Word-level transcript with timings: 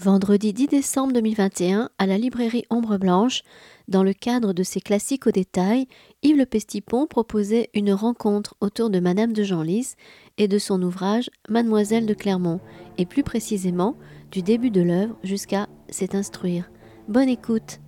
vendredi 0.00 0.52
10 0.52 0.68
décembre 0.68 1.12
2021 1.14 1.90
à 1.98 2.06
la 2.06 2.18
librairie 2.18 2.64
Ombre 2.70 2.98
Blanche. 2.98 3.42
Dans 3.88 4.02
le 4.02 4.12
cadre 4.12 4.52
de 4.52 4.62
ses 4.62 4.80
classiques 4.80 5.26
au 5.26 5.30
détail, 5.30 5.86
Yves 6.22 6.36
Le 6.36 6.46
Pestipon 6.46 7.06
proposait 7.06 7.70
une 7.74 7.92
rencontre 7.92 8.54
autour 8.60 8.90
de 8.90 9.00
Madame 9.00 9.32
de 9.32 9.42
Genlis 9.42 9.94
et 10.38 10.48
de 10.48 10.58
son 10.58 10.82
ouvrage 10.82 11.30
Mademoiselle 11.48 12.06
de 12.06 12.14
Clermont, 12.14 12.60
et 12.98 13.06
plus 13.06 13.22
précisément 13.22 13.96
du 14.30 14.42
début 14.42 14.70
de 14.70 14.82
l'œuvre 14.82 15.16
jusqu'à 15.22 15.68
s'est 15.88 16.14
instruire. 16.14 16.70
Bonne 17.08 17.28
écoute. 17.28 17.80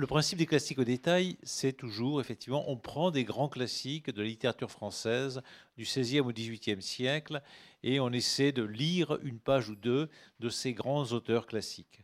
Le, 0.00 0.06
principe 0.06 0.38
des 0.38 0.46
classiques 0.46 0.78
au 0.78 0.84
détail, 0.84 1.36
c'est 1.42 1.74
toujours, 1.74 2.22
effectivement, 2.22 2.64
on 2.68 2.76
prend 2.76 3.10
des 3.10 3.24
grands 3.24 3.48
classiques 3.48 4.10
de 4.10 4.22
la 4.22 4.28
littérature 4.28 4.70
française 4.70 5.42
du 5.76 5.84
XVIe 5.84 6.20
au 6.20 6.32
XVIIIe 6.32 6.80
siècle 6.80 7.42
et 7.82 8.00
on 8.00 8.10
essaie 8.10 8.50
de 8.50 8.62
lire 8.62 9.18
une 9.22 9.38
page 9.38 9.68
ou 9.68 9.76
deux 9.76 10.08
de 10.38 10.48
ces 10.48 10.72
grands 10.72 11.04
auteurs 11.12 11.46
classiques. 11.46 12.00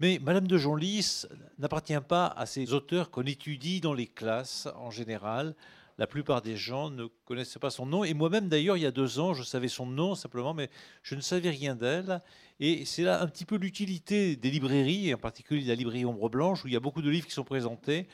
Mais 0.00 0.18
Madame 0.20 0.48
de 0.48 0.58
Genlis 0.58 1.24
n'appartient 1.58 1.94
pas 2.08 2.26
à 2.26 2.46
ces 2.46 2.72
auteurs 2.72 3.10
qu'on 3.10 3.22
étudie 3.22 3.80
dans 3.80 3.94
les 3.94 4.08
classes 4.08 4.66
en 4.74 4.90
général. 4.90 5.54
La 5.98 6.06
plupart 6.06 6.42
des 6.42 6.56
gens 6.56 6.90
ne 6.90 7.06
connaissent 7.24 7.56
pas 7.58 7.70
son 7.70 7.86
nom. 7.86 8.04
Et 8.04 8.12
moi-même, 8.12 8.48
d'ailleurs, 8.48 8.76
il 8.76 8.82
y 8.82 8.86
a 8.86 8.90
deux 8.90 9.18
ans, 9.18 9.32
je 9.32 9.42
savais 9.42 9.68
son 9.68 9.86
nom 9.86 10.14
simplement, 10.14 10.52
mais 10.52 10.68
je 11.02 11.14
ne 11.14 11.22
savais 11.22 11.48
rien 11.48 11.74
d'elle. 11.74 12.20
Et 12.60 12.84
c'est 12.84 13.02
là 13.02 13.22
un 13.22 13.26
petit 13.26 13.46
peu 13.46 13.56
l'utilité 13.56 14.36
des 14.36 14.50
librairies, 14.50 15.08
et 15.08 15.14
en 15.14 15.18
particulier 15.18 15.64
la 15.64 15.74
librairie 15.74 16.04
Ombre 16.04 16.28
Blanche, 16.28 16.64
où 16.64 16.68
il 16.68 16.74
y 16.74 16.76
a 16.76 16.80
beaucoup 16.80 17.00
de 17.00 17.08
livres 17.08 17.26
qui 17.26 17.32
sont 17.32 17.44
présentés. 17.44 18.08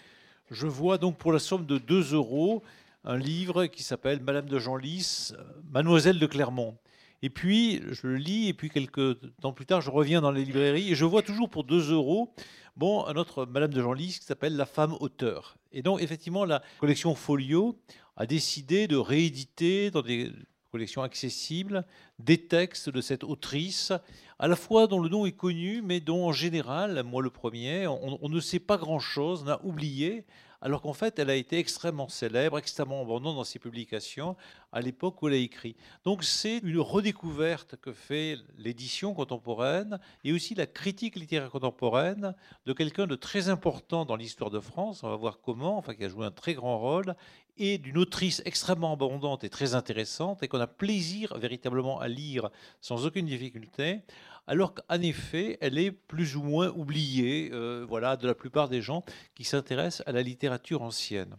Je 0.50 0.66
vois 0.66 0.96
donc 0.98 1.18
pour 1.18 1.32
la 1.32 1.40
somme 1.40 1.66
de 1.66 1.78
2 1.78 2.14
euros 2.14 2.62
un 3.04 3.18
livre 3.18 3.66
qui 3.66 3.82
s'appelle 3.82 4.22
Madame 4.22 4.46
de 4.46 4.58
Genlis, 4.60 5.32
Mademoiselle 5.72 6.20
de 6.20 6.26
Clermont. 6.26 6.76
Et 7.20 7.30
puis, 7.30 7.80
je 7.90 8.06
le 8.06 8.16
lis, 8.16 8.48
et 8.48 8.52
puis 8.52 8.68
quelques 8.68 9.18
temps 9.40 9.52
plus 9.52 9.66
tard, 9.66 9.80
je 9.80 9.90
reviens 9.90 10.20
dans 10.20 10.30
les 10.30 10.44
librairies, 10.44 10.90
et 10.90 10.94
je 10.94 11.04
vois 11.04 11.22
toujours 11.22 11.48
pour 11.48 11.64
2 11.64 11.92
euros 11.92 12.32
bon, 12.76 13.04
un 13.06 13.16
autre 13.16 13.46
Madame 13.46 13.72
de 13.72 13.82
Genlis 13.82 14.18
qui 14.20 14.26
s'appelle 14.26 14.56
La 14.56 14.66
femme 14.66 14.96
auteur. 15.00 15.56
Et 15.72 15.82
donc, 15.82 16.02
effectivement, 16.02 16.44
la 16.44 16.62
collection 16.78 17.14
Folio 17.14 17.78
a 18.16 18.26
décidé 18.26 18.86
de 18.86 18.96
rééditer 18.96 19.90
dans 19.90 20.02
des 20.02 20.32
collections 20.70 21.02
accessibles 21.02 21.84
des 22.18 22.46
textes 22.46 22.88
de 22.88 23.00
cette 23.00 23.24
autrice, 23.24 23.92
à 24.38 24.48
la 24.48 24.56
fois 24.56 24.86
dont 24.86 25.00
le 25.00 25.08
nom 25.08 25.26
est 25.26 25.32
connu, 25.32 25.82
mais 25.82 26.00
dont 26.00 26.26
en 26.26 26.32
général, 26.32 27.02
moi 27.02 27.22
le 27.22 27.30
premier, 27.30 27.86
on, 27.86 28.18
on 28.22 28.28
ne 28.28 28.40
sait 28.40 28.58
pas 28.58 28.78
grand-chose, 28.78 29.44
on 29.44 29.50
a 29.50 29.60
oublié, 29.64 30.24
alors 30.62 30.80
qu'en 30.80 30.92
fait, 30.92 31.18
elle 31.18 31.28
a 31.28 31.34
été 31.34 31.58
extrêmement 31.58 32.08
célèbre, 32.08 32.56
extrêmement 32.56 33.02
abondante 33.02 33.36
dans 33.36 33.44
ses 33.44 33.58
publications 33.58 34.36
à 34.72 34.80
l'époque 34.80 35.22
où 35.22 35.28
elle 35.28 35.34
a 35.34 35.38
écrit. 35.38 35.76
Donc 36.04 36.24
c'est 36.24 36.58
une 36.58 36.78
redécouverte 36.78 37.76
que 37.76 37.92
fait 37.92 38.38
l'édition 38.58 39.14
contemporaine 39.14 39.98
et 40.24 40.32
aussi 40.32 40.54
la 40.54 40.66
critique 40.66 41.16
littéraire 41.16 41.50
contemporaine 41.50 42.34
de 42.66 42.72
quelqu'un 42.72 43.06
de 43.06 43.14
très 43.14 43.48
important 43.48 44.04
dans 44.04 44.16
l'histoire 44.16 44.50
de 44.50 44.60
France, 44.60 45.02
on 45.02 45.08
va 45.08 45.16
voir 45.16 45.40
comment, 45.40 45.78
enfin 45.78 45.94
qui 45.94 46.04
a 46.04 46.08
joué 46.08 46.26
un 46.26 46.30
très 46.30 46.54
grand 46.54 46.78
rôle, 46.78 47.14
et 47.58 47.76
d'une 47.76 47.98
autrice 47.98 48.40
extrêmement 48.46 48.94
abondante 48.94 49.44
et 49.44 49.50
très 49.50 49.74
intéressante 49.74 50.42
et 50.42 50.48
qu'on 50.48 50.60
a 50.60 50.66
plaisir 50.66 51.36
véritablement 51.36 52.00
à 52.00 52.08
lire 52.08 52.48
sans 52.80 53.04
aucune 53.04 53.26
difficulté 53.26 54.00
alors 54.46 54.74
qu'en 54.74 55.00
effet, 55.00 55.58
elle 55.60 55.78
est 55.78 55.92
plus 55.92 56.36
ou 56.36 56.42
moins 56.42 56.68
oubliée 56.70 57.50
euh, 57.52 57.84
voilà, 57.88 58.16
de 58.16 58.26
la 58.26 58.34
plupart 58.34 58.68
des 58.68 58.82
gens 58.82 59.04
qui 59.34 59.44
s'intéressent 59.44 60.06
à 60.06 60.12
la 60.12 60.22
littérature 60.22 60.82
ancienne. 60.82 61.36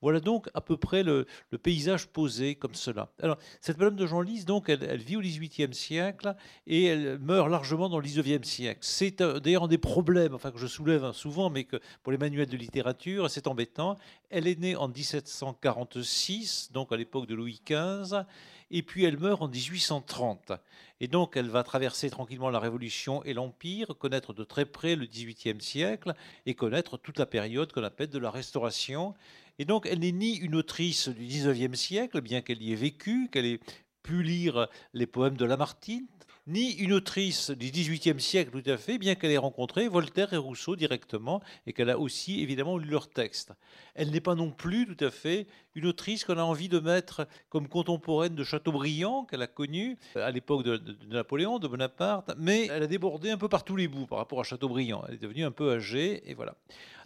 Voilà 0.00 0.20
donc 0.20 0.48
à 0.54 0.60
peu 0.60 0.76
près 0.76 1.02
le, 1.02 1.26
paysage 1.62 2.08
posé 2.08 2.54
comme 2.54 2.74
cela. 2.74 3.08
Alors, 3.22 3.38
cette 3.60 3.78
Madame 3.78 3.96
de 3.96 4.06
Genlis, 4.06 4.44
donc, 4.44 4.68
elle, 4.68 5.02
vit 5.02 5.16
au 5.16 5.20
XVIIIe 5.20 5.74
siècle 5.74 6.34
et 6.66 6.84
elle 6.84 7.18
meurt 7.18 7.48
largement 7.48 7.88
dans 7.88 7.98
le 7.98 8.04
XIXe 8.04 8.46
siècle. 8.46 8.80
C'est 8.82 9.22
d'ailleurs 9.22 9.64
un 9.64 9.68
des 9.68 9.78
problèmes 9.78 10.34
enfin, 10.34 10.50
que 10.50 10.58
je 10.58 10.66
soulève 10.66 11.04
hein, 11.04 11.12
souvent, 11.12 11.50
mais 11.50 11.64
que 11.64 11.76
pour 12.02 12.12
les 12.12 12.18
manuels 12.18 12.48
de 12.48 12.56
littérature, 12.56 13.30
c'est 13.30 13.46
embêtant. 13.46 13.98
Elle 14.30 14.46
est 14.46 14.58
née 14.58 14.76
en 14.76 14.88
1746, 14.88 16.70
donc 16.72 16.92
à 16.92 16.96
l'époque 16.96 17.26
de 17.26 17.34
Louis 17.34 17.60
XV, 17.64 18.24
et 18.70 18.82
puis 18.82 19.04
elle 19.04 19.18
meurt 19.18 19.42
en 19.42 19.48
1830. 19.48 20.52
Et 21.00 21.08
donc 21.08 21.36
elle 21.36 21.48
va 21.48 21.62
traverser 21.62 22.10
tranquillement 22.10 22.50
la 22.50 22.58
Révolution 22.58 23.22
et 23.24 23.34
l'Empire, 23.34 23.88
connaître 23.98 24.32
de 24.32 24.44
très 24.44 24.64
près 24.64 24.96
le 24.96 25.06
XVIIIe 25.06 25.60
siècle 25.60 26.14
et 26.46 26.54
connaître 26.54 26.96
toute 26.96 27.18
la 27.18 27.26
période 27.26 27.72
qu'on 27.72 27.84
appelle 27.84 28.08
de 28.08 28.18
la 28.18 28.30
Restauration. 28.30 29.14
Et 29.58 29.64
donc 29.64 29.86
elle 29.86 30.00
n'est 30.00 30.12
ni 30.12 30.36
une 30.36 30.54
autrice 30.54 31.08
du 31.08 31.26
XIXe 31.26 31.78
siècle, 31.78 32.20
bien 32.20 32.40
qu'elle 32.40 32.62
y 32.62 32.72
ait 32.72 32.76
vécu, 32.76 33.28
qu'elle 33.30 33.46
ait 33.46 33.60
pu 34.02 34.22
lire 34.22 34.68
les 34.94 35.06
poèmes 35.06 35.36
de 35.36 35.44
Lamartine, 35.44 36.06
ni 36.46 36.72
une 36.72 36.92
autrice 36.92 37.50
du 37.50 37.70
XVIIIe 37.70 38.20
siècle 38.20 38.50
tout 38.50 38.70
à 38.70 38.76
fait, 38.76 38.98
bien 38.98 39.14
qu'elle 39.14 39.30
ait 39.30 39.38
rencontré 39.38 39.88
Voltaire 39.88 40.32
et 40.32 40.36
Rousseau 40.36 40.74
directement 40.74 41.40
et 41.66 41.72
qu'elle 41.72 41.90
a 41.90 41.98
aussi 41.98 42.40
évidemment 42.40 42.78
lu 42.78 42.88
leurs 42.88 43.08
textes. 43.08 43.52
Elle 43.94 44.10
n'est 44.10 44.20
pas 44.20 44.34
non 44.34 44.50
plus 44.50 44.86
tout 44.86 45.04
à 45.04 45.10
fait 45.10 45.46
une 45.74 45.86
autrice 45.86 46.24
qu'on 46.24 46.38
a 46.38 46.42
envie 46.42 46.68
de 46.68 46.80
mettre 46.80 47.26
comme 47.48 47.68
contemporaine 47.68 48.34
de 48.34 48.44
Chateaubriand, 48.44 49.24
qu'elle 49.24 49.42
a 49.42 49.46
connu 49.46 49.96
à 50.16 50.30
l'époque 50.30 50.64
de, 50.64 50.80
Napoléon, 51.08 51.58
de 51.58 51.68
Bonaparte, 51.68 52.32
mais 52.36 52.66
elle 52.66 52.82
a 52.82 52.86
débordé 52.86 53.30
un 53.30 53.38
peu 53.38 53.48
par 53.48 53.64
tous 53.64 53.76
les 53.76 53.88
bouts 53.88 54.06
par 54.06 54.18
rapport 54.18 54.40
à 54.40 54.44
Chateaubriand. 54.44 55.04
Elle 55.08 55.14
est 55.14 55.22
devenue 55.22 55.44
un 55.44 55.52
peu 55.52 55.72
âgée 55.72 56.28
et 56.28 56.34
voilà. 56.34 56.56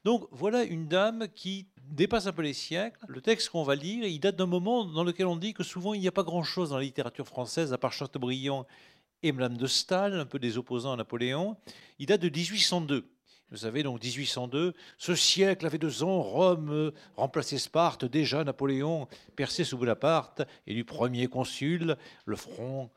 Donc 0.05 0.27
voilà 0.31 0.63
une 0.63 0.87
dame 0.87 1.27
qui 1.35 1.67
dépasse 1.91 2.27
un 2.27 2.33
peu 2.33 2.43
les 2.43 2.53
siècles. 2.53 3.01
Le 3.09 3.21
texte 3.21 3.51
qu'on 3.51 3.65
va 3.65 3.75
lire, 3.75 4.05
il 4.05 4.19
date 4.19 4.37
d'un 4.37 4.47
moment 4.47 4.85
dans 4.85 5.05
lequel 5.05 5.27
on 5.27 5.37
dit 5.37 5.53
que 5.53 5.63
souvent 5.63 5.95
il 5.95 6.01
n'y 6.01 6.09
a 6.09 6.13
pas 6.13 6.23
grand-chose 6.23 6.71
dans 6.71 6.77
la 6.77 6.83
littérature 6.83 7.27
française 7.27 7.73
à 7.73 7.79
part 7.79 7.93
Chateaubriand 7.93 8.67
et 9.23 9.33
Madame 9.33 9.57
de 9.57 9.67
Staël, 9.67 10.15
un 10.15 10.27
peu 10.27 10.39
des 10.39 10.59
opposants 10.59 10.93
à 10.93 10.97
Napoléon. 10.97 11.57
Il 11.99 12.07
date 12.07 12.23
de 12.23 12.29
1802. 12.29 13.09
Vous 13.51 13.59
savez, 13.59 13.85
donc 13.85 14.03
1802, 14.03 14.75
ce 14.99 15.15
siècle 15.15 15.67
avait 15.67 15.79
deux 15.79 16.03
ans, 16.03 16.21
Rome 16.21 16.71
euh, 16.73 16.91
remplaçait 17.15 17.59
Sparte, 17.59 18.05
déjà 18.05 18.43
Napoléon 18.43 19.07
percé 19.37 19.63
sous 19.63 19.79
Bonaparte, 19.79 20.43
et 20.67 20.75
du 20.75 20.85
premier 20.85 21.29
consul, 21.29 21.97
le 22.25 22.37
front 22.37 22.91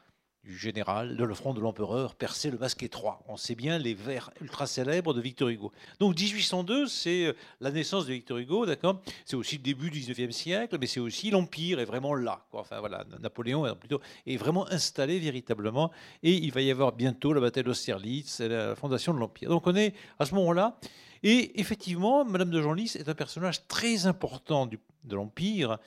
du 0.43 0.57
général, 0.57 1.17
de 1.17 1.23
le 1.23 1.33
front 1.33 1.53
de 1.53 1.59
l'empereur, 1.59 2.15
percer 2.15 2.49
le 2.49 2.57
masque 2.57 2.81
étroit. 2.83 3.21
On 3.27 3.37
sait 3.37 3.55
bien 3.55 3.77
les 3.77 3.93
vers 3.93 4.31
ultra 4.41 4.67
célèbres 4.67 5.13
de 5.13 5.21
Victor 5.21 5.49
Hugo. 5.49 5.71
Donc 5.99 6.17
1802, 6.17 6.87
c'est 6.87 7.25
euh, 7.25 7.33
la 7.59 7.71
naissance 7.71 8.05
de 8.05 8.13
Victor 8.13 8.37
Hugo, 8.37 8.65
d'accord? 8.65 9.01
C'est 9.25 9.35
aussi 9.35 9.57
le 9.57 9.63
début 9.63 9.89
du 9.89 9.99
19e 9.99 10.31
siècle, 10.31 10.77
mais 10.79 10.87
c'est 10.87 10.99
aussi 10.99 11.29
l'Empire 11.29 11.79
est 11.79 11.85
vraiment 11.85 12.15
là. 12.15 12.45
Enfin 12.53 12.79
voilà, 12.79 13.05
Napoléon 13.19 13.65
est 13.67 13.75
plutôt 13.75 13.99
est 14.25 14.37
vraiment 14.37 14.67
installé 14.71 15.19
véritablement, 15.19 15.91
et 16.23 16.33
il 16.33 16.51
va 16.51 16.61
y 16.61 16.71
avoir 16.71 16.93
bientôt 16.93 17.33
la 17.33 17.41
bataille 17.41 17.63
d'Austerlitz, 17.63 18.39
la 18.39 18.75
fondation 18.75 19.13
de 19.13 19.19
l'Empire. 19.19 19.49
Donc 19.49 19.67
on 19.67 19.75
est 19.75 19.93
à 20.19 20.25
ce 20.25 20.33
moment-là. 20.35 20.79
Et 21.21 21.59
effectivement, 21.59 22.23
Madame 22.23 22.49
de 22.49 22.61
Genlis 22.61 22.93
est 22.95 23.09
un 23.09 23.13
personnage 23.13 23.67
très 23.67 24.05
important 24.07 24.65
de 24.67 25.15
l'Empire, 25.15 25.77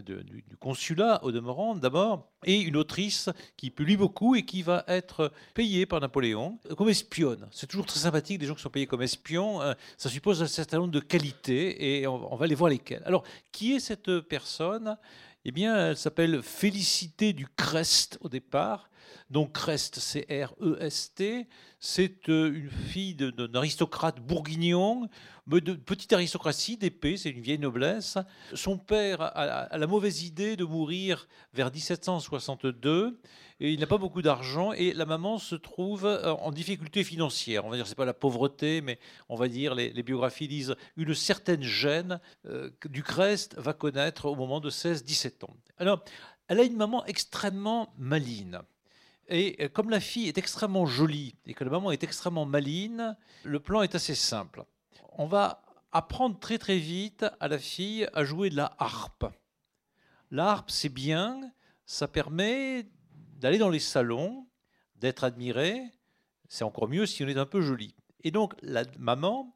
du, 0.00 0.44
consulat 0.60 1.22
au 1.24 1.32
demeurant 1.32 1.74
d'abord, 1.74 2.30
et 2.44 2.60
une 2.60 2.76
autrice 2.76 3.28
qui 3.56 3.70
publie 3.70 3.96
beaucoup 3.96 4.34
et 4.34 4.44
qui 4.44 4.62
va 4.62 4.84
être 4.88 5.32
payée 5.54 5.86
par 5.86 6.00
Napoléon 6.00 6.58
comme 6.76 6.88
espionne. 6.88 7.48
C'est 7.50 7.66
toujours 7.66 7.86
très 7.86 8.00
sympathique 8.00 8.38
des 8.38 8.46
gens 8.46 8.54
qui 8.54 8.62
sont 8.62 8.70
payés 8.70 8.86
comme 8.86 9.02
espions. 9.02 9.60
Hein. 9.60 9.74
Ça 9.96 10.08
suppose 10.08 10.42
un 10.42 10.46
certain 10.46 10.78
nombre 10.78 10.92
de 10.92 11.00
qualités 11.00 12.00
et 12.00 12.06
on, 12.06 12.36
va 12.36 12.46
les 12.46 12.54
voir 12.54 12.70
lesquelles. 12.70 13.02
Alors, 13.04 13.24
qui 13.50 13.72
est 13.72 13.80
cette 13.80 14.20
personne? 14.20 14.96
Eh 15.44 15.50
bien, 15.50 15.88
elle 15.88 15.96
s'appelle 15.96 16.42
Félicité 16.42 17.32
du 17.32 17.46
Crest 17.48 18.18
au 18.20 18.28
départ. 18.28 18.88
Donc 19.30 19.52
Crest, 19.52 19.98
C-R-E-S-T, 19.98 21.48
c'est 21.78 22.28
euh, 22.28 22.52
une 22.54 22.70
fille 22.70 23.14
d'un 23.14 23.54
aristocrate 23.54 24.20
bourguignon, 24.20 25.08
de 25.46 25.72
petite 25.72 26.12
aristocratie 26.12 26.76
d'épée, 26.76 27.16
c'est 27.16 27.30
une 27.30 27.40
vieille 27.40 27.58
noblesse. 27.58 28.18
Son 28.54 28.78
père 28.78 29.20
a, 29.20 29.76
la 29.76 29.86
mauvaise 29.86 30.22
idée 30.22 30.56
de 30.56 30.64
mourir 30.64 31.26
vers 31.52 31.72
1762 31.72 33.18
et 33.58 33.72
il 33.72 33.80
n'a 33.80 33.86
pas 33.86 33.98
beaucoup 33.98 34.22
d'argent 34.22 34.72
et 34.72 34.92
la 34.92 35.06
maman 35.06 35.38
se 35.38 35.54
trouve 35.54 36.04
euh, 36.04 36.32
en 36.32 36.52
difficulté 36.52 37.02
financière. 37.02 37.64
On 37.64 37.70
va 37.70 37.76
dire 37.76 37.86
c'est 37.86 37.96
pas 37.96 38.04
la 38.04 38.14
pauvreté, 38.14 38.80
mais 38.80 38.98
on 39.28 39.36
va 39.36 39.48
dire 39.48 39.74
les, 39.74 40.02
biographies 40.02 40.48
disent 40.48 40.76
une 40.96 41.14
certaine 41.14 41.62
gêne 41.62 42.20
euh, 42.46 42.70
que 42.80 42.88
du 42.88 43.02
Crest 43.02 43.56
va 43.58 43.72
connaître 43.72 44.26
au 44.26 44.36
moment 44.36 44.60
de 44.60 44.70
16-17 44.70 45.44
ans. 45.44 45.56
Alors, 45.78 46.04
elle 46.48 46.60
a 46.60 46.64
une 46.64 46.76
maman 46.76 47.04
extrêmement 47.06 47.92
maligne. 47.98 48.60
Et 49.28 49.56
euh, 49.60 49.68
comme 49.68 49.90
la 49.90 50.00
fille 50.00 50.28
est 50.28 50.38
extrêmement 50.38 50.86
jolie 50.86 51.34
et 51.46 51.54
que 51.54 51.64
la 51.64 51.70
maman 51.70 51.92
est 51.92 52.02
extrêmement 52.02 52.44
maligne, 52.44 53.14
le 53.44 53.60
plan 53.60 53.82
est 53.82 53.94
assez 53.94 54.14
simple. 54.14 54.64
On 55.18 55.26
va 55.26 55.62
apprendre 55.92 56.38
très 56.38 56.58
très 56.58 56.78
vite 56.78 57.24
à 57.40 57.48
la 57.48 57.58
fille 57.58 58.08
à 58.14 58.24
jouer 58.24 58.50
de 58.50 58.56
la 58.56 58.74
harpe. 58.78 59.26
La 60.30 60.50
harpe, 60.50 60.70
c'est 60.70 60.88
bien, 60.88 61.52
ça 61.84 62.08
permet 62.08 62.86
d'aller 63.38 63.58
dans 63.58 63.68
les 63.68 63.78
salons, 63.78 64.46
d'être 64.96 65.24
admiré. 65.24 65.82
C'est 66.48 66.64
encore 66.64 66.88
mieux 66.88 67.06
si 67.06 67.22
on 67.22 67.28
est 67.28 67.36
un 67.36 67.46
peu 67.46 67.60
joli. 67.60 67.94
Et 68.24 68.30
donc 68.30 68.54
la 68.62 68.84
maman 68.98 69.54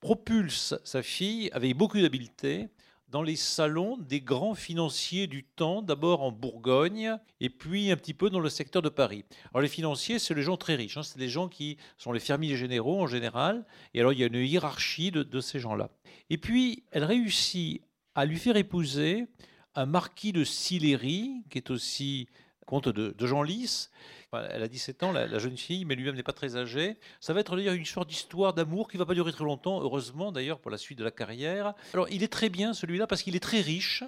propulse 0.00 0.74
sa 0.84 1.02
fille 1.02 1.50
avec 1.52 1.76
beaucoup 1.76 2.00
d'habileté 2.00 2.68
dans 3.14 3.22
les 3.22 3.36
salons 3.36 3.96
des 3.96 4.20
grands 4.20 4.56
financiers 4.56 5.28
du 5.28 5.44
temps, 5.44 5.82
d'abord 5.82 6.24
en 6.24 6.32
Bourgogne 6.32 7.16
et 7.38 7.48
puis 7.48 7.92
un 7.92 7.96
petit 7.96 8.12
peu 8.12 8.28
dans 8.28 8.40
le 8.40 8.48
secteur 8.48 8.82
de 8.82 8.88
Paris. 8.88 9.24
Alors 9.52 9.62
les 9.62 9.68
financiers, 9.68 10.18
c'est 10.18 10.34
les 10.34 10.42
gens 10.42 10.56
très 10.56 10.74
riches, 10.74 10.96
hein, 10.96 11.04
c'est 11.04 11.20
les 11.20 11.28
gens 11.28 11.48
qui 11.48 11.76
sont 11.96 12.10
les 12.10 12.18
fermiers 12.18 12.56
généraux 12.56 13.00
en 13.00 13.06
général, 13.06 13.66
et 13.94 14.00
alors 14.00 14.12
il 14.12 14.18
y 14.18 14.24
a 14.24 14.26
une 14.26 14.44
hiérarchie 14.44 15.12
de, 15.12 15.40
ces 15.40 15.60
gens-là. 15.60 15.90
Et 16.28 16.38
puis 16.38 16.82
elle 16.90 17.04
réussit 17.04 17.82
à 18.16 18.26
lui 18.26 18.36
faire 18.36 18.56
épouser 18.56 19.28
un 19.76 19.86
marquis 19.86 20.32
de 20.32 20.42
Sillery, 20.42 21.44
qui 21.50 21.58
est 21.58 21.70
aussi 21.70 22.26
comte 22.66 22.88
de, 22.88 23.14
de 23.16 23.26
Genlis, 23.28 23.90
elle 24.36 24.62
a 24.62 24.68
17 24.68 25.02
ans, 25.02 25.12
la, 25.12 25.38
jeune 25.38 25.56
fille, 25.56 25.84
mais 25.84 25.94
lui-même 25.94 26.14
n'est 26.14 26.22
pas 26.22 26.32
très 26.32 26.56
âgé. 26.56 26.96
Ça 27.20 27.32
va 27.32 27.40
être 27.40 27.56
d'ailleurs 27.56 27.74
une 27.74 27.84
sorte 27.84 28.08
d'histoire 28.08 28.54
d'amour 28.54 28.88
qui 28.88 28.96
ne 28.96 29.02
va 29.02 29.06
pas 29.06 29.14
durer 29.14 29.32
très 29.32 29.44
longtemps, 29.44 29.80
heureusement 29.80 30.32
d'ailleurs 30.32 30.60
pour 30.60 30.70
la 30.70 30.78
suite 30.78 30.98
de 30.98 31.04
la 31.04 31.10
carrière. 31.10 31.74
Alors 31.92 32.08
il 32.10 32.22
est 32.22 32.32
très 32.32 32.48
bien 32.48 32.74
celui-là 32.74 33.06
parce 33.06 33.22
qu'il 33.22 33.36
est 33.36 33.40
très 33.40 33.60
riche. 33.60 34.04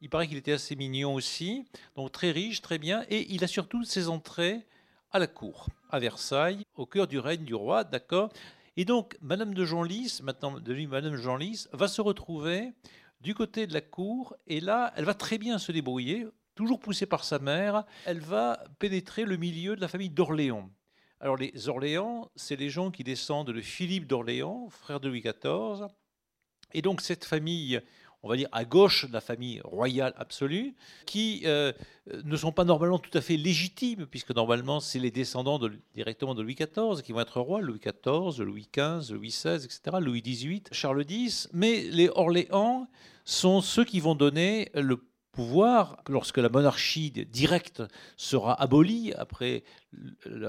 Il 0.00 0.08
paraît 0.08 0.26
qu'il 0.26 0.38
était 0.38 0.52
assez 0.52 0.76
mignon 0.76 1.14
aussi, 1.14 1.66
donc 1.94 2.10
très 2.12 2.30
riche, 2.30 2.62
très 2.62 2.78
bien, 2.78 3.04
et 3.10 3.26
il 3.34 3.44
a 3.44 3.46
surtout 3.46 3.84
ses 3.84 4.08
entrées 4.08 4.66
à 5.12 5.18
la 5.18 5.26
cour, 5.26 5.68
à 5.90 5.98
Versailles, 5.98 6.64
au 6.74 6.86
cœur 6.86 7.06
du 7.06 7.18
règne 7.18 7.44
du 7.44 7.54
roi, 7.54 7.84
d'accord? 7.84 8.30
Et 8.76 8.86
donc, 8.86 9.18
Madame 9.20 9.52
de 9.52 9.64
Genlis, 9.64 10.20
maintenant 10.22 10.58
devenue 10.58 10.86
Madame 10.86 11.16
Genlis, 11.16 11.66
va 11.72 11.86
se 11.86 12.00
retrouver 12.00 12.72
du 13.20 13.34
côté 13.34 13.66
de 13.66 13.74
la 13.74 13.82
cour, 13.82 14.36
et 14.46 14.60
là, 14.60 14.92
elle 14.96 15.04
va 15.04 15.14
très 15.14 15.36
bien 15.36 15.58
se 15.58 15.72
débrouiller, 15.72 16.26
toujours 16.60 16.78
poussée 16.78 17.06
par 17.06 17.24
sa 17.24 17.38
mère, 17.38 17.84
elle 18.04 18.20
va 18.20 18.62
pénétrer 18.78 19.24
le 19.24 19.38
milieu 19.38 19.76
de 19.76 19.80
la 19.80 19.88
famille 19.88 20.10
d'Orléans. 20.10 20.68
Alors 21.18 21.38
les 21.38 21.70
Orléans, 21.70 22.30
c'est 22.36 22.56
les 22.56 22.68
gens 22.68 22.90
qui 22.90 23.02
descendent 23.02 23.50
de 23.50 23.62
Philippe 23.62 24.06
d'Orléans, 24.06 24.68
frère 24.68 25.00
de 25.00 25.08
Louis 25.08 25.22
XIV. 25.22 25.86
Et 26.74 26.82
donc 26.82 27.00
cette 27.00 27.24
famille, 27.24 27.80
on 28.22 28.28
va 28.28 28.36
dire 28.36 28.50
à 28.52 28.66
gauche 28.66 29.08
de 29.08 29.12
la 29.14 29.22
famille 29.22 29.62
royale 29.64 30.12
absolue, 30.18 30.74
qui 31.06 31.44
euh, 31.46 31.72
ne 32.24 32.36
sont 32.36 32.52
pas 32.52 32.64
normalement 32.64 32.98
tout 32.98 33.16
à 33.16 33.22
fait 33.22 33.38
légitimes, 33.38 34.04
puisque 34.04 34.34
normalement 34.34 34.78
c'est 34.78 34.98
les 34.98 35.10
descendants 35.10 35.58
directement 35.94 36.34
de 36.34 36.42
Louis 36.42 36.56
XIV 36.56 37.00
qui 37.02 37.12
vont 37.12 37.20
être 37.20 37.40
rois, 37.40 37.62
Louis 37.62 37.80
XIV, 37.80 38.44
Louis 38.44 38.68
XV, 38.70 39.14
Louis 39.14 39.28
XVI, 39.28 39.64
etc., 39.64 39.96
Louis 39.98 40.20
XVIII, 40.20 40.64
Charles 40.72 41.06
X. 41.08 41.48
Mais 41.54 41.84
les 41.84 42.10
Orléans 42.10 42.86
sont 43.24 43.62
ceux 43.62 43.86
qui 43.86 44.00
vont 44.00 44.14
donner 44.14 44.70
le 44.74 44.98
pouvoir, 45.32 46.02
lorsque 46.08 46.38
la 46.38 46.48
monarchie 46.48 47.10
directe 47.10 47.82
sera 48.16 48.60
abolie 48.60 49.12
après 49.14 49.62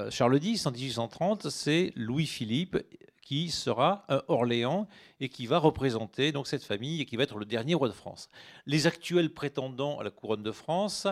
Charles 0.09 0.43
X 0.43 0.65
en 0.65 0.71
1830, 0.71 1.49
c'est 1.49 1.93
Louis-Philippe 1.95 2.77
qui 3.21 3.49
sera 3.49 4.03
un 4.09 4.21
Orléans 4.27 4.87
et 5.19 5.29
qui 5.29 5.45
va 5.45 5.57
représenter 5.57 6.31
donc 6.31 6.47
cette 6.47 6.63
famille 6.63 7.01
et 7.01 7.05
qui 7.05 7.15
va 7.15 7.23
être 7.23 7.37
le 7.37 7.45
dernier 7.45 7.75
roi 7.75 7.87
de 7.87 7.93
France. 7.93 8.27
Les 8.65 8.87
actuels 8.87 9.33
prétendants 9.33 9.99
à 9.99 10.03
la 10.03 10.09
couronne 10.09 10.43
de 10.43 10.51
France, 10.51 11.07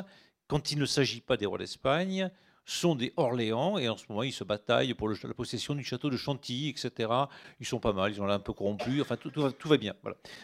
quand 0.48 0.72
il 0.72 0.80
ne 0.80 0.86
s'agit 0.86 1.22
pas 1.22 1.38
des 1.38 1.46
rois 1.46 1.60
d'Espagne, 1.60 2.30
sont 2.70 2.96
des 2.96 3.14
Orléans, 3.18 3.78
et 3.78 3.90
en 3.90 3.98
ce 3.98 4.04
moment, 4.10 4.24
ils 4.24 4.32
se 4.32 4.44
bataillent 4.44 4.94
pour 4.94 5.10
la 5.10 5.16
possession 5.34 5.74
du 5.74 5.84
château 5.84 6.10
de 6.10 6.18
Chantilly, 6.18 6.70
etc. 6.70 7.12
Ils 7.60 7.66
sont 7.66 7.80
pas 7.80 7.94
mal, 7.94 8.12
ils 8.12 8.22
ont 8.22 8.26
l'air 8.26 8.36
un 8.36 8.40
peu 8.40 8.54
corrompus, 8.54 9.02
enfin, 9.02 9.18
tout, 9.18 9.32
va 9.66 9.78
bien. 9.78 9.94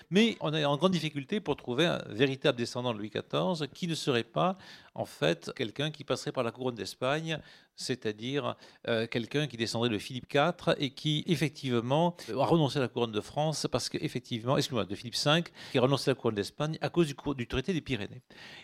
Mais 0.09 0.35
on 0.41 0.53
est 0.53 0.65
en 0.65 0.75
grande 0.77 0.91
difficulté 0.91 1.39
pour 1.39 1.55
trouver 1.55 1.85
un 1.85 2.03
véritable 2.09 2.57
descendant 2.57 2.93
de 2.93 2.97
Louis 2.97 3.11
XIV 3.11 3.67
qui 3.73 3.87
ne 3.87 3.95
serait 3.95 4.23
pas, 4.23 4.57
en 4.95 5.05
fait, 5.05 5.51
quelqu'un 5.55 5.91
qui 5.91 6.03
passerait 6.03 6.31
par 6.31 6.43
la 6.43 6.51
couronne 6.51 6.75
d'Espagne 6.75 7.39
c'est-à-dire 7.75 8.55
euh, 8.87 9.07
quelqu'un 9.07 9.47
qui 9.47 9.57
descendrait 9.57 9.89
de 9.89 9.97
Philippe 9.97 10.31
IV 10.33 10.75
et 10.77 10.91
qui 10.91 11.23
effectivement 11.27 12.15
a 12.29 12.45
renoncé 12.45 12.77
à 12.77 12.81
la 12.81 12.87
couronne 12.87 13.11
de 13.11 13.21
France 13.21 13.67
parce 13.71 13.89
qu'effectivement, 13.89 14.57
excusez-moi, 14.57 14.85
de 14.85 14.95
Philippe 14.95 15.15
V, 15.15 15.43
qui 15.71 15.77
a 15.77 15.81
renoncé 15.81 16.09
à 16.09 16.13
la 16.13 16.15
couronne 16.15 16.35
d'Espagne 16.35 16.77
à 16.81 16.89
cause 16.89 17.07
du, 17.07 17.47
traité 17.47 17.73
des 17.73 17.81
Pyrénées. 17.81 18.21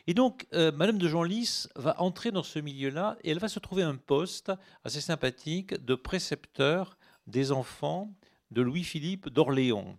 Et 0.07 0.13
donc, 0.13 0.47
euh, 0.53 0.71
Madame 0.71 0.97
de 0.97 1.07
Genlis 1.07 1.67
va 1.75 1.99
entrer 2.01 2.31
dans 2.31 2.43
ce 2.43 2.59
milieu-là 2.59 3.17
et 3.23 3.31
elle 3.31 3.39
va 3.39 3.49
se 3.49 3.59
trouver 3.59 3.83
un 3.83 3.95
poste 3.95 4.51
assez 4.83 5.01
sympathique 5.01 5.73
de 5.83 5.95
précepteur 5.95 6.97
des 7.27 7.51
enfants 7.51 8.13
de 8.51 8.61
Louis-Philippe 8.61 9.29
d'Orléans. 9.29 9.97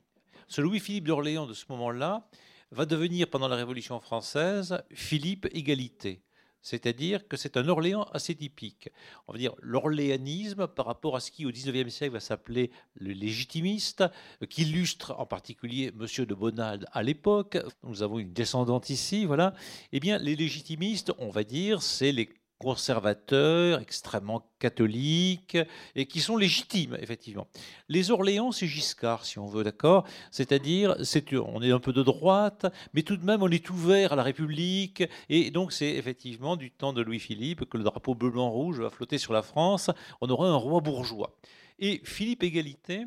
Ce 0.48 0.60
Louis-Philippe 0.60 1.06
d'Orléans 1.06 1.46
de 1.46 1.54
ce 1.54 1.64
moment-là 1.70 2.28
va 2.70 2.86
devenir, 2.86 3.28
pendant 3.28 3.48
la 3.48 3.56
Révolution 3.56 4.00
française, 4.00 4.82
Philippe 4.92 5.46
Égalité. 5.52 6.22
C'est-à-dire 6.62 7.26
que 7.28 7.36
c'est 7.36 7.56
un 7.56 7.68
Orléans 7.68 8.04
assez 8.12 8.34
typique. 8.34 8.88
On 9.26 9.32
va 9.32 9.38
dire 9.38 9.54
l'orléanisme 9.60 10.66
par 10.68 10.86
rapport 10.86 11.16
à 11.16 11.20
ce 11.20 11.30
qui, 11.30 11.44
au 11.44 11.50
XIXe 11.50 11.92
siècle, 11.92 12.14
va 12.14 12.20
s'appeler 12.20 12.70
le 12.94 13.12
légitimiste, 13.12 14.04
qui 14.48 14.62
illustre 14.62 15.14
en 15.18 15.26
particulier 15.26 15.92
Monsieur 15.94 16.24
de 16.24 16.34
Bonald 16.34 16.86
à 16.92 17.02
l'époque. 17.02 17.58
Nous 17.82 18.02
avons 18.02 18.18
une 18.18 18.32
descendante 18.32 18.90
ici, 18.90 19.24
voilà. 19.24 19.54
Eh 19.92 20.00
bien, 20.00 20.18
les 20.18 20.36
légitimistes, 20.36 21.12
on 21.18 21.30
va 21.30 21.44
dire, 21.44 21.82
c'est 21.82 22.12
les 22.12 22.28
conservateurs, 22.62 23.80
extrêmement 23.80 24.48
catholiques, 24.60 25.58
et 25.96 26.06
qui 26.06 26.20
sont 26.20 26.36
légitimes, 26.36 26.96
effectivement. 27.00 27.48
Les 27.88 28.10
Orléans, 28.12 28.52
c'est 28.52 28.68
Giscard, 28.68 29.24
si 29.24 29.38
on 29.40 29.46
veut, 29.46 29.64
d'accord? 29.64 30.06
C'est-à-dire, 30.30 30.94
c'est, 31.02 31.34
on 31.34 31.60
est 31.60 31.72
un 31.72 31.80
peu 31.80 31.92
de 31.92 32.02
droite, 32.02 32.66
mais 32.94 33.02
tout 33.02 33.16
de 33.16 33.24
même, 33.24 33.42
on 33.42 33.48
est 33.48 33.68
ouvert 33.68 34.12
à 34.12 34.16
la 34.16 34.22
République, 34.22 35.02
et 35.28 35.50
donc 35.50 35.72
c'est 35.72 35.90
effectivement 35.90 36.56
du 36.56 36.70
temps 36.70 36.92
de 36.92 37.02
Louis-Philippe 37.02 37.64
que 37.64 37.76
le 37.76 37.84
drapeau 37.84 38.14
bleu-blanc-rouge 38.14 38.80
va 38.80 38.90
flotter 38.90 39.18
sur 39.18 39.32
la 39.32 39.42
France, 39.42 39.90
on 40.20 40.30
aura 40.30 40.48
un 40.48 40.56
roi 40.56 40.80
bourgeois. 40.80 41.36
Et 41.80 42.00
Philippe 42.04 42.44
Égalité, 42.44 43.04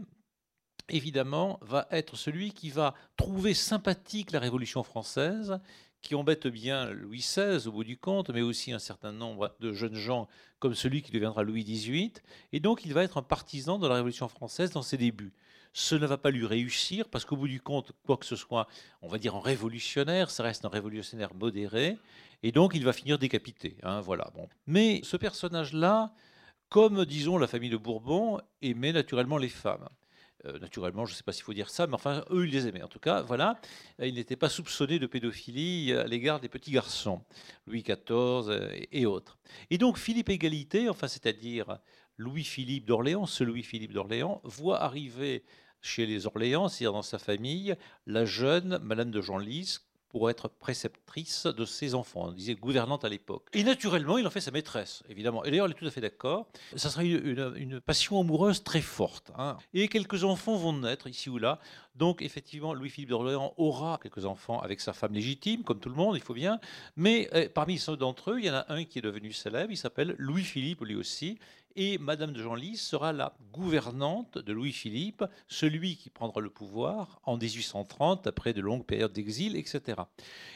évidemment, 0.90 1.60
va 1.62 1.88
être 1.92 2.18
celui 2.18 2.52
qui 2.52 2.70
va 2.70 2.94
trouver 3.16 3.54
sympathique 3.54 4.32
la 4.32 4.40
Révolution 4.40 4.84
française 4.84 5.60
qui 6.06 6.14
embête 6.14 6.46
bien 6.46 6.92
Louis 6.92 7.18
XVI 7.18 7.68
au 7.68 7.72
bout 7.72 7.84
du 7.84 7.98
compte, 7.98 8.30
mais 8.30 8.42
aussi 8.42 8.72
un 8.72 8.80
certain 8.80 9.12
nombre 9.12 9.56
de 9.60 9.74
jeunes 9.74 9.96
gens 9.96 10.28
comme 10.60 10.76
celui 10.76 11.02
qui 11.02 11.12
deviendra 11.12 11.42
Louis 11.42 11.64
XVIII. 11.64 12.14
Et 12.54 12.60
donc 12.60 12.86
il 12.86 12.94
va 12.94 13.04
être 13.04 13.18
un 13.18 13.24
partisan 13.24 13.80
de 13.80 13.88
la 13.88 13.96
Révolution 13.96 14.28
française 14.28 14.70
dans 14.70 14.84
ses 14.84 14.98
débuts. 14.98 15.34
Ce 15.74 15.96
ne 15.96 16.06
va 16.06 16.18
pas 16.18 16.30
lui 16.30 16.46
réussir 16.46 17.10
parce 17.10 17.26
qu'au 17.26 17.36
bout 17.36 17.48
du 17.48 17.60
compte, 17.60 17.92
quoi 18.06 18.18
que 18.18 18.26
ce 18.26 18.36
soit, 18.36 18.68
on 19.02 19.08
va 19.08 19.18
dire 19.18 19.36
un 19.36 19.42
révolutionnaire, 19.42 20.30
ça 20.30 20.44
reste 20.44 20.64
un 20.64 20.70
révolutionnaire 20.70 21.34
modéré, 21.34 21.98
et 22.44 22.52
donc 22.52 22.74
il 22.76 22.86
va 22.86 22.94
finir 22.94 23.18
décapité. 23.18 23.76
Hein, 23.82 24.00
voilà. 24.02 24.32
Bon. 24.36 24.48
Mais 24.68 25.02
ce 25.04 25.18
personnage-là, 25.18 26.14
comme 26.70 27.04
disons 27.06 27.40
la 27.40 27.48
famille 27.48 27.72
de 27.72 27.78
Bourbon, 27.78 28.40
aimait 28.62 28.94
naturellement 28.94 29.38
les 29.38 29.50
femmes. 29.50 29.90
Euh, 30.46 30.60
naturellement, 30.60 31.06
je 31.06 31.14
ne 31.14 31.16
sais 31.16 31.24
pas 31.24 31.32
s'il 31.32 31.44
faut 31.44 31.54
dire 31.54 31.70
ça, 31.70 31.88
mais 31.88 31.96
enfin, 31.96 32.24
eux, 32.30 32.46
ils 32.46 32.52
les 32.52 32.68
aimaient. 32.68 32.84
En 32.84 32.88
tout 32.88 33.00
cas, 33.00 33.22
voilà, 33.22 33.60
ils 34.00 34.14
n'étaient 34.14 34.36
pas 34.36 34.50
soupçonnés 34.50 35.00
de 35.00 35.08
pédophilie 35.08 35.94
à 35.94 36.06
l'égard 36.06 36.40
des 36.40 36.50
petits 36.50 36.72
garçons, 36.72 37.22
Louis 37.66 37.84
XIV 37.84 38.88
et 38.92 39.06
autres. 39.06 39.38
Et 39.70 39.78
donc, 39.78 39.98
Philippe 39.98 40.30
Égalité, 40.30 40.90
enfin, 40.90 41.08
c'est-à-dire 41.08 41.80
Louis-Philippe 42.18 42.86
d'Orléans, 42.86 43.25
ce 43.25 43.44
Louis-Philippe 43.44 43.94
d'Orléans, 43.94 44.42
voit 44.44 44.82
arriver 44.82 45.44
chez 45.82 46.06
les 46.06 46.25
Orléans, 46.25 46.68
c'est-à-dire 46.68 46.94
dans 46.94 47.02
sa 47.02 47.20
famille, 47.20 47.75
la 48.06 48.25
jeune 48.25 48.80
Madame 48.80 49.12
de 49.12 49.22
Genlis, 49.22 49.80
pour 50.10 50.30
être 50.30 50.48
préceptrice 50.48 51.46
de 51.46 51.66
ses 51.66 51.96
enfants. 51.96 52.26
On 52.28 52.32
disait 52.32 52.56
gouvernante 52.56 53.04
à 53.06 53.10
l'époque. 53.10 53.48
Et 53.54 53.64
naturellement, 53.64 54.18
il 54.18 54.26
en 54.26 54.30
fait 54.30 54.42
sa 54.42 54.52
maîtresse, 54.52 55.04
évidemment. 55.10 55.44
Et 55.44 55.52
d'ailleurs, 55.52 55.66
elle 55.66 55.74
est 55.74 55.76
tout 55.76 55.86
à 55.86 55.92
fait 55.92 56.02
d'accord. 56.02 56.48
Ça 56.76 56.90
sera 56.90 57.04
une, 57.04 57.82
passion 57.82 58.20
amoureuse 58.20 58.64
très 58.64 58.82
forte. 58.82 59.32
Hein. 59.38 59.58
Et 59.74 59.88
quelques 59.88 60.24
enfants 60.24 60.56
vont 60.56 60.74
naître 60.74 61.08
ici 61.08 61.30
ou 61.30 61.38
là. 61.38 61.60
Donc, 61.96 62.22
effectivement, 62.22 62.74
Louis-Philippe 62.74 63.10
d'Orléans 63.10 63.54
aura 63.58 64.00
quelques 64.02 64.26
enfants 64.26 64.60
avec 64.60 64.82
sa 64.82 64.94
femme 64.94 65.14
légitime, 65.14 65.64
comme 65.64 65.80
tout 65.80 65.90
le 65.90 65.96
monde, 65.96 66.16
il 66.16 66.22
faut 66.22 66.34
bien. 66.34 66.60
Mais 66.96 67.30
eh, 67.34 67.50
parmi 67.50 67.78
ceux 67.78 67.98
d'entre 67.98 68.32
eux, 68.32 68.40
il 68.40 68.46
y 68.46 68.50
en 68.50 68.56
a 68.56 68.66
un 68.70 68.84
qui 68.84 69.00
est 69.00 69.02
devenu 69.02 69.32
célèbre. 69.34 69.72
Il 69.72 69.78
s'appelle 69.78 70.16
Louis-Philippe, 70.18 70.82
lui 70.82 70.96
aussi 70.96 71.38
et 71.75 71.98
Madame 71.98 72.32
de 72.32 72.41
Genlis 72.41 72.77
sera 72.77 73.12
la 73.12 73.36
gouvernante 73.51 74.38
de 74.38 74.53
Louis-Philippe, 74.53 75.25
celui 75.48 75.98
qui 75.98 76.10
prendra 76.10 76.41
le 76.41 76.50
pouvoir 76.50 77.20
en 77.24 77.38
1830 77.38 78.27
après 78.27 78.53
de 78.53 78.62
longues 78.62 78.86
périodes 78.86 79.13
d'exil, 79.13 79.55
etc. 79.55 80.01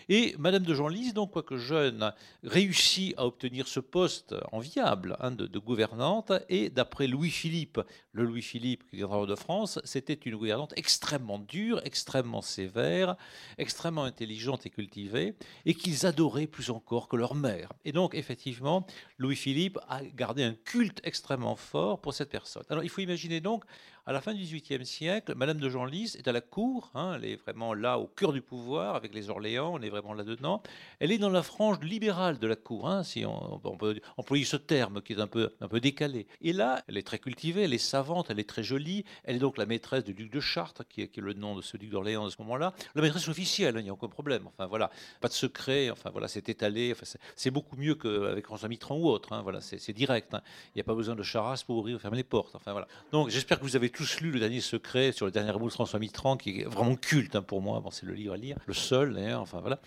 Et 0.07 0.35
Madame 0.38 0.63
de 0.63 0.73
Genlis, 0.73 1.13
donc 1.13 1.31
quoique 1.31 1.57
jeune, 1.57 2.13
réussit 2.43 3.13
à 3.17 3.25
obtenir 3.25 3.67
ce 3.67 3.79
poste 3.79 4.35
enviable 4.51 5.17
hein, 5.19 5.31
de, 5.31 5.59
gouvernante 5.59 6.31
et 6.47 6.69
d'après 6.69 7.07
Louis-Philippe, 7.07 7.81
le 8.13 8.23
Louis-Philippe 8.23 8.89
qui 8.89 8.97
viendra 8.97 9.25
de 9.25 9.35
France, 9.35 9.79
c'était 9.83 10.13
une 10.13 10.35
gouvernante 10.35 10.73
extrêmement 10.77 11.39
dure, 11.39 11.81
extrêmement 11.83 12.41
sévère, 12.41 13.15
extrêmement 13.57 14.03
intelligente 14.03 14.65
et 14.65 14.69
cultivée 14.69 15.35
et 15.65 15.73
qu'ils 15.73 16.05
adoraient 16.05 16.47
plus 16.47 16.69
encore 16.69 17.07
que 17.07 17.17
leur 17.17 17.35
mère. 17.35 17.73
Et 17.85 17.91
donc 17.91 18.15
effectivement, 18.15 18.88
Louis-Philippe 19.17 19.79
a 19.89 20.03
gardé 20.03 20.43
un 20.43 20.53
culte 20.53 21.01
extrêmement 21.10 21.58
fort 21.58 22.00
pour 22.00 22.13
cette 22.13 22.30
personne. 22.30 22.63
Alors 22.70 22.84
il 22.84 22.89
faut 22.89 23.01
imaginer 23.01 23.42
donc 23.42 23.66
à 24.06 24.12
la 24.12 24.22
fin 24.22 24.34
du 24.34 24.41
XVIIIe 24.41 24.86
siècle, 24.86 25.34
Madame 25.36 25.60
de 25.60 25.70
Genlis 25.70 26.15
est 26.18 26.27
à 26.27 26.32
la 26.32 26.41
cour, 26.41 26.91
hein, 26.96 27.13
elle 27.15 27.25
est 27.25 27.36
vraiment 27.36 27.74
là 27.74 28.00
au 28.00 28.08
cœur 28.08 28.34
du 28.34 28.41
pouvoir 28.41 28.96
avec 28.96 29.13
les 29.13 29.29
Orléans, 29.29 29.74
on 29.74 29.82
est 29.82 29.89
vraiment 29.89 30.13
là-dedans. 30.13 30.62
Elle 31.00 31.12
est 31.12 31.18
dans 31.18 31.29
la 31.29 31.44
frange 31.44 31.79
libérale 31.82 32.39
de 32.39 32.48
la 32.48 32.56
cour, 32.56 32.89
hein, 32.89 33.03
si 33.03 33.25
on, 33.25 33.60
peut 33.60 34.00
employer 34.18 34.46
ce 34.46 34.56
terme 34.56 35.01
qui 35.01 35.13
est 35.13 35.20
un 35.20 35.27
peu, 35.27 35.51
décalé. 35.79 36.27
Et 36.41 36.53
là, 36.53 36.84
elle 36.88 36.98
est 36.98 37.06
très 37.06 37.20
cultivée, 37.20 37.63
elle 37.63 37.74
est 37.74 37.77
savante, 37.77 38.27
elle 38.29 38.39
est 38.39 38.50
très 38.50 38.63
jolie. 38.63 39.06
Elle 39.24 39.38
est 39.38 39.39
donc 39.39 39.58
la 39.58 39.65
maîtresse 39.65 40.03
du 40.03 40.13
duc 40.13 40.32
de 40.32 40.39
Chartres, 40.39 40.88
qui 40.88 41.01
est, 41.01 41.18
le 41.18 41.34
nom 41.34 41.56
de 41.56 41.62
ce 41.62 41.77
duc 41.77 41.89
d'Orléans 41.89 42.25
à 42.25 42.29
ce 42.29 42.38
moment-là. 42.39 42.74
La 42.96 43.01
maîtresse 43.01 43.27
officielle, 43.27 43.75
hein, 43.77 43.79
il 43.79 43.84
n'y 43.84 43.89
a 43.89 43.94
aucun 43.94 44.08
problème. 44.08 44.48
Enfin 44.48 44.65
voilà, 44.65 44.89
pas 45.22 45.27
de 45.27 45.34
secret. 45.34 45.89
Enfin 45.89 46.10
voilà, 46.12 46.27
c'est 46.27 46.48
étalé. 46.50 46.91
Enfin, 46.91 47.06
c'est 47.36 47.51
beaucoup 47.51 47.75
mieux 47.75 47.96
qu'avec 47.96 48.46
François 48.46 48.70
Mitterrand 48.70 48.98
ou 48.98 49.08
autre. 49.08 49.29
voilà, 49.44 49.62
c'est 49.62 49.94
direct. 49.94 50.34
Il 50.34 50.77
n'y 50.77 50.82
a 50.82 50.86
pas 50.86 50.96
besoin 50.96 51.15
de 51.15 51.24
charas 51.24 51.63
pour 51.65 51.77
ouvrir 51.77 51.98
ou 51.98 52.00
fermer 52.00 52.18
les 52.18 52.24
portes. 52.24 52.56
Enfin 52.56 52.72
voilà. 52.72 52.88
Donc 53.12 53.29
j'espère 53.29 53.60
que 53.60 53.63
vous 53.63 53.75
avez 53.75 53.88
tous 53.89 54.22
lu 54.22 54.31
Le 54.31 54.39
Dernier 54.39 54.62
Secret 54.62 55.12
sur 55.12 55.25
le 55.25 55.31
dernier 55.31 55.51
de 55.51 55.69
François 55.69 56.00
Mitterrand, 56.00 56.38
qui 56.38 56.62
est 56.62 56.63
vraiment 56.65 56.96
culte 56.96 57.36
hein, 57.36 57.41
pour 57.41 57.62
moi. 57.62 57.81
C'est 57.91 58.05
le 58.05 58.13
livre 58.13 58.34
à 58.34 58.38
lire, 58.38 58.58
le 58.65 58.74
seul 58.74 59.13
d'ailleurs. 59.13 59.41
Enfin 59.41 59.60
voilà. 59.60 59.79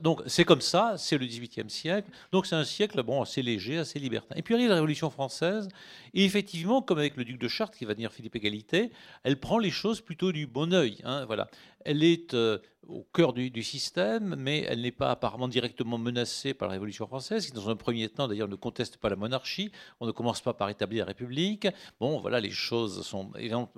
Donc 0.00 0.22
c'est 0.26 0.44
comme 0.44 0.60
ça, 0.60 0.94
c'est 0.96 1.18
le 1.18 1.26
XVIIIe 1.26 1.68
siècle. 1.68 2.10
Donc 2.32 2.46
c'est 2.46 2.56
un 2.56 2.64
siècle 2.64 3.02
bon, 3.02 3.22
assez 3.22 3.42
léger, 3.42 3.78
assez 3.78 3.98
libertin. 3.98 4.34
Et 4.36 4.42
puis 4.42 4.54
arrive 4.54 4.68
la 4.68 4.74
Révolution 4.76 5.10
française. 5.10 5.68
Et 6.14 6.24
effectivement, 6.24 6.82
comme 6.82 6.98
avec 6.98 7.16
le 7.16 7.24
duc 7.24 7.38
de 7.38 7.48
Chartres 7.48 7.76
qui 7.76 7.84
va 7.84 7.92
devenir 7.92 8.12
Philippe 8.12 8.36
Égalité, 8.36 8.90
elle 9.24 9.38
prend 9.38 9.58
les 9.58 9.70
choses 9.70 10.00
plutôt 10.00 10.32
du 10.32 10.46
bon 10.46 10.72
oeil. 10.72 10.98
Hein, 11.04 11.24
voilà. 11.26 11.48
Elle 11.84 12.02
est 12.04 12.34
euh, 12.34 12.58
au 12.90 13.06
cœur 13.12 13.32
du, 13.32 13.62
système, 13.62 14.34
mais 14.36 14.64
elle 14.68 14.80
n'est 14.80 14.90
pas 14.90 15.10
apparemment 15.10 15.48
directement 15.48 15.98
menacée 15.98 16.54
par 16.54 16.68
la 16.68 16.72
Révolution 16.72 17.06
française, 17.06 17.46
qui 17.46 17.52
dans 17.52 17.68
un 17.68 17.76
premier 17.76 18.08
temps 18.08 18.26
d'ailleurs 18.26 18.48
ne 18.48 18.56
conteste 18.56 18.96
pas 18.96 19.08
la 19.08 19.16
monarchie. 19.16 19.70
On 20.00 20.06
ne 20.06 20.12
commence 20.12 20.40
pas 20.40 20.54
par 20.54 20.68
établir 20.70 21.04
la 21.04 21.08
République. 21.08 21.68
Bon, 22.00 22.18
voilà, 22.18 22.40
les 22.40 22.50
choses 22.50 23.06
sont 23.06 23.30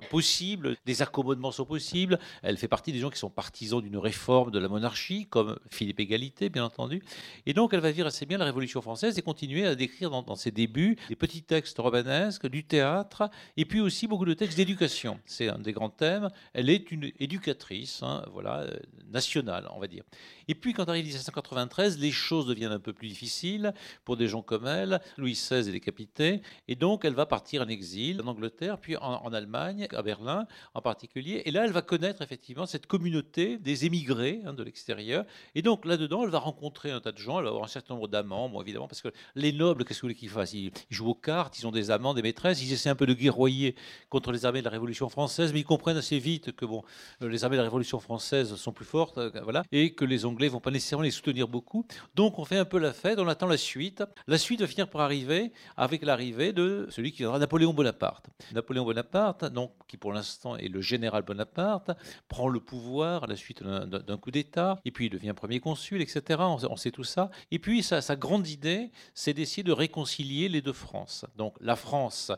possibles, 0.09 0.75
des 0.85 1.01
accommodements 1.01 1.51
sont 1.51 1.65
possibles. 1.65 2.17
Elle 2.41 2.57
fait 2.57 2.67
partie 2.67 2.91
des 2.91 2.99
gens 2.99 3.09
qui 3.09 3.19
sont 3.19 3.29
partisans 3.29 3.81
d'une 3.81 3.97
réforme 3.97 4.51
de 4.51 4.59
la 4.59 4.67
monarchie, 4.67 5.27
comme 5.27 5.59
Philippe 5.69 5.99
Égalité, 5.99 6.49
bien 6.49 6.65
entendu. 6.65 7.03
Et 7.45 7.53
donc, 7.53 7.73
elle 7.73 7.81
va 7.81 7.91
vivre 7.91 8.07
assez 8.07 8.25
bien 8.25 8.37
la 8.37 8.45
Révolution 8.45 8.81
française 8.81 9.17
et 9.17 9.21
continuer 9.21 9.67
à 9.67 9.75
décrire 9.75 10.09
dans, 10.09 10.23
dans 10.23 10.35
ses 10.35 10.51
débuts 10.51 10.97
des 11.09 11.15
petits 11.15 11.43
textes 11.43 11.77
romanesques, 11.77 12.47
du 12.47 12.63
théâtre, 12.63 13.29
et 13.57 13.65
puis 13.65 13.81
aussi 13.81 14.07
beaucoup 14.07 14.25
de 14.25 14.33
textes 14.33 14.57
d'éducation. 14.57 15.19
C'est 15.25 15.49
un 15.49 15.59
des 15.59 15.73
grands 15.73 15.89
thèmes. 15.89 16.29
Elle 16.53 16.69
est 16.69 16.91
une 16.91 17.11
éducatrice, 17.19 17.92
hein, 18.01 18.23
voilà 18.31 18.65
nationale, 19.11 19.67
on 19.73 19.79
va 19.79 19.87
dire. 19.87 20.03
Et 20.47 20.55
puis, 20.55 20.73
quand 20.73 20.89
arrive 20.89 21.05
1793, 21.05 21.99
les 21.99 22.11
choses 22.11 22.47
deviennent 22.47 22.71
un 22.71 22.79
peu 22.79 22.93
plus 22.93 23.07
difficiles 23.07 23.73
pour 24.03 24.17
des 24.17 24.27
gens 24.27 24.41
comme 24.41 24.67
elle. 24.67 24.99
Louis 25.17 25.33
XVI 25.33 25.69
est 25.69 25.71
décapité, 25.71 26.41
et 26.67 26.75
donc 26.75 27.05
elle 27.05 27.13
va 27.13 27.25
partir 27.25 27.61
en 27.61 27.67
exil 27.67 28.21
en 28.21 28.27
Angleterre, 28.27 28.77
puis 28.79 28.97
en, 28.97 29.33
Allemagne, 29.33 29.87
à 29.91 30.01
Berlin 30.01 30.47
en 30.73 30.81
particulier. 30.81 31.43
Et 31.45 31.51
là, 31.51 31.65
elle 31.65 31.71
va 31.71 31.81
connaître 31.81 32.21
effectivement 32.21 32.65
cette 32.65 32.87
communauté 32.87 33.57
des 33.57 33.85
émigrés 33.85 34.41
hein, 34.45 34.53
de 34.53 34.63
l'extérieur. 34.63 35.25
Et 35.55 35.61
donc, 35.61 35.85
là-dedans, 35.85 36.23
elle 36.23 36.29
va 36.29 36.39
rencontrer 36.39 36.91
un 36.91 36.99
tas 36.99 37.11
de 37.11 37.17
gens, 37.17 37.39
elle 37.39 37.45
va 37.45 37.49
avoir 37.49 37.65
un 37.65 37.67
certain 37.67 37.93
nombre 37.93 38.07
d'amants, 38.07 38.49
bon, 38.49 38.61
évidemment, 38.61 38.87
parce 38.87 39.01
que 39.01 39.09
les 39.35 39.53
nobles, 39.53 39.85
qu'est-ce 39.85 39.99
que 39.99 40.01
vous 40.01 40.09
voulez 40.09 40.19
qu'ils 40.19 40.29
fassent? 40.29 40.53
Ils, 40.53 40.71
jouent 40.89 41.09
aux 41.09 41.15
cartes, 41.15 41.57
ils 41.59 41.67
ont 41.67 41.71
des 41.71 41.91
amants, 41.91 42.13
des 42.13 42.21
maîtresses, 42.21 42.61
ils 42.61 42.71
essaient 42.73 42.89
un 42.89 42.95
peu 42.95 43.05
de 43.05 43.13
guerroyer 43.13 43.75
contre 44.09 44.31
les 44.31 44.45
armées 44.45 44.59
de 44.59 44.65
la 44.65 44.71
Révolution 44.71 45.09
française, 45.09 45.53
mais 45.53 45.59
ils 45.59 45.65
comprennent 45.65 45.97
assez 45.97 46.19
vite 46.19 46.51
que 46.55 46.65
bon, 46.65 46.83
les 47.21 47.43
armées 47.43 47.55
de 47.55 47.61
la 47.61 47.67
Révolution 47.67 47.82
française 47.83 48.55
sont 48.55 48.71
plus 48.71 48.85
fortes, 48.85 49.17
euh, 49.17 49.31
voilà, 49.43 49.63
et 49.71 49.93
que 49.93 50.05
les 50.05 50.25
Anglais 50.25 50.47
vont 50.47 50.59
pas 50.59 50.71
nécessairement 50.71 51.03
les 51.03 51.11
soutenir 51.11 51.47
beaucoup. 51.47 51.85
Donc 52.15 52.39
on 52.39 52.45
fait 52.45 52.57
un 52.57 52.65
peu 52.65 52.77
la 52.77 52.93
fête, 52.93 53.19
on 53.19 53.27
attend 53.27 53.47
la 53.47 53.57
suite. 53.57 54.03
La 54.27 54.37
suite 54.37 54.61
va 54.61 54.67
finir 54.67 54.89
par 54.89 55.01
arriver 55.01 55.51
avec 55.77 56.03
l'arrivée 56.03 56.53
de 56.53 56.87
celui 56.89 57.11
qui 57.11 57.19
viendra 57.19 57.39
Napoléon 57.39 57.73
Bonaparte. 57.73 58.27
Napoléon 58.53 58.85
Bonaparte, 58.85 59.45
donc 59.45 59.71
qui 59.87 59.97
pour 59.97 60.13
l'instant 60.13 60.55
est 60.55 60.67
le 60.67 60.81
général 60.81 61.23
Bonaparte, 61.23 61.91
prend 62.27 62.47
le 62.47 62.59
pouvoir 62.59 63.23
à 63.23 63.27
la 63.27 63.35
suite 63.35 63.63
d'un 63.63 64.17
coup 64.17 64.31
d'État, 64.31 64.79
et 64.85 64.91
puis 64.91 65.07
il 65.07 65.09
devient 65.09 65.33
premier 65.35 65.59
consul, 65.59 66.01
etc. 66.01 66.39
On, 66.41 66.75
sait 66.75 66.91
tout 66.91 67.03
ça. 67.03 67.29
Et 67.51 67.59
puis 67.59 67.83
sa, 67.83 68.01
sa 68.01 68.15
grande 68.15 68.47
idée, 68.47 68.91
c'est 69.13 69.33
d'essayer 69.33 69.63
de 69.63 69.71
réconcilier 69.71 70.49
les 70.49 70.61
deux 70.61 70.73
France. 70.73 71.25
Donc 71.35 71.55
la 71.61 71.75
France 71.75 72.31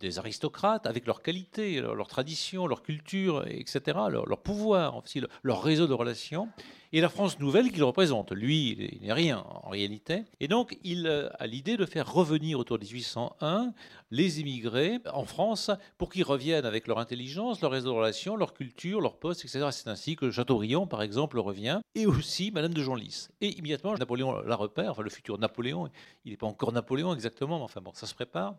des 0.00 0.18
aristocrates 0.18 0.86
avec 0.86 1.06
leurs 1.06 1.22
qualités, 1.22 1.80
leurs 1.80 2.08
traditions, 2.08 2.66
leur 2.66 2.82
culture, 2.82 3.46
etc., 3.46 3.98
leur, 4.10 4.38
pouvoir, 4.38 4.96
aussi 4.96 5.22
leur 5.42 5.62
réseau 5.62 5.86
de 5.86 5.94
relations, 5.94 6.48
et 6.92 7.00
la 7.00 7.08
France 7.08 7.38
nouvelle 7.40 7.72
qu'il 7.72 7.84
représente. 7.84 8.32
Lui, 8.32 8.76
il 8.78 9.02
n'est 9.02 9.12
rien 9.12 9.44
en 9.46 9.68
réalité. 9.68 10.24
Et 10.40 10.48
donc, 10.48 10.78
il 10.84 11.06
euh, 11.06 11.28
a 11.38 11.46
l'idée 11.46 11.76
de 11.76 11.84
faire 11.84 12.10
revenir 12.10 12.58
autour 12.58 12.78
de 12.78 12.84
1801 12.84 13.72
les 14.10 14.40
immigrés 14.40 15.00
en 15.12 15.24
France 15.24 15.70
pour 15.98 16.10
qu'ils 16.10 16.24
reviennent 16.24 16.64
avec 16.64 16.86
leur 16.86 16.98
intelligence, 16.98 17.60
leur 17.60 17.72
réseau 17.72 17.90
de 17.90 17.96
relations, 17.96 18.36
leur 18.36 18.54
culture, 18.54 19.00
leur 19.00 19.18
poste, 19.18 19.44
etc. 19.44 19.68
C'est 19.72 19.88
ainsi 19.88 20.16
que 20.16 20.30
Chateaubriand, 20.30 20.86
par 20.86 21.02
exemple, 21.02 21.38
revient, 21.38 21.80
et 21.94 22.06
aussi 22.06 22.50
Madame 22.50 22.72
de 22.72 22.82
Genlis. 22.82 23.28
Et 23.40 23.48
immédiatement, 23.58 23.94
Napoléon 23.94 24.40
la 24.42 24.56
repère, 24.56 24.92
enfin 24.92 25.02
le 25.02 25.10
futur 25.10 25.38
Napoléon, 25.38 25.90
il 26.24 26.30
n'est 26.30 26.36
pas 26.36 26.46
encore 26.46 26.72
Napoléon 26.72 27.12
exactement, 27.14 27.58
mais 27.58 27.64
enfin 27.64 27.80
bon, 27.80 27.92
ça 27.94 28.06
se 28.06 28.14
prépare. 28.14 28.54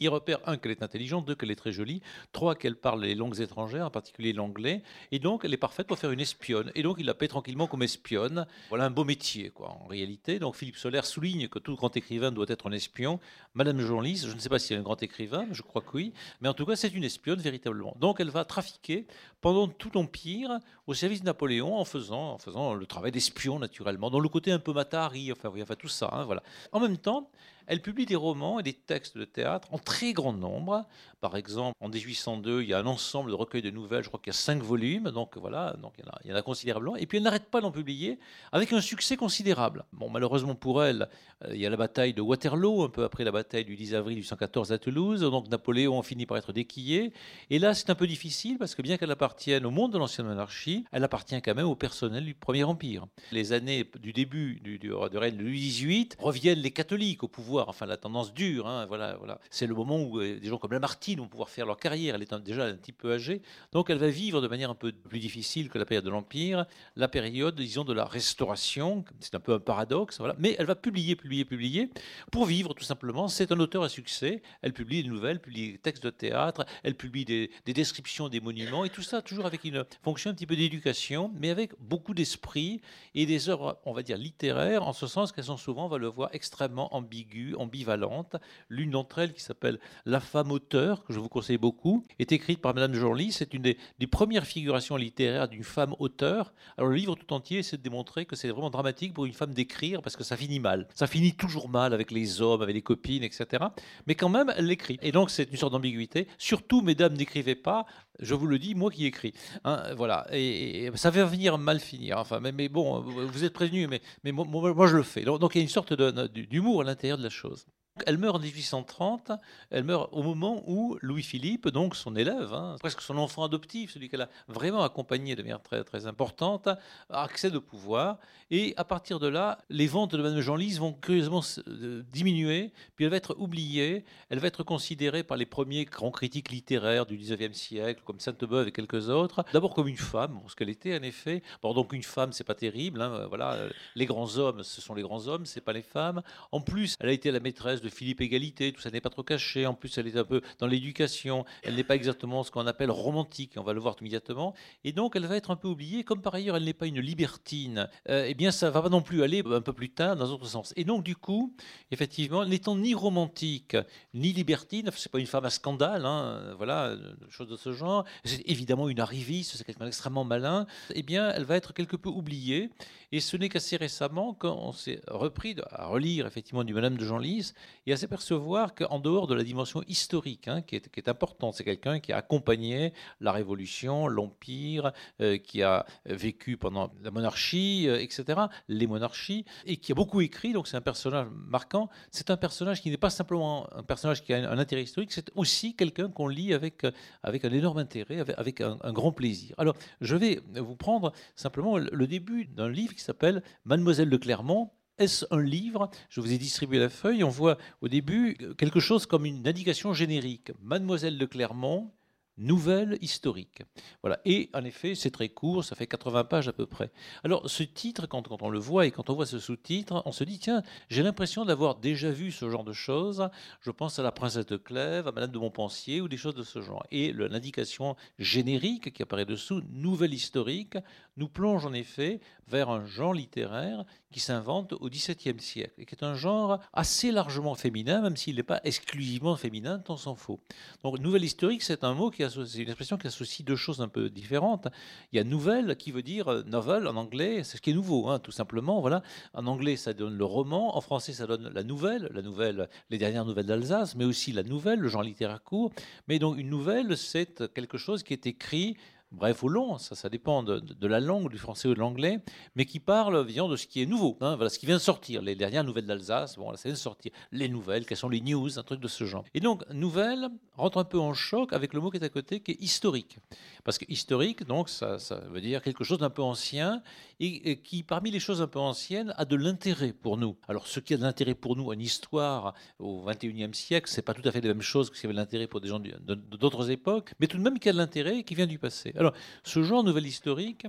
Il 0.00 0.08
repère, 0.08 0.38
un, 0.46 0.56
qu'elle 0.56 0.72
est 0.72 0.82
intelligente, 0.82 1.26
deux, 1.26 1.34
qu'elle 1.34 1.50
est 1.50 1.56
très 1.56 1.72
jolie, 1.72 2.02
trois, 2.32 2.54
qu'elle 2.54 2.76
parle 2.76 3.02
les 3.02 3.14
langues 3.14 3.40
étrangères, 3.40 3.86
en 3.86 3.90
particulier 3.90 4.32
l'anglais, 4.32 4.82
et 5.12 5.18
donc 5.18 5.44
elle 5.44 5.52
est 5.52 5.58
parfaite 5.58 5.86
pour 5.86 5.98
faire 5.98 6.10
une 6.10 6.20
espionne. 6.20 6.70
Et 6.74 6.82
donc 6.82 6.96
il 6.98 7.06
la 7.06 7.14
paie 7.14 7.28
tranquillement 7.28 7.66
comme 7.66 7.82
espionne. 7.82 8.46
Voilà 8.68 8.84
un 8.84 8.90
beau 8.90 9.04
métier, 9.04 9.50
quoi, 9.50 9.70
en 9.70 9.86
réalité. 9.86 10.38
Donc 10.38 10.56
Philippe 10.56 10.76
Soler 10.76 11.02
souligne 11.02 11.48
que 11.48 11.58
tout 11.58 11.76
grand 11.76 11.96
écrivain 11.96 12.32
doit 12.32 12.46
être 12.48 12.68
un 12.68 12.72
espion. 12.72 13.20
Madame 13.54 13.80
Genlis, 13.80 14.24
je 14.26 14.34
ne 14.34 14.38
sais 14.38 14.48
pas 14.48 14.58
si 14.58 14.72
elle 14.72 14.78
est 14.78 14.80
un 14.80 14.84
grand 14.84 15.02
écrivain, 15.02 15.46
je 15.52 15.62
crois 15.62 15.82
que 15.82 15.90
oui, 15.94 16.12
mais 16.40 16.48
en 16.48 16.54
tout 16.54 16.66
cas 16.66 16.76
c'est 16.76 16.92
une 16.92 17.04
espionne 17.04 17.40
véritablement. 17.40 17.94
Donc 17.98 18.20
elle 18.20 18.30
va 18.30 18.44
trafiquer 18.44 19.06
pendant 19.46 19.68
tout 19.68 19.92
l'Empire 19.94 20.58
au 20.88 20.94
service 20.94 21.20
de 21.20 21.26
Napoléon 21.26 21.76
en 21.76 21.84
faisant, 21.84 22.32
en 22.32 22.38
faisant 22.38 22.74
le 22.74 22.84
travail 22.84 23.12
d'espion 23.12 23.60
naturellement, 23.60 24.10
dans 24.10 24.18
le 24.18 24.28
côté 24.28 24.50
un 24.50 24.58
peu 24.58 24.72
matari, 24.72 25.30
enfin, 25.30 25.52
enfin 25.62 25.76
tout 25.76 25.86
ça. 25.86 26.10
Hein, 26.12 26.24
voilà. 26.24 26.42
En 26.72 26.80
même 26.80 26.98
temps, 26.98 27.30
elle 27.68 27.82
publie 27.82 28.06
des 28.06 28.16
romans 28.16 28.60
et 28.60 28.62
des 28.62 28.72
textes 28.72 29.18
de 29.18 29.24
théâtre 29.24 29.68
en 29.72 29.78
très 29.78 30.12
grand 30.12 30.32
nombre. 30.32 30.84
Par 31.20 31.36
exemple, 31.36 31.76
en 31.80 31.88
1802, 31.88 32.62
il 32.62 32.68
y 32.68 32.74
a 32.74 32.78
un 32.78 32.86
ensemble 32.86 33.30
de 33.30 33.34
recueils 33.34 33.62
de 33.62 33.70
nouvelles, 33.70 34.04
je 34.04 34.08
crois 34.08 34.20
qu'il 34.20 34.32
y 34.32 34.36
a 34.36 34.38
cinq 34.38 34.62
volumes, 34.62 35.10
donc 35.10 35.36
voilà, 35.36 35.74
donc 35.82 35.94
il 35.98 36.04
y 36.04 36.08
en 36.08 36.10
a, 36.10 36.18
il 36.24 36.30
y 36.30 36.32
en 36.32 36.36
a 36.36 36.42
considérablement. 36.42 36.96
Et 36.96 37.06
puis 37.06 37.18
elle 37.18 37.24
n'arrête 37.24 37.50
pas 37.50 37.60
d'en 37.60 37.72
publier 37.72 38.18
avec 38.52 38.72
un 38.72 38.80
succès 38.80 39.16
considérable. 39.16 39.84
Bon, 39.92 40.08
malheureusement 40.08 40.54
pour 40.54 40.84
elle, 40.84 41.08
euh, 41.44 41.54
il 41.54 41.60
y 41.60 41.66
a 41.66 41.70
la 41.70 41.76
bataille 41.76 42.14
de 42.14 42.22
Waterloo, 42.22 42.84
un 42.84 42.88
peu 42.88 43.04
après 43.04 43.24
la 43.24 43.32
bataille 43.32 43.64
du 43.64 43.76
10 43.76 43.94
avril 43.94 44.16
1814 44.16 44.72
à 44.72 44.78
Toulouse, 44.78 45.20
donc 45.22 45.48
Napoléon 45.48 46.02
finit 46.02 46.26
par 46.26 46.36
être 46.36 46.52
déquillé. 46.52 47.12
Et 47.50 47.58
là, 47.58 47.74
c'est 47.74 47.90
un 47.90 47.94
peu 47.94 48.06
difficile 48.06 48.58
parce 48.58 48.74
que 48.74 48.82
bien 48.82 48.96
qu'elle 48.96 49.10
appartienne 49.10 49.35
au 49.64 49.70
monde 49.70 49.92
de 49.92 49.98
l'ancienne 49.98 50.26
monarchie, 50.26 50.84
elle 50.92 51.04
appartient 51.04 51.40
quand 51.42 51.54
même 51.54 51.66
au 51.66 51.74
personnel 51.74 52.24
du 52.24 52.34
Premier 52.34 52.64
Empire. 52.64 53.06
Les 53.32 53.52
années 53.52 53.88
du 54.00 54.12
début 54.12 54.60
du, 54.62 54.92
règne 54.92 55.36
de 55.36 55.42
Louis 55.42 55.68
XVIII 55.68 56.08
reviennent 56.18 56.58
les 56.58 56.70
catholiques 56.70 57.22
au 57.22 57.28
pouvoir 57.28 57.68
enfin 57.68 57.86
la 57.86 57.96
tendance 57.96 58.32
dure. 58.32 58.66
Hein, 58.66 58.86
voilà, 58.86 59.16
voilà. 59.16 59.38
C'est 59.50 59.66
le 59.66 59.74
moment 59.74 60.00
où 60.00 60.20
euh, 60.20 60.38
des 60.38 60.48
gens 60.48 60.58
comme 60.58 60.72
Lamartine 60.72 61.20
vont 61.20 61.28
pouvoir 61.28 61.48
faire 61.48 61.66
leur 61.66 61.76
carrière. 61.76 62.14
Elle 62.14 62.22
est 62.22 62.34
déjà 62.42 62.64
un 62.64 62.74
petit 62.74 62.92
peu 62.92 63.14
âgée, 63.14 63.42
donc 63.72 63.90
elle 63.90 63.98
va 63.98 64.08
vivre 64.08 64.40
de 64.40 64.48
manière 64.48 64.70
un 64.70 64.74
peu 64.74 64.92
plus 64.92 65.18
difficile 65.18 65.68
que 65.68 65.78
la 65.78 65.84
période 65.84 66.04
de 66.04 66.10
l'Empire, 66.10 66.66
la 66.96 67.08
période, 67.08 67.56
disons, 67.56 67.84
de 67.84 67.92
la 67.92 68.04
Restauration. 68.04 69.04
C'est 69.20 69.34
un 69.34 69.40
peu 69.40 69.54
un 69.54 69.60
paradoxe. 69.60 70.20
Mais 70.38 70.56
elle 70.58 70.66
va 70.66 70.74
publier, 70.74 71.16
publier, 71.16 71.44
publier 71.44 71.90
pour 72.30 72.46
vivre 72.46 72.74
tout 72.74 72.84
simplement. 72.84 73.28
C'est 73.28 73.52
un 73.52 73.60
auteur 73.60 73.82
à 73.82 73.88
succès. 73.88 74.42
Elle 74.62 74.72
publie 74.72 75.02
des 75.02 75.08
nouvelles, 75.08 75.40
publie 75.40 75.72
des 75.72 75.78
textes 75.78 76.04
de 76.04 76.10
théâtre, 76.10 76.64
elle 76.82 76.94
publie 76.94 77.24
des, 77.24 77.50
descriptions 77.66 78.28
des 78.28 78.40
monuments 78.40 78.84
et 78.84 78.90
tout 78.90 79.02
ça 79.02 79.22
toujours 79.26 79.46
avec 79.46 79.64
une 79.64 79.84
fonction 80.02 80.30
un 80.30 80.34
petit 80.34 80.46
peu 80.46 80.56
d'éducation, 80.56 81.30
mais 81.38 81.50
avec 81.50 81.72
beaucoup 81.80 82.14
d'esprit 82.14 82.80
et 83.14 83.26
des 83.26 83.48
œuvres, 83.48 83.78
on 83.84 83.92
va 83.92 84.02
dire, 84.02 84.16
littéraires, 84.16 84.86
en 84.86 84.92
ce 84.92 85.06
sens 85.06 85.32
qu'elles 85.32 85.44
sont 85.44 85.56
souvent, 85.56 85.86
on 85.86 85.88
va 85.88 85.98
le 85.98 86.06
voir, 86.06 86.30
extrêmement 86.32 86.94
ambiguës, 86.94 87.56
ambivalentes. 87.58 88.36
L'une 88.68 88.90
d'entre 88.90 89.18
elles, 89.18 89.34
qui 89.34 89.42
s'appelle 89.42 89.78
La 90.04 90.20
femme 90.20 90.52
auteur, 90.52 91.04
que 91.04 91.12
je 91.12 91.18
vous 91.18 91.28
conseille 91.28 91.58
beaucoup, 91.58 92.04
est 92.18 92.32
écrite 92.32 92.60
par 92.60 92.74
Madame 92.74 92.94
Genlis. 92.94 93.32
C'est 93.32 93.52
une 93.52 93.62
des, 93.62 93.76
des, 93.98 94.06
premières 94.06 94.46
figurations 94.46 94.96
littéraires 94.96 95.48
d'une 95.48 95.64
femme 95.64 95.94
auteur. 95.98 96.52
Alors 96.78 96.90
le 96.90 96.96
livre 96.96 97.16
tout 97.16 97.32
entier, 97.32 97.62
c'est 97.62 97.76
de 97.76 97.82
démontrer 97.82 98.26
que 98.26 98.36
c'est 98.36 98.48
vraiment 98.48 98.70
dramatique 98.70 99.12
pour 99.12 99.26
une 99.26 99.32
femme 99.32 99.52
d'écrire, 99.52 100.02
parce 100.02 100.16
que 100.16 100.24
ça 100.24 100.36
finit 100.36 100.60
mal. 100.60 100.86
Ça 100.94 101.06
finit 101.06 101.34
toujours 101.34 101.68
mal 101.68 101.92
avec 101.92 102.12
les 102.12 102.40
hommes, 102.40 102.62
avec 102.62 102.74
les 102.74 102.82
copines, 102.82 103.24
etc. 103.24 103.64
Mais 104.06 104.14
quand 104.14 104.28
même, 104.28 104.52
elle 104.56 104.66
l'écrit. 104.66 104.98
Et 105.02 105.10
donc, 105.10 105.30
c'est 105.30 105.50
une 105.50 105.56
sorte 105.56 105.72
d'ambiguïté. 105.72 106.28
Surtout, 106.38 106.80
mesdames, 106.80 107.14
n'écrivez 107.14 107.56
pas. 107.56 107.86
Je 108.20 108.34
vous 108.34 108.46
le 108.46 108.58
dis, 108.58 108.74
moi 108.74 108.90
qui 108.90 109.06
écris. 109.06 109.32
Hein, 109.64 109.94
voilà. 109.96 110.26
Et, 110.32 110.90
ça 110.94 111.10
va 111.10 111.24
venir 111.24 111.58
mal 111.58 111.80
finir. 111.80 112.18
Enfin, 112.18 112.40
mais, 112.40 112.68
bon, 112.68 113.00
vous 113.00 113.44
êtes 113.44 113.52
prévenus, 113.52 113.88
mais, 113.88 114.00
mais 114.24 114.32
moi, 114.32 114.46
moi, 114.46 114.86
je 114.86 114.96
le 114.96 115.02
fais. 115.02 115.22
Donc, 115.22 115.54
il 115.54 115.58
y 115.58 115.60
a 115.60 115.62
une 115.62 115.68
sorte 115.68 115.92
d'humour 115.92 116.80
à 116.82 116.84
l'intérieur 116.84 117.18
de 117.18 117.22
la 117.22 117.30
chose. 117.30 117.66
Elle 118.04 118.18
meurt 118.18 118.36
en 118.36 118.40
1830, 118.40 119.32
elle 119.70 119.84
meurt 119.84 120.10
au 120.12 120.22
moment 120.22 120.62
où 120.66 120.98
Louis-Philippe, 121.00 121.68
donc 121.68 121.96
son 121.96 122.14
élève, 122.14 122.52
hein, 122.52 122.76
presque 122.78 123.00
son 123.00 123.16
enfant 123.16 123.42
adoptif, 123.42 123.92
celui 123.92 124.10
qu'elle 124.10 124.22
a 124.22 124.28
vraiment 124.48 124.82
accompagné 124.82 125.34
de 125.34 125.42
manière 125.42 125.62
très, 125.62 125.82
très 125.82 126.06
importante, 126.06 126.68
accède 127.08 127.56
au 127.56 127.62
pouvoir. 127.62 128.18
Et 128.50 128.74
à 128.76 128.84
partir 128.84 129.18
de 129.18 129.28
là, 129.28 129.58
les 129.70 129.86
ventes 129.86 130.14
de 130.14 130.22
Madame 130.22 130.40
Jean-Lise 130.40 130.78
vont 130.78 130.92
curieusement 130.92 131.40
euh, 131.68 132.02
diminuer, 132.12 132.70
puis 132.96 133.06
elle 133.06 133.10
va 133.10 133.16
être 133.16 133.34
oubliée, 133.38 134.04
elle 134.28 134.40
va 134.40 134.48
être 134.48 134.62
considérée 134.62 135.24
par 135.24 135.38
les 135.38 135.46
premiers 135.46 135.86
grands 135.86 136.10
critiques 136.10 136.50
littéraires 136.50 137.06
du 137.06 137.16
19e 137.16 137.54
siècle, 137.54 138.02
comme 138.04 138.20
Sainte-Beuve 138.20 138.68
et 138.68 138.72
quelques 138.72 139.08
autres, 139.08 139.42
d'abord 139.54 139.74
comme 139.74 139.88
une 139.88 139.96
femme, 139.96 140.38
ce 140.48 140.54
qu'elle 140.54 140.68
était 140.68 140.96
en 140.98 141.02
effet. 141.02 141.42
Bon, 141.62 141.72
donc 141.72 141.92
une 141.94 142.02
femme, 142.02 142.32
c'est 142.32 142.44
pas 142.44 142.54
terrible, 142.54 143.00
hein, 143.00 143.26
voilà, 143.28 143.56
les 143.94 144.06
grands 144.06 144.36
hommes, 144.36 144.62
ce 144.62 144.80
sont 144.80 144.94
les 144.94 145.02
grands 145.02 145.26
hommes, 145.28 145.46
c'est 145.46 145.60
pas 145.60 145.72
les 145.72 145.82
femmes. 145.82 146.22
En 146.52 146.60
plus, 146.60 146.96
elle 147.00 147.08
a 147.08 147.12
été 147.12 147.30
la 147.30 147.40
maîtresse 147.40 147.80
de 147.80 147.85
Philippe 147.88 148.20
Égalité, 148.20 148.72
tout 148.72 148.80
ça 148.80 148.90
n'est 148.90 149.00
pas 149.00 149.10
trop 149.10 149.22
caché. 149.22 149.66
En 149.66 149.74
plus, 149.74 149.96
elle 149.98 150.06
est 150.06 150.16
un 150.16 150.24
peu 150.24 150.40
dans 150.58 150.66
l'éducation. 150.66 151.44
Elle 151.62 151.74
n'est 151.74 151.84
pas 151.84 151.96
exactement 151.96 152.42
ce 152.42 152.50
qu'on 152.50 152.66
appelle 152.66 152.90
romantique. 152.90 153.52
On 153.56 153.62
va 153.62 153.72
le 153.72 153.80
voir 153.80 153.96
immédiatement. 154.00 154.54
Et 154.84 154.92
donc, 154.92 155.16
elle 155.16 155.26
va 155.26 155.36
être 155.36 155.50
un 155.50 155.56
peu 155.56 155.68
oubliée. 155.68 156.04
Comme 156.04 156.22
par 156.22 156.34
ailleurs, 156.34 156.56
elle 156.56 156.64
n'est 156.64 156.72
pas 156.72 156.86
une 156.86 157.00
libertine. 157.00 157.88
Euh, 158.08 158.26
eh 158.28 158.34
bien, 158.34 158.50
ça 158.50 158.70
va 158.70 158.82
pas 158.82 158.88
non 158.88 159.02
plus 159.02 159.22
aller 159.22 159.42
un 159.44 159.60
peu 159.60 159.72
plus 159.72 159.90
tard 159.90 160.16
dans 160.16 160.30
autre 160.30 160.46
sens. 160.46 160.72
Et 160.76 160.84
donc, 160.84 161.04
du 161.04 161.16
coup, 161.16 161.54
effectivement, 161.90 162.44
n'étant 162.44 162.76
ni 162.76 162.94
romantique 162.94 163.76
ni 164.14 164.32
libertine, 164.32 164.90
c'est 164.96 165.10
pas 165.10 165.18
une 165.18 165.26
femme 165.26 165.44
à 165.44 165.50
scandale, 165.50 166.04
hein, 166.06 166.54
voilà, 166.56 166.96
chose 167.28 167.48
de 167.48 167.56
ce 167.56 167.72
genre. 167.72 168.04
C'est 168.24 168.42
évidemment 168.48 168.88
une 168.88 169.00
arriviste, 169.00 169.56
c'est 169.56 169.64
quelqu'un 169.64 169.84
d'extrêmement 169.84 170.24
malin. 170.24 170.66
Eh 170.94 171.02
bien, 171.02 171.30
elle 171.30 171.44
va 171.44 171.56
être 171.56 171.72
quelque 171.72 171.96
peu 171.96 172.08
oubliée. 172.08 172.70
Et 173.12 173.20
ce 173.20 173.36
n'est 173.36 173.48
qu'assez 173.48 173.76
récemment 173.76 174.34
qu'on 174.34 174.72
s'est 174.72 175.00
repris 175.08 175.56
à 175.70 175.86
relire 175.86 176.26
effectivement 176.26 176.64
du 176.64 176.74
Madame 176.74 176.96
de 176.96 177.04
Genlis 177.04 177.52
et 177.86 177.92
à 177.92 177.96
s'apercevoir 177.96 178.74
qu'en 178.74 178.98
dehors 178.98 179.26
de 179.26 179.34
la 179.34 179.44
dimension 179.44 179.82
historique, 179.86 180.48
hein, 180.48 180.62
qui, 180.62 180.76
est, 180.76 181.08
importante, 181.08 181.54
c'est 181.54 181.64
quelqu'un 181.64 182.00
qui 182.00 182.12
a 182.12 182.18
accompagné 182.18 182.92
la 183.20 183.32
Révolution, 183.32 184.08
l'Empire, 184.08 184.92
euh, 185.20 185.38
qui 185.38 185.62
a 185.62 185.86
vécu 186.04 186.56
pendant 186.56 186.92
la 187.02 187.10
monarchie, 187.10 187.86
euh, 187.88 188.00
etc., 188.00 188.40
les 188.68 188.86
monarchies, 188.86 189.44
et 189.64 189.76
qui 189.76 189.92
a 189.92 189.94
beaucoup 189.94 190.20
écrit, 190.20 190.52
donc 190.52 190.66
c'est 190.66 190.76
un 190.76 190.80
personnage 190.80 191.28
marquant. 191.30 191.88
C'est 192.10 192.30
un 192.30 192.36
personnage 192.36 192.82
qui 192.82 192.90
n'est 192.90 192.96
pas 192.96 193.10
simplement 193.10 193.68
un 193.74 193.82
personnage 193.82 194.22
qui 194.22 194.34
a 194.34 194.50
un, 194.50 194.58
intérêt 194.58 194.82
historique, 194.82 195.12
c'est 195.12 195.30
aussi 195.34 195.76
quelqu'un 195.76 196.08
qu'on 196.08 196.28
lit 196.28 196.54
avec, 196.54 196.84
avec 197.22 197.44
un 197.44 197.52
énorme 197.52 197.78
intérêt, 197.78 198.18
avec, 198.36 198.60
un, 198.60 198.92
grand 198.92 199.12
plaisir. 199.12 199.54
Alors, 199.58 199.76
je 200.00 200.16
vais 200.16 200.40
vous 200.54 200.76
prendre 200.76 201.12
simplement 201.34 201.78
le 201.78 202.06
début 202.06 202.46
d'un 202.46 202.68
livre 202.68 202.94
qui 202.94 203.02
s'appelle 203.02 203.42
Mademoiselle 203.64 204.10
de 204.10 204.16
Clermont, 204.16 204.70
est-ce 204.98 205.26
un 205.30 205.42
livre? 205.42 205.90
Je 206.08 206.20
vous 206.20 206.32
ai 206.32 206.38
distribué 206.38 206.78
la 206.78 206.88
feuille. 206.88 207.24
On 207.24 207.28
voit 207.28 207.58
au 207.80 207.88
début 207.88 208.36
quelque 208.56 208.80
chose 208.80 209.06
comme 209.06 209.26
une 209.26 209.46
indication 209.46 209.92
générique. 209.92 210.52
Mademoiselle 210.62 211.18
de 211.18 211.26
Clermont, 211.26 211.92
Nouvelle 212.38 212.98
historique. 213.00 213.62
Voilà. 214.02 214.20
Et 214.24 214.50
en 214.52 214.64
effet, 214.64 214.94
c'est 214.94 215.10
très 215.10 215.28
court, 215.28 215.64
ça 215.64 215.74
fait 215.74 215.86
80 215.86 216.24
pages 216.24 216.48
à 216.48 216.52
peu 216.52 216.66
près. 216.66 216.90
Alors, 217.24 217.48
ce 217.48 217.62
titre, 217.62 218.06
quand, 218.06 218.28
quand 218.28 218.42
on 218.42 218.50
le 218.50 218.58
voit 218.58 218.86
et 218.86 218.90
quand 218.90 219.08
on 219.08 219.14
voit 219.14 219.26
ce 219.26 219.38
sous-titre, 219.38 220.02
on 220.04 220.12
se 220.12 220.24
dit 220.24 220.38
tiens, 220.38 220.62
j'ai 220.90 221.02
l'impression 221.02 221.44
d'avoir 221.44 221.76
déjà 221.76 222.10
vu 222.10 222.30
ce 222.32 222.50
genre 222.50 222.64
de 222.64 222.72
choses. 222.72 223.28
Je 223.60 223.70
pense 223.70 223.98
à 223.98 224.02
la 224.02 224.12
princesse 224.12 224.46
de 224.46 224.56
Clèves, 224.56 225.08
à 225.08 225.12
Madame 225.12 225.30
de 225.30 225.38
Montpensier 225.38 226.00
ou 226.00 226.08
des 226.08 226.16
choses 226.18 226.34
de 226.34 226.42
ce 226.42 226.60
genre. 226.60 226.84
Et 226.90 227.12
l'indication 227.12 227.96
générique 228.18 228.92
qui 228.92 229.02
apparaît 229.02 229.24
dessous, 229.24 229.62
Nouvelle 229.70 230.14
historique, 230.14 230.76
nous 231.16 231.28
plonge 231.28 231.64
en 231.64 231.72
effet 231.72 232.20
vers 232.48 232.68
un 232.70 232.84
genre 232.84 233.14
littéraire 233.14 233.84
qui 234.12 234.20
s'invente 234.20 234.72
au 234.74 234.88
XVIIe 234.88 235.40
siècle 235.40 235.74
et 235.78 235.86
qui 235.86 235.94
est 235.94 236.04
un 236.04 236.14
genre 236.14 236.60
assez 236.72 237.10
largement 237.10 237.54
féminin, 237.54 238.00
même 238.00 238.16
s'il 238.16 238.36
n'est 238.36 238.42
pas 238.42 238.60
exclusivement 238.64 239.36
féminin, 239.36 239.78
tant 239.78 239.96
s'en 239.96 240.14
faut. 240.14 240.40
Donc, 240.82 240.98
nouvelle 241.00 241.24
historique, 241.24 241.62
c'est 241.62 241.84
un 241.84 241.94
mot 241.94 242.10
qui 242.10 242.22
c'est 242.28 242.58
une 242.58 242.68
expression 242.68 242.96
qui 242.96 243.06
associe 243.06 243.44
deux 243.44 243.56
choses 243.56 243.80
un 243.80 243.88
peu 243.88 244.10
différentes. 244.10 244.68
Il 245.12 245.16
y 245.16 245.18
a 245.18 245.24
nouvelle 245.24 245.76
qui 245.76 245.90
veut 245.92 246.02
dire 246.02 246.28
euh, 246.28 246.42
novel 246.44 246.86
en 246.86 246.96
anglais, 246.96 247.42
c'est 247.44 247.56
ce 247.56 247.62
qui 247.62 247.70
est 247.70 247.74
nouveau, 247.74 248.08
hein, 248.08 248.18
tout 248.18 248.32
simplement. 248.32 248.80
Voilà. 248.80 249.02
En 249.34 249.46
anglais, 249.46 249.76
ça 249.76 249.92
donne 249.92 250.16
le 250.16 250.24
roman, 250.24 250.76
en 250.76 250.80
français, 250.80 251.12
ça 251.12 251.26
donne 251.26 251.48
la 251.48 251.62
nouvelle, 251.62 252.08
la 252.12 252.22
nouvelle, 252.22 252.68
les 252.90 252.98
dernières 252.98 253.24
nouvelles 253.24 253.46
d'Alsace, 253.46 253.94
mais 253.94 254.04
aussi 254.04 254.32
la 254.32 254.42
nouvelle, 254.42 254.80
le 254.80 254.88
genre 254.88 255.02
littéraire 255.02 255.42
court. 255.42 255.72
Mais 256.08 256.18
donc, 256.18 256.38
une 256.38 256.50
nouvelle, 256.50 256.96
c'est 256.96 257.52
quelque 257.52 257.78
chose 257.78 258.02
qui 258.02 258.12
est 258.12 258.26
écrit 258.26 258.76
bref 259.12 259.42
ou 259.42 259.48
long, 259.48 259.78
ça, 259.78 259.94
ça 259.94 260.08
dépend 260.08 260.42
de, 260.42 260.86
la 260.86 261.00
langue, 261.00 261.30
du 261.30 261.38
français 261.38 261.68
ou 261.68 261.74
de 261.74 261.78
l'anglais, 261.78 262.18
mais 262.54 262.64
qui 262.64 262.80
parle 262.80 263.26
de 263.26 263.56
ce 263.56 263.66
qui 263.66 263.82
est 263.82 263.86
nouveau, 263.86 264.16
hein, 264.20 264.36
voilà, 264.36 264.48
ce 264.48 264.58
qui 264.58 264.66
vient 264.66 264.76
de 264.76 264.80
sortir, 264.80 265.22
les 265.22 265.34
dernières 265.34 265.64
nouvelles 265.64 265.86
d'Alsace, 265.86 266.36
bon, 266.36 266.50
là, 266.50 266.56
ça 266.56 266.68
vient 266.68 266.74
de 266.74 266.78
sortir, 266.78 267.12
les 267.32 267.48
nouvelles, 267.48 267.86
quelles 267.86 267.96
sont 267.96 268.08
les 268.08 268.20
news, 268.20 268.58
un 268.58 268.62
truc 268.62 268.80
de 268.80 268.88
ce 268.88 269.04
genre. 269.04 269.24
Et 269.34 269.40
donc, 269.40 269.68
nouvelle 269.70 270.28
rentre 270.54 270.78
un 270.78 270.84
peu 270.84 270.98
en 270.98 271.14
choc 271.14 271.52
avec 271.52 271.74
le 271.74 271.80
mot 271.80 271.90
qui 271.90 271.98
est 271.98 272.04
à 272.04 272.08
côté, 272.08 272.40
qui 272.40 272.52
est 272.52 272.62
historique. 272.62 273.18
Parce 273.64 273.78
que 273.78 273.84
historique, 273.88 274.44
donc, 274.44 274.68
ça, 274.68 274.98
ça 274.98 275.16
veut 275.30 275.40
dire 275.40 275.62
quelque 275.62 275.84
chose 275.84 275.98
d'un 275.98 276.10
peu 276.10 276.22
ancien, 276.22 276.82
et, 277.20 277.62
qui, 277.62 277.82
parmi 277.82 278.10
les 278.10 278.20
choses 278.20 278.42
un 278.42 278.46
peu 278.46 278.58
anciennes, 278.58 279.14
a 279.16 279.24
de 279.24 279.36
l'intérêt 279.36 279.92
pour 279.92 280.16
nous. 280.16 280.36
Alors, 280.48 280.66
ce 280.66 280.80
qui 280.80 280.94
a 280.94 280.96
de 280.96 281.02
l'intérêt 281.02 281.34
pour 281.34 281.56
nous 281.56 281.68
en 281.68 281.78
histoire 281.78 282.54
au 282.78 283.04
XXIe 283.04 283.54
siècle, 283.54 283.88
c'est 283.90 284.02
pas 284.02 284.14
tout 284.14 284.26
à 284.28 284.32
fait 284.32 284.40
la 284.40 284.48
même 284.48 284.62
chose 284.62 284.90
que 284.90 284.96
ce 284.96 285.00
qui 285.00 285.06
avait 285.06 285.14
de 285.14 285.18
l'intérêt 285.18 285.46
pour 285.46 285.60
des 285.60 285.68
gens 285.68 285.80
d'autres 285.80 286.70
époques, 286.70 287.14
mais 287.20 287.26
tout 287.26 287.38
de 287.38 287.42
même 287.42 287.58
qui 287.58 287.68
a 287.68 287.72
de 287.72 287.78
l'intérêt 287.78 288.18
et 288.18 288.24
qui 288.24 288.34
vient 288.34 288.46
du 288.46 288.58
passé. 288.58 288.92
Alors, 288.96 289.12
ce 289.44 289.62
genre 289.62 289.82
nouvelle 289.82 290.06
historique, 290.06 290.66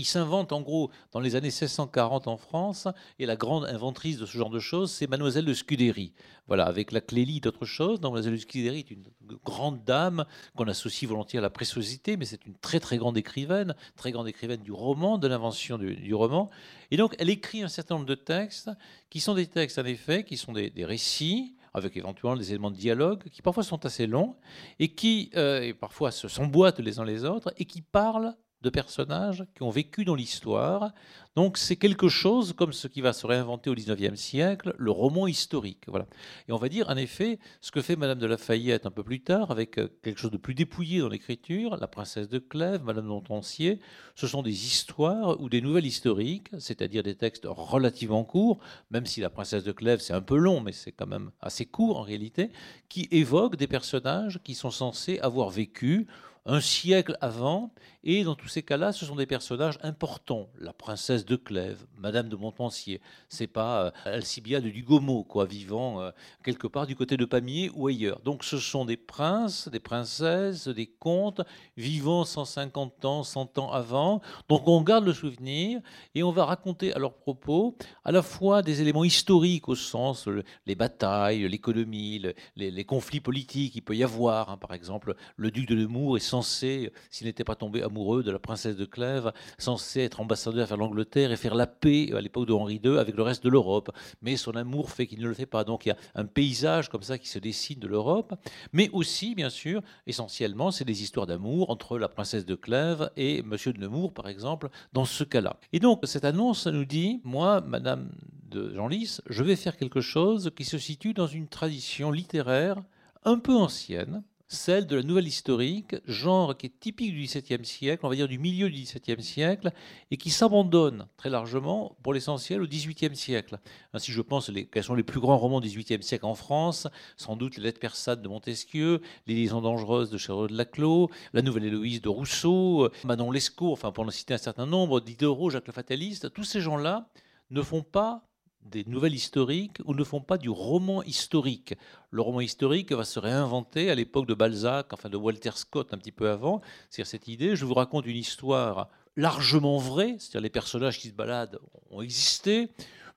il 0.00 0.04
s'invente 0.04 0.52
en 0.52 0.62
gros 0.62 0.90
dans 1.12 1.20
les 1.20 1.36
années 1.36 1.48
1640 1.48 2.26
en 2.26 2.36
France, 2.36 2.88
et 3.18 3.26
la 3.26 3.36
grande 3.36 3.66
inventrice 3.66 4.18
de 4.18 4.26
ce 4.26 4.36
genre 4.36 4.50
de 4.50 4.58
choses, 4.58 4.90
c'est 4.90 5.06
Mademoiselle 5.06 5.44
de 5.44 5.54
Scudéry. 5.54 6.12
Voilà, 6.48 6.64
avec 6.64 6.90
la 6.90 7.00
Clélie 7.00 7.40
d'autre 7.40 7.64
chose. 7.64 8.00
Mademoiselle 8.00 8.32
de 8.32 8.38
Scudéry 8.38 8.80
est 8.80 8.90
une 8.90 9.04
grande 9.44 9.84
dame 9.84 10.24
qu'on 10.56 10.66
associe 10.66 11.08
volontiers 11.08 11.38
à 11.38 11.42
la 11.42 11.50
préciosité, 11.50 12.16
mais 12.16 12.24
c'est 12.24 12.44
une 12.46 12.56
très 12.56 12.80
très 12.80 12.96
grande 12.96 13.16
écrivaine, 13.18 13.74
très 13.94 14.10
grande 14.10 14.26
écrivaine 14.26 14.62
du 14.62 14.72
roman, 14.72 15.18
de 15.18 15.28
l'invention 15.28 15.78
du, 15.78 16.14
roman. 16.14 16.50
Et 16.90 16.96
donc 16.96 17.14
elle 17.18 17.30
écrit 17.30 17.62
un 17.62 17.68
certain 17.68 17.94
nombre 17.94 18.06
de 18.06 18.14
textes 18.14 18.70
qui 19.10 19.20
sont 19.20 19.34
des 19.34 19.46
textes 19.46 19.78
en 19.78 19.84
effet, 19.84 20.24
qui 20.24 20.36
sont 20.36 20.52
des, 20.52 20.72
récits 20.78 21.54
avec 21.74 21.96
éventuellement 21.96 22.36
des 22.36 22.50
éléments 22.50 22.70
de 22.70 22.76
dialogue 22.76 23.28
qui 23.30 23.42
parfois 23.42 23.62
sont 23.62 23.84
assez 23.86 24.08
longs 24.08 24.34
et 24.80 24.88
qui 24.88 25.30
euh, 25.36 25.72
parfois 25.78 26.10
s'emboîtent 26.10 26.80
les 26.80 26.98
uns 26.98 27.04
les 27.04 27.24
autres 27.24 27.52
et 27.58 27.64
qui 27.64 27.80
parlent 27.80 28.34
de 28.62 28.70
personnages 28.70 29.44
qui 29.54 29.62
ont 29.62 29.70
vécu 29.70 30.04
dans 30.04 30.14
l'histoire. 30.14 30.92
Donc 31.36 31.56
c'est 31.56 31.76
quelque 31.76 32.08
chose 32.08 32.52
comme 32.52 32.72
ce 32.72 32.88
qui 32.88 33.00
va 33.00 33.12
se 33.12 33.26
réinventer 33.26 33.70
au 33.70 33.74
XIXe 33.74 34.18
siècle, 34.20 34.74
le 34.76 34.90
roman 34.90 35.26
historique. 35.26 35.84
Voilà. 35.86 36.06
Et 36.48 36.52
on 36.52 36.56
va 36.56 36.68
dire 36.68 36.88
en 36.88 36.96
effet 36.96 37.38
ce 37.60 37.70
que 37.70 37.80
fait 37.80 37.96
Madame 37.96 38.18
de 38.18 38.26
Lafayette 38.26 38.84
un 38.84 38.90
peu 38.90 39.04
plus 39.04 39.22
tard 39.22 39.50
avec 39.50 39.78
euh, 39.78 39.88
quelque 40.02 40.18
chose 40.18 40.32
de 40.32 40.36
plus 40.36 40.54
dépouillé 40.54 41.00
dans 41.00 41.08
l'écriture, 41.08 41.76
La 41.76 41.86
princesse 41.86 42.28
de 42.28 42.38
Clèves, 42.38 42.82
Madame 42.82 43.04
de 43.04 43.10
Montpensier, 43.10 43.78
ce 44.14 44.26
sont 44.26 44.42
des 44.42 44.66
histoires 44.66 45.40
ou 45.40 45.48
des 45.48 45.60
nouvelles 45.60 45.86
historiques, 45.86 46.48
c'est-à-dire 46.58 47.02
des 47.02 47.14
textes 47.14 47.46
relativement 47.48 48.24
courts, 48.24 48.58
même 48.90 49.06
si 49.06 49.20
La 49.20 49.30
princesse 49.30 49.64
de 49.64 49.72
Clèves 49.72 50.00
c'est 50.00 50.14
un 50.14 50.20
peu 50.20 50.36
long, 50.36 50.60
mais 50.60 50.72
c'est 50.72 50.92
quand 50.92 51.06
même 51.06 51.30
assez 51.40 51.64
court 51.64 51.98
en 51.98 52.02
réalité, 52.02 52.50
qui 52.88 53.08
évoquent 53.12 53.56
des 53.56 53.68
personnages 53.68 54.40
qui 54.42 54.54
sont 54.54 54.70
censés 54.70 55.18
avoir 55.20 55.48
vécu 55.48 56.08
un 56.46 56.60
siècle 56.60 57.16
avant 57.20 57.72
Et 58.02 58.24
dans 58.24 58.34
tous 58.34 58.48
ces 58.48 58.62
cas-là, 58.62 58.92
ce 58.92 59.04
sont 59.04 59.14
des 59.14 59.26
personnages 59.26 59.78
importants. 59.82 60.48
La 60.58 60.72
princesse 60.72 61.26
de 61.26 61.36
Clèves, 61.36 61.84
Madame 61.98 62.30
de 62.30 62.36
Montpensier, 62.36 63.02
c'est 63.28 63.46
pas 63.46 63.84
euh, 63.84 63.90
Alcibiade 64.06 64.64
du 64.64 64.82
Gomo, 64.82 65.22
quoi, 65.22 65.44
vivant 65.44 66.00
euh, 66.00 66.10
quelque 66.42 66.66
part 66.66 66.86
du 66.86 66.96
côté 66.96 67.18
de 67.18 67.26
Pamiers 67.26 67.70
ou 67.74 67.88
ailleurs. 67.88 68.20
Donc 68.20 68.42
ce 68.42 68.58
sont 68.58 68.86
des 68.86 68.96
princes, 68.96 69.68
des 69.68 69.80
princesses, 69.80 70.66
des 70.68 70.86
comtes 70.86 71.42
vivant 71.76 72.24
150 72.24 73.04
ans, 73.04 73.22
100 73.22 73.58
ans 73.58 73.70
avant. 73.70 74.22
Donc 74.48 74.66
on 74.66 74.80
garde 74.80 75.04
le 75.04 75.12
souvenir 75.12 75.80
et 76.14 76.22
on 76.22 76.32
va 76.32 76.46
raconter 76.46 76.94
à 76.94 76.98
leur 76.98 77.12
propos 77.12 77.76
à 78.04 78.12
la 78.12 78.22
fois 78.22 78.62
des 78.62 78.80
éléments 78.80 79.04
historiques 79.04 79.68
au 79.68 79.74
sens 79.74 80.26
les 80.64 80.74
batailles, 80.74 81.46
l'économie, 81.48 82.22
les, 82.56 82.84
conflits 82.84 83.20
politiques 83.20 83.74
qu'il 83.74 83.82
peut 83.82 83.94
y 83.94 84.02
avoir. 84.02 84.48
Hein. 84.48 84.56
Par 84.56 84.72
exemple, 84.72 85.14
le 85.36 85.50
duc 85.50 85.68
de 85.68 85.74
Nemours 85.74 86.16
est 86.16 86.20
censé, 86.20 86.92
s'il 87.10 87.26
n'était 87.26 87.44
pas 87.44 87.54
tombé 87.54 87.82
amoureux 87.90 88.22
de 88.22 88.30
la 88.30 88.38
princesse 88.38 88.76
de 88.76 88.84
Clèves, 88.84 89.32
censé 89.58 90.00
être 90.00 90.20
ambassadeur 90.20 90.66
vers 90.66 90.76
l'Angleterre 90.76 91.32
et 91.32 91.36
faire 91.36 91.54
la 91.54 91.66
paix 91.66 92.10
à 92.14 92.20
l'époque 92.20 92.46
de 92.46 92.52
Henri 92.52 92.80
II 92.82 92.98
avec 92.98 93.16
le 93.16 93.22
reste 93.22 93.44
de 93.44 93.48
l'Europe. 93.48 93.90
Mais 94.22 94.36
son 94.36 94.52
amour 94.52 94.90
fait 94.90 95.06
qu'il 95.06 95.20
ne 95.20 95.28
le 95.28 95.34
fait 95.34 95.46
pas. 95.46 95.64
Donc 95.64 95.86
il 95.86 95.90
y 95.90 95.92
a 95.92 95.96
un 96.14 96.24
paysage 96.24 96.88
comme 96.88 97.02
ça 97.02 97.18
qui 97.18 97.28
se 97.28 97.38
dessine 97.38 97.78
de 97.78 97.88
l'Europe. 97.88 98.34
Mais 98.72 98.88
aussi, 98.92 99.34
bien 99.34 99.50
sûr, 99.50 99.82
essentiellement, 100.06 100.70
c'est 100.70 100.84
des 100.84 101.02
histoires 101.02 101.26
d'amour 101.26 101.70
entre 101.70 101.98
la 101.98 102.08
princesse 102.08 102.46
de 102.46 102.54
Clèves 102.54 103.10
et 103.16 103.42
Monsieur 103.42 103.72
de 103.72 103.78
Nemours, 103.78 104.12
par 104.12 104.28
exemple, 104.28 104.68
dans 104.92 105.04
ce 105.04 105.24
cas-là. 105.24 105.56
Et 105.72 105.80
donc 105.80 106.00
cette 106.04 106.24
annonce 106.24 106.66
nous 106.66 106.84
dit, 106.84 107.20
moi, 107.24 107.60
Madame 107.60 108.10
de 108.48 108.72
Genlis, 108.74 109.18
je 109.28 109.42
vais 109.42 109.56
faire 109.56 109.76
quelque 109.76 110.00
chose 110.00 110.50
qui 110.56 110.64
se 110.64 110.78
situe 110.78 111.14
dans 111.14 111.26
une 111.26 111.48
tradition 111.48 112.10
littéraire 112.10 112.76
un 113.24 113.38
peu 113.38 113.54
ancienne, 113.54 114.22
celle 114.52 114.86
de 114.86 114.96
la 114.96 115.02
nouvelle 115.04 115.28
historique, 115.28 115.94
genre 116.06 116.56
qui 116.56 116.66
est 116.66 116.80
typique 116.80 117.14
du 117.14 117.22
XVIIe 117.22 117.64
siècle, 117.64 118.04
on 118.04 118.08
va 118.08 118.16
dire 118.16 118.26
du 118.26 118.38
milieu 118.38 118.68
du 118.68 118.82
XVIIe 118.82 119.22
siècle, 119.22 119.70
et 120.10 120.16
qui 120.16 120.30
s'abandonne 120.30 121.06
très 121.16 121.30
largement, 121.30 121.96
pour 122.02 122.12
l'essentiel, 122.12 122.60
au 122.60 122.66
XVIIIe 122.66 123.14
siècle. 123.14 123.60
Ainsi, 123.92 124.10
je 124.10 124.20
pense 124.20 124.50
quels 124.72 124.82
sont 124.82 124.96
les 124.96 125.04
plus 125.04 125.20
grands 125.20 125.38
romans 125.38 125.60
du 125.60 125.68
XVIIIe 125.68 126.02
siècle 126.02 126.26
en 126.26 126.34
France 126.34 126.88
Sans 127.16 127.36
doute 127.36 127.56
les 127.56 127.62
Lettres 127.62 127.78
persanes 127.78 128.22
de 128.22 128.28
Montesquieu, 128.28 129.00
Les 129.28 129.36
liaisons 129.36 129.60
dangereuses 129.60 130.10
de 130.10 130.18
Charles 130.18 130.48
de 130.48 130.56
Laclos, 130.56 131.10
La 131.32 131.42
Nouvelle 131.42 131.66
Héloïse 131.66 132.02
de 132.02 132.08
Rousseau, 132.08 132.90
Manon 133.04 133.30
Lescaut, 133.30 133.72
enfin 133.72 133.92
pour 133.92 134.04
en 134.04 134.10
citer 134.10 134.34
un 134.34 134.38
certain 134.38 134.66
nombre, 134.66 135.00
Diderot, 135.00 135.50
Jacques 135.50 135.68
le 135.68 135.72
Fataliste. 135.72 136.32
Tous 136.32 136.44
ces 136.44 136.60
gens-là 136.60 137.08
ne 137.50 137.62
font 137.62 137.82
pas 137.82 138.29
des 138.62 138.84
nouvelles 138.84 139.14
historiques 139.14 139.78
ou 139.84 139.94
ne 139.94 140.04
font 140.04 140.20
pas 140.20 140.38
du 140.38 140.48
roman 140.48 141.02
historique. 141.02 141.74
Le 142.10 142.22
roman 142.22 142.40
historique 142.40 142.92
va 142.92 143.04
se 143.04 143.18
réinventer 143.18 143.90
à 143.90 143.94
l'époque 143.94 144.26
de 144.26 144.34
Balzac, 144.34 144.92
enfin 144.92 145.08
de 145.08 145.16
Walter 145.16 145.52
Scott 145.54 145.92
un 145.92 145.98
petit 145.98 146.12
peu 146.12 146.30
avant. 146.30 146.60
C'est 146.88 147.04
cette 147.04 147.28
idée, 147.28 147.56
je 147.56 147.64
vous 147.64 147.74
raconte 147.74 148.06
une 148.06 148.16
histoire 148.16 148.88
largement 149.16 149.78
vraie, 149.78 150.16
c'est-à-dire 150.18 150.42
les 150.42 150.50
personnages 150.50 150.98
qui 150.98 151.08
se 151.08 151.14
baladent 151.14 151.58
ont 151.90 152.02
existé, 152.02 152.70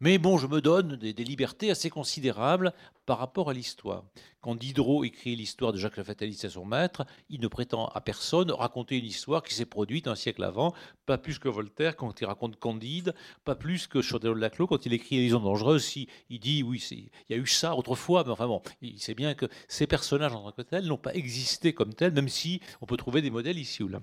mais 0.03 0.17
bon, 0.17 0.37
je 0.37 0.47
me 0.47 0.59
donne 0.59 0.97
des, 0.97 1.13
libertés 1.13 1.71
assez 1.71 1.89
considérables 1.89 2.73
par 3.05 3.19
rapport 3.19 3.49
à 3.49 3.53
l'histoire. 3.53 4.03
Quand 4.41 4.53
Diderot 4.53 5.05
écrit 5.05 5.33
l'histoire 5.33 5.71
de 5.71 5.77
Jacques 5.77 5.95
le 5.95 6.03
Fataliste 6.03 6.43
à 6.43 6.49
son 6.49 6.65
maître, 6.65 7.05
il 7.29 7.39
ne 7.39 7.47
prétend 7.47 7.87
à 7.87 8.01
personne 8.01 8.51
raconter 8.51 8.97
une 8.97 9.05
histoire 9.05 9.43
qui 9.43 9.53
s'est 9.53 9.65
produite 9.65 10.09
un 10.09 10.15
siècle 10.15 10.43
avant, 10.43 10.73
pas 11.05 11.17
plus 11.17 11.39
que 11.39 11.47
Voltaire 11.47 11.95
quand 11.95 12.19
il 12.19 12.25
raconte 12.25 12.59
Candide, 12.59 13.15
pas 13.45 13.55
plus 13.55 13.87
que 13.87 14.01
Chaudelot 14.01 14.35
de 14.35 14.41
Laclos 14.41 14.67
quand 14.67 14.85
il 14.85 14.91
écrit 14.91 15.15
Les 15.15 15.23
Liaisons 15.27 15.39
dangereuses. 15.39 15.85
Si, 15.85 16.09
il 16.29 16.41
dit 16.41 16.63
oui, 16.63 16.85
il 16.91 17.09
y 17.29 17.33
a 17.33 17.37
eu 17.37 17.47
ça 17.47 17.73
autrefois, 17.73 18.25
mais 18.25 18.31
enfin 18.31 18.47
bon, 18.47 18.61
il 18.81 18.99
sait 18.99 19.15
bien 19.15 19.35
que 19.35 19.45
ces 19.69 19.87
personnages 19.87 20.33
en 20.33 20.43
tant 20.43 20.51
que 20.51 20.63
tels 20.63 20.85
n'ont 20.85 20.97
pas 20.97 21.13
existé 21.13 21.71
comme 21.71 21.93
tels, 21.93 22.11
même 22.11 22.27
si 22.27 22.59
on 22.81 22.85
peut 22.85 22.97
trouver 22.97 23.21
des 23.21 23.31
modèles 23.31 23.57
ici 23.57 23.83
ou 23.83 23.87
là 23.87 24.01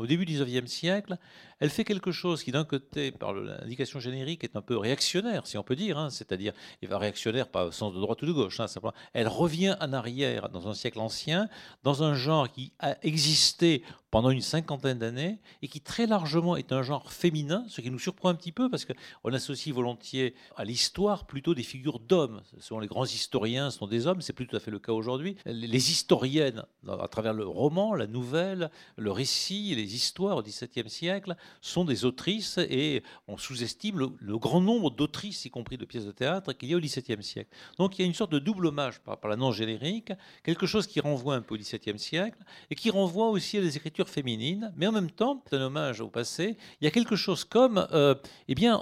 au 0.00 0.06
début 0.06 0.24
du 0.24 0.32
XIXe 0.32 0.70
siècle, 0.70 1.18
elle 1.60 1.70
fait 1.70 1.84
quelque 1.84 2.10
chose 2.10 2.42
qui, 2.42 2.52
d'un 2.52 2.64
côté, 2.64 3.12
par 3.12 3.34
l'indication 3.34 4.00
générique, 4.00 4.44
est 4.44 4.56
un 4.56 4.62
peu 4.62 4.76
réactionnaire, 4.76 5.46
si 5.46 5.58
on 5.58 5.62
peut 5.62 5.76
dire, 5.76 5.98
hein, 5.98 6.10
c'est-à-dire, 6.10 6.52
il 6.82 6.88
va 6.88 6.98
réactionnaire 6.98 7.48
pas 7.48 7.66
au 7.66 7.70
sens 7.70 7.94
de 7.94 8.00
droite 8.00 8.22
ou 8.22 8.26
de 8.26 8.32
gauche, 8.32 8.60
hein, 8.60 8.66
simplement. 8.66 8.94
Elle 9.12 9.28
revient 9.28 9.76
en 9.80 9.92
arrière 9.92 10.48
dans 10.48 10.68
un 10.68 10.74
siècle 10.74 10.98
ancien, 11.00 11.48
dans 11.82 12.02
un 12.02 12.14
genre 12.14 12.50
qui 12.50 12.72
a 12.78 12.96
existé 13.04 13.82
pendant 14.10 14.30
une 14.30 14.40
cinquantaine 14.40 14.98
d'années 14.98 15.38
et 15.62 15.68
qui 15.68 15.80
très 15.80 16.06
largement 16.06 16.56
est 16.56 16.72
un 16.72 16.82
genre 16.82 17.12
féminin, 17.12 17.64
ce 17.68 17.80
qui 17.80 17.90
nous 17.90 17.98
surprend 17.98 18.28
un 18.28 18.34
petit 18.34 18.52
peu 18.52 18.68
parce 18.68 18.84
qu'on 18.84 19.32
associe 19.32 19.74
volontiers 19.74 20.34
à 20.56 20.64
l'histoire 20.64 21.26
plutôt 21.26 21.54
des 21.54 21.62
figures 21.62 22.00
d'hommes. 22.00 22.42
Souvent 22.58 22.80
les 22.80 22.88
grands 22.88 23.04
historiens 23.04 23.70
sont 23.70 23.86
des 23.86 24.06
hommes, 24.06 24.20
c'est 24.20 24.32
plus 24.32 24.46
tout 24.46 24.56
à 24.56 24.60
fait 24.60 24.70
le 24.70 24.78
cas 24.78 24.92
aujourd'hui. 24.92 25.36
Les 25.46 25.90
historiennes, 25.90 26.64
à 26.88 27.08
travers 27.08 27.34
le 27.34 27.46
roman, 27.46 27.94
la 27.94 28.06
nouvelle, 28.06 28.70
le 28.96 29.12
récit, 29.12 29.74
les 29.74 29.94
histoires 29.94 30.36
au 30.36 30.42
XVIIe 30.42 30.90
siècle, 30.90 31.36
sont 31.60 31.84
des 31.84 32.04
autrices 32.04 32.58
et 32.58 33.02
on 33.28 33.36
sous-estime 33.36 33.98
le, 33.98 34.38
grand 34.38 34.60
nombre 34.60 34.90
d'autrices, 34.90 35.44
y 35.44 35.50
compris 35.50 35.76
de 35.76 35.84
pièces 35.84 36.06
de 36.06 36.12
théâtre, 36.12 36.52
qu'il 36.52 36.70
y 36.70 36.74
a 36.74 36.76
au 36.76 36.80
XVIIe 36.80 37.22
siècle. 37.22 37.50
Donc 37.78 37.98
il 37.98 38.02
y 38.02 38.04
a 38.04 38.06
une 38.06 38.14
sorte 38.14 38.32
de 38.32 38.38
double 38.38 38.66
hommage 38.66 39.00
par, 39.00 39.18
la 39.28 39.36
non 39.36 39.52
générique, 39.52 40.12
quelque 40.42 40.66
chose 40.66 40.86
qui 40.86 41.00
renvoie 41.00 41.34
un 41.34 41.42
peu 41.42 41.54
au 41.54 41.58
XVIIe 41.58 41.98
siècle 41.98 42.38
et 42.70 42.74
qui 42.74 42.90
renvoie 42.90 43.28
aussi 43.28 43.58
à 43.58 43.60
des 43.60 43.76
écritures 43.76 44.08
féminines, 44.08 44.72
mais 44.76 44.86
en 44.86 44.92
même 44.92 45.10
temps, 45.10 45.42
c'est 45.48 45.56
un 45.56 45.62
hommage 45.62 46.00
au 46.00 46.08
passé. 46.08 46.56
Il 46.80 46.84
y 46.84 46.88
a 46.88 46.90
quelque 46.90 47.16
chose 47.16 47.44
comme, 47.44 47.86
euh, 47.92 48.14
eh 48.48 48.54
bien, 48.54 48.80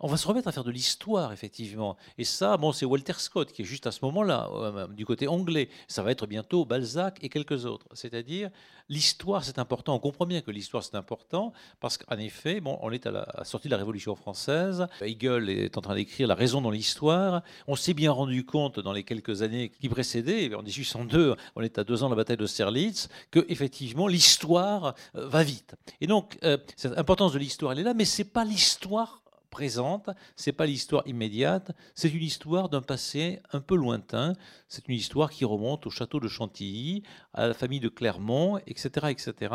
on 0.00 0.06
va 0.06 0.16
se 0.16 0.26
remettre 0.26 0.48
à 0.48 0.52
faire 0.52 0.64
de 0.64 0.70
l'histoire, 0.70 1.32
effectivement. 1.32 1.96
Et 2.18 2.24
ça, 2.24 2.56
bon, 2.56 2.72
c'est 2.72 2.86
Walter 2.86 3.14
Scott 3.16 3.52
qui 3.52 3.62
est 3.62 3.64
juste 3.64 3.86
à 3.86 3.92
ce 3.92 4.04
moment-là, 4.04 4.48
euh, 4.52 4.86
du 4.88 5.04
côté 5.04 5.26
anglais. 5.26 5.68
Ça 5.88 6.02
va 6.02 6.12
être 6.12 6.26
bientôt 6.26 6.64
Balzac 6.64 7.18
et 7.22 7.28
quelques 7.28 7.64
autres. 7.64 7.86
C'est-à-dire, 7.92 8.50
l'histoire, 8.88 9.42
c'est 9.42 9.58
important. 9.58 9.94
On 9.94 9.98
comprend 9.98 10.26
bien 10.26 10.40
que 10.40 10.50
l'histoire, 10.50 10.84
c'est 10.84 10.94
important, 10.94 11.52
parce 11.80 11.98
qu'en 11.98 12.16
effet, 12.16 12.60
bon, 12.60 12.78
on 12.82 12.92
est 12.92 13.06
à 13.06 13.10
la 13.10 13.44
sortie 13.44 13.68
de 13.68 13.72
la 13.72 13.78
Révolution 13.78 14.14
française. 14.14 14.86
Hegel 15.00 15.50
est 15.50 15.76
en 15.76 15.80
train 15.80 15.94
d'écrire 15.94 16.28
La 16.28 16.34
raison 16.34 16.60
dans 16.60 16.70
l'histoire. 16.70 17.42
On 17.66 17.74
s'est 17.74 17.94
bien 17.94 18.12
rendu 18.12 18.44
compte 18.44 18.78
dans 18.78 18.92
les 18.92 19.02
quelques 19.02 19.42
années 19.42 19.70
qui 19.80 19.88
précédaient, 19.88 20.54
en 20.54 20.62
1802, 20.62 21.34
on 21.56 21.62
est 21.62 21.78
à 21.78 21.84
deux 21.84 22.02
ans 22.02 22.06
de 22.06 22.12
la 22.12 22.16
bataille 22.16 22.36
d'Austerlitz, 22.36 23.08
que 23.30 23.44
effectivement 23.48 24.06
l'histoire 24.06 24.94
euh, 25.16 25.26
va 25.28 25.42
vite. 25.42 25.74
Et 26.00 26.06
donc, 26.06 26.38
euh, 26.44 26.56
cette 26.76 26.96
importance 26.96 27.32
de 27.32 27.38
l'histoire, 27.38 27.72
elle 27.72 27.80
est 27.80 27.84
là, 27.84 27.94
mais 27.94 28.04
c'est 28.04 28.24
pas 28.24 28.44
l'histoire 28.44 29.22
présente, 29.50 30.10
c'est 30.36 30.52
pas 30.52 30.66
l'histoire 30.66 31.06
immédiate, 31.06 31.72
c'est 31.94 32.12
une 32.12 32.22
histoire 32.22 32.68
d'un 32.68 32.82
passé 32.82 33.40
un 33.52 33.60
peu 33.60 33.76
lointain, 33.76 34.34
c'est 34.68 34.88
une 34.88 34.94
histoire 34.94 35.30
qui 35.30 35.44
remonte 35.44 35.86
au 35.86 35.90
château 35.90 36.20
de 36.20 36.28
Chantilly, 36.28 37.02
à 37.32 37.48
la 37.48 37.54
famille 37.54 37.80
de 37.80 37.88
Clermont, 37.88 38.58
etc. 38.66 39.08
etc. 39.10 39.54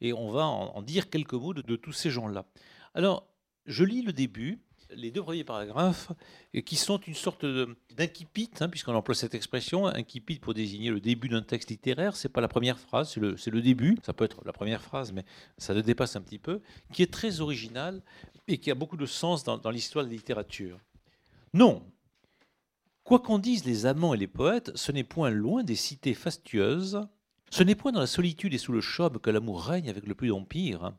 Et 0.00 0.12
on 0.12 0.30
va 0.30 0.46
en, 0.46 0.82
dire 0.82 1.10
quelques 1.10 1.34
mots 1.34 1.54
de, 1.54 1.76
tous 1.76 1.92
ces 1.92 2.10
gens-là. 2.10 2.46
Alors, 2.94 3.26
je 3.66 3.84
lis 3.84 4.02
le 4.02 4.12
début, 4.12 4.60
les 4.94 5.10
deux 5.10 5.22
premiers 5.22 5.44
paragraphes, 5.44 6.12
qui 6.66 6.76
sont 6.76 6.98
une 6.98 7.14
sorte 7.14 7.46
d'incipit, 7.96 8.50
hein, 8.60 8.68
puisqu'on 8.68 8.94
emploie 8.94 9.14
cette 9.14 9.34
expression, 9.34 9.86
incipit 9.86 10.38
pour 10.38 10.54
désigner 10.54 10.90
le 10.90 11.00
début 11.00 11.28
d'un 11.28 11.42
texte 11.42 11.70
littéraire, 11.70 12.16
c'est 12.16 12.28
pas 12.28 12.40
la 12.40 12.48
première 12.48 12.78
phrase, 12.78 13.12
c'est 13.12 13.20
le, 13.20 13.36
le, 13.46 13.62
début, 13.62 13.98
ça 14.02 14.12
peut 14.12 14.24
être 14.24 14.44
la 14.44 14.52
première 14.52 14.82
phrase, 14.82 15.12
mais 15.12 15.24
ça 15.56 15.72
le 15.72 15.82
dépasse 15.82 16.16
un 16.16 16.20
petit 16.20 16.38
peu, 16.38 16.60
qui 16.92 17.02
est 17.02 17.12
très 17.12 17.40
original 17.40 18.02
et 18.48 18.58
qui 18.58 18.70
a 18.70 18.74
beaucoup 18.74 18.96
de 18.96 19.06
sens 19.06 19.44
dans, 19.44 19.70
l'histoire 19.70 20.04
de 20.04 20.10
la 20.10 20.16
littérature. 20.16 20.78
Non, 21.54 21.82
quoi 23.04 23.20
qu'en 23.20 23.38
disent 23.38 23.64
les 23.64 23.86
amants 23.86 24.14
et 24.14 24.18
les 24.18 24.26
poètes, 24.26 24.72
ce 24.74 24.92
n'est 24.92 25.04
point 25.04 25.30
loin 25.30 25.62
des 25.62 25.76
cités 25.76 26.14
fastueuses, 26.14 27.06
ce 27.50 27.62
n'est 27.62 27.74
point 27.74 27.92
dans 27.92 28.00
la 28.00 28.06
solitude 28.06 28.54
et 28.54 28.58
sous 28.58 28.72
le 28.72 28.80
chaume 28.80 29.18
que 29.18 29.30
l'amour 29.30 29.62
règne 29.62 29.90
avec 29.90 30.06
le 30.06 30.14
plus 30.14 30.28
d'empire. 30.28 30.94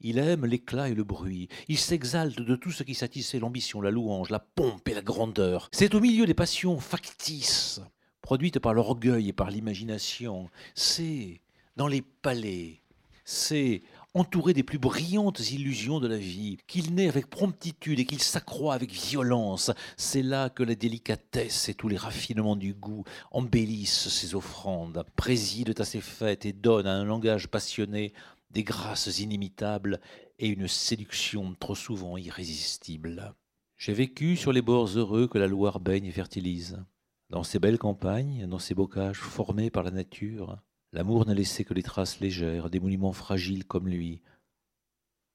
Il 0.00 0.18
aime 0.18 0.44
l'éclat 0.44 0.88
et 0.88 0.94
le 0.94 1.04
bruit. 1.04 1.48
Il 1.68 1.78
s'exalte 1.78 2.40
de 2.40 2.56
tout 2.56 2.70
ce 2.70 2.82
qui 2.82 2.94
satisfait 2.94 3.38
l'ambition, 3.38 3.80
la 3.80 3.90
louange, 3.90 4.30
la 4.30 4.38
pompe 4.38 4.88
et 4.88 4.94
la 4.94 5.02
grandeur. 5.02 5.68
C'est 5.72 5.94
au 5.94 6.00
milieu 6.00 6.26
des 6.26 6.34
passions 6.34 6.78
factices, 6.78 7.80
produites 8.20 8.58
par 8.58 8.74
l'orgueil 8.74 9.28
et 9.28 9.32
par 9.32 9.50
l'imagination. 9.50 10.50
C'est 10.74 11.40
dans 11.76 11.88
les 11.88 12.02
palais. 12.02 12.80
C'est 13.24 13.82
entouré 14.14 14.54
des 14.54 14.62
plus 14.62 14.78
brillantes 14.78 15.50
illusions 15.50 15.98
de 15.98 16.06
la 16.06 16.16
vie, 16.16 16.58
qu'il 16.68 16.94
naît 16.94 17.08
avec 17.08 17.28
promptitude 17.28 17.98
et 17.98 18.04
qu'il 18.04 18.22
s'accroît 18.22 18.74
avec 18.74 18.92
violence. 18.92 19.72
C'est 19.96 20.22
là 20.22 20.50
que 20.50 20.62
la 20.62 20.76
délicatesse 20.76 21.68
et 21.68 21.74
tous 21.74 21.88
les 21.88 21.96
raffinements 21.96 22.56
du 22.56 22.74
goût 22.74 23.04
embellissent 23.32 24.08
ses 24.08 24.34
offrandes, 24.34 25.04
président 25.16 25.74
à 25.78 25.84
ses 25.84 26.00
fêtes 26.00 26.46
et 26.46 26.52
donnent 26.52 26.86
à 26.86 26.94
un 26.94 27.04
langage 27.04 27.48
passionné 27.48 28.12
des 28.50 28.62
grâces 28.62 29.18
inimitables 29.18 30.00
et 30.38 30.48
une 30.48 30.68
séduction 30.68 31.54
trop 31.58 31.74
souvent 31.74 32.16
irrésistible. 32.16 33.34
J'ai 33.76 33.92
vécu 33.92 34.36
sur 34.36 34.52
les 34.52 34.62
bords 34.62 34.96
heureux 34.96 35.26
que 35.26 35.38
la 35.38 35.48
Loire 35.48 35.80
baigne 35.80 36.06
et 36.06 36.12
fertilise. 36.12 36.84
Dans 37.30 37.42
ces 37.42 37.58
belles 37.58 37.78
campagnes, 37.78 38.46
dans 38.46 38.60
ces 38.60 38.74
bocages 38.74 39.18
formés 39.18 39.70
par 39.70 39.82
la 39.82 39.90
nature, 39.90 40.58
l'amour 40.94 41.26
n'a 41.26 41.34
laissé 41.34 41.64
que 41.64 41.74
les 41.74 41.82
traces 41.82 42.20
légères 42.20 42.70
des 42.70 42.78
monuments 42.78 43.12
fragiles 43.12 43.64
comme 43.64 43.88
lui. 43.88 44.22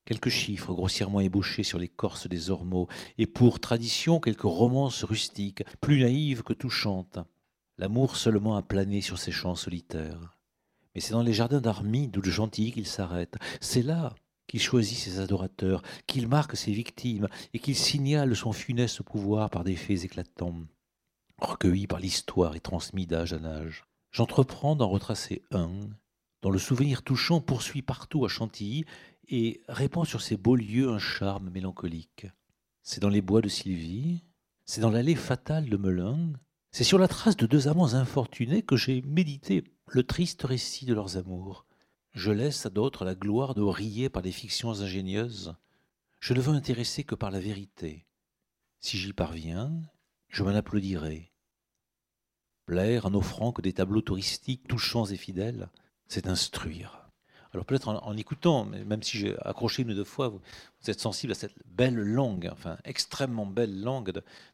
Quelques 0.05 0.29
chiffres 0.29 0.73
grossièrement 0.73 1.19
ébauchés 1.19 1.63
sur 1.63 1.77
l'écorce 1.77 2.27
des 2.27 2.49
ormeaux, 2.49 2.87
et 3.17 3.27
pour 3.27 3.59
tradition 3.59 4.19
quelques 4.19 4.41
romances 4.41 5.03
rustiques, 5.03 5.63
plus 5.81 5.99
naïves 5.99 6.43
que 6.43 6.53
touchantes. 6.53 7.19
L'amour 7.77 8.15
seulement 8.15 8.55
a 8.55 8.61
plané 8.61 9.01
sur 9.01 9.19
ces 9.19 9.31
champs 9.31 9.55
solitaires. 9.55 10.37
Mais 10.95 11.01
c'est 11.01 11.11
dans 11.11 11.23
les 11.23 11.33
jardins 11.33 11.61
d'Armide 11.61 12.17
ou 12.17 12.21
de 12.21 12.31
Gentilly 12.31 12.71
qu'il 12.71 12.87
s'arrête. 12.87 13.37
C'est 13.61 13.83
là 13.83 14.15
qu'il 14.47 14.61
choisit 14.61 14.97
ses 14.97 15.19
adorateurs, 15.19 15.83
qu'il 16.07 16.27
marque 16.27 16.57
ses 16.57 16.71
victimes 16.71 17.27
et 17.53 17.59
qu'il 17.59 17.75
signale 17.75 18.35
son 18.35 18.53
funeste 18.53 19.03
pouvoir 19.03 19.49
par 19.49 19.63
des 19.63 19.75
faits 19.75 20.05
éclatants, 20.05 20.65
recueillis 21.37 21.85
par 21.85 21.99
l'histoire 21.99 22.55
et 22.55 22.59
transmis 22.59 23.05
d'âge 23.05 23.33
en 23.33 23.43
âge. 23.43 23.88
J'entreprends 24.11 24.75
d'en 24.75 24.89
retracer 24.89 25.43
un, 25.51 25.71
dont 26.41 26.51
le 26.51 26.59
souvenir 26.59 27.03
touchant 27.03 27.41
poursuit 27.41 27.81
partout 27.81 28.25
à 28.25 28.27
Chantilly 28.27 28.85
et 29.27 29.61
répand 29.67 30.05
sur 30.05 30.21
ces 30.21 30.37
beaux 30.37 30.55
lieux 30.55 30.89
un 30.89 30.99
charme 30.99 31.49
mélancolique. 31.49 32.27
C'est 32.81 33.01
dans 33.01 33.09
les 33.09 33.21
bois 33.21 33.41
de 33.41 33.49
Sylvie, 33.49 34.23
c'est 34.65 34.81
dans 34.81 34.89
l'allée 34.89 35.15
fatale 35.15 35.69
de 35.69 35.77
Melun, 35.77 36.33
c'est 36.71 36.83
sur 36.83 36.99
la 36.99 37.07
trace 37.07 37.37
de 37.37 37.45
deux 37.45 37.67
amants 37.67 37.93
infortunés 37.93 38.61
que 38.61 38.75
j'ai 38.75 39.01
médité 39.01 39.63
le 39.87 40.03
triste 40.03 40.43
récit 40.43 40.85
de 40.85 40.93
leurs 40.93 41.17
amours. 41.17 41.65
Je 42.11 42.31
laisse 42.31 42.65
à 42.65 42.69
d'autres 42.69 43.05
la 43.05 43.15
gloire 43.15 43.53
de 43.53 43.61
rier 43.61 44.09
par 44.09 44.21
des 44.21 44.31
fictions 44.31 44.81
ingénieuses. 44.81 45.55
Je 46.19 46.33
ne 46.33 46.41
veux 46.41 46.53
intéresser 46.53 47.03
que 47.03 47.15
par 47.15 47.31
la 47.31 47.39
vérité. 47.39 48.05
Si 48.79 48.97
j'y 48.97 49.13
parviens, 49.13 49.71
je 50.27 50.43
m'en 50.43 50.49
applaudirai. 50.49 51.28
Plaire 52.69 53.07
en 53.07 53.15
offrant 53.15 53.51
que 53.51 53.63
des 53.63 53.73
tableaux 53.73 54.01
touristiques 54.01 54.67
touchants 54.67 55.07
et 55.07 55.15
fidèles, 55.15 55.69
c'est 56.07 56.27
instruire. 56.27 57.09
Alors 57.51 57.65
peut-être 57.65 57.87
en, 57.87 58.15
écoutant, 58.15 58.63
même 58.63 59.01
si 59.01 59.17
j'ai 59.17 59.35
accroché 59.41 59.81
une 59.81 59.89
ou 59.89 59.95
deux 59.95 60.03
fois, 60.03 60.27
vous, 60.27 60.39
êtes 60.85 60.99
sensible 60.99 61.31
à 61.31 61.35
cette 61.35 61.55
belle 61.65 61.95
langue, 61.95 62.47
enfin 62.51 62.77
extrêmement 62.85 63.47
belle 63.47 63.81
langue 63.81 64.11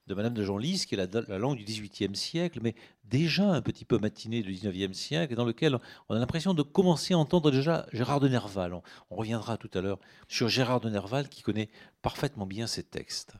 de, 0.07 0.13
Madame 0.15 0.33
de 0.33 0.45
Genlis, 0.45 0.85
qui 0.87 0.95
est 0.95 1.27
la, 1.27 1.37
langue 1.37 1.57
du 1.57 1.65
XVIIIe 1.65 2.15
siècle, 2.15 2.61
mais 2.63 2.73
déjà 3.03 3.51
un 3.51 3.61
petit 3.61 3.83
peu 3.83 3.97
matinée 3.97 4.43
du 4.43 4.53
XIXe 4.53 4.97
siècle, 4.97 5.35
dans 5.35 5.43
lequel 5.43 5.77
on 6.07 6.15
a 6.15 6.19
l'impression 6.19 6.53
de 6.53 6.61
commencer 6.61 7.15
à 7.15 7.17
entendre 7.17 7.51
déjà 7.51 7.85
Gérard 7.91 8.21
de 8.21 8.29
Nerval. 8.29 8.75
On, 8.75 8.81
on 9.09 9.17
reviendra 9.17 9.57
tout 9.57 9.71
à 9.73 9.81
l'heure 9.81 9.99
sur 10.29 10.47
Gérard 10.47 10.79
de 10.79 10.89
Nerval 10.89 11.27
qui 11.27 11.41
connaît 11.41 11.69
parfaitement 12.01 12.45
bien 12.45 12.65
ces 12.65 12.83
textes. 12.83 13.33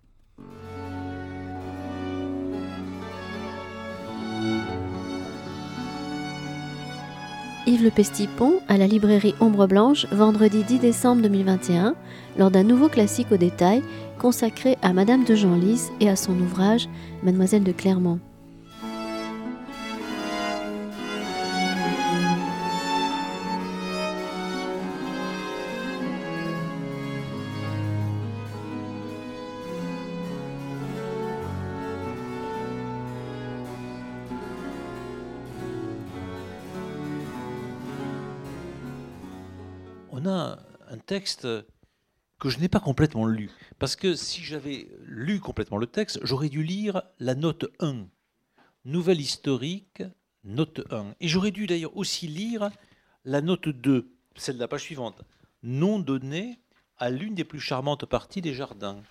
Yves 7.67 7.83
Le 7.83 7.89
Pestipon 7.89 8.59
à 8.67 8.77
la 8.77 8.85
librairie 8.85 9.33
Ombre 9.39 9.65
Blanche 9.65 10.05
vendredi 10.11 10.63
10 10.63 10.79
décembre 10.79 11.23
2021 11.23 11.95
lors 12.37 12.51
d'un 12.51 12.63
nouveau 12.63 12.89
classique 12.89 13.31
au 13.31 13.37
détail 13.37 13.81
consacré 14.19 14.77
à 14.83 14.93
Madame 14.93 15.23
de 15.23 15.33
Genlis 15.33 15.89
et 15.99 16.09
à 16.09 16.15
son 16.15 16.39
ouvrage 16.39 16.87
Mademoiselle 17.23 17.63
de 17.63 17.71
Clermont. 17.71 18.19
Texte 41.05 41.47
que 42.39 42.49
je 42.49 42.59
n'ai 42.59 42.67
pas 42.67 42.79
complètement 42.79 43.25
lu. 43.25 43.49
Parce 43.79 43.95
que 43.95 44.15
si 44.15 44.43
j'avais 44.43 44.89
lu 45.05 45.39
complètement 45.39 45.77
le 45.77 45.87
texte, 45.87 46.19
j'aurais 46.23 46.49
dû 46.49 46.63
lire 46.63 47.01
la 47.19 47.35
note 47.35 47.65
1, 47.79 48.07
nouvelle 48.83 49.21
historique, 49.21 50.03
note 50.43 50.81
1. 50.91 51.15
Et 51.19 51.27
j'aurais 51.27 51.51
dû 51.51 51.67
d'ailleurs 51.67 51.95
aussi 51.95 52.27
lire 52.27 52.69
la 53.23 53.41
note 53.41 53.69
2, 53.69 54.11
celle 54.35 54.55
de 54.55 54.59
la 54.59 54.67
page 54.67 54.81
suivante, 54.81 55.21
nom 55.63 55.99
donné 55.99 56.59
à 56.97 57.09
l'une 57.09 57.35
des 57.35 57.43
plus 57.43 57.59
charmantes 57.59 58.05
parties 58.05 58.41
des 58.41 58.53
jardins. 58.53 59.01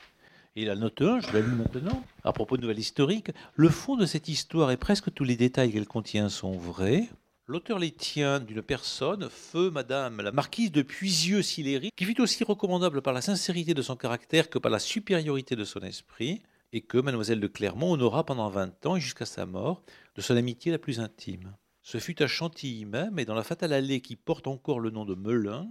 Et 0.56 0.64
la 0.64 0.76
note 0.76 1.02
1, 1.02 1.20
je 1.20 1.32
la 1.32 1.40
lis 1.40 1.56
maintenant, 1.56 2.04
à 2.22 2.32
propos 2.32 2.56
de 2.56 2.62
nouvelle 2.62 2.78
historique, 2.78 3.30
le 3.54 3.68
fond 3.68 3.96
de 3.96 4.06
cette 4.06 4.28
histoire 4.28 4.70
et 4.70 4.76
presque 4.76 5.12
tous 5.12 5.24
les 5.24 5.36
détails 5.36 5.72
qu'elle 5.72 5.88
contient 5.88 6.28
sont 6.28 6.56
vrais, 6.56 7.08
L'auteur 7.46 7.78
les 7.78 7.90
tient 7.90 8.40
d'une 8.40 8.62
personne, 8.62 9.28
feu 9.28 9.70
Madame 9.70 10.22
la 10.22 10.32
marquise 10.32 10.72
de 10.72 10.80
Puisieux-Sillery, 10.80 11.90
qui 11.94 12.06
fut 12.06 12.22
aussi 12.22 12.42
recommandable 12.42 13.02
par 13.02 13.12
la 13.12 13.20
sincérité 13.20 13.74
de 13.74 13.82
son 13.82 13.96
caractère 13.96 14.48
que 14.48 14.58
par 14.58 14.72
la 14.72 14.78
supériorité 14.78 15.54
de 15.54 15.64
son 15.64 15.80
esprit, 15.80 16.40
et 16.72 16.80
que 16.80 16.96
Mademoiselle 16.96 17.40
de 17.40 17.46
Clermont 17.46 17.92
honora 17.92 18.24
pendant 18.24 18.48
vingt 18.48 18.86
ans 18.86 18.96
et 18.96 19.00
jusqu'à 19.00 19.26
sa 19.26 19.44
mort 19.44 19.82
de 20.16 20.22
son 20.22 20.36
amitié 20.36 20.72
la 20.72 20.78
plus 20.78 21.00
intime. 21.00 21.54
Ce 21.82 21.98
fut 21.98 22.22
à 22.22 22.26
Chantilly 22.26 22.86
même, 22.86 23.18
et 23.18 23.26
dans 23.26 23.34
la 23.34 23.44
fatale 23.44 23.74
allée 23.74 24.00
qui 24.00 24.16
porte 24.16 24.46
encore 24.46 24.80
le 24.80 24.88
nom 24.88 25.04
de 25.04 25.14
Melun, 25.14 25.68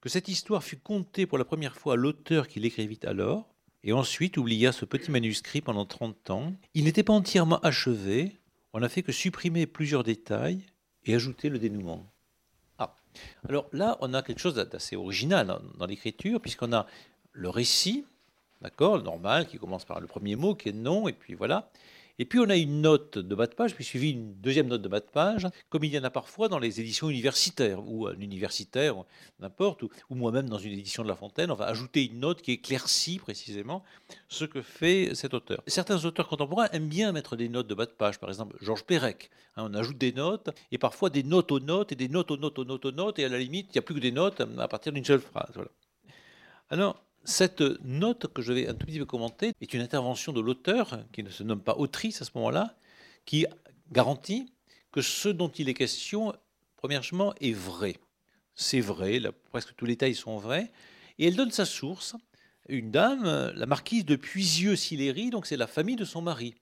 que 0.00 0.08
cette 0.08 0.28
histoire 0.28 0.64
fut 0.64 0.78
contée 0.78 1.26
pour 1.26 1.36
la 1.36 1.44
première 1.44 1.76
fois 1.76 1.92
à 1.92 1.96
l'auteur 1.96 2.48
qui 2.48 2.58
l'écrivit 2.58 3.00
alors, 3.04 3.54
et 3.84 3.92
ensuite 3.92 4.38
oublia 4.38 4.72
ce 4.72 4.86
petit 4.86 5.10
manuscrit 5.10 5.60
pendant 5.60 5.84
trente 5.84 6.30
ans. 6.30 6.54
Il 6.72 6.84
n'était 6.84 7.02
pas 7.02 7.12
entièrement 7.12 7.60
achevé, 7.60 8.38
on 8.72 8.80
n'a 8.80 8.88
fait 8.88 9.02
que 9.02 9.12
supprimer 9.12 9.66
plusieurs 9.66 10.02
détails, 10.02 10.64
et 11.06 11.14
ajouter 11.14 11.48
le 11.48 11.58
dénouement. 11.58 12.04
Ah, 12.78 12.94
alors 13.48 13.68
là, 13.72 13.96
on 14.00 14.12
a 14.14 14.22
quelque 14.22 14.40
chose 14.40 14.54
d'assez 14.54 14.96
original 14.96 15.58
dans, 15.78 15.86
l'écriture, 15.86 16.40
puisqu'on 16.40 16.72
a 16.72 16.86
le 17.32 17.48
récit, 17.48 18.04
d'accord, 18.60 19.02
normal, 19.02 19.46
qui 19.46 19.58
commence 19.58 19.84
par 19.84 20.00
le 20.00 20.06
premier 20.06 20.36
mot, 20.36 20.54
qui 20.54 20.70
est 20.70 20.72
non, 20.72 21.08
et 21.08 21.12
puis 21.12 21.34
voilà. 21.34 21.70
Et 22.18 22.24
puis 22.24 22.38
on 22.38 22.48
a 22.48 22.56
une 22.56 22.80
note 22.80 23.18
de 23.18 23.34
bas 23.34 23.46
de 23.46 23.54
page, 23.54 23.74
puis 23.74 23.84
suivi 23.84 24.12
une 24.12 24.34
deuxième 24.34 24.68
note 24.68 24.80
de 24.80 24.88
bas 24.88 25.00
de 25.00 25.06
page, 25.06 25.46
comme 25.68 25.84
il 25.84 25.92
y 25.92 25.98
en 25.98 26.04
a 26.04 26.10
parfois 26.10 26.48
dans 26.48 26.58
les 26.58 26.80
éditions 26.80 27.10
universitaires, 27.10 27.86
ou 27.86 28.06
un 28.06 28.18
universitaire, 28.18 28.96
n'importe, 29.38 29.82
ou, 29.82 29.90
moi-même 30.10 30.48
dans 30.48 30.58
une 30.58 30.72
édition 30.72 31.02
de 31.02 31.08
La 31.08 31.16
Fontaine, 31.16 31.50
on 31.50 31.54
va 31.54 31.66
ajouter 31.66 32.06
une 32.06 32.20
note 32.20 32.40
qui 32.40 32.52
éclaircit 32.52 33.18
précisément 33.18 33.84
ce 34.28 34.44
que 34.44 34.62
fait 34.62 35.14
cet 35.14 35.34
auteur. 35.34 35.62
Certains 35.66 36.04
auteurs 36.04 36.28
contemporains 36.28 36.68
aiment 36.72 36.88
bien 36.88 37.12
mettre 37.12 37.36
des 37.36 37.48
notes 37.48 37.66
de 37.66 37.74
bas 37.74 37.86
de 37.86 37.90
page, 37.90 38.18
par 38.18 38.30
exemple 38.30 38.56
Georges 38.60 38.84
Perec. 38.84 39.30
Hein, 39.56 39.68
on 39.70 39.74
ajoute 39.74 39.98
des 39.98 40.12
notes, 40.12 40.50
et 40.72 40.78
parfois 40.78 41.10
des 41.10 41.22
notes 41.22 41.52
aux 41.52 41.60
notes, 41.60 41.92
et 41.92 41.96
des 41.96 42.08
notes 42.08 42.30
aux 42.30 42.36
notes 42.36 42.58
aux 42.58 42.64
notes 42.64 42.84
aux 42.86 42.92
notes, 42.92 43.18
et 43.18 43.24
à 43.24 43.28
la 43.28 43.38
limite, 43.38 43.68
il 43.70 43.72
n'y 43.74 43.78
a 43.78 43.82
plus 43.82 43.94
que 43.94 44.00
des 44.00 44.12
notes 44.12 44.42
à 44.58 44.68
partir 44.68 44.92
d'une 44.92 45.04
seule 45.04 45.20
phrase. 45.20 45.50
Voilà. 45.54 45.70
Alors, 46.70 47.05
cette 47.26 47.60
note 47.84 48.32
que 48.32 48.40
je 48.40 48.52
vais 48.52 48.68
un 48.68 48.74
tout 48.74 48.86
petit 48.86 49.00
peu 49.00 49.04
commenter 49.04 49.52
est 49.60 49.74
une 49.74 49.80
intervention 49.80 50.32
de 50.32 50.40
l'auteur, 50.40 51.04
qui 51.12 51.24
ne 51.24 51.28
se 51.28 51.42
nomme 51.42 51.60
pas 51.60 51.74
autrice 51.74 52.22
à 52.22 52.24
ce 52.24 52.30
moment-là, 52.36 52.76
qui 53.24 53.46
garantit 53.90 54.52
que 54.92 55.02
ce 55.02 55.28
dont 55.28 55.48
il 55.48 55.68
est 55.68 55.74
question, 55.74 56.32
premièrement, 56.76 57.34
est 57.40 57.52
vrai. 57.52 57.96
C'est 58.54 58.80
vrai, 58.80 59.20
presque 59.50 59.74
tous 59.76 59.86
les 59.86 59.94
détails 59.94 60.14
sont 60.14 60.38
vrais. 60.38 60.72
Et 61.18 61.26
elle 61.26 61.34
donne 61.34 61.50
sa 61.50 61.64
source, 61.64 62.14
une 62.68 62.92
dame, 62.92 63.52
la 63.54 63.66
marquise 63.66 64.04
de 64.04 64.14
Puisieux-Sillery, 64.14 65.30
donc 65.30 65.46
c'est 65.46 65.56
la 65.56 65.66
famille 65.66 65.96
de 65.96 66.04
son 66.04 66.22
mari. 66.22 66.54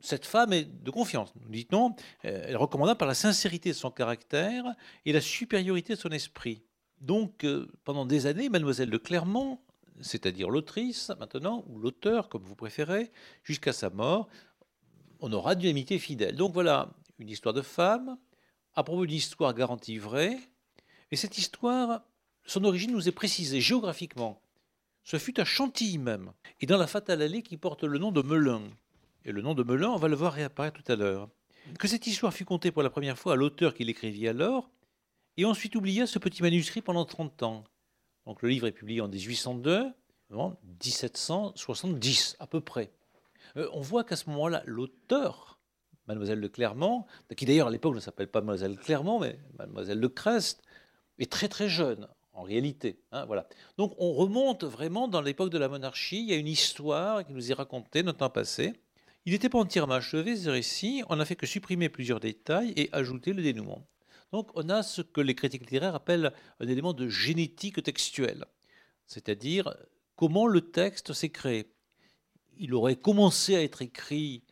Cette 0.00 0.26
femme 0.26 0.52
est 0.52 0.64
de 0.64 0.90
confiance, 0.90 1.32
nous 1.40 1.50
dit-on, 1.50 1.94
elle 2.22 2.50
est 2.50 2.56
recommandable 2.56 2.98
par 2.98 3.08
la 3.08 3.14
sincérité 3.14 3.70
de 3.70 3.74
son 3.74 3.90
caractère 3.90 4.64
et 5.06 5.12
la 5.12 5.20
supériorité 5.20 5.94
de 5.94 5.98
son 5.98 6.10
esprit. 6.10 6.62
Donc, 7.00 7.44
euh, 7.44 7.66
pendant 7.84 8.04
des 8.04 8.26
années, 8.26 8.50
mademoiselle 8.50 8.90
de 8.90 8.98
Clermont 8.98 9.58
c'est-à-dire 10.02 10.50
l'autrice 10.50 11.10
maintenant, 11.18 11.64
ou 11.68 11.78
l'auteur, 11.78 12.28
comme 12.28 12.42
vous 12.42 12.54
préférez, 12.54 13.10
jusqu'à 13.42 13.72
sa 13.72 13.90
mort, 13.90 14.28
on 15.20 15.32
aura 15.32 15.54
une 15.54 15.66
amitié 15.66 15.98
fidèle. 15.98 16.36
Donc 16.36 16.52
voilà, 16.52 16.90
une 17.18 17.28
histoire 17.28 17.54
de 17.54 17.62
femme, 17.62 18.18
à 18.74 18.82
propos 18.82 19.06
d'une 19.06 19.16
histoire 19.16 19.54
garantie 19.54 19.98
vraie, 19.98 20.38
et 21.10 21.16
cette 21.16 21.38
histoire, 21.38 22.02
son 22.44 22.64
origine 22.64 22.92
nous 22.92 23.08
est 23.08 23.12
précisée 23.12 23.60
géographiquement. 23.60 24.40
Ce 25.02 25.18
fut 25.18 25.40
à 25.40 25.44
Chantilly 25.44 25.98
même, 25.98 26.32
et 26.60 26.66
dans 26.66 26.78
la 26.78 26.86
fatale 26.86 27.22
allée 27.22 27.42
qui 27.42 27.56
porte 27.56 27.84
le 27.84 27.98
nom 27.98 28.12
de 28.12 28.22
Melun. 28.22 28.62
Et 29.24 29.32
le 29.32 29.42
nom 29.42 29.54
de 29.54 29.62
Melun, 29.62 29.90
on 29.90 29.96
va 29.96 30.08
le 30.08 30.16
voir 30.16 30.32
réapparaître 30.32 30.82
tout 30.82 30.92
à 30.92 30.96
l'heure. 30.96 31.28
Que 31.78 31.88
cette 31.88 32.06
histoire 32.06 32.32
fut 32.32 32.44
contée 32.44 32.70
pour 32.70 32.82
la 32.82 32.90
première 32.90 33.18
fois 33.18 33.34
à 33.34 33.36
l'auteur 33.36 33.74
qui 33.74 33.84
l'écrivit 33.84 34.28
alors, 34.28 34.70
et 35.36 35.44
ensuite 35.44 35.76
oublia 35.76 36.06
ce 36.06 36.18
petit 36.18 36.42
manuscrit 36.42 36.82
pendant 36.82 37.04
30 37.04 37.42
ans. 37.42 37.64
Donc 38.30 38.42
le 38.42 38.48
livre 38.48 38.68
est 38.68 38.72
publié 38.72 39.00
en 39.00 39.08
1802, 39.08 39.90
1770 40.30 42.36
à 42.38 42.46
peu 42.46 42.60
près. 42.60 42.92
Euh, 43.56 43.68
on 43.72 43.80
voit 43.80 44.04
qu'à 44.04 44.14
ce 44.14 44.30
moment-là, 44.30 44.62
l'auteur, 44.66 45.58
Mademoiselle 46.06 46.40
de 46.40 46.46
Clermont, 46.46 47.06
qui 47.36 47.44
d'ailleurs 47.44 47.66
à 47.66 47.70
l'époque 47.72 47.96
ne 47.96 47.98
s'appelle 47.98 48.28
pas 48.28 48.38
Mademoiselle 48.38 48.76
de 48.76 48.80
Clermont, 48.80 49.18
mais 49.18 49.36
Mademoiselle 49.58 50.00
de 50.00 50.06
Crest, 50.06 50.62
est 51.18 51.28
très 51.28 51.48
très 51.48 51.68
jeune 51.68 52.06
en 52.32 52.42
réalité. 52.42 53.00
Hein, 53.10 53.24
voilà. 53.24 53.48
Donc 53.78 53.96
on 53.98 54.12
remonte 54.12 54.62
vraiment 54.62 55.08
dans 55.08 55.22
l'époque 55.22 55.50
de 55.50 55.58
la 55.58 55.68
monarchie. 55.68 56.22
Il 56.22 56.30
y 56.30 56.32
a 56.32 56.36
une 56.36 56.46
histoire 56.46 57.26
qui 57.26 57.32
nous 57.32 57.50
est 57.50 57.54
racontée 57.54 58.04
notre 58.04 58.18
temps 58.18 58.30
passé. 58.30 58.74
Il 59.26 59.32
n'était 59.32 59.48
pas 59.48 59.58
entièrement 59.58 59.94
achevé 59.94 60.36
ce 60.36 60.50
récit. 60.50 61.02
On 61.08 61.16
n'a 61.16 61.24
fait 61.24 61.34
que 61.34 61.46
supprimer 61.46 61.88
plusieurs 61.88 62.20
détails 62.20 62.74
et 62.76 62.90
ajouter 62.92 63.32
le 63.32 63.42
dénouement. 63.42 63.84
Donc 64.32 64.50
on 64.54 64.68
a 64.68 64.82
ce 64.82 65.02
que 65.02 65.20
les 65.20 65.34
critiques 65.34 65.62
littéraires 65.62 65.94
appellent 65.94 66.32
un 66.60 66.68
élément 66.68 66.92
de 66.92 67.08
génétique 67.08 67.82
textuelle, 67.82 68.44
c'est-à-dire 69.06 69.74
comment 70.16 70.46
le 70.46 70.60
texte 70.60 71.12
s'est 71.12 71.30
créé. 71.30 71.72
Il 72.58 72.74
aurait 72.74 72.96
commencé 72.96 73.56
à 73.56 73.62
être 73.62 73.82
écrit 73.82 74.44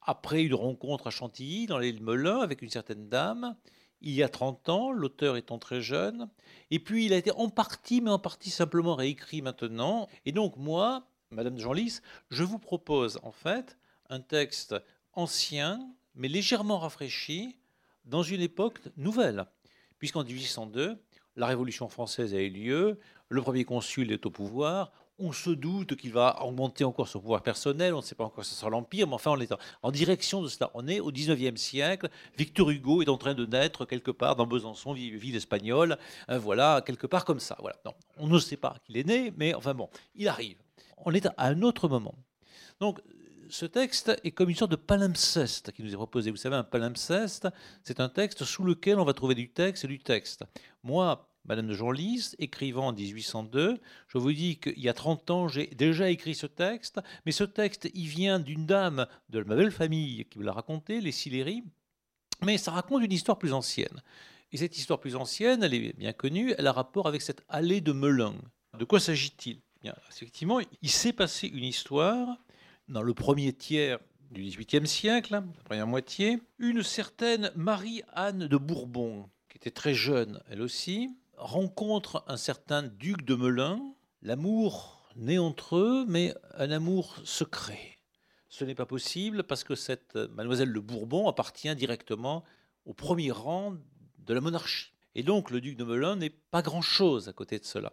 après 0.00 0.42
une 0.44 0.54
rencontre 0.54 1.08
à 1.08 1.10
Chantilly, 1.10 1.66
dans 1.66 1.78
l'île 1.78 2.02
Melun, 2.02 2.40
avec 2.40 2.62
une 2.62 2.70
certaine 2.70 3.08
dame. 3.08 3.56
il 4.00 4.12
y 4.12 4.22
a 4.22 4.28
30 4.28 4.68
ans, 4.68 4.92
l'auteur 4.92 5.36
étant 5.36 5.58
très 5.58 5.80
jeune, 5.80 6.28
et 6.70 6.78
puis 6.78 7.06
il 7.06 7.12
a 7.12 7.16
été 7.16 7.32
en 7.32 7.48
partie, 7.48 8.00
mais 8.00 8.10
en 8.10 8.18
partie 8.18 8.50
simplement 8.50 8.94
réécrit 8.94 9.42
maintenant. 9.42 10.08
Et 10.24 10.32
donc 10.32 10.56
moi, 10.56 11.08
Madame 11.30 11.56
de 11.56 11.60
Genlis, 11.60 12.00
je 12.30 12.44
vous 12.44 12.58
propose 12.58 13.18
en 13.22 13.32
fait 13.32 13.76
un 14.08 14.20
texte 14.20 14.76
ancien, 15.12 15.92
mais 16.14 16.28
légèrement 16.28 16.78
rafraîchi, 16.78 17.58
dans 18.06 18.22
une 18.22 18.40
époque 18.40 18.80
nouvelle, 18.96 19.44
puisqu'en 19.98 20.24
1802, 20.24 20.96
la 21.36 21.46
Révolution 21.46 21.88
française 21.88 22.34
a 22.34 22.40
eu 22.40 22.48
lieu, 22.48 22.98
le 23.28 23.42
premier 23.42 23.64
consul 23.64 24.10
est 24.12 24.24
au 24.24 24.30
pouvoir, 24.30 24.92
on 25.18 25.32
se 25.32 25.50
doute 25.50 25.96
qu'il 25.96 26.12
va 26.12 26.42
augmenter 26.42 26.84
encore 26.84 27.08
son 27.08 27.20
pouvoir 27.20 27.42
personnel, 27.42 27.94
on 27.94 27.98
ne 27.98 28.02
sait 28.02 28.14
pas 28.14 28.24
encore 28.24 28.44
si 28.44 28.52
ce 28.52 28.60
sera 28.60 28.70
l'Empire, 28.70 29.06
mais 29.06 29.14
enfin 29.14 29.30
on 29.30 29.40
est 29.40 29.52
en, 29.82 29.90
direction 29.90 30.42
de 30.42 30.48
cela. 30.48 30.70
On 30.74 30.86
est 30.88 31.00
au 31.00 31.10
19e 31.10 31.56
siècle, 31.56 32.08
Victor 32.36 32.70
Hugo 32.70 33.02
est 33.02 33.08
en 33.08 33.16
train 33.16 33.34
de 33.34 33.46
naître 33.46 33.86
quelque 33.86 34.10
part 34.10 34.36
dans 34.36 34.46
Besançon, 34.46 34.92
ville, 34.92 35.36
espagnole, 35.36 35.98
hein, 36.28 36.38
voilà, 36.38 36.82
quelque 36.84 37.06
part 37.06 37.24
comme 37.24 37.40
ça. 37.40 37.56
Voilà. 37.60 37.76
on 38.18 38.26
ne 38.26 38.38
sait 38.38 38.58
pas 38.58 38.76
qu'il 38.84 38.96
est 38.98 39.06
né, 39.06 39.32
mais 39.36 39.54
enfin 39.54 39.74
bon, 39.74 39.88
il 40.14 40.28
arrive. 40.28 40.58
On 40.98 41.12
est 41.12 41.26
à 41.26 41.34
un 41.38 41.62
autre 41.62 41.88
moment. 41.88 42.14
Donc 42.80 43.00
ce 43.50 43.66
texte 43.66 44.16
est 44.24 44.30
comme 44.30 44.50
une 44.50 44.56
sorte 44.56 44.70
de 44.70 44.76
palimpseste 44.76 45.72
qui 45.72 45.82
nous 45.82 45.92
est 45.92 45.96
proposé. 45.96 46.30
Vous 46.30 46.36
savez, 46.36 46.56
un 46.56 46.64
palimpseste, 46.64 47.48
c'est 47.82 48.00
un 48.00 48.08
texte 48.08 48.44
sous 48.44 48.64
lequel 48.64 48.98
on 48.98 49.04
va 49.04 49.12
trouver 49.12 49.34
du 49.34 49.48
texte 49.48 49.84
et 49.84 49.88
du 49.88 49.98
texte. 49.98 50.44
Moi, 50.82 51.28
Madame 51.46 51.68
de 51.68 51.74
Genlis, 51.74 52.34
écrivant 52.38 52.88
en 52.88 52.92
1802. 52.92 53.78
Je 54.08 54.18
vous 54.18 54.32
dis 54.32 54.58
qu'il 54.58 54.80
y 54.80 54.88
a 54.88 54.94
30 54.94 55.30
ans, 55.30 55.48
j'ai 55.48 55.68
déjà 55.68 56.10
écrit 56.10 56.34
ce 56.34 56.46
texte, 56.46 57.00
mais 57.24 57.32
ce 57.32 57.44
texte, 57.44 57.88
il 57.94 58.08
vient 58.08 58.40
d'une 58.40 58.66
dame 58.66 59.06
de 59.28 59.42
ma 59.42 59.54
belle 59.54 59.70
famille 59.70 60.24
qui 60.24 60.38
me 60.38 60.44
l'a 60.44 60.52
raconté, 60.52 61.00
les 61.00 61.12
Sillery, 61.12 61.62
mais 62.42 62.58
ça 62.58 62.72
raconte 62.72 63.04
une 63.04 63.12
histoire 63.12 63.38
plus 63.38 63.52
ancienne. 63.52 64.02
Et 64.52 64.56
cette 64.56 64.76
histoire 64.76 65.00
plus 65.00 65.16
ancienne, 65.16 65.62
elle 65.62 65.74
est 65.74 65.96
bien 65.96 66.12
connue, 66.12 66.54
elle 66.58 66.66
a 66.66 66.72
rapport 66.72 67.06
avec 67.06 67.22
cette 67.22 67.44
allée 67.48 67.80
de 67.80 67.92
Melun. 67.92 68.34
De 68.78 68.84
quoi 68.84 69.00
s'agit-il? 69.00 69.60
Effectivement, 70.10 70.58
il 70.82 70.90
s'est 70.90 71.12
passé 71.12 71.46
une 71.46 71.62
histoire 71.62 72.38
dans 72.88 73.02
le 73.02 73.14
premier 73.14 73.52
tiers 73.52 73.98
du 74.30 74.42
XVIIIe 74.42 74.86
siècle, 74.86 75.32
la 75.32 75.42
première 75.64 75.86
moitié, 75.86 76.40
une 76.58 76.82
certaine 76.82 77.50
Marie-Anne 77.56 78.46
de 78.46 78.56
Bourbon, 78.56 79.28
qui 79.48 79.56
était 79.56 79.70
très 79.70 79.94
jeune 79.94 80.40
elle 80.48 80.62
aussi, 80.62 81.10
rencontre 81.36 82.24
un 82.28 82.36
certain 82.36 82.82
duc 82.82 83.24
de 83.24 83.34
Melun. 83.34 83.80
L'amour 84.22 85.08
naît 85.16 85.38
entre 85.38 85.76
eux, 85.76 86.04
mais 86.08 86.34
un 86.54 86.70
amour 86.70 87.16
secret. 87.24 87.98
Ce 88.48 88.64
n'est 88.64 88.74
pas 88.74 88.86
possible 88.86 89.42
parce 89.42 89.64
que 89.64 89.74
cette 89.74 90.14
mademoiselle 90.14 90.72
de 90.72 90.80
Bourbon 90.80 91.28
appartient 91.28 91.74
directement 91.74 92.44
au 92.84 92.94
premier 92.94 93.32
rang 93.32 93.74
de 94.18 94.34
la 94.34 94.40
monarchie. 94.40 94.92
Et 95.14 95.22
donc 95.22 95.50
le 95.50 95.60
duc 95.60 95.76
de 95.76 95.84
Melun 95.84 96.16
n'est 96.16 96.30
pas 96.30 96.62
grand-chose 96.62 97.28
à 97.28 97.32
côté 97.32 97.58
de 97.58 97.64
cela. 97.64 97.92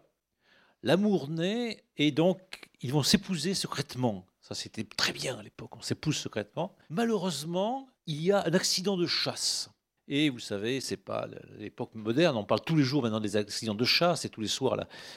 L'amour 0.82 1.28
naît 1.28 1.84
et 1.96 2.12
donc 2.12 2.70
ils 2.80 2.92
vont 2.92 3.02
s'épouser 3.02 3.54
secrètement. 3.54 4.26
Ça 4.44 4.54
c'était 4.54 4.84
très 4.84 5.14
bien 5.14 5.38
à 5.38 5.42
l'époque, 5.42 5.74
on 5.74 5.80
s'épouse 5.80 6.16
secrètement. 6.16 6.76
Malheureusement, 6.90 7.88
il 8.06 8.22
y 8.22 8.30
a 8.30 8.44
un 8.46 8.52
accident 8.52 8.98
de 8.98 9.06
chasse. 9.06 9.70
Et 10.06 10.28
vous 10.28 10.38
savez, 10.38 10.82
c'est 10.82 10.98
pas 10.98 11.26
l'époque 11.56 11.94
moderne. 11.94 12.36
On 12.36 12.44
parle 12.44 12.60
tous 12.60 12.76
les 12.76 12.82
jours 12.82 13.02
maintenant 13.02 13.20
des 13.20 13.36
accidents 13.36 13.74
de 13.74 13.86
chasse 13.86 14.26
et 14.26 14.28
tous 14.28 14.42
les 14.42 14.48
soirs 14.48 14.74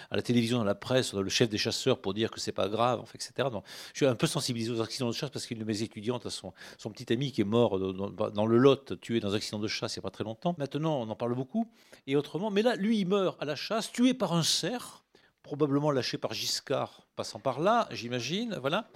à 0.10 0.16
la, 0.16 0.22
télévision, 0.22 0.60
dans 0.60 0.63
la 0.63 0.76
presse, 0.76 1.13
on 1.13 1.18
a 1.18 1.22
le 1.22 1.28
chef 1.28 1.50
des 1.50 1.58
chasseurs 1.58 2.00
pour 2.00 2.13
dire 2.13 2.32
que 2.32 2.40
c'est 2.40 2.54
pas 2.54 2.70
grave, 2.70 3.04
etc. 3.13 3.50
Je 3.92 3.98
suis 3.98 4.06
un 4.06 4.16
peu 4.16 4.28
sensibilisé 4.28 4.72
aux 4.72 4.82
accidents 4.82 5.10
de 5.10 5.13
chasse 5.13 5.30
parce 5.30 5.46
qu'une 5.46 5.60
de 5.60 5.66
mes 5.66 5.82
étudiantes 5.82 6.26
a 6.26 6.30
son, 6.30 6.54
son 6.78 6.90
petit 6.90 7.12
ami 7.12 7.34
qui 7.34 7.42
est 7.42 7.44
mort 7.44 7.78
dans, 7.80 8.46
le 8.46 8.58
Lot, 8.58 8.98
tué 9.02 9.20
dans 9.20 9.34
un 9.34 9.36
accident 9.36 9.60
de 9.60 9.68
chasse 9.68 9.98
il 9.98 10.00
n'y 10.00 10.04
a 10.04 10.08
pas 10.08 10.12
très 10.12 10.24
longtemps. 10.24 10.56
Maintenant, 10.58 11.02
on 11.02 11.10
en 11.10 11.16
parle 11.18 11.36
beaucoup. 11.36 11.70
Et 12.06 12.16
autrement, 12.16 12.50
mais 12.50 12.62
là, 12.62 12.78
lui, 12.78 13.00
il 13.00 13.08
meurt 13.10 13.36
à 13.42 13.46
la 13.46 13.58
chasse, 13.58 13.92
tué 13.92 14.13
par 14.13 14.32
un 14.32 14.44
cerf, 14.44 15.04
probablement 15.44 15.92
lâché 15.92 16.18
par 16.18 16.34
Giscard, 16.34 17.08
passant 17.18 17.40
par 17.40 17.60
là, 17.60 17.90
j'imagine, 17.92 18.58
voilà. 18.62 18.90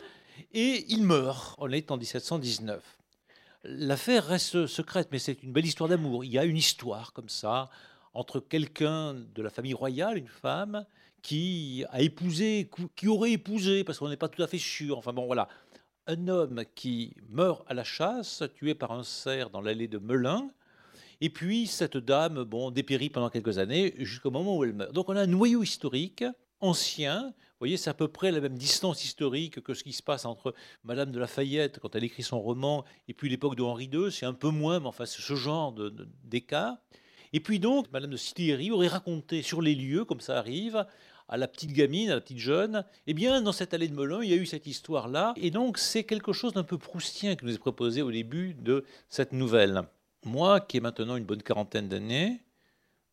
Et 0.54 0.86
il 0.90 1.04
meurt. 1.04 1.56
On 1.60 1.72
est 1.72 1.92
en 1.92 1.98
1719. 1.98 2.84
L'affaire 3.64 4.26
reste 4.26 4.66
secrète, 4.66 5.10
mais 5.12 5.20
c'est 5.20 5.44
une 5.44 5.52
belle 5.52 5.66
histoire 5.66 5.90
d'amour. 5.90 6.26
Il 6.26 6.32
y 6.32 6.40
a 6.40 6.46
une 6.46 6.58
histoire 6.58 7.14
comme 7.14 7.30
ça 7.30 7.70
entre 8.14 8.40
quelqu'un 8.40 9.14
de 9.14 9.42
la 9.42 9.50
famille 9.50 9.74
royale, 9.74 10.18
une 10.18 10.28
femme, 10.28 10.86
qui 11.22 11.86
a 11.92 12.02
épousé, 12.02 12.70
qui 12.96 13.08
aurait 13.08 13.32
épousé, 13.32 13.84
parce 13.84 14.00
qu'on 14.00 14.10
n'est 14.10 14.18
pas 14.18 14.30
tout 14.30 14.42
à 14.42 14.48
fait 14.48 14.58
sûr. 14.58 14.98
Enfin 14.98 15.14
bon, 15.14 15.28
voilà. 15.28 15.48
Un 16.08 16.28
homme 16.28 16.64
qui 16.76 17.16
meurt 17.30 17.64
à 17.68 17.74
la 17.74 17.84
chasse, 17.84 18.44
tué 18.56 18.74
par 18.74 18.92
un 18.92 19.04
cerf 19.04 19.50
dans 19.52 19.62
l'allée 19.62 19.88
de 19.88 20.00
Melun. 20.00 20.50
Et 21.22 21.30
puis 21.30 21.68
cette 21.68 21.98
dame, 21.98 22.44
bon, 22.44 22.72
dépérit 22.72 23.12
pendant 23.12 23.30
quelques 23.30 23.60
années 23.60 23.94
jusqu'au 24.00 24.32
moment 24.32 24.58
où 24.58 24.64
elle 24.64 24.74
meurt. 24.74 24.94
Donc 24.94 25.10
on 25.10 25.16
a 25.16 25.22
un 25.22 25.28
noyau 25.28 25.62
historique 25.62 26.26
ancien 26.62 27.34
voyez, 27.62 27.78
c'est 27.78 27.92
à 27.92 27.94
peu 27.94 28.08
près 28.08 28.32
la 28.32 28.42
même 28.42 28.58
distance 28.58 29.06
historique 29.06 29.62
que 29.62 29.74
ce 29.76 29.84
qui 29.84 29.94
se 29.94 30.02
passe 30.02 30.26
entre 30.26 30.56
Madame 30.84 31.12
de 31.12 31.20
Lafayette 31.20 31.80
quand 31.80 31.96
elle 31.96 32.04
écrit 32.04 32.24
son 32.24 32.42
roman 32.42 32.84
et 33.08 33.14
puis 33.14 33.30
l'époque 33.30 33.56
de 33.56 33.62
Henri 33.62 33.86
II. 33.86 34.12
C'est 34.12 34.26
un 34.26 34.34
peu 34.34 34.50
moins, 34.50 34.80
mais 34.80 34.88
enfin, 34.88 35.06
ce 35.06 35.36
genre 35.36 35.74
d'écart. 36.24 36.78
Et 37.34 37.40
puis 37.40 37.60
donc, 37.60 37.86
Madame 37.94 38.10
de 38.10 38.18
Sillery 38.18 38.72
aurait 38.72 38.88
raconté 38.88 39.44
sur 39.44 39.62
les 39.62 39.76
lieux, 39.76 40.06
comme 40.06 40.22
ça 40.22 40.38
arrive, 40.40 40.86
à 41.30 41.38
la 41.38 41.48
petite 41.48 41.72
gamine, 41.72 42.10
à 42.10 42.16
la 42.16 42.22
petite 42.22 42.40
jeune, 42.40 42.84
eh 43.08 43.14
bien, 43.14 43.42
dans 43.42 43.54
cette 43.54 43.74
allée 43.74 43.88
de 43.88 43.94
Melun, 43.94 44.22
il 44.22 44.30
y 44.30 44.34
a 44.34 44.38
eu 44.38 44.46
cette 44.46 44.68
histoire-là. 44.68 45.34
Et 45.38 45.50
donc, 45.50 45.78
c'est 45.78 46.04
quelque 46.04 46.34
chose 46.34 46.54
d'un 46.54 46.64
peu 46.64 46.78
proustien 46.78 47.36
qui 47.36 47.46
nous 47.46 47.54
est 47.54 47.60
proposé 47.60 48.02
au 48.02 48.12
début 48.12 48.54
de 48.56 48.84
cette 49.08 49.32
nouvelle. 49.32 49.84
Moi, 50.26 50.60
qui 50.60 50.78
ai 50.78 50.80
maintenant 50.82 51.16
une 51.16 51.24
bonne 51.24 51.42
quarantaine 51.42 51.88
d'années, 51.88 52.42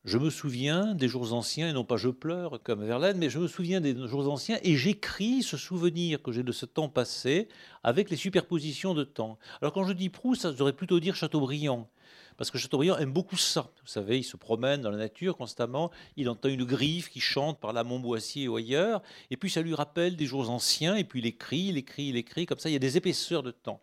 je 0.05 0.17
me 0.19 0.31
souviens 0.31 0.95
des 0.95 1.09
jours 1.09 1.33
anciens, 1.33 1.69
et 1.69 1.73
non 1.73 1.85
pas 1.85 1.97
je 1.97 2.09
pleure 2.09 2.63
comme 2.63 2.85
Verlaine, 2.85 3.19
mais 3.19 3.31
je 3.31 3.39
me 3.39 3.49
souviens 3.49 3.81
des 3.81 3.95
jours 4.07 4.31
anciens 4.31 4.59
et 4.63 4.77
j'écris 4.77 5.43
ce 5.43 5.57
souvenir 5.57 6.23
que 6.23 6.33
j'ai 6.33 6.43
de 6.43 6.53
ce 6.53 6.67
temps 6.67 6.89
passé 6.89 7.49
avec 7.83 8.09
les 8.11 8.17
superpositions 8.17 8.95
de 8.95 9.05
temps. 9.05 9.39
Alors 9.61 9.73
quand 9.73 9.85
je 9.85 9.93
dis 9.93 10.09
Proust, 10.09 10.43
ça 10.43 10.53
devrait 10.53 10.73
plutôt 10.73 11.01
dire 11.01 11.15
Chateaubriand. 11.15 11.89
Parce 12.37 12.53
que 12.53 12.59
Chateaubriand 12.59 12.97
aime 12.99 13.13
beaucoup 13.13 13.37
ça. 13.37 13.69
Vous 13.83 13.89
savez, 13.89 14.19
il 14.19 14.25
se 14.25 14.37
promène 14.37 14.81
dans 14.81 14.93
la 14.93 14.97
nature 14.97 15.37
constamment, 15.37 15.91
il 16.17 16.29
entend 16.29 16.49
une 16.49 16.65
griffe 16.65 17.11
qui 17.11 17.19
chante 17.19 17.59
par 17.59 17.73
là 17.73 17.83
Montboissier 17.83 18.47
ou 18.47 18.55
ailleurs, 18.55 19.03
et 19.31 19.37
puis 19.37 19.51
ça 19.51 19.61
lui 19.61 19.75
rappelle 19.75 20.15
des 20.15 20.27
jours 20.27 20.49
anciens, 20.49 20.95
et 20.95 21.03
puis 21.03 21.19
il 21.19 21.27
écrit, 21.27 21.67
il 21.67 21.77
écrit, 21.77 22.05
il 22.05 22.17
écrit, 22.17 22.47
comme 22.47 22.61
ça, 22.61 22.71
il 22.71 22.75
y 22.75 22.77
a 22.77 22.79
des 22.79 22.97
épaisseurs 22.97 23.43
de 23.43 23.51
temps. 23.51 23.81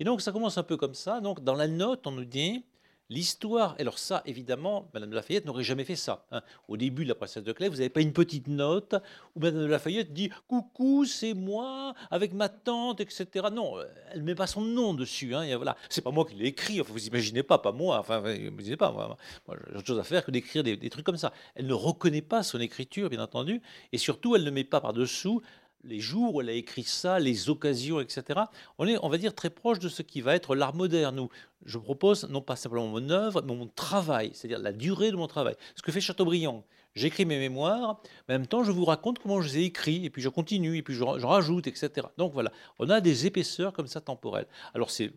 Et 0.00 0.04
donc 0.04 0.22
ça 0.22 0.32
commence 0.32 0.56
un 0.56 0.62
peu 0.62 0.78
comme 0.78 0.94
ça. 0.94 1.20
Donc 1.20 1.44
dans 1.44 1.54
la 1.54 1.68
note, 1.68 2.06
on 2.06 2.12
nous 2.12 2.24
dit 2.24 2.64
L'histoire, 3.10 3.74
alors 3.78 3.98
ça, 3.98 4.22
évidemment, 4.26 4.90
Madame 4.92 5.08
de 5.08 5.14
Lafayette 5.14 5.46
n'aurait 5.46 5.64
jamais 5.64 5.84
fait 5.84 5.96
ça. 5.96 6.26
Hein. 6.30 6.42
Au 6.68 6.76
début 6.76 7.04
de 7.04 7.08
la 7.08 7.14
princesse 7.14 7.42
de 7.42 7.52
Clèves, 7.52 7.70
vous 7.70 7.78
n'avez 7.78 7.88
pas 7.88 8.02
une 8.02 8.12
petite 8.12 8.48
note 8.48 8.96
où 9.34 9.40
Madame 9.40 9.62
de 9.62 9.66
Lafayette 9.66 10.12
dit 10.12 10.30
Coucou, 10.46 11.06
c'est 11.06 11.32
moi, 11.32 11.94
avec 12.10 12.34
ma 12.34 12.50
tante, 12.50 13.00
etc. 13.00 13.46
Non, 13.50 13.76
elle 14.12 14.20
ne 14.20 14.24
met 14.24 14.34
pas 14.34 14.46
son 14.46 14.60
nom 14.60 14.92
dessus. 14.92 15.34
Hein, 15.34 15.56
voilà. 15.56 15.76
C'est 15.88 16.02
pas 16.02 16.10
moi 16.10 16.26
qui 16.26 16.34
l'ai 16.34 16.48
écrit, 16.48 16.82
enfin, 16.82 16.92
vous 16.92 17.06
imaginez 17.06 17.42
pas, 17.42 17.56
pas 17.56 17.72
moi, 17.72 17.98
enfin, 17.98 18.20
vous 18.20 18.28
imaginez 18.28 18.76
pas, 18.76 18.92
moi, 18.92 19.16
moi 19.46 19.56
j'ai 19.70 19.78
autre 19.78 19.86
chose 19.86 19.98
à 19.98 20.04
faire 20.04 20.22
que 20.22 20.30
d'écrire 20.30 20.62
des, 20.62 20.76
des 20.76 20.90
trucs 20.90 21.06
comme 21.06 21.16
ça. 21.16 21.32
Elle 21.54 21.66
ne 21.66 21.72
reconnaît 21.72 22.20
pas 22.20 22.42
son 22.42 22.60
écriture, 22.60 23.08
bien 23.08 23.22
entendu, 23.22 23.62
et 23.90 23.96
surtout, 23.96 24.36
elle 24.36 24.44
ne 24.44 24.50
met 24.50 24.64
pas 24.64 24.82
par-dessous 24.82 25.40
les 25.84 26.00
jours 26.00 26.34
où 26.34 26.40
elle 26.40 26.48
a 26.48 26.52
écrit 26.52 26.82
ça, 26.82 27.18
les 27.18 27.50
occasions, 27.50 28.00
etc. 28.00 28.40
On 28.78 28.86
est, 28.86 28.98
on 29.02 29.08
va 29.08 29.18
dire, 29.18 29.34
très 29.34 29.50
proche 29.50 29.78
de 29.78 29.88
ce 29.88 30.02
qui 30.02 30.20
va 30.20 30.34
être 30.34 30.54
l'art 30.54 30.74
moderne, 30.74 31.18
où 31.20 31.28
je 31.64 31.78
propose 31.78 32.28
non 32.28 32.40
pas 32.40 32.56
simplement 32.56 32.88
mon 32.88 33.10
œuvre, 33.10 33.42
mais 33.42 33.54
mon 33.54 33.66
travail, 33.66 34.30
c'est-à-dire 34.34 34.58
la 34.58 34.72
durée 34.72 35.10
de 35.10 35.16
mon 35.16 35.26
travail. 35.26 35.54
Ce 35.76 35.82
que 35.82 35.92
fait 35.92 36.00
Chateaubriand. 36.00 36.64
J'écris 36.94 37.24
mes 37.24 37.38
mémoires, 37.38 38.00
mais 38.28 38.34
en 38.34 38.38
même 38.38 38.46
temps, 38.46 38.64
je 38.64 38.72
vous 38.72 38.84
raconte 38.84 39.20
comment 39.20 39.40
je 39.40 39.48
les 39.48 39.58
ai 39.58 39.64
écrits, 39.64 40.04
et 40.04 40.10
puis 40.10 40.22
je 40.22 40.28
continue, 40.28 40.76
et 40.78 40.82
puis 40.82 40.94
je, 40.94 41.04
rajoute, 41.04 41.66
etc. 41.66 42.08
Donc 42.16 42.32
voilà, 42.32 42.50
on 42.78 42.90
a 42.90 43.00
des 43.00 43.26
épaisseurs 43.26 43.72
comme 43.72 43.86
ça 43.86 44.00
temporelles. 44.00 44.46
Alors 44.74 44.90
c'est 44.90 45.12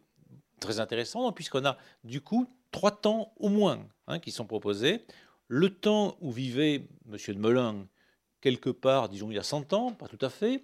très 0.60 0.80
intéressant, 0.80 1.32
puisqu'on 1.32 1.66
a 1.66 1.78
du 2.04 2.22
coup 2.22 2.48
trois 2.72 2.92
temps 2.92 3.34
au 3.38 3.50
moins 3.50 3.80
hein, 4.08 4.20
qui 4.20 4.32
sont 4.32 4.46
proposés. 4.46 5.04
Le 5.48 5.70
temps 5.70 6.18
où 6.22 6.32
vivait 6.32 6.88
M. 7.12 7.18
de 7.28 7.34
Melun, 7.40 7.88
quelque 8.42 8.70
part, 8.70 9.10
disons, 9.10 9.32
il 9.32 9.36
y 9.36 9.40
a 9.40 9.44
100 9.44 9.74
ans, 9.74 9.94
pas 9.94 10.08
tout 10.08 10.24
à 10.26 10.30
fait, 10.30 10.64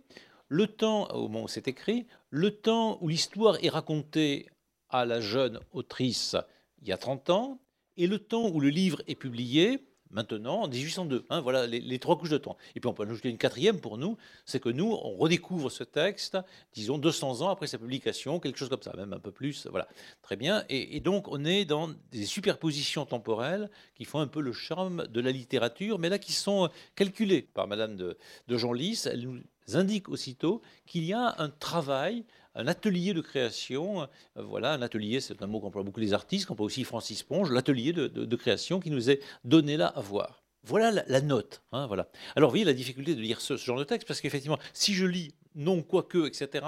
le 0.49 0.67
temps, 0.67 1.07
au 1.11 1.27
moment 1.27 1.43
où 1.43 1.47
c'est 1.47 1.67
écrit, 1.67 2.07
le 2.29 2.51
temps 2.51 2.97
où 3.01 3.07
l'histoire 3.07 3.63
est 3.63 3.69
racontée 3.69 4.47
à 4.89 5.05
la 5.05 5.21
jeune 5.21 5.59
autrice 5.71 6.35
il 6.81 6.87
y 6.87 6.91
a 6.91 6.97
30 6.97 7.29
ans, 7.29 7.59
et 7.97 8.07
le 8.07 8.19
temps 8.19 8.49
où 8.49 8.59
le 8.59 8.69
livre 8.69 9.01
est 9.07 9.15
publié, 9.15 9.79
maintenant, 10.11 10.63
en 10.63 10.67
1802. 10.67 11.25
Hein, 11.29 11.41
voilà 11.41 11.67
les, 11.67 11.99
trois 11.99 12.17
couches 12.17 12.29
de 12.29 12.37
temps. 12.37 12.57
Et 12.75 12.79
puis 12.79 12.87
on 12.89 12.93
peut 12.93 13.03
ajouter 13.03 13.29
une 13.29 13.37
quatrième 13.37 13.79
pour 13.79 13.97
nous, 13.97 14.17
c'est 14.45 14.59
que 14.59 14.69
nous, 14.69 14.91
on 14.91 15.15
redécouvre 15.15 15.71
ce 15.71 15.83
texte, 15.83 16.37
disons 16.73 16.97
200 16.97 17.41
ans 17.41 17.49
après 17.49 17.67
sa 17.67 17.77
publication, 17.77 18.39
quelque 18.39 18.57
chose 18.57 18.69
comme 18.69 18.81
ça, 18.81 18.93
même 18.95 19.13
un 19.13 19.19
peu 19.19 19.31
plus. 19.31 19.67
Voilà, 19.67 19.87
très 20.21 20.35
bien. 20.35 20.63
Et, 20.69 20.99
donc 20.99 21.27
on 21.27 21.45
est 21.45 21.65
dans 21.65 21.89
des 22.11 22.25
superpositions 22.25 23.05
temporelles 23.05 23.69
qui 23.95 24.05
font 24.05 24.19
un 24.19 24.27
peu 24.27 24.41
le 24.41 24.53
charme 24.53 25.07
de 25.07 25.21
la 25.21 25.31
littérature, 25.31 25.99
mais 25.99 26.09
là 26.09 26.19
qui 26.19 26.33
sont 26.33 26.69
calculées 26.95 27.41
par 27.41 27.67
Madame 27.67 27.95
de, 27.95 28.17
de 28.47 28.57
Genlis. 28.57 29.03
Elle 29.05 29.21
nous 29.21 29.41
indique 29.75 30.09
aussitôt 30.09 30.61
qu'il 30.85 31.03
y 31.03 31.13
a 31.13 31.35
un 31.39 31.49
travail 31.49 32.23
un 32.57 32.67
atelier 32.67 33.13
de 33.13 33.21
création. 33.21 34.01
Euh, 34.01 34.07
voilà, 34.35 34.73
un 34.73 34.81
atelier, 34.81 35.21
c'est 35.21 35.41
un 35.41 35.47
mot 35.47 35.61
qu'emploient 35.61 35.83
beaucoup 35.83 35.99
les 35.99 36.13
artistes, 36.13 36.47
qu'emploie 36.47 36.65
aussi 36.65 36.83
Francis 36.83 37.23
Ponge, 37.23 37.51
l'atelier 37.51 37.93
de, 37.93 38.35
création 38.35 38.79
qui 38.79 38.91
nous 38.91 39.09
est 39.09 39.21
donné 39.45 39.77
là 39.77 39.87
à 39.87 40.01
voir. 40.01 40.43
Voilà 40.63 40.91
la, 41.07 41.21
note. 41.21 41.61
Hein, 41.71 41.87
voilà. 41.87 42.09
Alors, 42.35 42.49
vous 42.49 42.53
voyez 42.53 42.65
la 42.65 42.73
difficulté 42.73 43.15
de 43.15 43.21
lire 43.21 43.39
ce, 43.39 43.55
genre 43.55 43.79
de 43.79 43.83
texte, 43.83 44.07
parce 44.07 44.19
qu'effectivement, 44.19 44.59
si 44.73 44.93
je 44.93 45.05
lis 45.05 45.33
non, 45.55 45.81
quoique, 45.81 46.27
etc., 46.27 46.65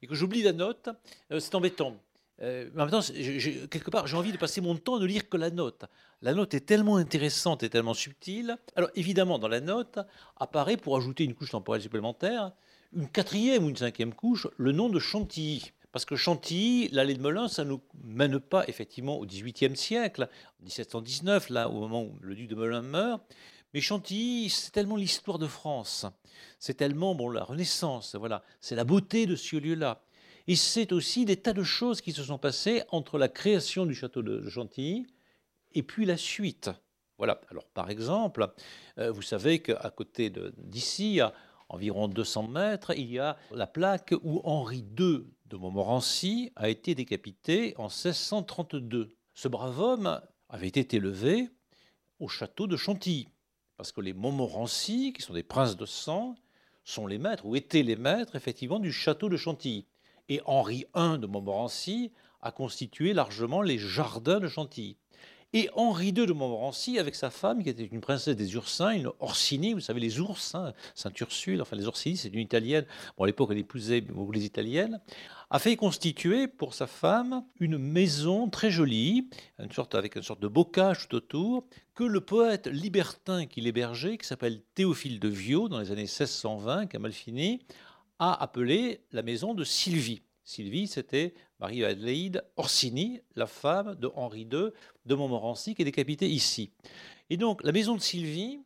et 0.00 0.06
que 0.06 0.14
j'oublie 0.14 0.42
la 0.42 0.52
note, 0.52 0.88
euh, 1.30 1.38
c'est 1.38 1.54
embêtant. 1.54 1.96
Euh, 2.40 2.70
mais 2.74 2.82
en 2.82 3.00
quelque 3.68 3.90
part, 3.90 4.06
j'ai 4.06 4.16
envie 4.16 4.32
de 4.32 4.36
passer 4.38 4.60
mon 4.60 4.74
temps 4.76 4.98
ne 4.98 5.06
lire 5.06 5.28
que 5.28 5.36
la 5.36 5.50
note. 5.50 5.84
La 6.22 6.34
note 6.34 6.54
est 6.54 6.60
tellement 6.60 6.96
intéressante 6.96 7.62
et 7.62 7.68
tellement 7.68 7.94
subtile. 7.94 8.56
Alors, 8.74 8.90
évidemment, 8.94 9.38
dans 9.38 9.48
la 9.48 9.60
note 9.60 9.98
apparaît, 10.36 10.76
pour 10.76 10.96
ajouter 10.96 11.24
une 11.24 11.34
couche 11.34 11.50
temporelle 11.50 11.82
supplémentaire, 11.82 12.52
une 12.94 13.08
quatrième 13.08 13.64
ou 13.64 13.68
une 13.68 13.76
cinquième 13.76 14.14
couche, 14.14 14.46
le 14.56 14.72
nom 14.72 14.88
de 14.88 14.98
Chantilly. 14.98 15.72
Parce 15.92 16.04
que 16.06 16.16
Chantilly, 16.16 16.88
l'allée 16.88 17.14
de 17.14 17.20
Melun, 17.20 17.48
ça 17.48 17.64
ne 17.64 17.70
nous 17.70 17.82
mène 18.02 18.40
pas 18.40 18.64
effectivement 18.66 19.18
au 19.18 19.26
XVIIIe 19.26 19.76
siècle, 19.76 20.28
1719, 20.62 21.50
là, 21.50 21.68
au 21.68 21.80
moment 21.80 22.02
où 22.02 22.16
le 22.22 22.34
duc 22.34 22.48
de 22.48 22.54
Melun 22.54 22.82
meurt. 22.82 23.22
Mais 23.74 23.80
Chantilly, 23.80 24.48
c'est 24.48 24.70
tellement 24.70 24.96
l'histoire 24.96 25.38
de 25.38 25.46
France. 25.46 26.06
C'est 26.58 26.74
tellement 26.74 27.14
bon, 27.14 27.28
la 27.28 27.44
Renaissance, 27.44 28.14
voilà. 28.14 28.42
C'est 28.60 28.74
la 28.74 28.84
beauté 28.84 29.26
de 29.26 29.36
ce 29.36 29.56
lieu-là. 29.56 30.02
Et 30.48 30.56
c'est 30.56 30.92
aussi 30.92 31.24
des 31.24 31.36
tas 31.36 31.52
de 31.52 31.62
choses 31.62 32.00
qui 32.00 32.12
se 32.12 32.24
sont 32.24 32.38
passées 32.38 32.82
entre 32.90 33.18
la 33.18 33.28
création 33.28 33.86
du 33.86 33.94
château 33.94 34.22
de 34.22 34.48
Chantilly 34.48 35.06
et 35.72 35.82
puis 35.82 36.04
la 36.04 36.16
suite. 36.16 36.70
Voilà. 37.18 37.40
Alors, 37.50 37.66
par 37.68 37.90
exemple, 37.90 38.52
euh, 38.98 39.12
vous 39.12 39.22
savez 39.22 39.60
qu'à 39.60 39.90
côté 39.94 40.32
d'ici, 40.58 41.20
à 41.20 41.32
environ 41.68 42.08
200 42.08 42.48
mètres, 42.48 42.92
il 42.96 43.10
y 43.10 43.18
a 43.18 43.36
la 43.52 43.66
plaque 43.66 44.14
où 44.22 44.40
Henri 44.44 44.84
II 44.98 45.24
de 45.46 45.56
Montmorency 45.56 46.50
a 46.56 46.68
été 46.68 46.94
décapité 46.94 47.74
en 47.78 47.84
1632. 47.84 49.14
Ce 49.34 49.48
brave 49.48 49.80
homme 49.80 50.20
avait 50.48 50.68
été 50.68 50.96
élevé 50.96 51.48
au 52.18 52.28
château 52.28 52.66
de 52.66 52.76
Chantilly, 52.76 53.28
parce 53.76 53.90
que 53.90 54.00
les 54.00 54.12
Montmorency, 54.12 55.12
qui 55.12 55.22
sont 55.22 55.32
des 55.32 55.42
princes 55.42 55.76
de 55.76 55.86
sang, 55.86 56.34
sont 56.84 57.06
les 57.06 57.18
maîtres, 57.18 57.46
ou 57.46 57.56
étaient 57.56 57.82
les 57.82 57.96
maîtres, 57.96 58.36
effectivement, 58.36 58.78
du 58.78 58.92
château 58.92 59.28
de 59.28 59.36
Chantilly. 59.36 59.86
Et 60.28 60.40
Henri 60.44 60.86
I 60.94 61.18
de 61.18 61.26
Montmorency 61.26 62.12
a 62.40 62.50
constitué 62.50 63.12
largement 63.12 63.62
les 63.62 63.78
jardins 63.78 64.40
de 64.40 64.48
Chantilly. 64.48 64.96
Et 65.54 65.68
Henri 65.74 66.08
II 66.08 66.26
de 66.26 66.32
Montmorency, 66.32 66.98
avec 66.98 67.14
sa 67.14 67.28
femme, 67.28 67.62
qui 67.62 67.68
était 67.68 67.84
une 67.84 68.00
princesse 68.00 68.36
des 68.36 68.54
Ursins, 68.54 68.92
une 68.92 69.10
Orsini, 69.20 69.74
vous 69.74 69.80
savez, 69.80 70.00
les 70.00 70.18
ours, 70.18 70.56
Saint-Ursule, 70.94 71.60
enfin 71.60 71.76
les 71.76 71.86
Orsini, 71.86 72.16
c'est 72.16 72.30
une 72.30 72.40
italienne, 72.40 72.86
bon, 73.18 73.24
à 73.24 73.26
l'époque 73.26 73.50
elle 73.52 73.58
épousait 73.58 74.00
beaucoup 74.00 74.32
les 74.32 74.46
italiennes, 74.46 74.98
a 75.50 75.58
fait 75.58 75.76
constituer 75.76 76.48
pour 76.48 76.72
sa 76.72 76.86
femme 76.86 77.44
une 77.60 77.76
maison 77.76 78.48
très 78.48 78.70
jolie, 78.70 79.28
une 79.58 79.70
sorte, 79.70 79.94
avec 79.94 80.16
une 80.16 80.22
sorte 80.22 80.40
de 80.40 80.48
bocage 80.48 81.06
tout 81.06 81.16
autour, 81.16 81.66
que 81.94 82.04
le 82.04 82.22
poète 82.22 82.66
libertin 82.66 83.44
qui 83.44 83.60
l'hébergeait, 83.60 84.16
qui 84.16 84.26
s'appelle 84.26 84.62
Théophile 84.74 85.20
de 85.20 85.28
Viau, 85.28 85.68
dans 85.68 85.80
les 85.80 85.90
années 85.90 86.02
1620, 86.02 86.86
qui 86.86 86.96
a 86.96 86.98
mal 86.98 87.12
fini, 87.12 87.60
a 88.24 88.40
appelé 88.40 89.00
la 89.10 89.24
maison 89.24 89.52
de 89.52 89.64
Sylvie. 89.64 90.22
Sylvie, 90.44 90.86
c'était 90.86 91.34
Marie-Adélaïde 91.58 92.44
Orsini, 92.56 93.20
la 93.34 93.48
femme 93.48 93.96
de 93.96 94.08
Henri 94.14 94.42
II 94.42 94.68
de 95.06 95.14
Montmorency, 95.16 95.74
qui 95.74 95.82
est 95.82 95.84
décapitée 95.84 96.28
ici. 96.28 96.70
Et 97.30 97.36
donc, 97.36 97.64
la 97.64 97.72
maison 97.72 97.96
de 97.96 98.00
Sylvie, 98.00 98.60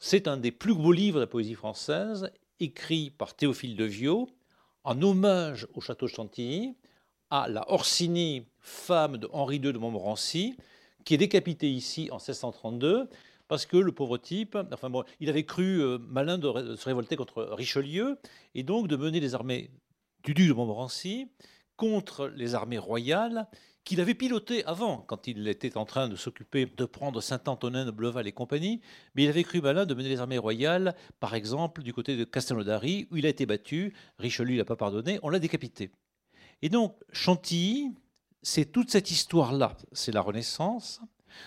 c'est 0.00 0.26
un 0.26 0.36
des 0.36 0.50
plus 0.50 0.74
beaux 0.74 0.90
livres 0.90 1.18
de 1.18 1.20
la 1.20 1.26
poésie 1.28 1.54
française, 1.54 2.32
écrit 2.58 3.10
par 3.10 3.36
Théophile 3.36 3.76
de 3.76 3.84
Viau, 3.84 4.28
en 4.82 5.00
hommage 5.00 5.68
au 5.74 5.80
château 5.80 6.06
de 6.06 6.10
Chantilly, 6.10 6.74
à 7.30 7.46
la 7.46 7.70
Orsini, 7.70 8.46
femme 8.58 9.16
de 9.16 9.28
Henri 9.32 9.58
II 9.58 9.72
de 9.72 9.78
Montmorency, 9.78 10.56
qui 11.04 11.14
est 11.14 11.18
décapitée 11.18 11.70
ici 11.70 12.08
en 12.10 12.16
1632, 12.16 13.08
parce 13.48 13.66
que 13.66 13.76
le 13.76 13.92
pauvre 13.92 14.18
type, 14.18 14.56
enfin 14.72 14.90
bon, 14.90 15.04
il 15.20 15.28
avait 15.28 15.44
cru 15.44 15.80
euh, 15.80 15.98
malin 15.98 16.38
de, 16.38 16.76
se 16.76 16.84
révolter 16.84 17.16
contre 17.16 17.42
Richelieu, 17.42 18.18
et 18.54 18.62
donc 18.62 18.88
de 18.88 18.96
mener 18.96 19.20
les 19.20 19.34
armées 19.34 19.70
du 20.22 20.34
duc 20.34 20.48
de 20.48 20.52
Montmorency 20.52 21.28
contre 21.76 22.28
les 22.28 22.54
armées 22.54 22.78
royales 22.78 23.48
qu'il 23.84 24.02
avait 24.02 24.14
pilotées 24.14 24.64
avant, 24.66 24.98
quand 24.98 25.28
il 25.28 25.48
était 25.48 25.78
en 25.78 25.86
train 25.86 26.08
de 26.08 26.16
s'occuper 26.16 26.66
de 26.66 26.84
prendre 26.84 27.22
Saint-Antonin 27.22 27.86
de 27.86 27.90
Bleuval 27.90 28.26
et 28.26 28.32
compagnie, 28.32 28.82
mais 29.14 29.22
il 29.24 29.30
avait 29.30 29.44
cru 29.44 29.62
malin 29.62 29.86
de 29.86 29.94
mener 29.94 30.10
les 30.10 30.20
armées 30.20 30.36
royales, 30.36 30.94
par 31.20 31.34
exemple, 31.34 31.82
du 31.82 31.94
côté 31.94 32.14
de 32.14 32.24
Castelnaudary, 32.24 33.08
où 33.10 33.16
il 33.16 33.24
a 33.24 33.30
été 33.30 33.46
battu, 33.46 33.94
Richelieu 34.18 34.52
ne 34.52 34.58
l'a 34.58 34.66
pas 34.66 34.76
pardonné, 34.76 35.18
on 35.22 35.30
l'a 35.30 35.38
décapité. 35.38 35.90
Et 36.60 36.68
donc, 36.68 36.96
Chantilly, 37.12 37.94
c'est 38.42 38.72
toute 38.72 38.90
cette 38.90 39.10
histoire-là, 39.10 39.74
c'est 39.92 40.12
la 40.12 40.20
Renaissance, 40.20 41.00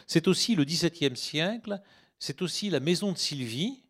c'est 0.07 0.27
aussi 0.27 0.55
le 0.55 0.63
XVIIe 0.63 1.15
siècle, 1.15 1.81
c'est 2.19 2.41
aussi 2.41 2.69
la 2.69 2.79
maison 2.79 3.11
de 3.11 3.17
Sylvie, 3.17 3.83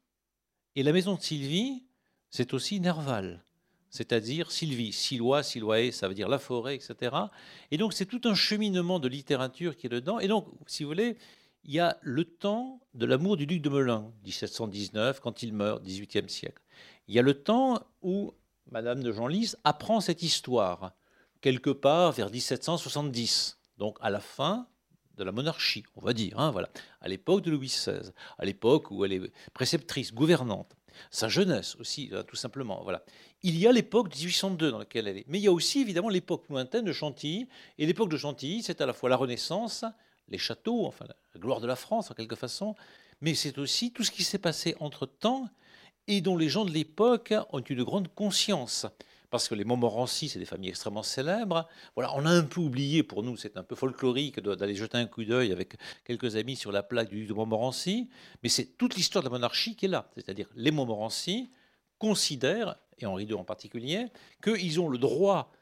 et 0.76 0.84
la 0.84 0.94
maison 0.94 1.16
de 1.16 1.22
Sylvie, 1.22 1.84
c'est 2.30 2.54
aussi 2.54 2.80
Nerval 2.80 3.44
c'est-à-dire 3.92 4.52
Sylvie, 4.52 4.94
Silois, 4.94 5.44
Siloae, 5.44 5.92
ça 5.92 6.08
veut 6.08 6.14
dire 6.14 6.30
la 6.30 6.40
forêt, 6.40 6.76
etc. 6.76 7.16
Et 7.70 7.78
donc 7.78 7.94
c'est 7.94 8.06
tout 8.06 8.22
un 8.24 8.34
cheminement 8.34 9.00
de 9.00 9.10
littérature 9.10 9.76
qui 9.76 9.88
est 9.88 9.90
dedans. 9.90 10.20
Et 10.20 10.30
donc, 10.30 10.48
si 10.66 10.84
vous 10.84 10.90
voulez, 10.90 11.18
il 11.66 11.74
y 11.74 11.80
a 11.80 11.98
le 12.02 12.24
temps 12.24 12.80
de 12.94 13.06
l'amour 13.06 13.36
du 13.36 13.46
duc 13.46 13.62
de 13.62 13.70
Melun, 13.70 14.12
1719, 14.24 15.20
quand 15.20 15.44
il 15.44 15.54
meurt, 15.54 15.84
18e 15.86 16.30
siècle. 16.30 16.64
Il 17.08 17.14
y 17.14 17.20
a 17.20 17.22
le 17.22 17.34
temps 17.34 17.84
où 18.02 18.34
Madame 18.72 19.04
de 19.04 19.12
Genlis 19.12 19.54
apprend 19.66 20.00
cette 20.00 20.24
histoire, 20.24 20.94
quelque 21.42 21.70
part 21.70 22.14
vers 22.14 22.32
1770, 22.32 23.60
donc 23.78 23.98
à 24.00 24.10
la 24.10 24.22
fin 24.22 24.68
de 25.18 25.24
la 25.24 25.32
monarchie, 25.32 25.84
on 25.96 26.02
va 26.02 26.14
dire, 26.14 26.40
hein, 26.40 26.52
voilà, 26.52 26.70
à 27.02 27.08
l'époque 27.08 27.42
de 27.42 27.52
Louis 27.52 27.68
XVI, 27.68 28.12
à 28.38 28.46
l'époque 28.46 28.92
où 28.92 29.06
elle 29.06 29.14
est 29.14 29.32
préceptrice, 29.54 30.14
gouvernante 30.14 30.76
sa 31.10 31.30
jeunesse 31.30 31.76
aussi, 31.80 32.10
hein, 32.14 32.24
tout 32.28 32.36
simplement. 32.36 32.82
Voilà. 32.84 33.04
Il 33.44 33.58
y 33.58 33.68
a 33.68 33.72
l'époque 33.72 34.10
de 34.10 34.18
1802 34.18 34.72
dans 34.72 34.80
laquelle 34.80 35.08
elle 35.08 35.18
est, 35.20 35.26
mais 35.28 35.40
il 35.40 35.44
y 35.44 35.48
a 35.48 35.52
aussi 35.52 35.82
évidemment 35.82 36.10
l'époque 36.10 36.46
lointaine 36.50 36.86
de 36.86 36.92
Chantilly. 36.92 37.48
Et 37.78 37.86
l'époque 37.86 38.10
de 38.10 38.18
Chantilly, 38.18 38.62
c'est 38.62 38.82
à 38.82 38.86
la 38.86 38.94
fois 38.94 39.10
la 39.10 39.16
Renaissance, 39.16 39.86
les 40.28 40.38
châteaux, 40.38 40.86
enfin 40.86 41.06
la 41.08 41.40
gloire 41.40 41.62
de 41.62 41.68
la 41.68 41.76
France 41.76 42.12
en 42.12 42.14
quelque 42.14 42.36
façon, 42.36 42.76
mais 43.22 43.34
c'est 43.36 43.58
aussi 43.58 43.92
tout 43.92 44.04
ce 44.04 44.12
qui 44.12 44.24
s'est 44.24 44.38
passé 44.38 44.76
entre 44.80 45.06
temps 45.06 45.50
et 46.08 46.22
dont 46.22 46.38
les 46.38 46.50
gens 46.50 46.66
de 46.66 46.72
l'époque 46.72 47.34
ont 47.52 47.60
une 47.60 47.84
grande 47.84 48.08
conscience 48.14 48.86
parce 49.32 49.48
que 49.48 49.56
les 49.56 49.64
Montmorency, 49.64 50.30
c'est 50.30 50.40
des 50.40 50.46
familles 50.46 50.70
extrêmement 50.70 51.04
célèbres. 51.04 51.68
Voilà, 51.96 52.14
on 52.16 52.26
a 52.26 52.30
un 52.30 52.44
peu 52.44 52.60
oublié, 52.60 53.02
pour 53.02 53.24
nous, 53.24 53.38
c'est 53.38 53.58
un 53.58 53.64
peu 53.64 53.76
folklorique 53.76 54.42
d'aller 54.42 54.76
jeter 54.76 54.98
un 54.98 55.08
coup 55.08 55.24
d'œil 55.24 55.54
avec 55.54 55.76
quelques 56.04 56.36
amis 56.36 56.58
sur 56.58 56.72
la 56.72 56.84
plaque 56.84 57.10
du 57.10 57.26
de 57.26 57.34
Montmorency, 57.34 58.10
mais 58.44 58.50
c'est 58.50 58.78
toute 58.78 58.96
l'histoire 58.96 59.24
de 59.24 59.30
la 59.30 59.34
monarchie 59.34 59.76
qui 59.76 59.86
est 59.86 59.90
là. 59.90 60.10
C'est-à-dire 60.16 60.48
les 60.56 60.70
Montmorency 60.70 61.50
considèrent, 61.98 62.76
et 62.98 63.06
Henri 63.06 63.24
II 63.24 63.36
en 63.36 63.46
particulier, 63.46 64.08
qu'ils 64.44 64.80
ont 64.82 64.90
le 64.90 64.98
droit 64.98 65.54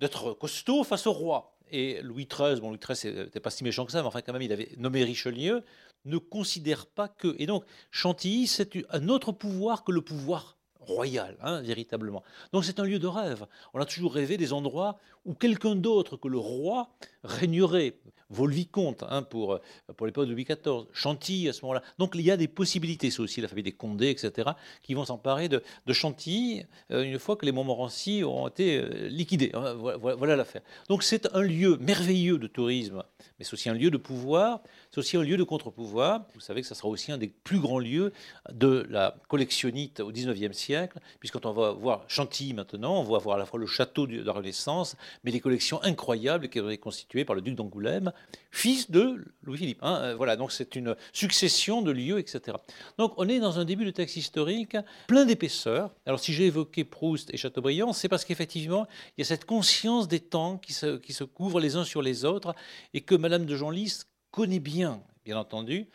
d'être 0.00 0.32
costaud 0.32 0.82
face 0.82 1.06
au 1.06 1.12
roi. 1.12 1.56
Et 1.70 2.02
Louis 2.02 2.26
XIII, 2.26 2.60
bon, 2.60 2.70
Louis 2.70 2.78
XIII 2.78 3.14
n'était 3.14 3.40
pas 3.40 3.50
si 3.50 3.62
méchant 3.62 3.86
que 3.86 3.92
ça, 3.92 4.02
mais 4.02 4.08
enfin, 4.08 4.20
quand 4.20 4.32
même, 4.32 4.42
il 4.42 4.52
avait 4.52 4.72
nommé 4.78 5.04
Richelieu, 5.04 5.64
ne 6.04 6.18
considère 6.18 6.86
pas 6.86 7.06
que. 7.06 7.36
Et 7.38 7.46
donc, 7.46 7.64
Chantilly, 7.92 8.48
c'est 8.48 8.76
un 8.90 9.08
autre 9.08 9.30
pouvoir 9.30 9.84
que 9.84 9.92
le 9.92 10.02
pouvoir 10.02 10.58
royal, 10.86 11.36
hein, 11.42 11.60
véritablement. 11.62 12.22
Donc 12.52 12.64
c'est 12.64 12.80
un 12.80 12.84
lieu 12.84 12.98
de 12.98 13.06
rêve. 13.06 13.46
On 13.74 13.80
a 13.80 13.84
toujours 13.84 14.14
rêvé 14.14 14.36
des 14.36 14.52
endroits 14.52 14.98
où 15.24 15.34
quelqu'un 15.34 15.76
d'autre 15.76 16.16
que 16.16 16.28
le 16.28 16.38
roi 16.38 16.90
régnerait. 17.24 17.94
Vaux-le-Vicomte, 18.32 19.04
hein, 19.10 19.22
pour, 19.22 19.60
pour 19.94 20.06
l'époque 20.06 20.26
de 20.26 20.32
Louis 20.32 20.44
XIV, 20.44 20.86
Chantilly 20.94 21.50
à 21.50 21.52
ce 21.52 21.60
moment-là. 21.62 21.82
Donc 21.98 22.12
il 22.14 22.22
y 22.22 22.30
a 22.30 22.38
des 22.38 22.48
possibilités, 22.48 23.10
c'est 23.10 23.20
aussi 23.20 23.42
la 23.42 23.48
famille 23.48 23.62
des 23.62 23.72
Condés, 23.72 24.08
etc., 24.08 24.52
qui 24.82 24.94
vont 24.94 25.04
s'emparer 25.04 25.50
de, 25.50 25.62
Chantilly 25.90 26.64
euh, 26.90 27.02
une 27.02 27.18
fois 27.18 27.36
que 27.36 27.44
les 27.44 27.52
Montmorency 27.52 28.22
ont 28.24 28.48
été 28.48 28.78
euh, 28.78 29.08
liquidés. 29.08 29.50
Hein, 29.52 29.74
voilà, 29.74 30.34
l'affaire. 30.34 30.62
Donc 30.88 31.02
c'est 31.02 31.34
un 31.34 31.42
lieu 31.42 31.76
merveilleux 31.76 32.38
de 32.38 32.46
tourisme, 32.46 33.02
mais 33.38 33.44
c'est 33.44 33.52
aussi 33.52 33.68
un 33.68 33.74
lieu 33.74 33.90
de 33.90 33.98
pouvoir, 33.98 34.62
c'est 34.90 34.98
aussi 34.98 35.18
un 35.18 35.22
lieu 35.22 35.36
de 35.36 35.44
contre-pouvoir. 35.44 36.24
Vous 36.34 36.40
savez 36.40 36.62
que 36.62 36.66
ça 36.66 36.74
sera 36.74 36.88
aussi 36.88 37.12
un 37.12 37.18
des 37.18 37.28
plus 37.28 37.60
grands 37.60 37.80
lieux 37.80 38.14
de 38.50 38.86
la 38.88 39.14
collectionnite 39.28 40.00
au 40.00 40.10
XIXe 40.10 40.56
siècle, 40.56 40.98
puisqu'on 41.20 41.40
on 41.44 41.52
va 41.52 41.72
voir 41.72 42.04
Chantilly 42.08 42.54
maintenant, 42.54 42.98
on 42.98 43.04
va 43.04 43.18
voir 43.18 43.36
à 43.36 43.38
la 43.38 43.44
fois 43.44 43.60
le 43.60 43.66
château 43.66 44.06
de 44.06 44.22
la 44.22 44.32
Renaissance, 44.32 44.96
mais 45.24 45.32
des 45.32 45.40
collections 45.40 45.82
incroyables 45.82 46.48
qui 46.48 46.58
été 46.58 46.78
constituées 46.78 47.24
par 47.24 47.34
le 47.34 47.42
duc 47.42 47.54
d'Angoulême, 47.54 48.12
fils 48.50 48.90
de 48.90 49.24
Louis-Philippe. 49.42 49.78
Hein. 49.82 50.00
Euh, 50.02 50.14
voilà, 50.14 50.36
donc 50.36 50.52
c'est 50.52 50.76
une 50.76 50.96
succession 51.12 51.82
de 51.82 51.90
lieux, 51.90 52.18
etc. 52.18 52.56
Donc 52.98 53.14
on 53.16 53.28
est 53.28 53.40
dans 53.40 53.58
un 53.58 53.64
début 53.64 53.84
de 53.84 53.90
texte 53.90 54.16
historique 54.16 54.76
plein 55.06 55.24
d'épaisseur. 55.24 55.90
Alors 56.06 56.20
si 56.20 56.32
j'ai 56.32 56.46
évoqué 56.46 56.84
Proust 56.84 57.32
et 57.32 57.36
Chateaubriand, 57.36 57.92
c'est 57.92 58.08
parce 58.08 58.24
qu'effectivement, 58.24 58.86
il 59.16 59.20
y 59.20 59.22
a 59.22 59.26
cette 59.26 59.44
conscience 59.44 60.08
des 60.08 60.20
temps 60.20 60.58
qui 60.58 60.72
se, 60.72 60.96
qui 60.98 61.12
se 61.12 61.24
couvrent 61.24 61.60
les 61.60 61.76
uns 61.76 61.84
sur 61.84 62.02
les 62.02 62.24
autres 62.24 62.54
et 62.94 63.00
que 63.00 63.14
Madame 63.14 63.46
de 63.46 63.56
Genlis 63.56 64.02
connaît 64.30 64.60
bien, 64.60 65.02
bien 65.24 65.36
entendu, 65.36 65.88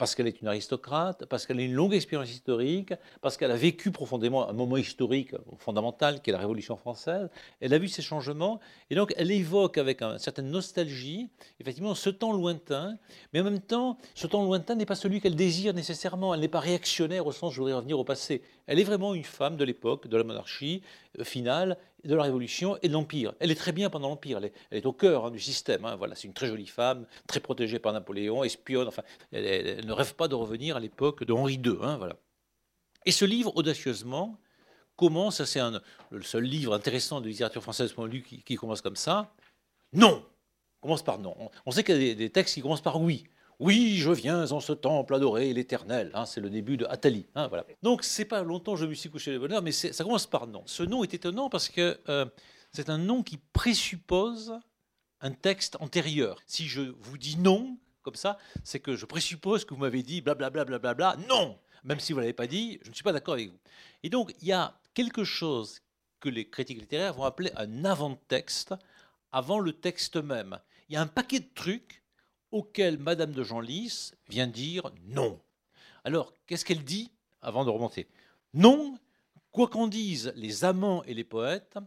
parce 0.00 0.14
qu'elle 0.14 0.28
est 0.28 0.40
une 0.40 0.48
aristocrate, 0.48 1.26
parce 1.26 1.44
qu'elle 1.44 1.58
a 1.58 1.62
une 1.62 1.74
longue 1.74 1.92
expérience 1.92 2.30
historique, 2.30 2.94
parce 3.20 3.36
qu'elle 3.36 3.50
a 3.50 3.56
vécu 3.56 3.90
profondément 3.90 4.48
un 4.48 4.54
moment 4.54 4.78
historique 4.78 5.34
fondamental 5.58 6.22
qui 6.22 6.30
est 6.30 6.32
la 6.32 6.38
Révolution 6.38 6.74
française. 6.78 7.28
Elle 7.60 7.74
a 7.74 7.78
vu 7.78 7.86
ces 7.86 8.00
changements 8.00 8.60
et 8.88 8.94
donc 8.94 9.12
elle 9.18 9.30
évoque 9.30 9.76
avec 9.76 10.00
une 10.00 10.18
certaine 10.18 10.50
nostalgie, 10.50 11.28
effectivement, 11.60 11.94
ce 11.94 12.08
temps 12.08 12.32
lointain, 12.32 12.96
mais 13.34 13.42
en 13.42 13.44
même 13.44 13.60
temps, 13.60 13.98
ce 14.14 14.26
temps 14.26 14.42
lointain 14.42 14.74
n'est 14.74 14.86
pas 14.86 14.94
celui 14.94 15.20
qu'elle 15.20 15.36
désire 15.36 15.74
nécessairement. 15.74 16.32
Elle 16.32 16.40
n'est 16.40 16.48
pas 16.48 16.60
réactionnaire 16.60 17.26
au 17.26 17.32
sens 17.32 17.52
je 17.52 17.58
voudrais 17.58 17.74
revenir 17.74 17.98
au 17.98 18.04
passé. 18.04 18.40
Elle 18.70 18.78
est 18.78 18.84
vraiment 18.84 19.14
une 19.14 19.24
femme 19.24 19.56
de 19.56 19.64
l'époque, 19.64 20.06
de 20.06 20.16
la 20.16 20.22
monarchie 20.22 20.80
euh, 21.18 21.24
finale, 21.24 21.76
de 22.04 22.14
la 22.14 22.22
Révolution 22.22 22.78
et 22.82 22.88
de 22.88 22.92
l'Empire. 22.92 23.34
Elle 23.40 23.50
est 23.50 23.56
très 23.56 23.72
bien 23.72 23.90
pendant 23.90 24.08
l'Empire, 24.08 24.38
elle, 24.38 24.52
est 24.70 24.86
au 24.86 24.92
cœur 24.92 25.26
hein, 25.26 25.30
du 25.32 25.40
système. 25.40 25.84
Hein. 25.84 25.96
Voilà, 25.96 26.14
c'est 26.14 26.28
une 26.28 26.34
très 26.34 26.46
jolie 26.46 26.68
femme, 26.68 27.04
très 27.26 27.40
protégée 27.40 27.80
par 27.80 27.92
Napoléon, 27.92 28.44
espionne, 28.44 28.86
enfin, 28.86 29.02
elle, 29.32 29.84
ne 29.84 29.92
rêve 29.92 30.14
pas 30.14 30.28
de 30.28 30.36
revenir 30.36 30.76
à 30.76 30.80
l'époque 30.80 31.24
de 31.24 31.32
Henri 31.32 31.54
II. 31.54 31.78
Hein, 31.82 31.96
voilà. 31.96 32.14
Et 33.06 33.10
ce 33.10 33.24
livre, 33.24 33.52
audacieusement, 33.56 34.38
commence, 34.94 35.42
c'est 35.42 35.60
le 36.10 36.22
seul 36.22 36.44
livre 36.44 36.72
intéressant 36.72 37.20
de 37.20 37.26
littérature 37.26 37.64
française 37.64 37.92
qui, 38.24 38.44
qui 38.44 38.54
commence 38.54 38.82
comme 38.82 38.94
ça, 38.94 39.34
non 39.92 40.24
commence 40.80 41.02
par 41.02 41.18
non. 41.18 41.34
On 41.66 41.72
sait 41.72 41.82
qu'il 41.82 42.00
y 42.00 42.10
a 42.12 42.14
des 42.14 42.30
textes 42.30 42.54
qui 42.54 42.62
commencent 42.62 42.80
par 42.80 43.00
oui. 43.00 43.24
Oui, 43.60 43.98
je 43.98 44.10
viens 44.10 44.50
en 44.52 44.60
ce 44.60 44.72
temple 44.72 45.14
adorer 45.14 45.52
l'Éternel. 45.52 46.10
Hein, 46.14 46.24
c'est 46.24 46.40
le 46.40 46.48
début 46.48 46.78
de 46.78 46.86
Athalie. 46.86 47.26
Hein, 47.34 47.46
voilà. 47.48 47.66
Donc, 47.82 48.04
c'est 48.04 48.24
pas 48.24 48.42
longtemps 48.42 48.72
que 48.72 48.80
je 48.80 48.86
me 48.86 48.94
suis 48.94 49.10
couché 49.10 49.34
de 49.34 49.38
bonheur, 49.38 49.60
mais 49.60 49.70
ça 49.70 50.02
commence 50.02 50.26
par 50.26 50.46
non. 50.46 50.62
Ce 50.64 50.82
nom 50.82 51.04
est 51.04 51.12
étonnant 51.12 51.50
parce 51.50 51.68
que 51.68 52.00
euh, 52.08 52.24
c'est 52.72 52.88
un 52.88 52.96
nom 52.96 53.22
qui 53.22 53.36
présuppose 53.36 54.58
un 55.20 55.32
texte 55.32 55.76
antérieur. 55.80 56.40
Si 56.46 56.68
je 56.68 56.94
vous 57.02 57.18
dis 57.18 57.36
non, 57.36 57.76
comme 58.00 58.14
ça, 58.14 58.38
c'est 58.64 58.80
que 58.80 58.96
je 58.96 59.04
présuppose 59.04 59.66
que 59.66 59.74
vous 59.74 59.80
m'avez 59.80 60.02
dit 60.02 60.22
blablabla, 60.22 60.64
bla, 60.64 60.78
bla, 60.78 60.94
bla, 60.94 61.14
bla, 61.16 61.26
non 61.28 61.58
Même 61.84 62.00
si 62.00 62.14
vous 62.14 62.20
ne 62.20 62.22
l'avez 62.22 62.32
pas 62.32 62.46
dit, 62.46 62.78
je 62.82 62.88
ne 62.88 62.94
suis 62.94 63.04
pas 63.04 63.12
d'accord 63.12 63.34
avec 63.34 63.50
vous. 63.50 63.58
Et 64.02 64.08
donc, 64.08 64.34
il 64.40 64.48
y 64.48 64.52
a 64.52 64.80
quelque 64.94 65.22
chose 65.22 65.82
que 66.18 66.30
les 66.30 66.48
critiques 66.48 66.80
littéraires 66.80 67.12
vont 67.12 67.24
appeler 67.24 67.50
un 67.56 67.84
avant-texte, 67.84 68.74
avant 69.32 69.58
le 69.58 69.74
texte 69.74 70.16
même. 70.16 70.58
Il 70.88 70.94
y 70.94 70.96
a 70.96 71.02
un 71.02 71.06
paquet 71.06 71.40
de 71.40 71.48
trucs 71.54 71.99
auquel 72.52 72.98
Madame 72.98 73.32
de 73.32 73.42
Genlis 73.42 74.12
vient 74.28 74.46
dire 74.46 74.90
non. 75.08 75.40
Alors, 76.04 76.34
qu'est-ce 76.46 76.64
qu'elle 76.64 76.84
dit 76.84 77.10
avant 77.42 77.64
de 77.64 77.70
remonter? 77.70 78.06
Non, 78.54 78.98
quoi 79.52 79.68
qu'en 79.68 79.86
disent 79.86 80.32
les 80.36 80.64
amants 80.64 81.04
et 81.04 81.14
les 81.14 81.24
poètes, 81.24 81.78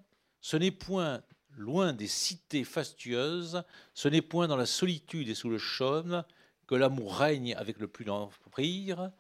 ce 0.42 0.58
n'est 0.58 0.72
point 0.72 1.22
loin 1.58 1.94
des 1.94 2.08
cités 2.08 2.64
fastueuses, 2.64 3.64
ce 3.94 4.08
n'est 4.08 4.22
point 4.22 4.48
dans 4.48 4.58
la 4.58 4.66
solitude 4.66 5.30
et 5.30 5.36
sous 5.36 5.50
le 5.50 5.58
chaume 5.58 6.24
que 6.68 6.76
l'amour 6.76 7.16
règne 7.16 7.54
avec 7.56 7.80
le 7.80 7.88
plus 7.88 8.06
d'empire, 8.06 9.12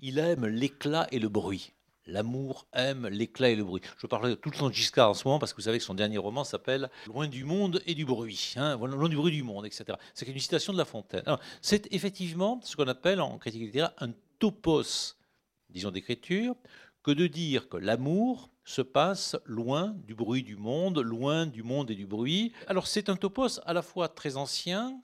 il 0.00 0.18
aime 0.18 0.46
l'éclat 0.46 1.06
et 1.10 1.18
le 1.18 1.28
bruit. 1.28 1.72
L'amour 2.10 2.66
aime 2.72 3.06
l'éclat 3.06 3.50
et 3.50 3.56
le 3.56 3.62
bruit. 3.62 3.82
Je 3.98 4.06
parle 4.08 4.36
tout 4.36 4.50
le 4.50 4.56
temps 4.56 4.68
de 4.68 4.74
Giscard 4.74 5.10
en 5.10 5.14
ce 5.14 5.26
moment 5.28 5.38
parce 5.38 5.52
que 5.52 5.58
vous 5.58 5.66
savez 5.66 5.78
que 5.78 5.84
son 5.84 5.94
dernier 5.94 6.18
roman 6.18 6.42
s'appelle 6.42 6.90
Loin 7.06 7.28
du 7.28 7.44
monde 7.44 7.80
et 7.86 7.94
du 7.94 8.04
bruit. 8.04 8.54
Hein, 8.56 8.76
loin 8.76 9.08
du 9.08 9.14
bruit 9.14 9.30
du 9.30 9.44
monde, 9.44 9.64
etc. 9.64 9.96
C'est 10.12 10.26
une 10.26 10.38
citation 10.40 10.72
de 10.72 10.78
La 10.78 10.84
Fontaine. 10.84 11.22
C'est 11.62 11.86
effectivement 11.94 12.60
ce 12.64 12.74
qu'on 12.74 12.88
appelle 12.88 13.20
en 13.20 13.38
critique 13.38 13.62
littéraire 13.62 13.92
un 13.98 14.10
topos, 14.40 15.14
disons 15.68 15.92
d'écriture, 15.92 16.56
que 17.04 17.12
de 17.12 17.28
dire 17.28 17.68
que 17.68 17.76
l'amour 17.76 18.50
se 18.64 18.82
passe 18.82 19.36
loin 19.44 19.94
du 20.04 20.16
bruit 20.16 20.42
du 20.42 20.56
monde, 20.56 20.98
loin 20.98 21.46
du 21.46 21.62
monde 21.62 21.92
et 21.92 21.94
du 21.94 22.06
bruit. 22.06 22.52
Alors 22.66 22.88
c'est 22.88 23.08
un 23.08 23.14
topos 23.14 23.60
à 23.64 23.72
la 23.72 23.82
fois 23.82 24.08
très 24.08 24.36
ancien, 24.36 25.00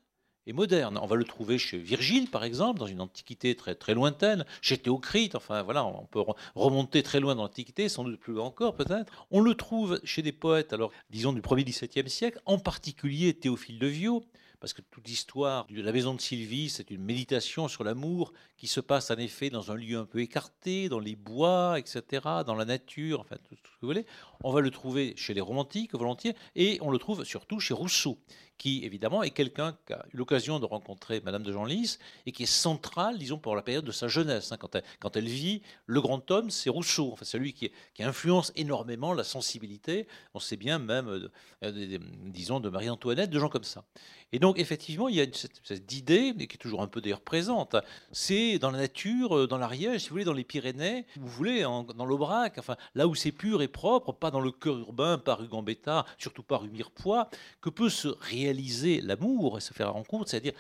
et 0.46 0.52
moderne. 0.52 0.98
On 1.02 1.06
va 1.06 1.16
le 1.16 1.24
trouver 1.24 1.58
chez 1.58 1.78
Virgile, 1.78 2.30
par 2.30 2.44
exemple, 2.44 2.78
dans 2.78 2.86
une 2.86 3.00
antiquité 3.00 3.54
très, 3.54 3.74
très 3.74 3.94
lointaine, 3.94 4.44
chez 4.62 4.78
Théocrite, 4.78 5.34
enfin 5.34 5.62
voilà, 5.62 5.84
on 5.84 6.06
peut 6.06 6.22
remonter 6.54 7.02
très 7.02 7.20
loin 7.20 7.34
dans 7.34 7.42
l'antiquité, 7.42 7.88
sans 7.88 8.04
doute 8.04 8.20
plus 8.20 8.38
encore 8.38 8.74
peut-être. 8.74 9.26
On 9.30 9.40
le 9.40 9.54
trouve 9.54 10.00
chez 10.04 10.22
des 10.22 10.32
poètes, 10.32 10.72
alors 10.72 10.92
disons 11.10 11.32
du 11.32 11.40
1er 11.40 11.64
XVIIe 11.64 12.10
siècle, 12.10 12.40
en 12.46 12.58
particulier 12.58 13.34
Théophile 13.34 13.78
de 13.78 13.86
Viau, 13.86 14.24
parce 14.60 14.72
que 14.72 14.80
toute 14.80 15.06
l'histoire 15.06 15.66
de 15.66 15.82
la 15.82 15.92
maison 15.92 16.14
de 16.14 16.20
Sylvie, 16.20 16.70
c'est 16.70 16.90
une 16.90 17.02
méditation 17.02 17.68
sur 17.68 17.84
l'amour 17.84 18.32
qui 18.56 18.66
se 18.66 18.80
passe 18.80 19.10
en 19.10 19.16
effet 19.16 19.50
dans 19.50 19.70
un 19.70 19.74
lieu 19.74 19.98
un 19.98 20.06
peu 20.06 20.20
écarté, 20.20 20.88
dans 20.88 20.98
les 20.98 21.14
bois, 21.14 21.78
etc., 21.78 22.02
dans 22.46 22.54
la 22.54 22.64
nature, 22.64 23.20
enfin 23.20 23.36
tout 23.44 23.54
ce 23.54 23.62
que 23.62 23.68
vous 23.82 23.88
voulez. 23.88 24.06
On 24.42 24.52
va 24.52 24.62
le 24.62 24.70
trouver 24.70 25.14
chez 25.16 25.34
les 25.34 25.42
romantiques 25.42 25.94
volontiers, 25.94 26.34
et 26.54 26.78
on 26.80 26.90
le 26.90 26.98
trouve 26.98 27.24
surtout 27.24 27.60
chez 27.60 27.74
Rousseau 27.74 28.18
qui 28.58 28.84
évidemment 28.84 29.22
est 29.22 29.30
quelqu'un 29.30 29.76
qui 29.86 29.92
a 29.92 30.04
eu 30.12 30.16
l'occasion 30.16 30.58
de 30.58 30.64
rencontrer 30.64 31.20
Madame 31.20 31.42
de 31.42 31.52
Genlis 31.52 31.98
et 32.24 32.32
qui 32.32 32.44
est 32.44 32.46
central, 32.46 33.18
disons, 33.18 33.38
pour 33.38 33.54
la 33.54 33.62
période 33.62 33.84
de 33.84 33.92
sa 33.92 34.08
jeunesse. 34.08 34.52
Hein. 34.52 34.56
quand, 34.58 35.16
elle, 35.16 35.28
vit, 35.28 35.62
le 35.86 36.00
grand 36.00 36.30
homme, 36.30 36.50
c'est 36.50 36.70
Rousseau. 36.70 37.10
Enfin, 37.12 37.24
c'est 37.24 37.38
lui 37.38 37.52
qui, 37.52 37.70
qui, 37.94 38.02
influence 38.02 38.52
énormément 38.56 39.12
la 39.12 39.24
sensibilité. 39.24 40.06
On 40.34 40.40
sait 40.40 40.56
bien 40.56 40.78
même, 40.78 41.08
euh, 41.08 41.28
euh, 41.64 41.98
disons, 42.26 42.60
de 42.60 42.68
Marie-Antoinette, 42.68 43.30
de 43.30 43.38
gens 43.38 43.48
comme 43.48 43.64
ça. 43.64 43.84
Et 44.32 44.38
donc, 44.38 44.58
effectivement, 44.58 45.08
il 45.08 45.16
y 45.16 45.20
a 45.20 45.26
cette, 45.32 45.92
idée, 45.92 46.32
mais 46.36 46.46
qui 46.46 46.56
est 46.56 46.58
toujours 46.58 46.82
un 46.82 46.88
peu 46.88 47.00
d'ailleurs 47.00 47.20
présente. 47.20 47.76
C'est 48.10 48.58
dans 48.58 48.70
la 48.70 48.78
nature, 48.78 49.36
euh, 49.36 49.46
dans 49.46 49.58
l'Ariège, 49.58 50.02
si 50.02 50.08
vous 50.08 50.14
voulez, 50.14 50.24
dans 50.24 50.32
les 50.32 50.44
Pyrénées, 50.44 51.06
vous 51.16 51.28
voulez, 51.28 51.62
dans 51.62 52.04
l'Aubrac, 52.04 52.58
enfin, 52.58 52.76
là 52.94 53.06
où 53.06 53.14
c'est 53.14 53.32
pur 53.32 53.62
et 53.62 53.68
propre, 53.68 54.12
pas 54.12 54.30
dans 54.30 54.40
le 54.40 54.50
cœur 54.50 54.78
urbain, 54.78 55.18
pas 55.18 55.34
rue 55.34 55.48
Gambetta, 55.48 56.04
surtout 56.18 56.42
pas 56.42 56.56
rue 56.58 56.70
Mirepoix, 56.70 57.30
que 57.60 57.70
peut 57.70 57.90
se 57.90 58.08
réaliser 58.08 58.45
réaliser 58.46 59.00
l'amour 59.00 59.58
et 59.58 59.60
se 59.60 59.74
faire 59.74 59.92
rencontre, 59.92 60.30
c'est-à-dire 60.30 60.54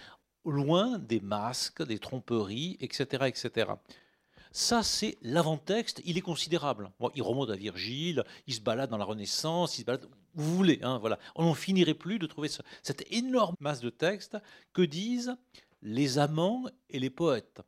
loin 0.44 0.98
des 0.98 1.20
masques, 1.20 1.82
des 1.84 1.98
tromperies, 1.98 2.76
etc. 2.80 3.24
etc. 3.26 3.72
Ça, 4.52 4.82
c'est 4.82 5.18
l'avant-texte, 5.22 6.00
il 6.04 6.16
est 6.16 6.22
considérable. 6.22 6.90
Bon, 6.98 7.10
il 7.14 7.22
remonte 7.22 7.50
à 7.50 7.56
Virgile, 7.56 8.24
il 8.46 8.54
se 8.54 8.60
balade 8.60 8.90
dans 8.90 8.96
la 8.96 9.04
Renaissance, 9.04 9.76
il 9.76 9.82
se 9.82 9.86
balade, 9.86 10.06
vous 10.34 10.56
voulez, 10.56 10.80
hein, 10.82 10.98
voilà. 10.98 11.18
On 11.34 11.44
n'en 11.44 11.54
finirait 11.54 11.94
plus 11.94 12.18
de 12.18 12.26
trouver 12.26 12.48
cette 12.82 13.04
énorme 13.12 13.56
masse 13.60 13.80
de 13.80 13.90
textes 13.90 14.36
que 14.72 14.82
disent 14.82 15.36
les 15.82 16.18
amants 16.18 16.64
et 16.90 16.98
les 16.98 17.10
poètes. 17.10 17.60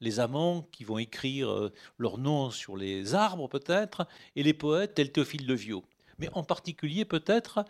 Les 0.00 0.20
amants 0.20 0.68
qui 0.72 0.84
vont 0.84 0.98
écrire 0.98 1.50
euh, 1.50 1.72
leur 1.96 2.18
nom 2.18 2.50
sur 2.50 2.76
les 2.76 3.14
arbres 3.14 3.48
peut-être, 3.48 4.06
et 4.34 4.42
les 4.42 4.52
poètes 4.52 4.94
tels 4.94 5.12
Théophile 5.12 5.46
de 5.46 5.54
Viau. 5.54 5.84
Mais 6.18 6.28
en 6.34 6.44
particulier 6.44 7.04
peut-être 7.04 7.64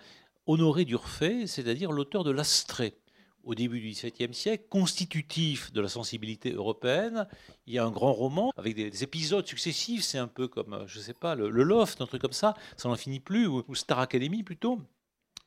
Honoré 0.47 0.85
d'Urfé, 0.85 1.47
c'est-à-dire 1.47 1.93
l'auteur 1.93 2.25
de 2.25 2.31
l'Astrée, 2.31 2.95
au 3.47 3.55
début 3.55 3.81
du 3.81 3.91
XVIIe 3.91 4.35
siècle, 4.35 4.65
constitutif 4.69 5.73
de 5.73 5.81
la 5.81 5.89
sensibilité 5.89 6.53
européenne. 6.53 7.27
Il 7.67 7.75
y 7.75 7.79
a 7.79 7.85
un 7.85 7.91
grand 7.91 8.13
roman 8.13 8.53
avec 8.57 8.75
des, 8.75 9.03
épisodes 9.03 9.47
successifs, 9.47 10.03
c'est 10.03 10.19
un 10.19 10.27
peu 10.27 10.49
comme, 10.49 10.85
je 10.87 10.99
ne 10.99 11.05
sais 11.05 11.15
pas, 11.15 11.35
le, 11.35 11.49
Loft, 11.49 12.01
un 12.01 12.07
truc 12.07 12.23
comme 12.23 12.33
ça, 12.33 12.55
ça 12.77 12.89
n'en 12.89 12.97
finit 12.97 13.21
plus, 13.21 13.47
ou, 13.47 13.65
Star 13.75 14.01
Academy 14.01 14.43
plutôt. 14.43 14.81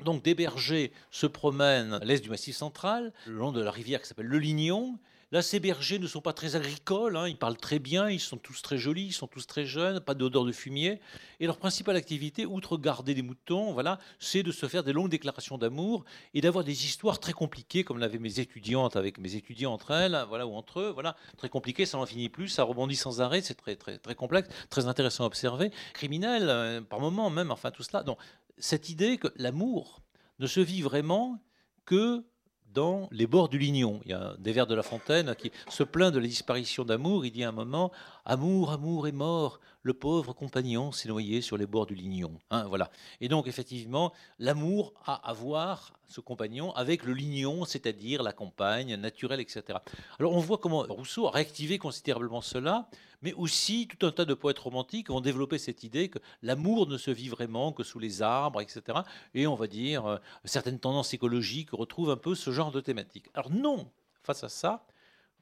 Donc 0.03 0.23
des 0.23 0.33
bergers 0.33 0.93
se 1.11 1.27
promènent 1.27 1.93
à 1.93 2.05
l'est 2.05 2.21
du 2.21 2.29
Massif 2.29 2.55
central, 2.55 3.13
le 3.25 3.33
long 3.33 3.51
de 3.51 3.61
la 3.61 3.71
rivière 3.71 4.01
qui 4.01 4.07
s'appelle 4.07 4.27
le 4.27 4.39
Lignon, 4.39 4.97
Là, 5.31 5.43
ces 5.43 5.59
bergers 5.59 5.99
ne 5.99 6.07
sont 6.07 6.21
pas 6.21 6.33
très 6.33 6.55
agricoles, 6.55 7.15
hein. 7.15 7.27
ils 7.27 7.37
parlent 7.37 7.55
très 7.55 7.77
bien, 7.77 8.09
ils 8.09 8.19
sont 8.19 8.37
tous 8.37 8.63
très 8.63 8.79
jolis, 8.79 9.07
ils 9.07 9.13
sont 9.13 9.27
tous 9.27 9.45
très 9.45 9.63
jeunes, 9.63 9.99
pas 9.99 10.15
d'odeur 10.15 10.43
de 10.43 10.51
fumier. 10.51 10.99
Et 11.39 11.45
leur 11.45 11.57
principale 11.57 11.95
activité, 11.95 12.47
outre 12.47 12.77
garder 12.77 13.13
des 13.13 13.21
moutons, 13.21 13.71
voilà, 13.71 13.99
c'est 14.17 14.41
de 14.41 14.51
se 14.51 14.67
faire 14.67 14.83
des 14.83 14.91
longues 14.91 15.09
déclarations 15.09 15.59
d'amour 15.59 16.03
et 16.33 16.41
d'avoir 16.41 16.63
des 16.63 16.85
histoires 16.85 17.19
très 17.19 17.33
compliquées, 17.33 17.83
comme 17.83 17.99
l'avaient 17.99 18.17
mes 18.17 18.39
étudiantes 18.39 18.95
avec 18.95 19.19
mes 19.19 19.35
étudiants 19.35 19.71
entre 19.71 19.91
elles, 19.91 20.19
voilà, 20.29 20.47
ou 20.47 20.55
entre 20.55 20.79
eux, 20.79 20.89
voilà, 20.89 21.15
très 21.37 21.49
compliquées, 21.49 21.85
ça 21.85 21.99
n'en 21.99 22.07
finit 22.07 22.29
plus, 22.29 22.47
ça 22.47 22.63
rebondit 22.63 22.95
sans 22.95 23.21
arrêt, 23.21 23.41
c'est 23.41 23.53
très, 23.53 23.75
très, 23.75 23.99
très 23.99 24.15
complexe, 24.15 24.49
très 24.71 24.87
intéressant 24.87 25.25
à 25.25 25.27
observer. 25.27 25.71
Criminel, 25.93 26.49
euh, 26.49 26.81
par 26.81 26.99
moments 26.99 27.29
même, 27.29 27.51
enfin 27.51 27.69
tout 27.69 27.83
cela. 27.83 28.01
Donc, 28.01 28.17
cette 28.57 28.89
idée 28.89 29.17
que 29.17 29.27
l'amour 29.35 30.01
ne 30.39 30.47
se 30.47 30.59
vit 30.59 30.81
vraiment 30.81 31.39
que 31.85 32.25
dans 32.73 33.07
les 33.11 33.27
bords 33.27 33.49
du 33.49 33.57
Lignon. 33.57 33.99
Il 34.05 34.11
y 34.11 34.13
a 34.13 34.35
des 34.39 34.51
vers 34.51 34.67
de 34.67 34.75
La 34.75 34.83
Fontaine 34.83 35.35
qui 35.35 35.51
se 35.69 35.83
plaint 35.83 36.13
de 36.13 36.19
la 36.19 36.27
disparition 36.27 36.83
d'amour. 36.83 37.25
Il 37.25 37.31
dit 37.31 37.43
à 37.43 37.49
un 37.49 37.53
moment 37.53 37.91
Amour, 38.31 38.69
amour 38.69 39.07
est 39.07 39.11
mort, 39.11 39.59
le 39.81 39.95
pauvre 39.95 40.33
compagnon 40.33 40.91
s'est 40.91 41.09
noyé 41.09 41.41
sur 41.41 41.57
les 41.57 41.65
bords 41.65 41.87
du 41.87 41.95
Lignon. 41.95 42.37
Hein, 42.51 42.65
voilà. 42.67 42.91
Et 43.21 43.27
donc, 43.27 43.47
effectivement, 43.47 44.13
l'amour 44.37 44.93
a 45.03 45.15
à 45.27 45.33
voir 45.33 45.93
ce 46.05 46.21
compagnon 46.21 46.71
avec 46.75 47.05
le 47.05 47.13
Lignon, 47.13 47.65
c'est-à-dire 47.65 48.21
la 48.21 48.31
campagne 48.31 48.93
naturelle, 48.97 49.39
etc. 49.39 49.79
Alors, 50.19 50.33
on 50.33 50.41
voit 50.41 50.59
comment 50.59 50.83
Rousseau 50.87 51.25
a 51.25 51.31
réactivé 51.31 51.79
considérablement 51.79 52.41
cela, 52.41 52.87
mais 53.23 53.33
aussi 53.33 53.87
tout 53.87 54.05
un 54.05 54.11
tas 54.11 54.25
de 54.25 54.35
poètes 54.35 54.59
romantiques 54.59 55.09
ont 55.09 55.21
développé 55.21 55.57
cette 55.57 55.83
idée 55.83 56.09
que 56.09 56.19
l'amour 56.43 56.85
ne 56.85 56.99
se 56.99 57.09
vit 57.09 57.29
vraiment 57.29 57.71
que 57.71 57.81
sous 57.81 57.97
les 57.97 58.21
arbres, 58.21 58.61
etc. 58.61 58.99
Et 59.33 59.47
on 59.47 59.55
va 59.55 59.65
dire, 59.65 60.05
euh, 60.05 60.17
certaines 60.45 60.77
tendances 60.77 61.15
écologiques 61.15 61.71
retrouvent 61.71 62.11
un 62.11 62.17
peu 62.17 62.35
ce 62.35 62.51
genre 62.51 62.71
de 62.71 62.79
thématique. 62.79 63.25
Alors, 63.33 63.49
non, 63.49 63.89
face 64.21 64.43
à 64.43 64.49
ça, 64.49 64.85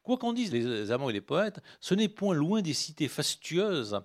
quoi 0.07 0.17
qu'en 0.17 0.33
disent 0.33 0.51
les 0.51 0.91
amants 0.91 1.09
et 1.09 1.13
les 1.13 1.21
poètes, 1.21 1.59
ce 1.79 1.93
n'est 1.93 2.09
point 2.09 2.33
loin 2.33 2.61
des 2.61 2.73
cités 2.73 3.07
fastueuses 3.07 4.01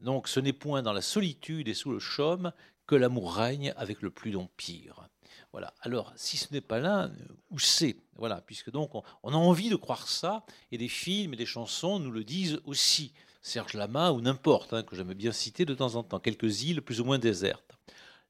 donc 0.00 0.28
ce 0.28 0.40
n'est 0.40 0.52
point 0.52 0.82
dans 0.82 0.92
la 0.92 1.02
solitude 1.02 1.68
et 1.68 1.74
sous 1.74 1.90
le 1.90 1.98
chaume 1.98 2.52
que 2.86 2.94
l'amour 2.94 3.34
règne 3.34 3.74
avec 3.76 4.02
le 4.02 4.10
plus 4.10 4.30
d'empire. 4.30 5.08
Voilà. 5.52 5.74
Alors, 5.80 6.12
si 6.16 6.36
ce 6.36 6.52
n'est 6.52 6.60
pas 6.60 6.80
là, 6.80 7.10
où 7.50 7.58
c'est? 7.58 7.96
Voilà, 8.16 8.40
puisque 8.40 8.70
donc 8.70 8.94
on, 8.94 9.32
a 9.32 9.36
envie 9.36 9.68
de 9.68 9.76
croire 9.76 10.08
ça, 10.08 10.44
et 10.70 10.78
des 10.78 10.88
films 10.88 11.34
et 11.34 11.36
des 11.36 11.46
chansons 11.46 11.98
nous 11.98 12.10
le 12.10 12.24
disent 12.24 12.60
aussi. 12.64 13.12
Serge 13.42 13.74
Lama 13.74 14.12
ou 14.12 14.20
n'importe, 14.20 14.74
hein, 14.74 14.82
que 14.82 14.94
j'aime 14.94 15.14
bien 15.14 15.32
citer 15.32 15.64
de 15.64 15.74
temps 15.74 15.94
en 15.94 16.02
temps, 16.02 16.20
quelques 16.20 16.62
îles 16.62 16.82
plus 16.82 17.00
ou 17.00 17.04
moins 17.04 17.18
désertes. 17.18 17.78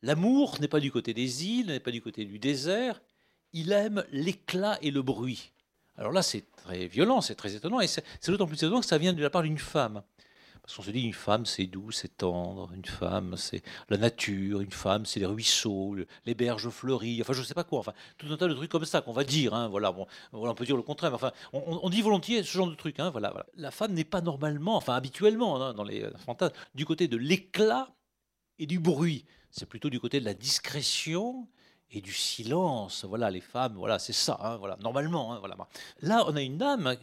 L'amour 0.03 0.59
n'est 0.61 0.69
pas 0.69 0.81
du 0.81 0.91
côté 0.91 1.13
des 1.13 1.47
îles, 1.47 1.67
n'est 1.67 1.81
pas 1.81 1.91
du 1.91 2.01
côté 2.01 2.25
du 2.25 2.39
désert. 2.39 3.03
Il 3.53 3.73
aime 3.73 4.05
l'éclat 4.13 4.79
et 4.83 4.91
le 4.91 5.03
bruit. 5.03 5.53
Alors 6.01 6.13
là, 6.13 6.23
c'est 6.23 6.51
très 6.57 6.87
violent, 6.87 7.21
c'est 7.21 7.35
très 7.35 7.55
étonnant, 7.55 7.79
et 7.79 7.87
c'est 7.87 8.03
d'autant 8.29 8.47
plus 8.47 8.57
étonnant 8.57 8.81
que 8.81 8.87
ça 8.87 8.97
vient 8.97 9.13
de 9.13 9.23
la 9.23 9.29
part 9.29 9.43
d'une 9.43 9.59
femme. 9.59 10.03
Parce 10.63 10.75
qu'on 10.75 10.83
se 10.83 10.91
dit, 10.91 11.03
une 11.03 11.13
femme, 11.13 11.45
c'est 11.45 11.67
doux, 11.67 11.91
c'est 11.91 12.17
tendre, 12.17 12.73
une 12.73 12.87
femme, 12.87 13.37
c'est 13.37 13.63
la 13.91 13.99
nature, 13.99 14.63
une 14.63 14.71
femme, 14.71 15.05
c'est 15.05 15.21
les 15.21 15.27
ruisseaux, 15.27 15.95
les 16.25 16.35
berges 16.35 16.71
fleuries, 16.71 17.21
enfin, 17.21 17.35
je 17.35 17.41
ne 17.41 17.45
sais 17.45 17.53
pas 17.53 17.65
quoi, 17.65 17.81
enfin, 17.81 17.93
tout 18.17 18.27
un 18.31 18.37
tas 18.39 18.49
de 18.49 18.55
trucs 18.55 18.71
comme 18.71 18.87
ça 18.87 19.03
qu'on 19.03 19.13
va 19.13 19.25
dire, 19.25 19.53
hein, 19.53 19.69
voilà, 19.69 19.93
bon, 19.93 20.07
on 20.33 20.55
peut 20.55 20.65
dire 20.65 20.77
le 20.77 20.83
contraire, 20.83 21.11
mais 21.11 21.17
enfin, 21.17 21.33
on, 21.53 21.91
dit 21.91 22.01
volontiers 22.01 22.43
ce 22.43 22.51
genre 22.51 22.71
de 22.71 22.75
trucs, 22.75 22.99
hein, 22.99 23.11
voilà, 23.11 23.35
La 23.57 23.71
femme 23.71 23.93
n'est 23.93 24.05
pas 24.05 24.23
normalement, 24.23 24.77
enfin, 24.77 24.95
habituellement, 24.95 25.63
hein, 25.63 25.75
dans 25.75 25.85
les 25.85 26.09
fantasmes, 26.25 26.55
du 26.75 26.87
côté 26.87 27.09
de 27.09 27.19
l'éclat 27.19 27.91
et 28.59 28.67
du 28.67 28.79
bruit. 28.79 29.27
C'est 29.51 29.67
plutôt 29.67 29.91
du 29.91 30.01
côté 30.01 30.19
de 30.19 30.25
la 30.25 30.35
discrétion 30.35 31.47
et 31.93 32.01
du 32.01 32.13
silence. 32.13 33.05
Voilà, 33.05 33.31
les 33.31 33.41
femmes, 33.41 33.75
voilà, 33.75 33.99
c'est 33.99 34.13
ça, 34.13 34.57
voilà, 34.59 34.77
normalement. 34.81 35.39
voilà. 35.41 35.57
Là, 36.03 36.25
on 36.27 36.37
a 36.37 36.43
une 36.43 36.59
dame 36.59 36.97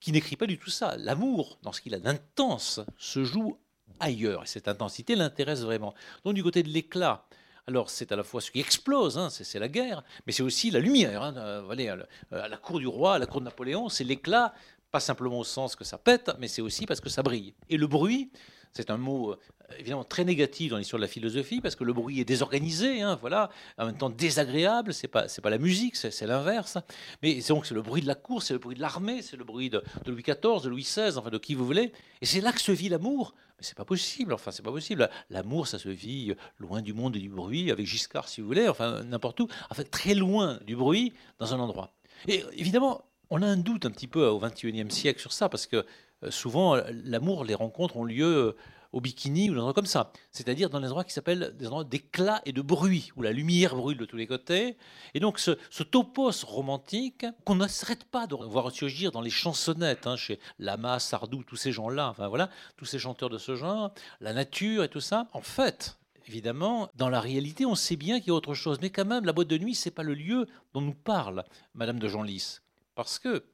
qui 0.00 0.12
n'écrit 0.12 0.36
pas 0.36 0.46
du 0.46 0.58
tout 0.58 0.70
ça. 0.70 0.96
L'amour, 0.96 1.58
dans 1.62 1.72
ce 1.72 1.80
qu'il 1.80 1.94
a 1.94 1.98
d'intense, 1.98 2.80
se 2.96 3.24
joue 3.24 3.58
ailleurs. 4.00 4.44
Et 4.44 4.46
cette 4.46 4.68
intensité 4.68 5.16
l'intéresse 5.16 5.62
vraiment. 5.62 5.94
Donc 6.24 6.34
du 6.34 6.42
côté 6.42 6.62
de 6.62 6.68
l'éclat, 6.68 7.24
alors 7.66 7.90
c'est 7.90 8.12
à 8.12 8.16
la 8.16 8.22
fois 8.22 8.40
ce 8.40 8.50
qui 8.50 8.60
explose, 8.60 9.18
hein, 9.18 9.28
c'est 9.30 9.58
la 9.58 9.68
guerre, 9.68 10.02
mais 10.26 10.32
c'est 10.32 10.42
aussi 10.42 10.70
la 10.70 10.80
lumière. 10.80 11.22
Hein, 11.22 11.34
euh, 11.36 12.06
à 12.30 12.48
la 12.48 12.56
cour 12.56 12.78
du 12.78 12.86
roi, 12.86 13.14
à 13.14 13.18
la 13.18 13.26
cour 13.26 13.40
de 13.40 13.46
Napoléon, 13.46 13.88
c'est 13.88 14.04
l'éclat, 14.04 14.54
pas 14.90 15.00
simplement 15.00 15.38
au 15.38 15.44
sens 15.44 15.76
que 15.76 15.84
ça 15.84 15.98
pète, 15.98 16.30
mais 16.38 16.48
c'est 16.48 16.62
aussi 16.62 16.86
parce 16.86 17.00
que 17.00 17.10
ça 17.10 17.22
brille. 17.22 17.54
Et 17.68 17.76
le 17.76 17.86
bruit, 17.86 18.30
c'est 18.72 18.90
un 18.90 18.96
mot 18.96 19.32
euh, 19.32 19.36
évidemment 19.78 20.04
très 20.04 20.24
négatif 20.24 20.70
dans 20.70 20.78
l'histoire 20.78 20.98
de 20.98 21.04
la 21.04 21.10
philosophie 21.10 21.60
parce 21.60 21.76
que 21.76 21.84
le 21.84 21.92
bruit 21.92 22.20
est 22.20 22.24
désorganisé, 22.24 23.02
hein, 23.02 23.18
voilà, 23.20 23.50
en 23.76 23.86
même 23.86 23.96
temps 23.96 24.10
désagréable. 24.10 24.94
C'est 24.94 25.08
pas 25.08 25.28
c'est 25.28 25.42
pas 25.42 25.50
la 25.50 25.58
musique, 25.58 25.96
c'est 25.96 26.26
l'inverse. 26.26 26.78
Mais 27.22 27.40
c'est 27.40 27.52
donc 27.52 27.66
c'est 27.66 27.74
le 27.74 27.82
bruit 27.82 28.02
de 28.02 28.06
la 28.06 28.14
cour, 28.14 28.42
c'est 28.42 28.54
le 28.54 28.58
bruit 28.58 28.76
de 28.76 28.80
l'armée, 28.80 29.22
c'est 29.22 29.36
le 29.36 29.44
bruit 29.44 29.70
de, 29.70 29.82
Louis 30.06 30.22
XIV, 30.22 30.62
de 30.62 30.68
Louis 30.68 30.82
XVI, 30.82 31.16
enfin 31.16 31.30
de 31.30 31.38
qui 31.38 31.54
vous 31.54 31.66
voulez. 31.66 31.92
Et 32.20 32.26
c'est 32.26 32.40
là 32.40 32.52
que 32.52 32.60
se 32.60 32.72
vit 32.72 32.88
l'amour. 32.88 33.34
Mais 33.58 33.64
c'est 33.64 33.76
pas 33.76 33.84
possible. 33.84 34.32
Enfin 34.32 34.50
c'est 34.50 34.64
pas 34.64 34.72
possible. 34.72 35.08
L'amour 35.30 35.66
ça 35.66 35.78
se 35.78 35.88
vit 35.88 36.34
loin 36.58 36.82
du 36.82 36.92
monde 36.92 37.16
et 37.16 37.20
du 37.20 37.28
bruit, 37.28 37.70
avec 37.70 37.86
Giscard 37.86 38.28
si 38.28 38.40
vous 38.40 38.46
voulez, 38.46 38.68
enfin 38.68 39.02
n'importe 39.04 39.40
où, 39.40 39.48
enfin 39.70 39.82
très 39.90 40.14
loin 40.14 40.58
du 40.66 40.76
bruit 40.76 41.12
dans 41.38 41.54
un 41.54 41.60
endroit. 41.60 41.92
Et 42.26 42.44
évidemment 42.56 43.04
on 43.30 43.42
a 43.42 43.46
un 43.46 43.56
doute 43.56 43.86
un 43.86 43.90
petit 43.90 44.06
peu 44.06 44.26
au 44.26 44.38
XXIe 44.38 44.90
siècle 44.90 45.20
sur 45.20 45.32
ça 45.32 45.48
parce 45.48 45.66
que 45.66 45.76
euh, 45.76 45.82
souvent, 46.30 46.76
euh, 46.76 46.82
l'amour, 47.04 47.44
les 47.44 47.54
rencontres 47.54 47.96
ont 47.96 48.04
lieu 48.04 48.26
euh, 48.26 48.56
au 48.92 49.00
bikini 49.00 49.50
ou 49.50 49.54
dans 49.54 49.54
des 49.54 49.60
endroits 49.60 49.74
comme 49.74 49.86
ça. 49.86 50.12
C'est-à-dire 50.32 50.70
dans 50.70 50.80
des 50.80 50.86
endroits 50.86 51.04
qui 51.04 51.12
s'appellent 51.12 51.54
des 51.56 51.66
endroits 51.66 51.84
d'éclat 51.84 52.40
et 52.46 52.52
de 52.52 52.62
bruit, 52.62 53.12
où 53.16 53.22
la 53.22 53.32
lumière 53.32 53.76
brûle 53.76 53.98
de 53.98 54.04
tous 54.04 54.16
les 54.16 54.26
côtés. 54.26 54.76
Et 55.14 55.20
donc 55.20 55.38
ce, 55.38 55.82
topos 55.82 56.44
romantique, 56.44 57.26
qu'on 57.44 57.54
ne 57.54 57.68
s'arrête 57.68 58.04
pas 58.04 58.26
de 58.26 58.34
voir 58.34 58.70
surgir 58.72 59.12
dans 59.12 59.20
les 59.20 59.30
chansonnettes, 59.30 60.06
hein, 60.06 60.16
chez 60.16 60.40
Lama, 60.58 60.98
Sardou, 60.98 61.42
tous 61.44 61.56
ces 61.56 61.72
gens-là, 61.72 62.08
enfin 62.08 62.28
voilà, 62.28 62.50
tous 62.76 62.86
ces 62.86 62.98
chanteurs 62.98 63.30
de 63.30 63.38
ce 63.38 63.54
genre, 63.54 63.92
la 64.20 64.32
nature 64.32 64.84
et 64.84 64.88
tout 64.88 65.00
ça, 65.00 65.28
en 65.32 65.42
fait, 65.42 65.98
évidemment, 66.26 66.88
dans 66.94 67.08
la 67.08 67.20
réalité, 67.20 67.66
on 67.66 67.74
sait 67.74 67.96
bien 67.96 68.18
qu'il 68.18 68.28
y 68.28 68.30
a 68.30 68.34
autre 68.34 68.54
chose. 68.54 68.78
Mais 68.80 68.90
quand 68.90 69.04
même, 69.04 69.24
la 69.24 69.32
boîte 69.32 69.48
de 69.48 69.58
nuit, 69.58 69.74
c'est 69.74 69.90
pas 69.90 70.02
le 70.02 70.14
lieu 70.14 70.46
dont 70.72 70.80
nous 70.80 70.94
parle 70.94 71.44
Madame 71.74 71.98
de 71.98 72.08
Genlis. 72.08 72.58
Parce 72.94 73.18
que 73.18 73.44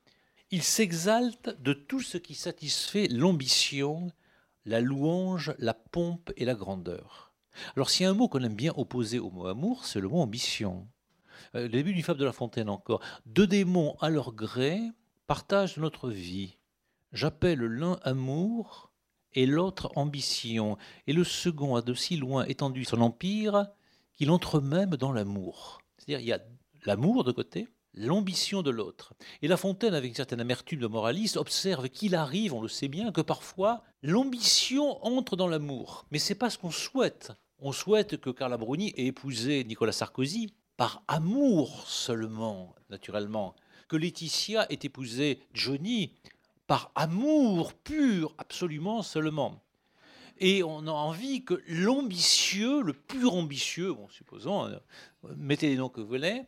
il 0.54 0.62
s'exalte 0.62 1.60
de 1.60 1.72
tout 1.72 2.00
ce 2.00 2.16
qui 2.16 2.36
satisfait 2.36 3.08
l'ambition, 3.08 4.12
la 4.64 4.80
louange, 4.80 5.52
la 5.58 5.74
pompe 5.74 6.30
et 6.36 6.44
la 6.44 6.54
grandeur. 6.54 7.32
Alors 7.74 7.90
s'il 7.90 8.04
y 8.04 8.06
a 8.06 8.10
un 8.10 8.14
mot 8.14 8.28
qu'on 8.28 8.44
aime 8.44 8.54
bien 8.54 8.72
opposer 8.76 9.18
au 9.18 9.32
mot 9.32 9.48
amour, 9.48 9.84
c'est 9.84 9.98
le 9.98 10.06
mot 10.06 10.20
ambition. 10.20 10.86
Euh, 11.56 11.62
le 11.62 11.70
début 11.70 11.92
du 11.92 12.04
Fable 12.04 12.20
de 12.20 12.24
la 12.24 12.32
Fontaine 12.32 12.68
encore. 12.68 13.00
Deux 13.26 13.48
démons 13.48 13.96
à 14.00 14.10
leur 14.10 14.32
gré 14.32 14.80
partagent 15.26 15.78
notre 15.78 16.08
vie. 16.08 16.56
J'appelle 17.12 17.58
l'un 17.58 17.98
amour 18.04 18.92
et 19.32 19.46
l'autre 19.46 19.90
ambition, 19.96 20.78
et 21.08 21.12
le 21.12 21.24
second 21.24 21.74
a 21.74 21.82
de 21.82 21.94
si 21.94 22.16
loin 22.16 22.44
étendu 22.44 22.84
son 22.84 23.00
empire 23.00 23.66
qu'il 24.12 24.30
entre 24.30 24.60
même 24.60 24.90
dans 24.90 25.10
l'amour. 25.10 25.80
C'est-à-dire 25.98 26.20
il 26.20 26.28
y 26.28 26.32
a 26.32 26.40
l'amour 26.84 27.24
de 27.24 27.32
côté, 27.32 27.66
l'ambition 27.94 28.62
de 28.62 28.70
l'autre. 28.70 29.14
Et 29.42 29.48
La 29.48 29.56
Fontaine, 29.56 29.94
avec 29.94 30.08
une 30.08 30.14
certaine 30.14 30.40
amertume 30.40 30.80
de 30.80 30.86
moraliste, 30.86 31.36
observe 31.36 31.88
qu'il 31.88 32.14
arrive, 32.14 32.54
on 32.54 32.60
le 32.60 32.68
sait 32.68 32.88
bien, 32.88 33.12
que 33.12 33.20
parfois 33.20 33.82
l'ambition 34.02 35.04
entre 35.04 35.36
dans 35.36 35.48
l'amour. 35.48 36.06
Mais 36.10 36.18
c'est 36.18 36.34
pas 36.34 36.50
ce 36.50 36.58
qu'on 36.58 36.70
souhaite. 36.70 37.32
On 37.58 37.72
souhaite 37.72 38.20
que 38.20 38.30
Carla 38.30 38.56
Bruni 38.56 38.92
ait 38.96 39.06
épousé 39.06 39.64
Nicolas 39.64 39.92
Sarkozy 39.92 40.52
par 40.76 41.02
amour 41.08 41.84
seulement, 41.86 42.74
naturellement. 42.90 43.54
Que 43.88 43.96
Laetitia 43.96 44.66
ait 44.70 44.78
épousé 44.82 45.40
Johnny 45.52 46.12
par 46.66 46.90
amour 46.94 47.74
pur, 47.74 48.34
absolument 48.38 49.02
seulement. 49.02 49.60
Et 50.38 50.64
on 50.64 50.86
a 50.86 50.90
envie 50.90 51.44
que 51.44 51.62
l'ambitieux, 51.68 52.82
le 52.82 52.92
pur 52.92 53.34
ambitieux, 53.34 53.92
bon, 53.92 54.08
supposons, 54.08 54.66
euh, 54.66 54.78
mettez 55.36 55.68
les 55.68 55.76
noms 55.76 55.88
que 55.88 56.00
vous 56.00 56.08
voulez, 56.08 56.42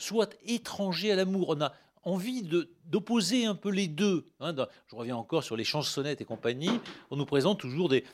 soit 0.00 0.34
étranger 0.46 1.12
à 1.12 1.16
l'amour. 1.16 1.54
On 1.56 1.60
a 1.60 1.72
envie 2.04 2.42
d'opposer 2.86 3.44
un 3.44 3.54
peu 3.54 3.70
les 3.70 3.86
deux. 3.86 4.24
Hein. 4.40 4.54
je 4.88 4.96
reviens 4.96 5.16
encore 5.16 5.44
sur 5.44 5.56
les 5.56 5.64
chansonnettes 5.64 6.20
et 6.20 6.24
compagnie. 6.24 6.70
On 7.10 7.16
nous 7.16 7.26
présente 7.26 7.60
toujours 7.60 7.88
des, 7.88 8.04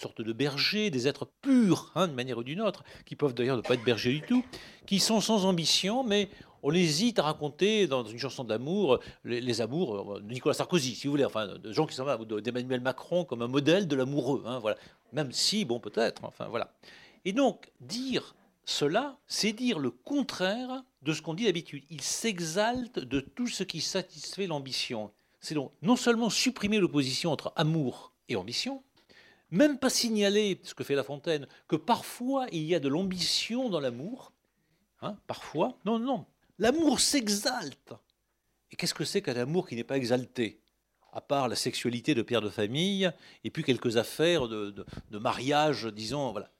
sortes 0.00 0.22
de 0.22 0.32
bergers, 0.32 0.90
des 0.90 1.06
êtres 1.06 1.28
purs, 1.40 1.92
hein, 1.94 2.08
d'une 2.08 2.16
manière 2.16 2.38
ou 2.38 2.42
d'une 2.42 2.60
autre, 2.60 2.82
qui 3.06 3.14
peuvent 3.14 3.34
d'ailleurs 3.34 3.56
ne 3.56 3.62
pas 3.62 3.74
être 3.74 3.84
bergers 3.84 4.12
du 4.12 4.22
tout, 4.22 4.44
qui 4.86 4.98
sont 4.98 5.20
sans 5.20 5.44
ambition, 5.44 6.02
mais 6.02 6.28
on 6.64 6.72
hésite 6.72 7.20
à 7.20 7.22
raconter 7.22 7.86
dans 7.86 8.04
une 8.04 8.18
chanson 8.18 8.42
d'amour 8.42 8.98
les, 9.24 9.60
amours 9.60 10.20
de 10.20 10.32
Nicolas 10.32 10.54
Sarkozy, 10.54 10.96
si 10.96 11.06
vous 11.06 11.12
voulez, 11.12 11.24
enfin 11.24 11.46
de 11.46 11.72
gens 11.72 11.86
qui 11.86 11.94
sont 11.94 12.04
d'Emmanuel 12.24 12.80
Macron 12.80 13.24
comme 13.24 13.42
un 13.42 13.48
modèle 13.48 13.86
de 13.86 13.94
l'amoureux, 13.94 14.42
hein, 14.44 14.58
voilà. 14.58 14.76
Même 15.12 15.30
si, 15.30 15.64
bon, 15.64 15.78
peut-être, 15.78 16.24
enfin 16.24 16.48
voilà. 16.48 16.72
Et 17.24 17.32
donc 17.32 17.70
dire 17.80 18.34
cela, 18.64 19.16
c'est 19.26 19.52
dire 19.52 19.78
le 19.78 19.90
contraire 19.90 20.82
de 21.02 21.12
ce 21.12 21.22
qu'on 21.22 21.34
dit 21.34 21.44
d'habitude. 21.44 21.84
Il 21.90 22.00
s'exalte 22.00 22.98
de 22.98 23.20
tout 23.20 23.46
ce 23.46 23.62
qui 23.62 23.80
satisfait 23.80 24.46
l'ambition. 24.46 25.12
C'est 25.40 25.54
donc 25.54 25.72
non 25.82 25.96
seulement 25.96 26.30
supprimer 26.30 26.78
l'opposition 26.78 27.30
entre 27.30 27.52
amour 27.56 28.12
et 28.28 28.36
ambition, 28.36 28.82
même 29.50 29.78
pas 29.78 29.90
signaler, 29.90 30.60
ce 30.62 30.74
que 30.74 30.84
fait 30.84 30.94
La 30.94 31.04
Fontaine, 31.04 31.46
que 31.68 31.76
parfois 31.76 32.46
il 32.52 32.64
y 32.64 32.74
a 32.74 32.80
de 32.80 32.88
l'ambition 32.88 33.70
dans 33.70 33.80
l'amour. 33.80 34.32
Hein, 35.00 35.16
parfois. 35.26 35.78
Non, 35.84 35.98
non. 35.98 36.26
L'amour 36.58 37.00
s'exalte. 37.00 37.94
Et 38.70 38.76
qu'est-ce 38.76 38.94
que 38.94 39.04
c'est 39.04 39.22
qu'un 39.22 39.36
amour 39.36 39.68
qui 39.68 39.76
n'est 39.76 39.84
pas 39.84 39.96
exalté? 39.96 40.60
À 41.12 41.20
part 41.20 41.48
la 41.48 41.56
sexualité 41.56 42.14
de 42.14 42.22
père 42.22 42.42
de 42.42 42.50
famille 42.50 43.10
et 43.42 43.50
puis 43.50 43.64
quelques 43.64 43.96
affaires 43.96 44.46
de, 44.48 44.84
mariage, 45.12 45.86
disons, 45.86 46.32
voilà. 46.32 46.50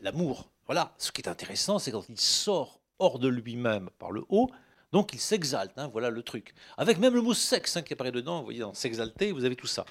L'amour, 0.00 0.50
voilà, 0.66 0.94
ce 0.98 1.12
qui 1.12 1.20
est 1.20 1.28
intéressant, 1.28 1.78
c'est 1.78 1.90
quand 1.90 2.08
il 2.08 2.18
sort 2.18 2.80
hors 2.98 3.18
de 3.18 3.28
lui-même 3.28 3.90
par 3.98 4.12
le 4.12 4.24
haut, 4.28 4.50
donc 4.94 5.12
il 5.12 5.18
s'exalte, 5.18 5.76
hein, 5.76 5.88
voilà 5.92 6.08
le 6.08 6.22
truc. 6.22 6.54
Avec 6.76 6.98
même 6.98 7.14
le 7.14 7.20
mot 7.20 7.34
sexe 7.34 7.76
hein, 7.76 7.82
qui 7.82 7.94
apparaît 7.94 8.12
dedans, 8.12 8.38
vous 8.38 8.44
voyez, 8.44 8.60
dans 8.60 8.74
s'exalter, 8.74 9.32
vous 9.32 9.44
avez 9.44 9.56
tout 9.56 9.66
ça. 9.66 9.84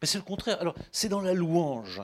Mais 0.00 0.06
c'est 0.06 0.18
le 0.18 0.22
contraire. 0.22 0.60
Alors, 0.60 0.76
c'est 0.92 1.08
dans 1.08 1.20
la 1.20 1.34
louange. 1.34 2.00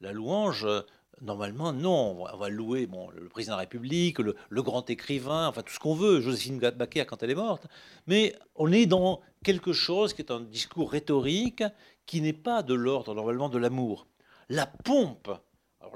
La 0.00 0.12
louange, 0.12 0.64
euh, 0.64 0.82
normalement, 1.22 1.72
non. 1.72 2.24
On 2.32 2.36
va 2.36 2.48
louer 2.50 2.86
bon, 2.86 3.10
le 3.10 3.28
président 3.28 3.54
de 3.54 3.56
la 3.56 3.62
République, 3.62 4.20
le, 4.20 4.62
grand 4.62 4.88
écrivain, 4.88 5.48
enfin 5.48 5.62
tout 5.62 5.72
ce 5.72 5.80
qu'on 5.80 5.96
veut, 5.96 6.20
Joséphine 6.20 6.58
Baker 6.60 7.04
quand 7.04 7.24
elle 7.24 7.30
est 7.30 7.34
morte. 7.34 7.66
Mais 8.06 8.36
on 8.54 8.70
est 8.70 8.86
dans 8.86 9.20
quelque 9.42 9.72
chose 9.72 10.14
qui 10.14 10.22
est 10.22 10.30
un 10.30 10.40
discours 10.40 10.92
rhétorique 10.92 11.64
qui 12.06 12.20
n'est 12.20 12.32
pas 12.32 12.62
de 12.62 12.74
l'ordre, 12.74 13.12
normalement, 13.12 13.48
de 13.48 13.58
l'amour. 13.58 14.06
La 14.48 14.66
pompe 14.66 15.32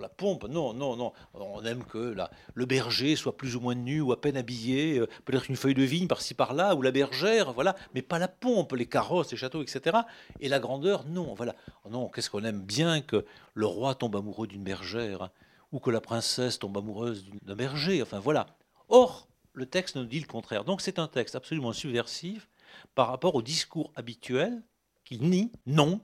la 0.01 0.09
pompe, 0.09 0.49
non, 0.49 0.73
non, 0.75 0.97
non. 0.97 1.13
On 1.35 1.65
aime 1.65 1.85
que 1.85 2.15
le 2.55 2.67
berger 2.67 3.17
soit 3.17 3.37
plus 3.37 3.57
ou 3.57 3.61
moins 3.61 3.75
nu 3.75 4.01
ou 4.01 4.13
à 4.13 4.21
peine 4.21 4.37
habillé, 4.37 4.99
euh, 4.99 5.09
peut-être 5.25 5.49
une 5.49 5.57
feuille 5.57 5.75
de 5.75 5.83
vigne 5.83 6.09
par-ci 6.09 6.35
par-là, 6.35 6.75
ou 6.75 6.83
la 6.83 6.91
bergère, 6.91 7.53
voilà, 7.53 7.77
mais 7.95 8.03
pas 8.03 8.19
la 8.19 8.29
pompe, 8.29 8.73
les 8.73 8.87
carrosses, 8.87 9.31
les 9.31 9.37
châteaux, 9.37 9.63
etc. 9.63 9.99
Et 10.41 10.49
la 10.49 10.59
grandeur, 10.59 11.05
non, 11.07 11.35
voilà. 11.35 11.55
Non, 11.91 12.09
qu'est-ce 12.09 12.31
qu'on 12.31 12.45
aime 12.45 12.63
bien 12.63 13.01
que 13.01 13.25
le 13.55 13.67
roi 13.67 13.95
tombe 13.95 14.17
amoureux 14.17 14.47
d'une 14.47 14.65
bergère, 14.65 15.31
ou 15.73 15.79
que 15.79 15.91
la 15.91 16.01
princesse 16.01 16.59
tombe 16.59 16.77
amoureuse 16.77 17.25
d'un 17.43 17.57
berger, 17.57 18.03
enfin 18.03 18.19
voilà. 18.19 18.47
Or, 18.89 19.27
le 19.55 19.67
texte 19.67 19.97
nous 19.97 20.05
dit 20.05 20.21
le 20.21 20.27
contraire. 20.27 20.65
Donc 20.65 20.81
c'est 20.81 20.99
un 20.99 21.09
texte 21.09 21.35
absolument 21.35 21.73
subversif 21.73 22.49
par 22.95 23.09
rapport 23.09 23.35
au 23.35 23.43
discours 23.43 23.93
habituel 23.97 24.63
qui 25.05 25.19
nie, 25.19 25.53
non, 25.67 26.01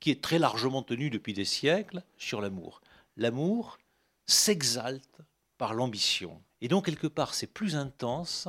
qui 0.00 0.10
est 0.10 0.22
très 0.22 0.38
largement 0.38 0.82
tenu 0.82 1.10
depuis 1.10 1.32
des 1.32 1.44
siècles 1.44 2.02
sur 2.16 2.40
l'amour 2.40 2.80
l'amour 3.16 3.78
s'exalte 4.26 5.20
par 5.58 5.74
l'ambition. 5.74 6.42
Et 6.60 6.68
donc, 6.68 6.86
quelque 6.86 7.06
part, 7.06 7.34
c'est 7.34 7.46
plus 7.46 7.76
intense, 7.76 8.48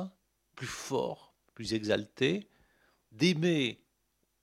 plus 0.54 0.66
fort, 0.66 1.34
plus 1.54 1.74
exalté, 1.74 2.48
d'aimer 3.12 3.80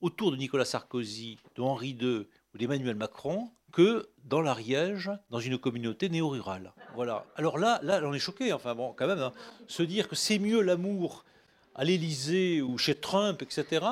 autour 0.01 0.31
de 0.31 0.37
Nicolas 0.37 0.65
Sarkozy, 0.65 1.37
de 1.55 1.61
Henri 1.61 1.97
II 1.99 2.27
ou 2.53 2.57
d'Emmanuel 2.57 2.95
Macron 2.95 3.51
que 3.71 4.09
dans 4.23 4.41
l'Ariège, 4.41 5.11
dans 5.29 5.39
une 5.39 5.57
communauté 5.57 6.09
néo-rurale. 6.09 6.73
Voilà. 6.95 7.25
Alors 7.35 7.57
là, 7.57 7.79
là, 7.83 7.99
on 8.03 8.13
est 8.13 8.19
choqué. 8.19 8.53
Enfin 8.53 8.73
bon, 8.73 8.93
quand 8.93 9.07
même, 9.07 9.19
hein. 9.19 9.33
se 9.67 9.83
dire 9.83 10.07
que 10.07 10.15
c'est 10.15 10.39
mieux 10.39 10.61
l'amour 10.61 11.25
à 11.75 11.83
l'Élysée 11.83 12.61
ou 12.61 12.77
chez 12.77 12.95
Trump, 12.95 13.41
etc., 13.41 13.85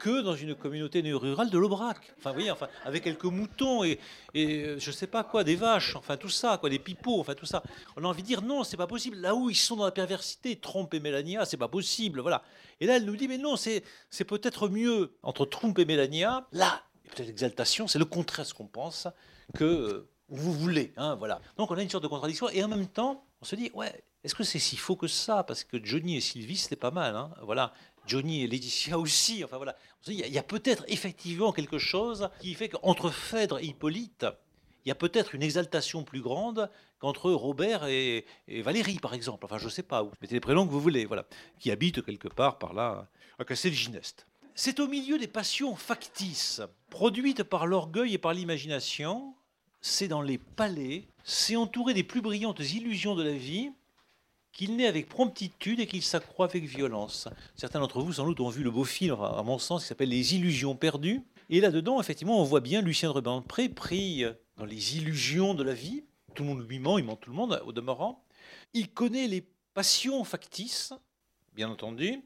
que 0.00 0.22
dans 0.22 0.34
une 0.34 0.54
communauté 0.54 1.02
néo-rurale 1.02 1.50
de 1.50 1.58
l'Aubrac. 1.58 1.98
Enfin, 2.18 2.30
vous 2.30 2.36
voyez, 2.36 2.50
enfin, 2.50 2.68
avec 2.84 3.04
quelques 3.04 3.24
moutons 3.26 3.84
et, 3.84 4.00
euh, 4.34 4.76
je 4.78 4.90
sais 4.90 5.06
pas 5.06 5.22
quoi, 5.22 5.44
des 5.44 5.56
vaches, 5.56 5.94
enfin 5.94 6.16
tout 6.16 6.30
ça, 6.30 6.58
quoi, 6.58 6.70
des 6.70 6.78
pipeaux, 6.78 7.20
enfin 7.20 7.34
tout 7.34 7.46
ça. 7.46 7.62
On 7.96 8.04
a 8.04 8.08
envie 8.08 8.22
de 8.22 8.26
dire 8.26 8.42
non, 8.42 8.64
c'est 8.64 8.78
pas 8.78 8.86
possible. 8.86 9.18
Là 9.18 9.34
où 9.34 9.50
ils 9.50 9.54
sont 9.54 9.76
dans 9.76 9.84
la 9.84 9.92
perversité, 9.92 10.56
Trump 10.56 10.92
et 10.94 11.00
Mélania, 11.00 11.44
c'est 11.44 11.58
pas 11.58 11.68
possible, 11.68 12.20
voilà. 12.20 12.42
Et 12.80 12.86
là, 12.86 12.96
elle 12.96 13.04
nous 13.04 13.16
dit 13.16 13.28
mais 13.28 13.38
non, 13.38 13.56
c'est 13.56 13.84
peut-être 14.26 14.68
mieux 14.68 15.12
entre 15.22 15.44
Trump 15.44 15.78
et 15.78 15.84
Mélania. 15.84 16.46
Là, 16.52 16.82
peut-être 17.10 17.28
l'exaltation, 17.28 17.86
c'est 17.86 17.98
le 17.98 18.06
contraire 18.06 18.46
ce 18.46 18.54
qu'on 18.54 18.66
pense 18.66 19.06
que 19.54 19.64
euh, 19.64 20.08
vous 20.28 20.52
voulez, 20.52 20.92
hein, 20.96 21.14
voilà. 21.16 21.40
Donc 21.58 21.70
on 21.70 21.76
a 21.76 21.82
une 21.82 21.90
sorte 21.90 22.04
de 22.04 22.08
contradiction 22.08 22.48
et 22.48 22.64
en 22.64 22.68
même 22.68 22.86
temps, 22.86 23.24
on 23.42 23.44
se 23.44 23.54
dit 23.54 23.70
ouais, 23.74 24.02
est-ce 24.22 24.34
que 24.34 24.44
c'est 24.44 24.58
si 24.58 24.76
faux 24.76 24.96
que 24.96 25.08
ça? 25.08 25.44
Parce 25.44 25.64
que 25.64 25.82
Johnny 25.82 26.16
et 26.16 26.20
Sylvie, 26.20 26.56
c'était 26.56 26.76
pas 26.76 26.90
mal. 26.90 27.16
Hein 27.16 27.30
voilà. 27.42 27.72
Johnny 28.06 28.42
et 28.42 28.46
Laetitia 28.46 28.98
aussi. 28.98 29.44
Enfin 29.44 29.56
voilà. 29.56 29.76
Il 30.06 30.14
y 30.14 30.38
a, 30.38 30.42
peut-être 30.42 30.84
effectivement 30.88 31.52
quelque 31.52 31.78
chose 31.78 32.30
qui 32.40 32.54
fait 32.54 32.70
qu'entre 32.70 33.10
Phèdre 33.10 33.58
et 33.58 33.66
Hippolyte, 33.66 34.26
il 34.84 34.88
y 34.88 34.92
a 34.92 34.94
peut-être 34.94 35.34
une 35.34 35.42
exaltation 35.42 36.04
plus 36.04 36.22
grande 36.22 36.70
qu'entre 36.98 37.30
Robert 37.30 37.84
et, 37.86 38.24
Valérie, 38.48 38.98
par 38.98 39.12
exemple. 39.12 39.44
Enfin, 39.44 39.58
je 39.58 39.66
ne 39.66 39.70
sais 39.70 39.82
pas. 39.82 40.02
Vous 40.02 40.12
mettez 40.22 40.34
les 40.34 40.40
prénoms 40.40 40.66
que 40.66 40.72
vous 40.72 40.80
voulez. 40.80 41.04
Voilà. 41.04 41.26
Qui 41.58 41.70
habitent 41.70 42.02
quelque 42.02 42.28
part 42.28 42.58
par 42.58 42.72
là, 42.72 43.08
à 43.38 43.44
Castelginest. 43.44 44.26
C'est 44.54 44.80
au 44.80 44.88
milieu 44.88 45.18
des 45.18 45.28
passions 45.28 45.76
factices, 45.76 46.62
produites 46.88 47.42
par 47.42 47.66
l'orgueil 47.66 48.14
et 48.14 48.18
par 48.18 48.32
l'imagination. 48.32 49.34
C'est 49.82 50.08
dans 50.08 50.22
les 50.22 50.38
palais. 50.38 51.08
C'est 51.24 51.56
entouré 51.56 51.94
des 51.94 52.04
plus 52.04 52.22
brillantes 52.22 52.60
illusions 52.60 53.14
de 53.14 53.22
la 53.22 53.32
vie 53.32 53.70
qu'il 54.52 54.76
naît 54.76 54.86
avec 54.86 55.08
promptitude 55.08 55.80
et 55.80 55.86
qu'il 55.86 56.02
s'accroît 56.02 56.46
avec 56.46 56.64
violence. 56.64 57.28
Certains 57.56 57.80
d'entre 57.80 58.00
vous, 58.00 58.14
sans 58.14 58.26
doute, 58.26 58.40
ont 58.40 58.48
vu 58.48 58.62
le 58.62 58.70
beau 58.70 58.84
film, 58.84 59.20
à 59.20 59.42
mon 59.42 59.58
sens, 59.58 59.82
qui 59.82 59.88
s'appelle 59.88 60.08
Les 60.08 60.34
Illusions 60.34 60.74
perdues. 60.74 61.22
Et 61.48 61.60
là-dedans, 61.60 62.00
effectivement, 62.00 62.40
on 62.40 62.44
voit 62.44 62.60
bien 62.60 62.80
Lucien 62.80 63.08
de 63.08 63.14
Rubempré 63.14 63.68
pris 63.68 64.24
dans 64.56 64.64
les 64.64 64.96
illusions 64.96 65.54
de 65.54 65.62
la 65.62 65.74
vie. 65.74 66.04
Tout 66.34 66.42
le 66.44 66.50
monde 66.50 66.68
lui 66.68 66.78
ment, 66.78 66.98
il 66.98 67.04
ment 67.04 67.16
tout 67.16 67.30
le 67.30 67.36
monde, 67.36 67.60
au 67.66 67.72
demeurant. 67.72 68.24
Il 68.74 68.90
connaît 68.92 69.26
les 69.26 69.44
passions 69.74 70.22
factices, 70.24 70.92
bien 71.54 71.68
entendu, 71.68 72.22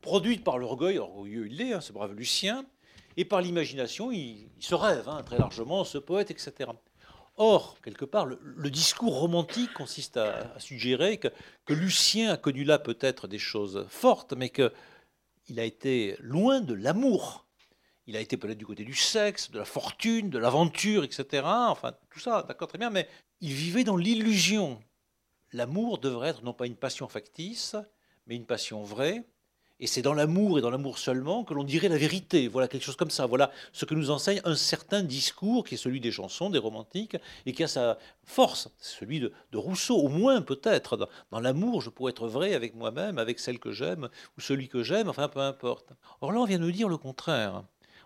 produites 0.00 0.44
par 0.44 0.58
l'orgueil, 0.58 0.98
orgueilleux 0.98 1.46
il 1.46 1.56
l'est, 1.56 1.72
hein, 1.72 1.80
ce 1.80 1.92
brave 1.92 2.14
Lucien, 2.14 2.64
et 3.16 3.24
par 3.24 3.40
l'imagination, 3.40 4.12
il, 4.12 4.48
se 4.60 4.74
rêve 4.74 5.08
hein, 5.08 5.22
très 5.24 5.38
largement, 5.38 5.82
ce 5.84 5.98
poète, 5.98 6.30
etc. 6.30 6.70
Or, 7.40 7.76
quelque 7.82 8.04
part, 8.04 8.26
le, 8.26 8.68
discours 8.68 9.20
romantique 9.20 9.72
consiste 9.72 10.16
à, 10.16 10.58
suggérer 10.58 11.18
que, 11.18 11.28
Lucien 11.72 12.32
a 12.32 12.36
connu 12.36 12.64
là 12.64 12.80
peut-être 12.80 13.28
des 13.28 13.38
choses 13.38 13.86
fortes, 13.88 14.32
mais 14.32 14.50
qu'il 14.50 15.60
a 15.60 15.62
été 15.62 16.16
loin 16.18 16.60
de 16.60 16.74
l'amour. 16.74 17.46
Il 18.08 18.16
a 18.16 18.20
été 18.20 18.36
peut-être 18.36 18.58
du 18.58 18.66
côté 18.66 18.84
du 18.84 18.94
sexe, 18.94 19.52
de 19.52 19.58
la 19.60 19.64
fortune, 19.64 20.30
de 20.30 20.38
l'aventure, 20.38 21.04
etc. 21.04 21.44
Enfin, 21.44 21.94
tout 22.10 22.18
ça, 22.18 22.42
d'accord, 22.42 22.66
très 22.66 22.78
bien, 22.78 22.90
mais 22.90 23.08
il 23.40 23.52
vivait 23.52 23.84
dans 23.84 23.96
l'illusion. 23.96 24.82
L'amour 25.52 25.98
devrait 25.98 26.30
être 26.30 26.42
non 26.42 26.54
pas 26.54 26.66
une 26.66 26.76
passion 26.76 27.06
factice, 27.06 27.76
mais 28.26 28.34
une 28.34 28.46
passion 28.46 28.82
vraie, 28.82 29.24
et 29.80 29.86
c'est 29.86 30.02
dans 30.02 30.14
l'amour 30.14 30.58
et 30.58 30.62
dans 30.62 30.70
l'amour 30.70 30.98
seulement 30.98 31.44
que 31.44 31.54
l'on 31.54 31.64
dirait 31.64 31.88
la 31.88 31.96
vérité. 31.96 32.48
Voilà 32.48 32.66
quelque 32.66 32.82
chose 32.82 32.96
comme 32.96 33.10
ça. 33.10 33.26
Voilà 33.26 33.50
ce 33.72 33.84
que 33.84 33.94
nous 33.94 34.10
enseigne 34.10 34.40
un 34.44 34.56
certain 34.56 35.02
discours 35.02 35.64
qui 35.64 35.74
est 35.74 35.78
celui 35.78 36.00
des 36.00 36.10
chansons, 36.10 36.50
des 36.50 36.58
romantiques, 36.58 37.16
et 37.46 37.52
qui 37.52 37.62
a 37.62 37.68
sa 37.68 37.98
force, 38.24 38.70
celui 38.78 39.20
de, 39.20 39.32
Rousseau, 39.54 39.96
au 39.96 40.08
moins 40.08 40.42
peut-être. 40.42 41.08
Dans, 41.30 41.40
l'amour, 41.40 41.80
je 41.80 41.90
pourrais 41.90 42.10
être 42.10 42.26
vrai 42.26 42.54
avec 42.54 42.74
moi-même, 42.74 43.18
avec 43.18 43.38
celle 43.38 43.58
que 43.58 43.72
j'aime, 43.72 44.08
ou 44.36 44.40
celui 44.40 44.68
que 44.68 44.82
j'aime, 44.82 45.08
enfin 45.08 45.28
peu 45.28 45.40
importe. 45.40 45.92
Or 46.20 46.32
là, 46.32 46.40
on 46.40 46.44
vient 46.44 46.58
nous 46.58 46.72
dire 46.72 46.88
le 46.88 46.96
contraire. 46.96 47.62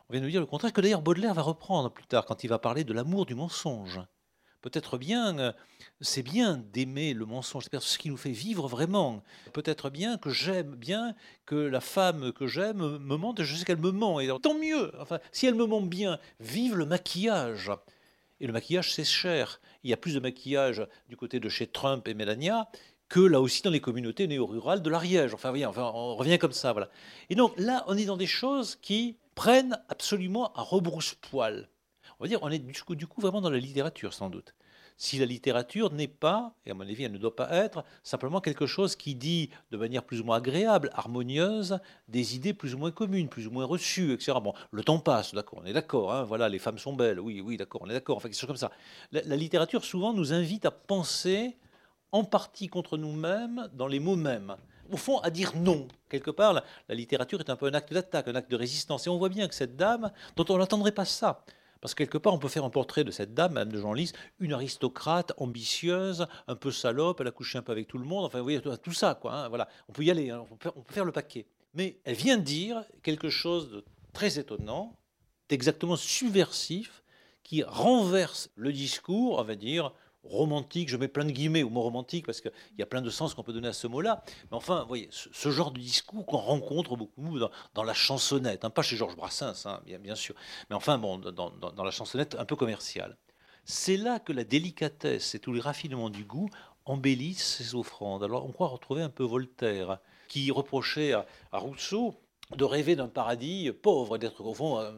On 0.08 0.12
vient 0.12 0.22
nous 0.22 0.30
dire 0.30 0.40
le 0.40 0.46
contraire, 0.46 0.72
que 0.72 0.80
d'ailleurs 0.80 1.02
Baudelaire 1.02 1.34
va 1.34 1.42
reprendre 1.42 1.90
plus 1.90 2.06
tard, 2.06 2.26
quand 2.26 2.44
il 2.44 2.48
va 2.48 2.58
parler 2.58 2.84
de 2.84 2.92
l'amour 2.92 3.24
du 3.24 3.34
mensonge 3.34 4.00
peut-être 4.62 4.96
bien, 4.96 5.38
euh, 5.38 5.52
c'est 6.00 6.22
bien 6.22 6.64
d'aimer 6.72 7.12
le 7.12 7.26
mensonge, 7.26 7.64
c'est 7.70 7.80
ce 7.80 7.98
qui 7.98 8.08
nous 8.08 8.16
fait 8.16 8.30
vivre 8.30 8.68
vraiment. 8.68 9.22
Peut-être 9.52 9.90
bien 9.90 10.16
que 10.16 10.30
j'aime 10.30 10.74
bien 10.74 11.14
que 11.44 11.56
la 11.56 11.80
femme 11.80 12.32
que 12.32 12.46
j'aime 12.46 12.98
me 12.98 13.16
mente, 13.16 13.42
je 13.42 13.54
sais 13.54 13.64
qu'elle 13.64 13.76
me 13.76 13.90
ment, 13.90 14.20
et 14.20 14.28
tant 14.40 14.54
mieux. 14.54 14.92
Enfin, 15.00 15.18
si 15.32 15.46
elle 15.46 15.54
me 15.54 15.66
ment 15.66 15.82
bien, 15.82 16.18
vive 16.40 16.76
le 16.76 16.86
maquillage. 16.86 17.70
Et 18.40 18.46
le 18.46 18.52
maquillage, 18.52 18.92
c'est 18.92 19.04
cher. 19.04 19.60
Il 19.84 19.90
y 19.90 19.92
a 19.92 19.96
plus 19.96 20.14
de 20.14 20.20
maquillage 20.20 20.86
du 21.08 21.16
côté 21.16 21.38
de 21.38 21.48
chez 21.48 21.66
Trump 21.66 22.08
et 22.08 22.14
Melania 22.14 22.68
que 23.08 23.20
là 23.20 23.42
aussi 23.42 23.60
dans 23.60 23.70
les 23.70 23.80
communautés 23.80 24.26
néo-rurales 24.26 24.80
de 24.80 24.88
l'Ariège. 24.88 25.34
Enfin, 25.34 25.52
enfin, 25.66 25.92
on 25.94 26.16
revient 26.16 26.38
comme 26.38 26.52
ça, 26.52 26.72
voilà. 26.72 26.88
Et 27.28 27.34
donc 27.34 27.52
là, 27.58 27.84
on 27.86 27.96
est 27.96 28.06
dans 28.06 28.16
des 28.16 28.26
choses 28.26 28.76
qui 28.80 29.18
prennent 29.34 29.78
absolument 29.88 30.52
à 30.54 30.62
rebrousse-poil. 30.62 31.68
On 32.22 32.24
va 32.24 32.28
dire, 32.28 32.38
on 32.42 32.50
est 32.52 32.60
du 32.60 32.80
coup, 32.84 32.94
du 32.94 33.08
coup 33.08 33.20
vraiment 33.20 33.40
dans 33.40 33.50
la 33.50 33.58
littérature, 33.58 34.14
sans 34.14 34.30
doute. 34.30 34.54
Si 34.96 35.18
la 35.18 35.26
littérature 35.26 35.92
n'est 35.92 36.06
pas, 36.06 36.54
et 36.64 36.70
à 36.70 36.74
mon 36.74 36.82
avis 36.82 37.02
elle 37.02 37.10
ne 37.10 37.18
doit 37.18 37.34
pas 37.34 37.50
être, 37.50 37.82
simplement 38.04 38.40
quelque 38.40 38.64
chose 38.64 38.94
qui 38.94 39.16
dit 39.16 39.50
de 39.72 39.76
manière 39.76 40.04
plus 40.04 40.20
ou 40.20 40.24
moins 40.24 40.36
agréable, 40.36 40.90
harmonieuse, 40.94 41.80
des 42.06 42.36
idées 42.36 42.54
plus 42.54 42.76
ou 42.76 42.78
moins 42.78 42.92
communes, 42.92 43.28
plus 43.28 43.48
ou 43.48 43.50
moins 43.50 43.64
reçues, 43.64 44.12
etc. 44.12 44.38
Bon, 44.40 44.54
le 44.70 44.84
temps 44.84 45.00
passe, 45.00 45.34
d'accord, 45.34 45.58
on 45.64 45.66
est 45.66 45.72
d'accord, 45.72 46.12
hein, 46.12 46.22
voilà, 46.22 46.48
les 46.48 46.60
femmes 46.60 46.78
sont 46.78 46.92
belles, 46.92 47.18
oui, 47.18 47.40
oui, 47.40 47.56
d'accord, 47.56 47.82
on 47.82 47.90
est 47.90 47.94
d'accord, 47.94 48.18
enfin 48.18 48.28
quelque 48.28 48.38
chose 48.38 48.46
comme 48.46 48.56
ça. 48.56 48.70
La, 49.10 49.34
littérature 49.34 49.84
souvent 49.84 50.12
nous 50.12 50.32
invite 50.32 50.64
à 50.64 50.70
penser 50.70 51.56
en 52.12 52.22
partie 52.22 52.68
contre 52.68 52.98
nous-mêmes 52.98 53.68
dans 53.72 53.88
les 53.88 53.98
mots 53.98 54.14
mêmes 54.14 54.54
au 54.92 54.96
fond, 54.96 55.18
à 55.20 55.30
dire 55.30 55.54
non. 55.56 55.88
Quelque 56.08 56.30
part, 56.30 56.52
la, 56.52 56.62
la 56.88 56.94
littérature 56.94 57.40
est 57.40 57.50
un 57.50 57.56
peu 57.56 57.66
un 57.66 57.74
acte 57.74 57.92
d'attaque, 57.92 58.28
un 58.28 58.34
acte 58.36 58.50
de 58.50 58.56
résistance. 58.56 59.06
Et 59.06 59.10
on 59.10 59.16
voit 59.16 59.30
bien 59.30 59.48
que 59.48 59.54
cette 59.54 59.74
dame, 59.74 60.12
dont 60.36 60.44
on 60.50 60.58
n'attendrait 60.58 60.92
pas 60.92 61.06
ça, 61.06 61.44
parce 61.82 61.94
que 61.94 62.04
quelque 62.04 62.16
part, 62.16 62.32
on 62.32 62.38
peut 62.38 62.48
faire 62.48 62.64
un 62.64 62.70
portrait 62.70 63.02
de 63.02 63.10
cette 63.10 63.34
dame, 63.34 63.54
Madame 63.54 63.72
de 63.72 63.80
Genlis, 63.80 64.12
une 64.38 64.52
aristocrate 64.52 65.32
ambitieuse, 65.36 66.28
un 66.46 66.54
peu 66.54 66.70
salope, 66.70 67.20
elle 67.20 67.26
a 67.26 67.32
couché 67.32 67.58
un 67.58 67.62
peu 67.62 67.72
avec 67.72 67.88
tout 67.88 67.98
le 67.98 68.04
monde, 68.04 68.24
enfin, 68.24 68.38
vous 68.38 68.44
voyez, 68.44 68.60
tout 68.60 68.92
ça, 68.92 69.18
quoi. 69.20 69.34
Hein, 69.34 69.48
voilà. 69.48 69.68
On 69.88 69.92
peut 69.92 70.04
y 70.04 70.10
aller, 70.10 70.30
hein, 70.30 70.44
on, 70.48 70.54
peut, 70.54 70.70
faire 70.88 71.04
le 71.04 71.10
paquet. 71.10 71.44
Mais 71.74 71.98
elle 72.04 72.14
vient 72.14 72.36
dire 72.38 72.84
quelque 73.02 73.28
chose 73.28 73.68
de 73.70 73.84
très 74.12 74.38
étonnant, 74.38 74.96
d'exactement 75.48 75.96
subversif, 75.96 77.02
qui 77.42 77.64
renverse 77.64 78.50
le 78.54 78.72
discours, 78.72 79.40
on 79.40 79.42
va 79.42 79.56
dire, 79.56 79.92
romantique, 80.24 80.88
je 80.88 80.96
mets 80.96 81.08
plein 81.08 81.24
de 81.24 81.30
guillemets 81.30 81.62
au 81.62 81.70
mot 81.70 81.82
romantique 81.82 82.26
parce 82.26 82.40
qu'il 82.40 82.52
y 82.78 82.82
a 82.82 82.86
plein 82.86 83.02
de 83.02 83.10
sens 83.10 83.34
qu'on 83.34 83.42
peut 83.42 83.52
donner 83.52 83.68
à 83.68 83.72
ce 83.72 83.86
mot-là. 83.86 84.22
Mais 84.50 84.56
enfin, 84.56 84.82
vous 84.82 84.88
voyez, 84.88 85.08
ce, 85.10 85.50
genre 85.50 85.70
de 85.70 85.80
discours 85.80 86.24
qu'on 86.26 86.38
rencontre 86.38 86.96
beaucoup 86.96 87.38
dans, 87.74 87.82
la 87.82 87.94
chansonnette, 87.94 88.64
hein, 88.64 88.70
pas 88.70 88.82
chez 88.82 88.96
Georges 88.96 89.16
Brassens, 89.16 89.66
hein, 89.66 89.80
bien, 89.84 90.14
sûr, 90.14 90.34
mais 90.70 90.76
enfin, 90.76 90.98
bon, 90.98 91.18
dans, 91.18 91.84
la 91.84 91.90
chansonnette 91.90 92.36
un 92.36 92.44
peu 92.44 92.56
commerciale. 92.56 93.16
C'est 93.64 93.96
là 93.96 94.18
que 94.18 94.32
la 94.32 94.44
délicatesse 94.44 95.34
et 95.34 95.38
tous 95.38 95.52
les 95.52 95.60
raffinements 95.60 96.10
du 96.10 96.24
goût 96.24 96.48
embellissent 96.84 97.56
ces 97.58 97.74
offrandes. 97.74 98.24
Alors, 98.24 98.44
on 98.44 98.52
croit 98.52 98.68
retrouver 98.68 99.02
un 99.02 99.10
peu 99.10 99.24
Voltaire, 99.24 99.98
qui 100.28 100.50
reprochait 100.50 101.12
à 101.12 101.26
Rousseau 101.52 102.16
de 102.56 102.64
rêver 102.64 102.96
d'un 102.96 103.08
paradis 103.08 103.70
pauvre, 103.82 104.18
d'être 104.18 104.44
au 104.44 104.54
fond, 104.54 104.78
euh, 104.78 104.90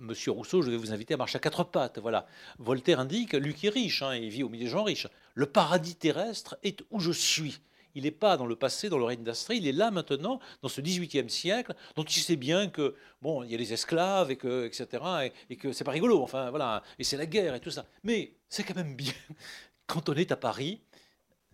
Monsieur 0.00 0.32
Rousseau, 0.32 0.62
je 0.62 0.70
vais 0.70 0.76
vous 0.76 0.92
inviter 0.92 1.14
à 1.14 1.16
marcher 1.16 1.36
à 1.36 1.40
quatre 1.40 1.64
pattes. 1.64 1.98
Voilà. 1.98 2.26
Voltaire 2.58 3.00
indique, 3.00 3.32
lui 3.32 3.54
qui 3.54 3.66
est 3.66 3.70
riche, 3.70 4.02
hein, 4.02 4.14
il 4.14 4.28
vit 4.28 4.42
au 4.42 4.48
milieu 4.48 4.64
des 4.64 4.70
gens 4.70 4.84
riches, 4.84 5.08
le 5.34 5.46
paradis 5.46 5.96
terrestre 5.96 6.58
est 6.62 6.82
où 6.90 7.00
je 7.00 7.12
suis. 7.12 7.60
Il 7.94 8.04
n'est 8.04 8.10
pas 8.10 8.36
dans 8.36 8.46
le 8.46 8.54
passé, 8.54 8.88
dans 8.88 8.98
le 8.98 9.04
règne 9.04 9.24
d'Astrie, 9.24 9.56
il 9.56 9.66
est 9.66 9.72
là 9.72 9.90
maintenant, 9.90 10.40
dans 10.62 10.68
ce 10.68 10.80
18e 10.80 11.28
siècle, 11.28 11.74
dont 11.96 12.04
il 12.04 12.20
sait 12.22 12.36
bien 12.36 12.68
que, 12.68 12.94
bon, 13.22 13.42
il 13.42 13.50
y 13.50 13.54
a 13.54 13.58
les 13.58 13.72
esclaves, 13.72 14.30
et 14.30 14.36
que, 14.36 14.66
etc., 14.66 15.32
et, 15.50 15.56
que 15.56 15.72
c'est 15.72 15.84
pas 15.84 15.90
rigolo, 15.90 16.22
enfin, 16.22 16.50
voilà, 16.50 16.82
et 16.98 17.04
c'est 17.04 17.16
la 17.16 17.26
guerre 17.26 17.54
et 17.54 17.60
tout 17.60 17.70
ça. 17.70 17.86
Mais 18.04 18.34
c'est 18.48 18.62
quand 18.62 18.76
même 18.76 18.94
bien, 18.94 19.14
quand 19.86 20.08
on 20.08 20.14
est 20.14 20.30
à 20.30 20.36
Paris, 20.36 20.80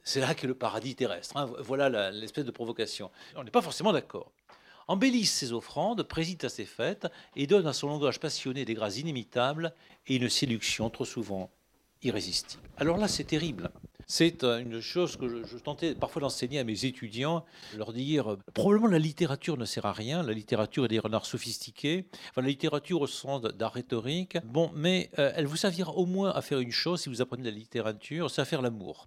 c'est 0.02 0.20
là 0.20 0.34
qu'est 0.34 0.46
le 0.46 0.54
paradis 0.54 0.94
terrestre. 0.94 1.36
Hein. 1.36 1.50
Voilà 1.60 2.10
l'espèce 2.10 2.44
de 2.44 2.50
provocation. 2.50 3.10
On 3.36 3.44
n'est 3.44 3.50
pas 3.50 3.62
forcément 3.62 3.92
d'accord 3.92 4.30
embellissent 4.88 5.34
ses 5.34 5.52
offrandes, 5.52 6.02
préside 6.02 6.44
à 6.44 6.48
ses 6.48 6.64
fêtes 6.64 7.06
et 7.36 7.46
donne 7.46 7.66
à 7.66 7.72
son 7.72 7.88
langage 7.88 8.20
passionné 8.20 8.64
des 8.64 8.74
grâces 8.74 8.98
inimitables 8.98 9.74
et 10.06 10.16
une 10.16 10.28
séduction 10.28 10.90
trop 10.90 11.04
souvent 11.04 11.50
irrésistible. 12.02 12.62
Alors 12.76 12.98
là, 12.98 13.08
c'est 13.08 13.24
terrible. 13.24 13.70
C'est 14.06 14.44
euh, 14.44 14.60
une 14.60 14.80
chose 14.80 15.16
que 15.16 15.28
je, 15.28 15.56
tentais 15.56 15.94
parfois 15.94 16.20
d'enseigner 16.20 16.58
à 16.58 16.64
mes 16.64 16.84
étudiants, 16.84 17.44
leur 17.76 17.92
dire 17.92 18.36
probablement 18.52 18.88
la 18.88 18.98
littérature 18.98 19.56
ne 19.56 19.64
sert 19.64 19.86
à 19.86 19.92
rien, 19.92 20.22
la 20.22 20.32
littérature 20.32 20.84
est 20.84 20.88
des 20.88 20.98
renards 20.98 21.26
sophistiqués, 21.26 22.06
enfin, 22.30 22.42
la 22.42 22.48
littérature 22.48 23.00
au 23.00 23.06
sens 23.06 23.42
d'art 23.42 23.72
rhétorique, 23.72 24.36
bon, 24.44 24.70
mais 24.74 25.10
euh, 25.18 25.32
elle 25.34 25.46
vous 25.46 25.56
servira 25.56 25.92
au 25.92 26.06
moins 26.06 26.30
à 26.32 26.42
faire 26.42 26.58
une 26.58 26.72
chose 26.72 27.02
si 27.02 27.08
vous 27.08 27.22
apprenez 27.22 27.44
la 27.44 27.50
littérature, 27.50 28.30
c'est 28.30 28.42
à 28.42 28.44
faire 28.44 28.62
l'amour. 28.62 29.06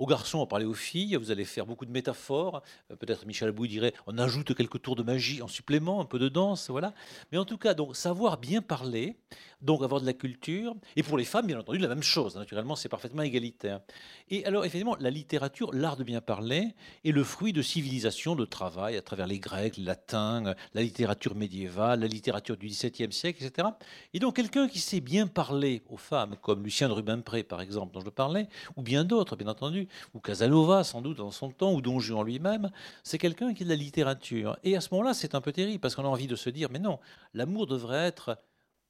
Aux 0.00 0.06
garçons, 0.06 0.38
on 0.38 0.46
parlait 0.46 0.64
aux 0.64 0.72
filles, 0.72 1.14
vous 1.16 1.30
allez 1.30 1.44
faire 1.44 1.66
beaucoup 1.66 1.84
de 1.84 1.90
métaphores. 1.90 2.62
Euh, 2.90 2.96
peut-être 2.96 3.26
Michel 3.26 3.50
Abouy 3.50 3.68
dirait 3.68 3.92
on 4.06 4.16
ajoute 4.16 4.54
quelques 4.54 4.80
tours 4.80 4.96
de 4.96 5.02
magie 5.02 5.42
en 5.42 5.48
supplément, 5.48 6.00
un 6.00 6.06
peu 6.06 6.18
de 6.18 6.30
danse, 6.30 6.70
voilà. 6.70 6.94
Mais 7.30 7.38
en 7.38 7.44
tout 7.44 7.58
cas, 7.58 7.74
donc 7.74 7.94
savoir 7.94 8.38
bien 8.38 8.62
parler, 8.62 9.16
donc 9.62 9.82
avoir 9.82 10.00
de 10.00 10.06
la 10.06 10.12
culture. 10.12 10.74
Et 10.96 11.02
pour 11.02 11.18
les 11.18 11.24
femmes, 11.24 11.46
bien 11.46 11.58
entendu, 11.58 11.78
la 11.78 11.88
même 11.88 12.02
chose. 12.02 12.36
Naturellement, 12.36 12.76
c'est 12.76 12.88
parfaitement 12.88 13.22
égalitaire. 13.22 13.80
Et 14.28 14.44
alors, 14.46 14.64
effectivement, 14.64 14.96
la 15.00 15.10
littérature, 15.10 15.70
l'art 15.74 15.96
de 15.96 16.04
bien 16.04 16.20
parler, 16.20 16.74
est 17.04 17.12
le 17.12 17.24
fruit 17.24 17.52
de 17.52 17.62
civilisations 17.62 18.36
de 18.36 18.44
travail 18.44 18.96
à 18.96 19.02
travers 19.02 19.26
les 19.26 19.38
Grecs, 19.38 19.76
les 19.76 19.84
Latins, 19.84 20.54
la 20.74 20.82
littérature 20.82 21.34
médiévale, 21.34 22.00
la 22.00 22.06
littérature 22.06 22.56
du 22.56 22.68
XVIIe 22.68 23.12
siècle, 23.12 23.44
etc. 23.44 23.68
Et 24.14 24.18
donc, 24.18 24.36
quelqu'un 24.36 24.68
qui 24.68 24.78
sait 24.78 25.00
bien 25.00 25.26
parler 25.26 25.82
aux 25.88 25.96
femmes, 25.96 26.36
comme 26.40 26.62
Lucien 26.62 26.88
de 26.88 26.94
Rubempré, 26.94 27.42
par 27.42 27.60
exemple, 27.60 27.92
dont 27.94 28.00
je 28.00 28.10
parlais, 28.10 28.48
ou 28.76 28.82
bien 28.82 29.04
d'autres, 29.04 29.36
bien 29.36 29.48
entendu, 29.48 29.88
ou 30.14 30.20
Casanova, 30.20 30.84
sans 30.84 31.02
doute, 31.02 31.18
dans 31.18 31.30
son 31.30 31.50
temps, 31.50 31.72
ou 31.72 31.80
Don 31.80 32.00
Juan 32.00 32.24
lui-même, 32.24 32.70
c'est 33.02 33.18
quelqu'un 33.18 33.54
qui 33.54 33.62
est 33.62 33.66
de 33.66 33.70
la 33.70 33.76
littérature. 33.76 34.56
Et 34.64 34.76
à 34.76 34.80
ce 34.80 34.88
moment-là, 34.92 35.14
c'est 35.14 35.34
un 35.34 35.40
peu 35.40 35.52
terrible, 35.52 35.80
parce 35.80 35.94
qu'on 35.94 36.04
a 36.04 36.08
envie 36.08 36.26
de 36.26 36.36
se 36.36 36.50
dire, 36.50 36.68
mais 36.70 36.78
non, 36.78 36.98
l'amour 37.34 37.66
devrait 37.66 38.06
être 38.06 38.38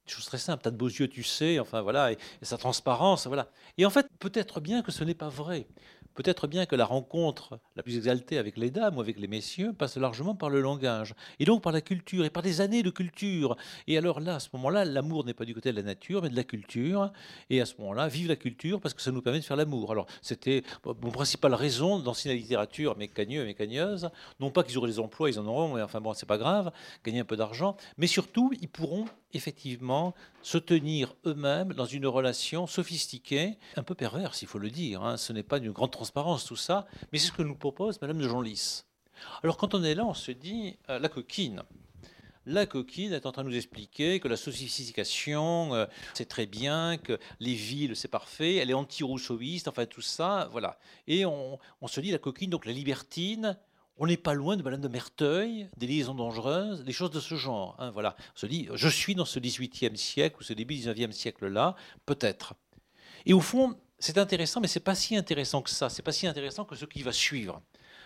chose 0.07 0.25
très 0.25 0.37
simple, 0.37 0.63
t'as 0.63 0.71
de 0.71 0.77
beaux 0.77 0.87
yeux, 0.87 1.07
tu 1.07 1.23
sais, 1.23 1.59
enfin 1.59 1.81
voilà, 1.81 2.11
et, 2.11 2.17
sa 2.41 2.57
transparence, 2.57 3.27
voilà. 3.27 3.49
Et 3.77 3.85
en 3.85 3.89
fait, 3.89 4.07
peut-être 4.19 4.59
bien 4.59 4.81
que 4.81 4.91
ce 4.91 5.03
n'est 5.03 5.13
pas 5.15 5.29
vrai. 5.29 5.67
Peut-être 6.15 6.47
bien 6.47 6.65
que 6.65 6.75
la 6.75 6.85
rencontre 6.85 7.59
la 7.75 7.83
plus 7.83 7.97
exaltée 7.97 8.37
avec 8.37 8.57
les 8.57 8.71
dames 8.71 8.97
ou 8.97 9.01
avec 9.01 9.19
les 9.19 9.27
messieurs 9.27 9.73
passe 9.73 9.97
largement 9.97 10.35
par 10.35 10.49
le 10.49 10.61
langage, 10.61 11.15
et 11.39 11.45
donc 11.45 11.61
par 11.61 11.71
la 11.71 11.81
culture, 11.81 12.25
et 12.25 12.29
par 12.29 12.43
des 12.43 12.61
années 12.61 12.83
de 12.83 12.89
culture. 12.89 13.55
Et 13.87 13.97
alors 13.97 14.19
là, 14.19 14.35
à 14.35 14.39
ce 14.39 14.49
moment-là, 14.53 14.85
l'amour 14.85 15.25
n'est 15.25 15.33
pas 15.33 15.45
du 15.45 15.53
côté 15.53 15.71
de 15.71 15.77
la 15.77 15.83
nature, 15.83 16.21
mais 16.21 16.29
de 16.29 16.35
la 16.35 16.43
culture. 16.43 17.11
Et 17.49 17.61
à 17.61 17.65
ce 17.65 17.75
moment-là, 17.79 18.07
vive 18.07 18.27
la 18.27 18.35
culture 18.35 18.79
parce 18.79 18.93
que 18.93 19.01
ça 19.01 19.11
nous 19.11 19.21
permet 19.21 19.39
de 19.39 19.45
faire 19.45 19.57
l'amour. 19.57 19.91
Alors 19.91 20.07
c'était 20.21 20.63
mon 20.85 21.11
principale 21.11 21.53
raison 21.53 22.01
la 22.25 22.33
littérature 22.33 22.95
et 22.95 23.45
mécagneuse. 23.45 24.09
Non 24.39 24.51
pas 24.51 24.63
qu'ils 24.63 24.77
auraient 24.77 24.89
des 24.89 24.99
emplois, 24.99 25.29
ils 25.29 25.39
en 25.39 25.45
auront, 25.45 25.75
mais 25.75 25.81
enfin 25.81 26.01
bon, 26.01 26.13
c'est 26.13 26.25
pas 26.25 26.37
grave, 26.37 26.71
gagner 27.03 27.19
un 27.19 27.25
peu 27.25 27.35
d'argent. 27.37 27.75
Mais 27.97 28.07
surtout, 28.07 28.51
ils 28.61 28.69
pourront 28.69 29.05
effectivement 29.33 30.13
se 30.41 30.57
tenir 30.57 31.15
eux-mêmes 31.25 31.73
dans 31.73 31.85
une 31.85 32.07
relation 32.07 32.67
sophistiquée, 32.67 33.57
un 33.77 33.83
peu 33.83 33.95
perverse, 33.95 34.41
il 34.41 34.47
faut 34.47 34.59
le 34.59 34.69
dire. 34.69 35.03
Hein. 35.03 35.17
Ce 35.17 35.31
n'est 35.33 35.43
pas 35.43 35.59
d'une 35.59 35.71
grande 35.71 35.91
transparence 36.01 36.45
tout 36.45 36.55
ça, 36.55 36.87
mais 37.11 37.19
c'est 37.19 37.27
ce 37.27 37.31
que 37.31 37.43
nous 37.43 37.53
propose 37.53 38.01
Madame 38.01 38.17
de 38.17 38.27
Genlis. 38.27 38.85
Alors 39.43 39.55
quand 39.55 39.75
on 39.75 39.83
est 39.83 39.93
là, 39.93 40.03
on 40.03 40.15
se 40.15 40.31
dit 40.31 40.79
euh, 40.89 40.97
la 40.97 41.09
coquine. 41.09 41.61
La 42.47 42.65
coquine 42.65 43.13
est 43.13 43.27
en 43.27 43.31
train 43.31 43.43
de 43.43 43.49
nous 43.49 43.55
expliquer 43.55 44.19
que 44.19 44.27
la 44.27 44.35
sophistication, 44.35 45.75
euh, 45.75 45.85
c'est 46.15 46.27
très 46.27 46.47
bien, 46.47 46.97
que 46.97 47.19
les 47.39 47.53
villes, 47.53 47.95
c'est 47.95 48.07
parfait, 48.07 48.55
elle 48.55 48.71
est 48.71 48.73
anti-rousseauiste, 48.73 49.67
enfin 49.67 49.85
tout 49.85 50.01
ça, 50.01 50.49
voilà. 50.51 50.79
Et 51.05 51.23
on, 51.23 51.59
se 51.85 52.01
dit 52.01 52.09
la 52.09 52.17
coquine, 52.17 52.49
donc 52.49 52.65
la 52.65 52.71
libertine, 52.71 53.55
on 53.97 54.07
n'est 54.07 54.17
pas 54.17 54.33
loin 54.33 54.57
de 54.57 54.63
Madame 54.63 54.81
de 54.81 54.87
Merteuil, 54.87 55.69
des 55.77 55.85
liaisons 55.85 56.15
dangereuses, 56.15 56.83
des 56.83 56.93
choses 56.93 57.11
de 57.11 57.19
ce 57.19 57.35
genre. 57.35 57.75
Hein, 57.77 57.91
voilà. 57.91 58.15
On 58.35 58.39
se 58.39 58.47
dit, 58.47 58.67
je 58.73 58.87
suis 58.87 59.13
dans 59.13 59.25
ce 59.25 59.37
18e 59.37 59.95
siècle 59.97 60.37
ou 60.39 60.43
ce 60.43 60.53
début 60.53 60.73
19e 60.73 61.11
siècle-là, 61.11 61.75
peut-être. 62.07 62.55
Et 63.27 63.33
au 63.33 63.39
fond, 63.39 63.77
c'est 64.01 64.17
intéressant, 64.17 64.59
mais 64.59 64.67
c'est 64.67 64.79
pas 64.79 64.95
si 64.95 65.15
intéressant 65.15 65.61
que 65.61 65.69
ça. 65.69 65.89
C'est 65.89 66.01
pas 66.01 66.11
si 66.11 66.27
intéressant 66.27 66.65
que 66.65 66.75
ce 66.75 66.85
qui 66.85 67.03
va 67.03 67.11
suivre. 67.11 67.61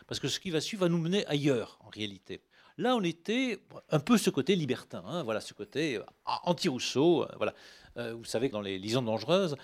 Parce 0.08 0.20
que 0.20 0.28
ce 0.28 0.40
qui 0.40 0.52
va 0.52 0.62
suivre 0.62 0.82
va 0.86 0.90
nous 0.90 1.00
mener 1.00 1.26
ailleurs, 1.28 1.80
en 1.82 1.90
réalité. 1.90 2.42
Là, 2.78 2.96
on 2.96 3.02
était 3.02 3.60
un 3.90 4.00
peu 4.00 4.18
ce 4.18 4.30
côté 4.30 4.56
libertin, 4.56 5.02
hein, 5.08 5.24
voilà, 5.24 5.40
ce 5.40 5.54
côté 5.54 5.96
euh, 5.96 6.04
anti-Rousseau. 6.26 7.24
Euh, 7.24 7.28
voilà. 7.38 7.54
Euh, 7.98 8.14
vous 8.14 8.26
savez 8.26 8.50
que 8.50 8.54
dans 8.54 8.62
les 8.62 8.78
liaisons 8.78 9.02
dangereuses, 9.02 9.56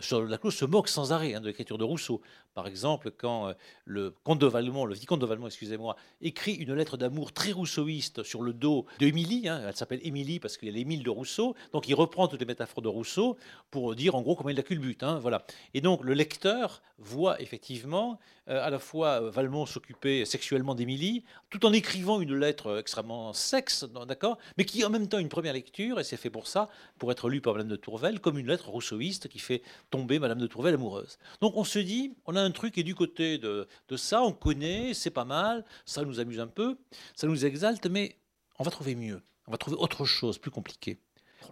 sur 0.00 0.22
la 0.22 0.38
clause 0.38 0.54
se 0.54 0.64
moque 0.64 0.88
sans 0.88 1.12
arrêt 1.12 1.34
hein, 1.34 1.40
de 1.40 1.46
l'écriture 1.46 1.78
de 1.78 1.84
Rousseau. 1.84 2.20
Par 2.54 2.66
exemple, 2.66 3.10
quand 3.10 3.48
euh, 3.48 3.52
le 3.84 4.10
comte 4.24 4.38
de 4.40 4.46
Valmont, 4.46 4.84
le 4.84 4.94
vicomte 4.94 5.20
de 5.20 5.26
Valmont, 5.26 5.46
excusez-moi, 5.46 5.96
écrit 6.20 6.54
une 6.54 6.74
lettre 6.74 6.96
d'amour 6.96 7.32
très 7.32 7.52
rousseauiste 7.52 8.22
sur 8.22 8.42
le 8.42 8.52
dos 8.52 8.86
d'Émilie, 8.98 9.48
hein, 9.48 9.62
elle 9.66 9.76
s'appelle 9.76 10.00
Émilie 10.02 10.40
parce 10.40 10.56
qu'il 10.56 10.68
y 10.68 10.70
a 10.70 10.74
l'Émile 10.74 11.02
de 11.02 11.10
Rousseau, 11.10 11.54
donc 11.72 11.88
il 11.88 11.94
reprend 11.94 12.28
toutes 12.28 12.40
les 12.40 12.46
métaphores 12.46 12.82
de 12.82 12.88
Rousseau 12.88 13.36
pour 13.70 13.94
dire 13.94 14.14
en 14.14 14.22
gros 14.22 14.34
comment 14.34 14.50
il 14.50 14.56
la 14.56 14.62
culbute. 14.62 15.02
Hein, 15.02 15.18
voilà. 15.18 15.46
Et 15.74 15.80
donc 15.80 16.04
le 16.04 16.14
lecteur 16.14 16.82
voit 16.98 17.40
effectivement 17.40 18.18
euh, 18.48 18.64
à 18.64 18.70
la 18.70 18.78
fois 18.78 19.22
euh, 19.22 19.30
Valmont 19.30 19.64
s'occuper 19.64 20.24
sexuellement 20.24 20.74
d'Émilie, 20.74 21.24
tout 21.50 21.64
en 21.64 21.72
écrivant 21.72 22.20
une 22.20 22.34
lettre 22.34 22.78
extrêmement 22.78 23.32
sexe, 23.32 23.84
d'accord, 24.06 24.38
mais 24.58 24.64
qui 24.64 24.84
en 24.84 24.90
même 24.90 25.08
temps 25.08 25.18
une 25.18 25.28
première 25.28 25.52
lecture, 25.52 26.00
et 26.00 26.04
c'est 26.04 26.16
fait 26.16 26.30
pour 26.30 26.48
ça, 26.48 26.68
pour 26.98 27.12
être 27.12 27.28
lu 27.28 27.40
par 27.40 27.54
Madame 27.54 27.68
de 27.68 27.76
Tourvel, 27.76 28.20
comme 28.20 28.38
une 28.38 28.48
lettre 28.48 28.68
rousseauiste 28.68 29.28
qui 29.28 29.38
fait 29.38 29.62
tomber 29.90 30.18
Madame 30.18 30.38
de 30.38 30.46
Tourvel 30.46 30.74
amoureuse. 30.74 31.18
Donc 31.40 31.56
on 31.56 31.64
se 31.64 31.78
dit, 31.78 32.14
on 32.26 32.36
a 32.36 32.40
un 32.40 32.50
truc 32.50 32.78
est 32.78 32.82
du 32.82 32.94
côté 32.94 33.38
de, 33.38 33.66
de 33.88 33.96
ça, 33.96 34.22
on 34.22 34.32
connaît, 34.32 34.94
c'est 34.94 35.10
pas 35.10 35.24
mal, 35.24 35.64
ça 35.84 36.04
nous 36.04 36.20
amuse 36.20 36.40
un 36.40 36.46
peu, 36.46 36.78
ça 37.14 37.26
nous 37.26 37.44
exalte, 37.44 37.86
mais 37.86 38.16
on 38.58 38.64
va 38.64 38.70
trouver 38.70 38.94
mieux, 38.94 39.22
on 39.46 39.50
va 39.50 39.58
trouver 39.58 39.76
autre 39.76 40.04
chose, 40.04 40.38
plus 40.38 40.50
compliqué. 40.50 40.98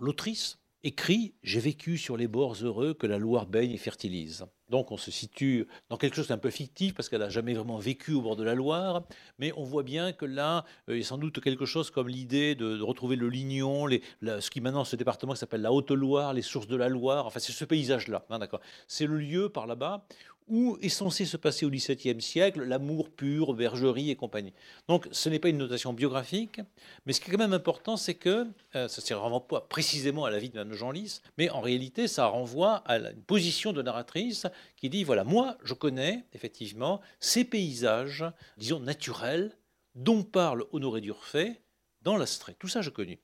L'autrice 0.00 0.58
écrit 0.88 1.34
J'ai 1.42 1.60
vécu 1.60 1.98
sur 1.98 2.16
les 2.16 2.28
bords 2.28 2.56
heureux 2.62 2.94
que 2.94 3.06
la 3.06 3.18
Loire 3.18 3.46
baigne 3.46 3.72
et 3.72 3.76
fertilise. 3.76 4.46
Donc 4.70 4.90
on 4.90 4.96
se 4.96 5.10
situe 5.10 5.66
dans 5.90 5.98
quelque 5.98 6.16
chose 6.16 6.28
d'un 6.28 6.38
peu 6.38 6.50
fictif 6.50 6.94
parce 6.94 7.08
qu'elle 7.08 7.20
n'a 7.20 7.28
jamais 7.28 7.52
vraiment 7.54 7.78
vécu 7.78 8.12
au 8.12 8.22
bord 8.22 8.36
de 8.36 8.42
la 8.42 8.54
Loire, 8.54 9.02
mais 9.38 9.52
on 9.56 9.64
voit 9.64 9.82
bien 9.82 10.12
que 10.12 10.24
là, 10.24 10.64
euh, 10.88 10.96
il 10.96 11.00
y 11.00 11.02
a 11.02 11.06
sans 11.06 11.18
doute 11.18 11.40
quelque 11.40 11.66
chose 11.66 11.90
comme 11.90 12.08
l'idée 12.08 12.54
de, 12.54 12.80
retrouver 12.80 13.16
le 13.16 13.28
Lignon, 13.28 13.86
les, 13.86 14.02
ce 14.22 14.50
qui 14.50 14.60
maintenant 14.60 14.84
ce 14.84 14.96
département 14.96 15.34
qui 15.34 15.38
s'appelle 15.38 15.62
la 15.62 15.72
Haute-Loire, 15.72 16.32
les 16.32 16.42
sources 16.42 16.66
de 16.66 16.76
la 16.76 16.88
Loire, 16.88 17.26
enfin 17.26 17.40
c'est 17.40 17.52
ce 17.52 17.64
paysage-là, 17.64 18.24
hein, 18.30 18.38
d'accord. 18.38 18.60
C'est 18.86 19.06
le 19.06 19.18
lieu 19.18 19.50
par 19.50 19.66
là-bas 19.66 20.06
où 20.48 20.78
est 20.80 20.88
censé 20.88 21.24
se 21.24 21.36
passer 21.36 21.66
au 21.66 21.70
XVIIe 21.70 22.20
siècle 22.20 22.62
l'amour 22.62 23.10
pur, 23.10 23.54
bergerie 23.54 24.10
et 24.10 24.16
compagnie. 24.16 24.52
Donc 24.88 25.08
ce 25.12 25.28
n'est 25.28 25.38
pas 25.38 25.48
une 25.48 25.58
notation 25.58 25.92
biographique, 25.92 26.60
mais 27.06 27.12
ce 27.12 27.20
qui 27.20 27.28
est 27.28 27.32
quand 27.32 27.38
même 27.38 27.52
important, 27.52 27.96
c'est 27.96 28.14
que, 28.14 28.46
euh, 28.74 28.88
ça 28.88 29.14
ne 29.14 29.20
renvoie 29.20 29.46
pas 29.46 29.60
précisément 29.60 30.24
à 30.24 30.30
la 30.30 30.38
vie 30.38 30.50
de 30.50 30.54
Mme 30.54 30.72
Jean 30.74 30.90
Lys, 30.90 31.22
mais 31.36 31.50
en 31.50 31.60
réalité, 31.60 32.08
ça 32.08 32.26
renvoie 32.26 32.76
à 32.86 32.98
une 32.98 33.22
position 33.26 33.72
de 33.72 33.82
narratrice 33.82 34.46
qui 34.76 34.88
dit, 34.88 35.04
voilà, 35.04 35.24
moi, 35.24 35.56
je 35.62 35.74
connais 35.74 36.24
effectivement 36.32 37.00
ces 37.20 37.44
paysages, 37.44 38.24
disons, 38.56 38.80
naturels, 38.80 39.56
dont 39.94 40.22
parle 40.22 40.64
Honoré 40.72 41.00
d'Urfé 41.00 41.60
dans 42.02 42.16
l'Astrée. 42.16 42.54
Tout 42.58 42.68
ça, 42.68 42.82
je 42.82 42.90
connais. 42.90 43.18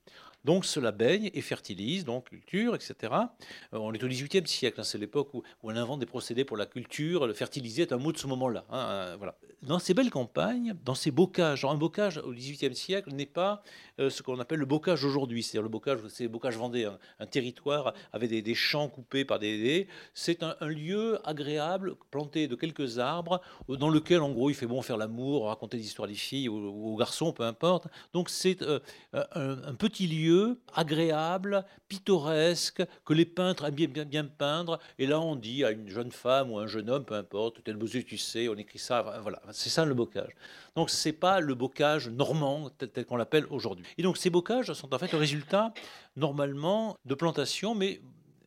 Donc 0.45 0.64
cela 0.64 0.92
baigne 0.92 1.30
et 1.32 1.40
fertilise, 1.40 2.05
donc 2.05 2.28
culture, 2.28 2.74
etc. 2.74 2.95
Euh, 3.12 3.78
on 3.78 3.92
est 3.92 4.03
au 4.03 4.09
XVIIIe 4.09 4.47
siècle, 4.47 4.80
hein, 4.80 4.84
c'est 4.84 4.99
l'époque 4.99 5.32
où, 5.34 5.42
on 5.62 5.74
invente 5.74 6.01
des 6.01 6.07
procédés 6.07 6.45
pour 6.45 6.57
la 6.57 6.66
culture. 6.66 7.26
Le 7.26 7.32
fertiliser 7.32 7.82
est 7.82 7.92
un 7.92 7.99
mot 7.99 8.12
de 8.12 8.18
ce 8.18 8.26
moment-là. 8.26 8.64
Hein, 8.70 8.86
euh, 8.88 9.16
voilà. 9.18 9.36
Dans 9.62 9.78
ces 9.78 9.95
belles 9.95 10.11
campagnes, 10.11 10.74
dans 10.84 10.95
ces 10.95 11.11
bocages, 11.11 11.64
un 11.64 11.74
bocage 11.74 12.18
au 12.18 12.32
XVIIIe 12.32 12.76
siècle 12.76 13.12
n'est 13.14 13.24
pas 13.24 13.62
ce 13.99 14.22
qu'on 14.22 14.38
appelle 14.40 14.59
le 14.59 14.66
bocage 14.66 15.05
aujourd'hui. 15.05 15.42
C'est-à-dire 15.42 15.62
le 15.62 15.68
bocage, 15.68 15.99
c'est 16.09 16.24
le 16.24 16.28
bocage 16.28 16.57
vendé, 16.57 16.84
un, 16.84 17.26
territoire 17.26 17.95
avec 18.12 18.30
des, 18.30 18.55
champs 18.55 18.88
coupés 18.88 19.24
par 19.24 19.38
des... 19.38 19.88
c'est 20.12 20.42
un, 20.42 20.57
lieu 20.66 21.18
agréable, 21.24 21.97
planté 22.11 22.49
de 22.49 22.55
quelques 22.55 22.99
arbres, 22.99 23.40
dans 23.68 23.90
lequel 23.90 24.20
en 24.20 24.30
gros 24.30 24.51
il 24.51 24.55
fait 24.55 24.66
bon 24.66 24.82
faire 24.82 24.97
l'amour, 24.97 25.47
raconter 25.47 25.76
des 25.76 25.84
histoires 25.84 26.09
des 26.09 26.14
filles 26.14 26.49
ou, 26.49 26.92
aux 26.92 26.97
garçons, 26.97 27.32
peu 27.32 27.45
importe. 27.45 27.88
Donc 28.12 28.30
c'est 28.30 28.59
un 29.12 29.74
petit 29.74 30.07
lieu 30.07 30.59
agréable, 30.74 31.64
pittoresque, 31.88 32.82
que 33.05 33.12
les 33.12 33.24
peintres 33.24 33.64
aiment 33.64 33.74
bien, 33.74 34.24
peindre. 34.24 34.78
Et 34.99 35.07
là, 35.07 35.20
on 35.20 35.36
dit 35.36 35.64
à 35.64 35.70
une 35.70 35.88
jeune 35.88 36.11
femme 36.11 36.51
ou 36.51 36.59
un 36.59 36.66
jeune 36.66 36.90
homme, 36.90 37.05
peu 37.05 37.14
importe, 37.14 37.62
tel 37.62 37.76
beau 37.76 37.86
tu 38.03 38.18
sais, 38.18 38.49
on 38.49 38.55
écrit 38.55 38.78
ça. 38.78 39.20
Voilà, 39.22 39.40
c'est 39.53 39.70
ça 39.70 39.84
le 39.84 39.95
bocage. 39.95 40.32
Donc, 40.77 40.91
c'est 40.91 41.12
pas 41.12 41.41
le 41.41 41.55
bocage 41.55 42.09
normand 42.09 42.70
tel, 42.70 43.07
qu'on 43.07 43.16
l'appelle 43.16 43.47
aujourd'hui. 43.51 43.85
Et 43.99 44.03
donc, 44.03 44.16
ces 44.16 44.31
bocages 44.31 44.72
sont 44.72 44.95
en 44.95 44.99
fait 44.99 45.12
le 45.12 45.18
résultat, 45.18 45.72
normalement, 46.16 46.97
de 47.05 47.14
plantations, 47.14 47.75
mais 47.75 48.01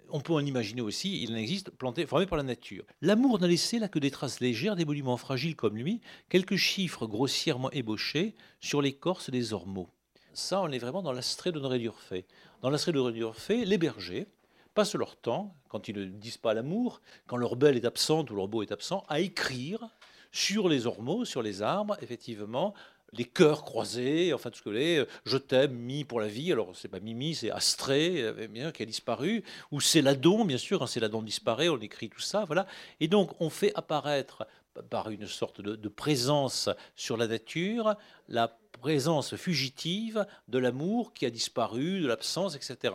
on 0.10 0.20
peut 0.20 0.34
en 0.34 0.46
imaginer 0.46 0.82
aussi, 0.82 1.22
il 1.24 1.34
en 1.34 1.36
existe, 1.36 1.72
formés 2.08 2.26
par 2.26 2.38
la 2.38 2.44
nature. 2.44 2.86
L'amour 3.02 3.40
n'a 3.40 3.48
laissé 3.48 3.80
là 3.80 3.88
que 3.88 4.00
des 4.00 4.12
traces 4.12 4.40
légères 4.40 4.76
des 4.76 4.86
fragiles 5.18 5.56
comme 5.56 5.76
lui, 5.76 6.02
quelques 6.30 6.56
chiffres 6.56 7.08
grossièrement 7.08 7.72
ébauchés 7.72 8.36
sur 8.60 8.82
l'écorce 8.82 9.30
des 9.30 9.54
ormeaux 9.54 9.90
ça, 10.38 10.62
on 10.62 10.70
est 10.70 10.78
vraiment 10.78 11.02
dans 11.02 11.12
l'astrait 11.12 11.52
d'Honoré 11.52 11.80
d'Urfé. 11.80 12.26
Dans 12.62 12.70
l'astrait 12.70 12.92
d'Honoré 12.92 13.14
d'Urfé, 13.14 13.66
les 13.66 13.78
bergers 13.78 14.28
passent 14.76 14.94
leur 14.94 15.16
temps, 15.16 15.56
quand 15.68 15.88
ils 15.88 15.96
ne 15.98 16.06
disent 16.06 16.38
pas 16.38 16.54
l'amour, 16.54 17.02
quand 17.26 17.38
leur 17.38 17.56
belle 17.56 17.76
est 17.76 17.86
absente 17.86 18.30
ou 18.30 18.36
leur 18.36 18.48
beau 18.48 18.62
est 18.62 18.72
absent, 18.72 19.04
à 19.10 19.20
écrire 19.20 19.90
sur 20.38 20.70
les 20.70 20.86
ormeaux, 20.86 21.26
sur 21.26 21.42
les 21.42 21.64
arbres, 21.64 21.98
effectivement, 22.04 22.76
les 23.14 23.26
cœurs 23.26 23.64
croisés, 23.64 24.34
enfin 24.34 24.52
tout 24.52 24.60
ce 24.60 24.62
que 24.62 24.70
les 24.70 25.04
je 25.26 25.38
t'aime, 25.38 25.74
mi 25.74 26.04
pour 26.04 26.20
la 26.20 26.28
vie, 26.28 26.52
alors 26.52 26.76
c'est 26.76 26.90
pas 26.90 27.00
Mimi, 27.00 27.34
c'est 27.34 27.50
Astrée, 27.50 28.22
euh, 28.22 28.48
bien 28.48 28.72
qui 28.72 28.84
a 28.84 28.86
disparu, 28.86 29.44
ou 29.72 29.82
c'est 29.82 30.04
Ladon, 30.04 30.46
bien 30.46 30.60
sûr, 30.60 30.88
c'est 30.88 31.00
Ladon 31.00 31.24
disparaît, 31.24 31.70
on 31.70 31.80
écrit 31.80 32.10
tout 32.10 32.20
ça, 32.20 32.46
voilà. 32.46 32.68
Et 33.00 33.08
donc 33.08 33.32
on 33.42 33.50
fait 33.50 33.72
apparaître 33.74 34.46
par 34.90 35.10
une 35.10 35.26
sorte 35.26 35.62
de, 35.62 35.90
présence 35.90 36.70
sur 36.96 37.18
la 37.18 37.28
nature, 37.28 37.96
la 38.28 38.58
présence 38.82 39.36
fugitive 39.36 40.26
de 40.48 40.60
l'amour 40.60 41.14
qui 41.14 41.26
a 41.26 41.30
disparu, 41.30 42.02
de 42.02 42.08
l'absence, 42.08 42.56
etc. 42.56 42.94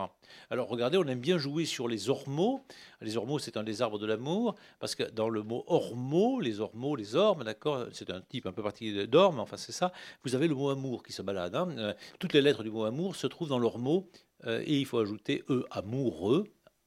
Alors 0.51 0.69
regardez, 0.69 0.99
on 0.99 1.05
aime 1.05 1.21
bien 1.21 1.39
jouer 1.39 1.65
sur 1.65 1.89
les 1.89 2.09
ormeaux. 2.09 2.65
Les 3.01 3.17
ormeaux, 3.17 3.39
c'est 3.39 3.57
un 3.57 3.65
des 3.65 3.83
arbres 3.83 3.99
de 3.99 4.07
l'amour, 4.07 4.55
parce 4.79 4.95
que 4.95 5.03
dans 5.03 5.29
le 5.29 5.43
mot 5.43 5.65
ormeau, 5.67 6.41
les 6.41 6.61
ormeaux, 6.61 6.95
les 6.95 7.17
ormes, 7.17 7.45
d'accord, 7.45 7.87
c'est 7.93 8.11
un 8.11 8.21
type 8.21 8.47
un 8.47 8.53
peu 8.53 8.63
particulier 8.63 9.07
d'orme, 9.07 9.41
enfin 9.41 9.57
c'est 9.57 9.73
ça, 9.73 9.93
vous 10.25 10.35
avez 10.35 10.47
le 10.47 10.55
mot 10.55 10.71
amour 10.71 11.03
qui 11.03 11.13
se 11.13 11.23
balade. 11.23 11.55
Hein. 11.57 11.69
Euh, 11.79 11.95
toutes 12.19 12.33
les 12.33 12.43
lettres 12.43 12.63
du 12.63 12.71
mot 12.71 12.85
amour 12.85 13.17
se 13.17 13.27
trouvent 13.27 13.49
dans 13.49 13.59
l'ormeau, 13.59 14.09
euh, 14.47 14.63
et 14.65 14.79
il 14.79 14.87
faut 14.87 14.99
ajouter 14.99 15.45
e, 15.49 15.65
amoureux, 15.71 16.45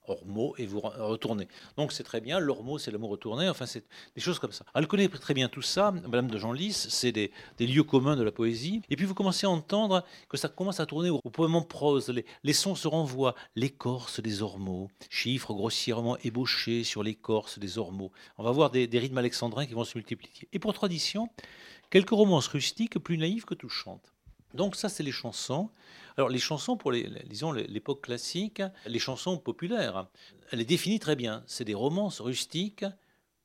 Ormeau 0.08 0.56
et 0.58 0.66
vous 0.66 0.80
retournez. 0.80 1.48
Donc 1.78 1.92
c'est 1.92 2.04
très 2.04 2.22
bien, 2.22 2.40
l'ormeau 2.40 2.78
c'est 2.78 2.92
l'amour 2.92 3.10
retourné, 3.10 3.50
enfin 3.50 3.66
c'est 3.66 3.84
des 4.16 4.22
choses 4.22 4.40
comme 4.40 4.52
ça. 4.52 4.66
Elle 4.74 4.88
connaît 4.88 5.08
très 5.08 5.34
bien 5.34 5.50
tout 5.50 5.62
ça, 5.62 5.92
Madame 5.92 6.30
de 6.30 6.38
Genlis, 6.38 6.88
c'est 6.90 7.12
des, 7.12 7.32
lieux 7.60 7.84
communs 7.84 8.16
de 8.16 8.24
la 8.24 8.32
poésie. 8.32 8.82
Et 8.90 8.96
puis 8.96 9.06
vous 9.06 9.14
commencez 9.14 9.46
à 9.46 9.50
entendre 9.50 10.04
que 10.30 10.38
ça 10.38 10.50
commence 10.50 10.80
à 10.80 10.86
tourner 10.86 11.10
au, 11.10 11.20
poème 11.22 11.56
en 11.56 11.62
prose, 11.62 12.14
les, 12.44 12.54
sons 12.54 12.76
se 12.76 12.88
renvoient, 12.88 13.36
l'écorce 13.56 14.20
des 14.20 14.42
ormeaux, 14.42 14.90
chiffres 15.10 15.54
grossièrement 15.54 16.18
ébauchés 16.24 16.84
sur 16.84 17.04
l'écorce 17.04 17.60
des 17.60 17.78
ormeaux. 17.78 18.12
On 18.38 18.44
va 18.44 18.52
voir 18.52 18.70
des, 18.72 18.88
des 18.88 19.00
rythmes 19.00 19.18
alexandrins 19.18 19.66
qui 19.66 19.74
vont 19.74 19.84
se 19.84 19.98
multiplier. 19.98 20.48
Et 20.54 20.60
pour 20.60 20.74
tradition, 20.74 21.30
quelques 21.90 22.10
romances 22.10 22.48
rustiques 22.48 23.00
plus 23.00 23.18
naïves 23.18 23.46
que 23.46 23.54
touchantes. 23.54 24.15
Donc 24.56 24.76
ça, 24.76 24.90
c'est 24.90 25.04
les 25.04 25.12
chansons. 25.12 25.70
Alors 26.18 26.30
les 26.30 26.40
chansons, 26.40 26.78
pour 26.78 26.92
les, 26.92 27.10
disons 27.28 27.52
l'époque 27.52 28.02
classique, 28.02 28.62
les 28.86 29.00
chansons 29.00 29.38
populaires, 29.38 30.08
elle 30.52 30.62
est 30.62 30.66
définie 30.66 31.00
très 31.00 31.16
bien. 31.16 31.44
C'est 31.46 31.66
des 31.66 31.74
romances 31.74 32.22
rustiques 32.22 32.86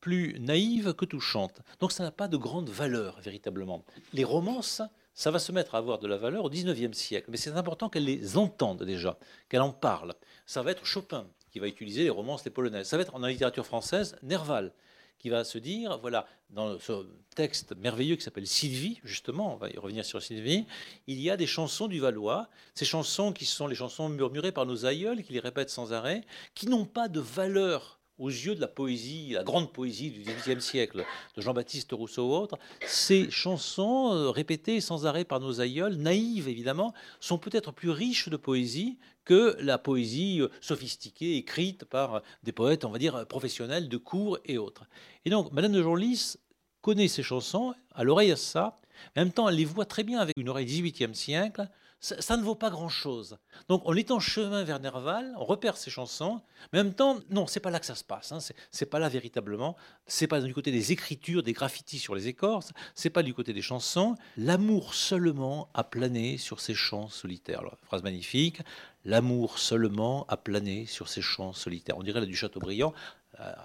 plus 0.00 0.38
naïves 0.40 0.94
que 0.94 1.04
touchantes. 1.04 1.61
Donc 1.80 1.92
ça 1.92 2.04
n'a 2.04 2.12
pas 2.12 2.28
de 2.28 2.36
grande 2.36 2.70
valeur 2.70 3.20
véritablement. 3.20 3.84
Les 4.12 4.24
romances, 4.24 4.82
ça 5.14 5.30
va 5.30 5.38
se 5.38 5.52
mettre 5.52 5.74
à 5.74 5.78
avoir 5.78 5.98
de 5.98 6.06
la 6.06 6.16
valeur 6.16 6.44
au 6.44 6.50
XIXe 6.50 6.96
siècle, 6.96 7.28
mais 7.30 7.36
c'est 7.36 7.50
important 7.50 7.88
qu'elles 7.88 8.04
les 8.04 8.36
entendent 8.38 8.84
déjà, 8.84 9.18
qu'elles 9.48 9.61
en 9.61 9.72
parlent. 9.72 10.14
Ça 10.46 10.62
va 10.62 10.70
être 10.70 10.86
Chopin 10.86 11.26
qui 11.50 11.58
va 11.58 11.66
utiliser 11.66 12.04
les 12.04 12.11
romances, 12.11 12.44
les 12.44 12.50
polonaises. 12.50 12.86
Ça 12.86 12.96
va 12.96 13.02
être 13.02 13.14
en 13.14 13.26
littérature 13.26 13.66
française 13.66 14.16
Nerval 14.22 14.72
qui 15.20 15.28
va 15.28 15.44
se 15.44 15.58
dire, 15.58 15.98
voilà, 15.98 16.26
dans 16.48 16.78
ce 16.78 17.06
texte 17.36 17.76
merveilleux 17.76 18.16
qui 18.16 18.22
s'appelle 18.22 18.46
Sylvie, 18.46 19.00
justement, 19.04 19.54
on 19.54 19.56
va 19.56 19.68
y 19.68 19.78
revenir 19.78 20.04
sur 20.04 20.20
Sylvie, 20.20 20.66
il 21.06 21.20
y 21.20 21.30
a 21.30 21.36
des 21.36 21.46
chansons 21.46 21.86
du 21.86 22.00
Valois, 22.00 22.48
ces 22.74 22.86
chansons 22.86 23.32
qui 23.32 23.44
sont 23.44 23.68
les 23.68 23.76
chansons 23.76 24.08
murmurées 24.08 24.50
par 24.50 24.66
nos 24.66 24.86
aïeuls, 24.86 25.22
qui 25.22 25.34
les 25.34 25.40
répètent 25.40 25.70
sans 25.70 25.92
arrêt, 25.92 26.22
qui 26.54 26.66
n'ont 26.66 26.86
pas 26.86 27.08
de 27.08 27.20
valeur 27.20 27.99
aux 28.20 28.28
yeux 28.28 28.54
de 28.54 28.60
la 28.60 28.68
poésie, 28.68 29.30
la 29.30 29.42
grande 29.42 29.72
poésie 29.72 30.10
du 30.10 30.20
XVIIIe 30.20 30.60
siècle, 30.60 31.04
de 31.36 31.40
Jean-Baptiste 31.40 31.90
Rousseau 31.92 32.28
ou 32.28 32.34
autres, 32.34 32.58
ces 32.86 33.30
chansons 33.30 34.12
euh, 34.12 34.30
répétées 34.30 34.80
sans 34.80 35.06
arrêt 35.06 35.24
par 35.24 35.40
nos 35.40 35.60
aïeuls, 35.60 35.96
naïves 35.96 36.46
évidemment, 36.46 36.92
sont 37.18 37.38
peut-être 37.38 37.72
plus 37.72 37.90
riches 37.90 38.28
de 38.28 38.36
poésie 38.36 38.98
que 39.24 39.56
la 39.60 39.78
poésie 39.78 40.40
euh, 40.40 40.48
sophistiquée 40.60 41.36
écrite 41.36 41.84
par 41.86 42.22
des 42.42 42.52
poètes, 42.52 42.84
on 42.84 42.90
va 42.90 42.98
dire, 42.98 43.26
professionnels 43.26 43.88
de 43.88 43.96
cours 43.96 44.38
et 44.44 44.58
autres. 44.58 44.84
Et 45.24 45.30
donc, 45.30 45.50
Madame 45.52 45.72
de 45.72 45.82
Genlis 45.82 46.36
connaît 46.82 47.08
ces 47.08 47.22
chansons, 47.22 47.74
à 47.94 48.04
l'oreille 48.04 48.32
à 48.32 48.36
ça, 48.36 48.76
en 49.16 49.20
même 49.20 49.32
temps, 49.32 49.48
elle 49.48 49.56
les 49.56 49.64
voit 49.64 49.86
très 49.86 50.04
bien 50.04 50.20
avec 50.20 50.36
une 50.36 50.48
oreille 50.48 50.66
18e 50.66 51.14
siècle, 51.14 51.68
ça, 52.01 52.36
ne 52.38 52.42
vaut 52.42 52.55
pas 52.55 52.70
grand-chose. 52.70 53.36
Donc 53.68 53.82
on 53.84 53.94
est 53.94 54.11
en 54.11 54.20
chemin 54.20 54.64
vers 54.64 54.80
Nerval, 54.80 55.34
on 55.36 55.44
repère 55.44 55.76
ses 55.76 55.90
chansons, 55.90 56.40
mais 56.72 56.80
en 56.80 56.84
même 56.84 56.94
temps, 56.94 57.18
non, 57.28 57.46
c'est 57.46 57.61
pas 57.61 57.70
là 57.70 57.78
que 57.78 57.86
ça 57.86 57.94
se 57.94 58.05
passe. 58.05 58.32
Hein, 58.32 58.38
c'est 58.70 58.86
pas 58.86 58.98
là 58.98 59.09
véritablement. 59.09 59.76
C'est 60.07 60.26
pas 60.26 60.40
du 60.40 60.55
côté 60.55 60.72
des 60.72 60.92
écritures, 60.92 61.42
des 61.42 61.53
graffitis 61.53 61.98
sur 61.98 62.14
les 62.14 62.26
écorces. 62.26 62.72
C'est 62.94 63.11
pas 63.11 63.22
du 63.22 63.34
côté 63.34 63.53
des 63.53 63.62
chansons. 63.62 64.14
L'amour 64.38 64.94
seulement 64.94 65.68
a 65.74 65.84
plané 65.84 66.38
sur 66.38 66.61
ces 66.61 66.74
champs 66.74 67.09
solitaires. 67.09 67.62
phrase 67.82 68.03
magnifique. 68.03 68.62
L'amour 69.05 69.59
seulement 69.59 70.26
a 70.28 70.36
plané 70.36 70.86
sur 70.86 71.09
ces 71.09 71.22
champs 71.22 71.53
solitaires. 71.53 71.96
On 71.98 72.03
dirait 72.03 72.20
là 72.20 72.26
du 72.26 72.36
Chateaubriand 72.36 72.92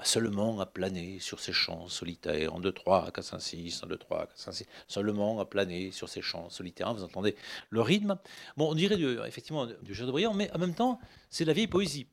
seulement 0.04 0.60
à 0.60 0.66
planer 0.66 1.20
sur 1.20 1.40
ces 1.40 1.54
champs 1.54 1.88
solitaires, 1.88 2.54
en 2.54 2.62
2-3, 2.62 3.12
4-5-6, 3.12 3.84
en 3.84 3.88
2-3, 3.88 4.28
4-5-6, 4.36 4.66
seulement 4.88 5.40
à 5.40 5.46
planer 5.46 5.92
sur 5.92 6.10
ces 6.10 6.22
champs 6.22 6.50
solitaires. 6.50 6.94
Vous 6.94 7.04
entendez 7.04 7.36
le 7.70 7.82
rythme? 7.82 8.18
Bon, 8.58 8.72
on 8.72 8.76
dirait 8.76 8.98
effectivement 9.28 9.68
du 9.82 9.94
Chateaubriand, 9.94 10.34
mais 10.34 10.52
en 10.54 10.60
même 10.60 10.74
temps, 10.76 11.00
c'est 11.30 11.46
la 11.46 11.54
vieille 11.54 11.68
poésie. 11.68 12.08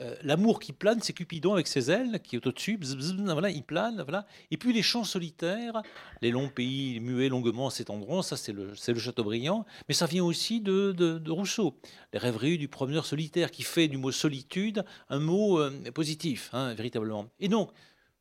Euh, 0.00 0.14
l'amour 0.22 0.60
qui 0.60 0.72
plane, 0.72 1.00
c'est 1.02 1.12
Cupidon 1.12 1.54
avec 1.54 1.66
ses 1.66 1.90
ailes 1.90 2.20
qui 2.22 2.36
est 2.36 2.46
au-dessus, 2.46 2.78
voilà, 3.24 3.50
il 3.50 3.64
plane, 3.64 4.02
voilà. 4.02 4.26
Et 4.50 4.56
puis 4.56 4.72
les 4.72 4.82
champs 4.82 5.02
solitaires, 5.02 5.82
les 6.22 6.30
longs 6.30 6.48
pays 6.48 7.00
muets 7.00 7.28
longuement 7.28 7.68
s'étendront, 7.68 8.22
ça 8.22 8.36
c'est 8.36 8.52
le, 8.52 8.70
le 8.86 8.98
Chateaubriand, 8.98 9.66
mais 9.88 9.94
ça 9.94 10.06
vient 10.06 10.24
aussi 10.24 10.60
de, 10.60 10.92
de, 10.92 11.30
Rousseau, 11.30 11.80
les 12.12 12.18
rêveries 12.18 12.58
du 12.58 12.68
promeneur 12.68 13.06
solitaire 13.06 13.50
qui 13.50 13.62
fait 13.62 13.88
du 13.88 13.96
mot 13.96 14.12
solitude 14.12 14.84
un 15.08 15.18
mot 15.18 15.58
euh, 15.58 15.72
positif, 15.92 16.50
hein, 16.52 16.74
véritablement. 16.74 17.28
Et 17.40 17.48
donc, 17.48 17.72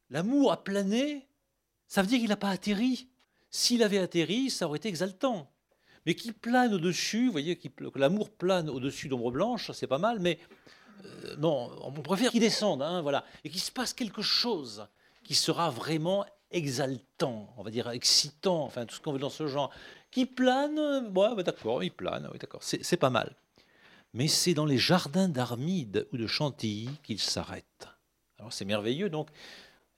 l'amour 0.10 0.52
a 0.52 0.64
plané, 0.64 1.28
ça 1.88 2.02
veut 2.02 2.08
dire 2.08 2.20
qu'il 2.20 2.30
n'a 2.30 2.38
pas 2.38 2.50
atterri. 2.50 3.08
S'il 3.52 3.84
avait 3.84 4.00
atterri, 4.00 4.50
ça 4.50 4.68
aurait 4.68 4.78
été 4.78 4.90
exaltant. 4.90 5.52
Mais 6.06 6.16
qui 6.16 6.32
plane 6.32 6.74
au-dessus, 6.74 7.26
vous 7.26 7.34
voyez, 7.34 7.58
que 7.58 7.70
l'amour 8.00 8.30
plane 8.30 8.70
au-dessus 8.70 9.10
d'ombre 9.10 9.32
blanche, 9.32 9.72
c'est 9.74 9.88
pas 9.88 9.98
mal, 9.98 10.20
mais 10.20 10.40
euh, 11.06 11.36
non, 11.38 11.72
on 11.82 11.92
préfère 11.92 12.32
qu'il 12.32 12.42
descende, 12.42 12.82
hein, 12.82 13.02
voilà, 13.02 13.24
et 13.44 13.50
qu'il 13.50 13.60
se 13.60 13.72
passe 13.72 13.94
quelque 13.94 14.22
chose 14.22 14.88
qui 15.24 15.36
sera 15.36 15.70
vraiment 15.70 16.26
exaltant, 16.52 17.54
on 17.58 17.64
va 17.64 17.72
dire 17.72 17.90
excitant, 17.90 18.64
enfin 18.64 18.86
tout 18.86 18.96
ce 18.96 19.02
qu'on 19.02 19.12
veut 19.12 19.20
dans 19.20 19.30
ce 19.30 19.48
genre, 19.48 19.72
qui 20.12 20.26
plane, 20.26 21.10
bon, 21.10 21.36
d'accord, 21.36 21.84
il 21.84 21.92
plane, 21.92 22.30
oui, 22.32 22.40
d'accord, 22.40 22.62
c'est 22.64 22.98
pas 22.98 23.10
mal. 23.10 23.36
Mais 24.14 24.28
c'est 24.28 24.54
dans 24.54 24.66
les 24.66 24.78
jardins 24.78 25.28
d'Armide 25.28 26.08
ou 26.14 26.18
de 26.18 26.28
Chantilly 26.28 26.90
qu'il 27.04 27.20
s'arrête. 27.20 27.88
Alors 28.40 28.54
c'est 28.54 28.66
merveilleux, 28.66 29.10
donc 29.10 29.30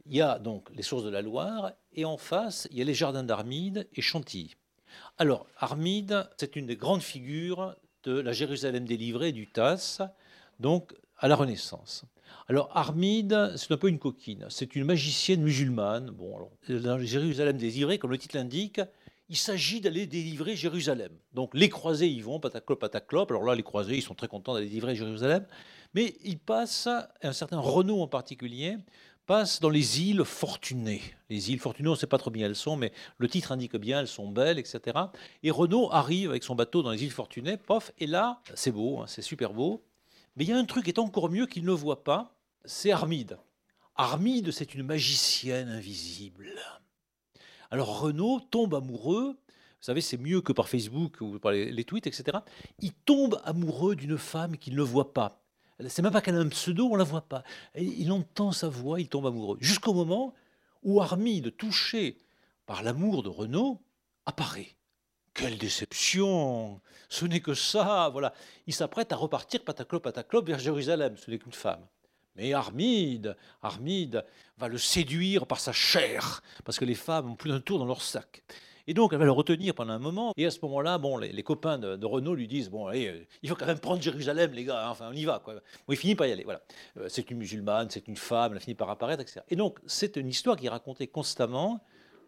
il 0.07 0.15
y 0.15 0.21
a 0.21 0.39
donc 0.39 0.69
les 0.73 0.81
sources 0.81 1.03
de 1.03 1.09
la 1.09 1.21
Loire, 1.21 1.73
et 1.93 2.05
en 2.05 2.17
face, 2.17 2.67
il 2.71 2.77
y 2.77 2.81
a 2.81 2.85
les 2.85 2.95
jardins 2.95 3.23
d'Armide 3.23 3.87
et 3.93 4.01
Chantilly. 4.01 4.55
Alors, 5.17 5.45
Armide, 5.57 6.27
c'est 6.37 6.55
une 6.55 6.65
des 6.65 6.75
grandes 6.75 7.03
figures 7.03 7.75
de 8.03 8.19
la 8.19 8.31
Jérusalem 8.31 8.85
délivrée 8.85 9.31
du 9.31 9.47
Tasse, 9.47 10.01
donc 10.59 10.93
à 11.17 11.27
la 11.27 11.35
Renaissance. 11.35 12.05
Alors 12.47 12.69
Armide, 12.73 13.53
c'est 13.57 13.71
un 13.71 13.77
peu 13.77 13.89
une 13.89 13.99
coquine. 13.99 14.45
C'est 14.49 14.75
une 14.75 14.85
magicienne 14.85 15.41
musulmane. 15.41 16.09
Bon, 16.09 16.49
dans 16.67 16.99
Jérusalem 16.99 17.57
délivré, 17.57 17.99
comme 17.99 18.11
le 18.11 18.17
titre 18.17 18.37
l'indique, 18.37 18.81
il 19.29 19.37
s'agit 19.37 19.81
d'aller 19.81 20.07
délivrer 20.07 20.55
Jérusalem. 20.55 21.11
Donc 21.33 21.51
les 21.53 21.69
croisés 21.69 22.09
y 22.09 22.21
vont, 22.21 22.39
pataclop, 22.39 22.77
pataclop. 22.77 23.27
Alors 23.29 23.43
là, 23.43 23.55
les 23.55 23.63
croisés, 23.63 23.97
ils 23.97 24.01
sont 24.01 24.15
très 24.15 24.27
contents 24.27 24.53
d'aller 24.53 24.67
délivrer 24.67 24.95
Jérusalem. 24.95 25.45
Mais 25.93 26.15
ils 26.23 26.39
passent, 26.39 26.89
un 27.21 27.33
certain 27.33 27.59
Renaud 27.59 28.01
en 28.01 28.07
particulier, 28.07 28.77
passe 29.27 29.59
dans 29.59 29.69
les 29.69 30.01
îles 30.01 30.23
fortunées. 30.25 31.03
Les 31.29 31.51
îles 31.51 31.59
fortunées, 31.59 31.89
on 31.89 31.91
ne 31.91 31.97
sait 31.97 32.07
pas 32.07 32.17
trop 32.17 32.31
bien 32.31 32.47
elles 32.47 32.55
sont, 32.55 32.75
mais 32.75 32.91
le 33.19 33.27
titre 33.27 33.51
indique 33.51 33.75
bien, 33.75 33.99
elles 33.99 34.07
sont 34.07 34.27
belles, 34.27 34.57
etc. 34.57 34.97
Et 35.43 35.51
Renaud 35.51 35.91
arrive 35.91 36.31
avec 36.31 36.43
son 36.43 36.55
bateau 36.55 36.81
dans 36.81 36.89
les 36.89 37.03
îles 37.03 37.11
fortunées, 37.11 37.57
pof, 37.57 37.91
et 37.99 38.07
là, 38.07 38.41
c'est 38.55 38.71
beau, 38.71 39.01
hein, 39.01 39.05
c'est 39.07 39.21
super 39.21 39.53
beau. 39.53 39.83
Mais 40.39 40.45
il 40.45 40.51
y 40.51 40.53
a 40.53 40.57
un 40.57 40.63
truc 40.63 40.85
qui 40.85 40.89
est 40.89 40.99
encore 40.99 41.29
mieux 41.29 41.47
qu'il 41.47 41.65
ne 41.65 41.71
voit 41.73 42.05
pas, 42.05 42.33
c'est 42.63 42.91
Armide. 42.91 43.37
Armide, 43.97 44.51
c'est 44.51 44.73
une 44.73 44.83
magicienne 44.83 45.67
invisible. 45.67 46.53
Alors 47.69 47.99
Renaud 47.99 48.39
tombe 48.39 48.73
amoureux, 48.73 49.33
vous 49.33 49.85
savez, 49.85 49.99
c'est 49.99 50.17
mieux 50.17 50.39
que 50.39 50.53
par 50.53 50.69
Facebook 50.69 51.17
ou 51.19 51.39
par 51.39 51.51
les, 51.51 51.83
tweets, 51.83 52.07
etc. 52.07 52.37
Il 52.79 52.93
tombe 52.93 53.41
amoureux 53.43 53.97
d'une 53.97 54.17
femme 54.17 54.57
qu'il 54.57 54.75
ne 54.75 54.81
voit 54.81 55.13
pas. 55.13 55.43
C'est 55.89 56.01
même 56.01 56.13
pas 56.13 56.21
qu'elle 56.21 56.35
a 56.35 56.39
un 56.39 56.47
pseudo, 56.47 56.87
on 56.89 56.95
la 56.95 57.03
voit 57.03 57.27
pas. 57.27 57.43
il 57.75 58.09
entend 58.13 58.53
sa 58.53 58.69
voix, 58.69 59.01
il 59.01 59.09
tombe 59.09 59.27
amoureux. 59.27 59.57
Jusqu'au 59.59 59.93
moment 59.93 60.33
où 60.83 61.01
Armide, 61.01 61.55
touché 61.57 62.17
par 62.65 62.81
l'amour 62.81 63.23
de 63.23 63.29
Renaud, 63.29 63.81
apparaît. 64.25 64.78
Quelle 65.39 65.57
déception 65.57 66.81
Ce 67.07 67.23
n'est 67.23 67.39
que 67.39 67.53
ça, 67.53 68.09
voilà. 68.11 68.33
Il 68.67 68.73
s'apprête 68.73 69.13
à 69.13 69.15
repartir 69.15 69.63
pataclop, 69.63 70.01
pataclop 70.01 70.41
vers 70.45 70.59
Jérusalem, 70.59 71.15
ce 71.15 71.31
n'est 71.31 71.39
qu'une 71.39 71.53
femme. 71.53 71.79
Mais 72.35 72.51
Armide, 72.51 73.37
Armide 73.61 74.25
va 74.57 74.67
le 74.67 74.77
séduire 74.77 75.47
par 75.47 75.61
sa 75.61 75.71
chair, 75.71 76.43
parce 76.65 76.77
que 76.77 76.83
les 76.83 76.93
femmes 76.93 77.31
ont 77.31 77.35
plus 77.35 77.51
d'un 77.51 77.61
tour 77.61 77.79
dans 77.79 77.85
leur 77.85 78.01
sac. 78.01 78.43
Et 78.85 78.93
donc, 78.93 79.13
elle 79.13 79.19
va 79.19 79.25
le 79.25 79.31
retenir 79.31 79.73
pendant 79.73 79.93
un 79.93 79.99
moment. 79.99 80.33
Et 80.35 80.45
à 80.45 80.51
ce 80.51 80.59
moment-là, 80.63 80.97
bon, 80.97 81.17
les, 81.17 81.43
copains 81.43 81.77
de, 81.77 82.05
Renault 82.05 82.35
lui 82.35 82.47
disent 82.47 82.69
Bon, 82.69 82.87
allez, 82.87 83.07
euh, 83.07 83.25
il 83.41 83.47
faut 83.47 83.55
quand 83.55 83.67
même 83.67 83.79
prendre 83.79 84.01
Jérusalem, 84.01 84.51
les 84.51 84.65
gars. 84.65 84.87
Hein, 84.87 84.89
enfin, 84.89 85.09
on 85.09 85.15
y 85.15 85.23
va. 85.23 85.39
Quoi. 85.39 85.61
Il 85.87 85.95
finit 85.95 86.15
par 86.15 86.27
y 86.27 86.33
aller. 86.33 86.43
Voilà. 86.43 86.61
Euh, 86.97 87.05
c'est 87.07 87.31
une 87.31 87.37
musulmane, 87.37 87.89
c'est 87.89 88.09
une 88.09 88.17
femme, 88.17 88.53
elle 88.53 88.59
finit 88.59 88.75
par 88.75 88.89
apparaître, 88.89 89.21
etc. 89.21 89.41
Et 89.49 89.55
donc, 89.55 89.79
c'est 89.85 90.17
une 90.17 90.27
histoire 90.27 90.57
qui 90.57 90.65
est 90.65 90.69
racontée 90.69 91.07
constamment 91.07 91.79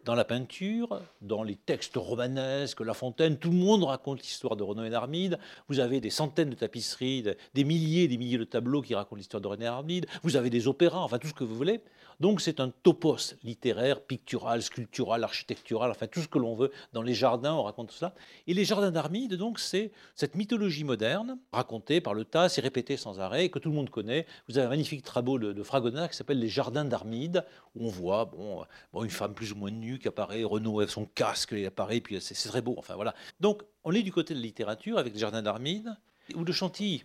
dans 0.04 0.14
la 0.14 0.24
peinture, 0.24 1.00
dans 1.20 1.42
les 1.42 1.56
textes 1.56 1.96
romanesques, 1.96 2.80
La 2.80 2.94
Fontaine, 2.94 3.36
tout 3.36 3.50
le 3.50 3.56
monde 3.56 3.84
raconte 3.84 4.20
l'histoire 4.22 4.56
de 4.56 4.62
Renaud 4.62 4.84
et 4.84 4.90
d'Armide. 4.90 5.38
Vous 5.68 5.80
avez 5.80 6.00
des 6.00 6.10
centaines 6.10 6.50
de 6.50 6.54
tapisseries, 6.54 7.24
des 7.54 7.64
milliers 7.64 8.04
et 8.04 8.08
des 8.08 8.18
milliers 8.18 8.38
de 8.38 8.44
tableaux 8.44 8.82
qui 8.82 8.94
racontent 8.94 9.16
l'histoire 9.16 9.40
de 9.40 9.48
René 9.48 9.66
Armide. 9.66 10.06
Vous 10.22 10.36
avez 10.36 10.50
des 10.50 10.66
opéras, 10.66 11.00
enfin 11.00 11.18
tout 11.18 11.28
ce 11.28 11.34
que 11.34 11.44
vous 11.44 11.54
voulez. 11.54 11.80
Donc 12.22 12.40
c'est 12.40 12.60
un 12.60 12.70
topos 12.70 13.34
littéraire, 13.42 14.00
pictural, 14.00 14.62
sculptural, 14.62 15.24
architectural, 15.24 15.90
enfin 15.90 16.06
tout 16.06 16.20
ce 16.20 16.28
que 16.28 16.38
l'on 16.38 16.54
veut. 16.54 16.70
Dans 16.92 17.02
les 17.02 17.14
jardins, 17.14 17.54
on 17.54 17.64
raconte 17.64 17.88
tout 17.88 17.96
ça. 17.96 18.14
Et 18.46 18.54
les 18.54 18.64
jardins 18.64 18.92
d'Armide, 18.92 19.34
donc, 19.34 19.58
c'est 19.58 19.90
cette 20.14 20.36
mythologie 20.36 20.84
moderne, 20.84 21.36
racontée 21.52 22.00
par 22.00 22.14
le 22.14 22.24
tas, 22.24 22.46
et 22.56 22.60
répétée 22.60 22.96
sans 22.96 23.18
arrêt, 23.18 23.48
que 23.48 23.58
tout 23.58 23.70
le 23.70 23.74
monde 23.74 23.90
connaît. 23.90 24.24
Vous 24.48 24.56
avez 24.56 24.68
un 24.68 24.70
magnifique 24.70 25.02
travaux 25.02 25.40
de, 25.40 25.60
Fragonard 25.64 26.10
qui 26.10 26.16
s'appelle 26.16 26.38
Les 26.38 26.46
jardins 26.46 26.84
d'Armide, 26.84 27.44
où 27.74 27.86
on 27.86 27.90
voit 27.90 28.26
bon, 28.26 28.64
bon, 28.92 29.02
une 29.02 29.10
femme 29.10 29.34
plus 29.34 29.50
ou 29.50 29.56
moins 29.56 29.72
nue 29.72 29.98
qui 29.98 30.06
apparaît, 30.06 30.44
Renaud 30.44 30.78
avec 30.78 30.90
son 30.90 31.06
casque, 31.06 31.50
il 31.50 31.66
apparaît, 31.66 32.00
puis 32.00 32.20
c'est 32.20 32.36
très 32.48 32.62
beau. 32.62 32.76
Enfin 32.78 32.94
voilà. 32.94 33.16
Donc 33.40 33.64
on 33.82 33.90
est 33.90 34.04
du 34.04 34.12
côté 34.12 34.32
de 34.32 34.38
la 34.38 34.46
littérature 34.46 34.96
avec 34.96 35.12
les 35.12 35.18
jardins 35.18 35.42
d'Armide 35.42 35.96
ou 36.36 36.44
de 36.44 36.52
Chantilly. 36.52 37.02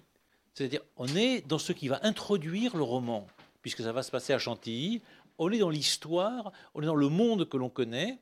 C'est-à-dire, 0.53 0.81
on 0.95 1.07
est 1.07 1.41
dans 1.47 1.57
ce 1.57 1.73
qui 1.73 1.87
va 1.87 1.99
introduire 2.03 2.77
le 2.77 2.83
roman 2.83 3.25
puisque 3.61 3.81
ça 3.81 3.91
va 3.91 4.03
se 4.03 4.11
passer 4.11 4.33
à 4.33 4.39
Chantilly. 4.39 5.01
On 5.37 5.51
est 5.51 5.59
dans 5.59 5.69
l'histoire, 5.69 6.51
on 6.73 6.81
est 6.81 6.85
dans 6.85 6.95
le 6.95 7.09
monde 7.09 7.47
que 7.47 7.57
l'on 7.57 7.69
connaît, 7.69 8.19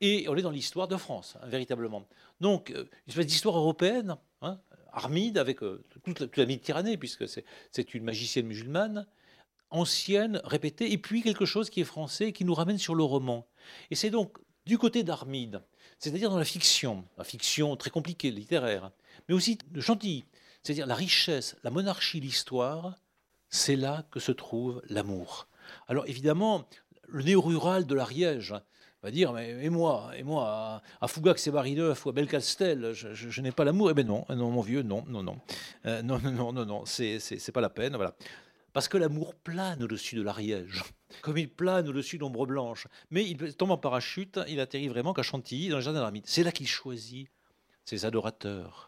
et 0.00 0.28
on 0.28 0.36
est 0.36 0.42
dans 0.42 0.50
l'histoire 0.50 0.88
de 0.88 0.96
France, 0.96 1.36
hein, 1.40 1.46
véritablement. 1.46 2.06
Donc, 2.40 2.70
euh, 2.70 2.82
une 3.06 3.10
espèce 3.10 3.26
d'histoire 3.26 3.56
européenne, 3.58 4.16
hein, 4.42 4.60
Armide, 4.92 5.38
avec 5.38 5.62
euh, 5.62 5.84
toute, 6.04 6.36
la, 6.36 6.46
Méditerranée, 6.46 6.96
puisque 6.96 7.28
c'est 7.28 7.94
une 7.94 8.04
magicienne 8.04 8.46
musulmane, 8.46 9.06
ancienne, 9.70 10.40
répétée, 10.44 10.92
et 10.92 10.98
puis 10.98 11.22
quelque 11.22 11.44
chose 11.44 11.68
qui 11.70 11.80
est 11.80 11.84
français, 11.84 12.32
qui 12.32 12.44
nous 12.44 12.54
ramène 12.54 12.78
sur 12.78 12.94
le 12.94 13.02
roman. 13.02 13.46
Et 13.90 13.94
c'est 13.94 14.10
donc 14.10 14.38
du 14.66 14.78
côté 14.78 15.02
d'Armide, 15.02 15.62
c'est-à-dire 15.98 16.30
dans 16.30 16.38
la 16.38 16.44
fiction, 16.44 17.04
la 17.16 17.24
fiction 17.24 17.76
très 17.76 17.90
compliquée, 17.90 18.30
littéraire, 18.30 18.92
mais 19.28 19.34
aussi 19.34 19.58
de 19.70 19.80
Chantilly, 19.80 20.24
c'est-à-dire 20.62 20.86
la 20.86 20.94
richesse, 20.94 21.56
la 21.64 21.70
monarchie, 21.70 22.20
l'histoire, 22.20 22.94
c'est 23.50 23.76
là 23.76 24.04
que 24.10 24.20
se 24.20 24.32
trouve 24.32 24.82
l'amour. 24.88 25.48
Alors 25.86 26.06
évidemment, 26.06 26.66
le 27.08 27.22
néo-rural 27.22 27.86
de 27.86 27.94
l'Ariège 27.94 28.54
va 29.02 29.10
dire 29.10 29.32
mais 29.32 29.64
et 29.64 29.70
moi 29.70 30.10
et 30.16 30.22
moi 30.22 30.82
à 31.00 31.08
Fougax 31.08 31.46
et 31.46 31.50
Marineuf 31.50 32.04
ou 32.04 32.08
à 32.08 32.12
Belcastel 32.12 32.92
je, 32.92 33.40
n'ai 33.40 33.52
pas 33.52 33.64
l'amour. 33.64 33.90
Eh 33.90 33.94
ben 33.94 34.06
non 34.06 34.24
non 34.28 34.50
mon 34.50 34.60
vieux 34.60 34.82
non 34.82 35.04
non 35.08 35.22
non. 35.22 35.38
Euh, 35.86 36.02
non 36.02 36.18
non 36.18 36.32
non 36.32 36.52
non 36.52 36.66
non 36.66 36.84
c'est 36.84 37.18
c'est 37.18 37.52
pas 37.52 37.60
la 37.60 37.70
peine 37.70 37.96
voilà. 37.96 38.14
Parce 38.72 38.88
que 38.88 38.98
l'amour 38.98 39.34
plane 39.34 39.82
au-dessus 39.82 40.16
de 40.16 40.22
l'Ariège 40.22 40.82
comme 41.22 41.38
il 41.38 41.48
plane 41.48 41.88
au-dessus 41.88 42.18
d'ombre 42.18 42.46
blanche. 42.46 42.86
Mais 43.10 43.24
il 43.24 43.54
tombe 43.54 43.70
en 43.70 43.78
parachute 43.78 44.40
il 44.48 44.60
atterrit 44.60 44.88
vraiment 44.88 45.14
qu'à 45.14 45.22
Chantilly 45.22 45.68
dans 45.68 45.76
le 45.76 45.82
jardin 45.82 46.10
de 46.10 46.20
c'est 46.24 46.42
là 46.42 46.52
qu'il 46.52 46.68
choisit 46.68 47.28
ses 47.84 48.04
adorateurs 48.04 48.87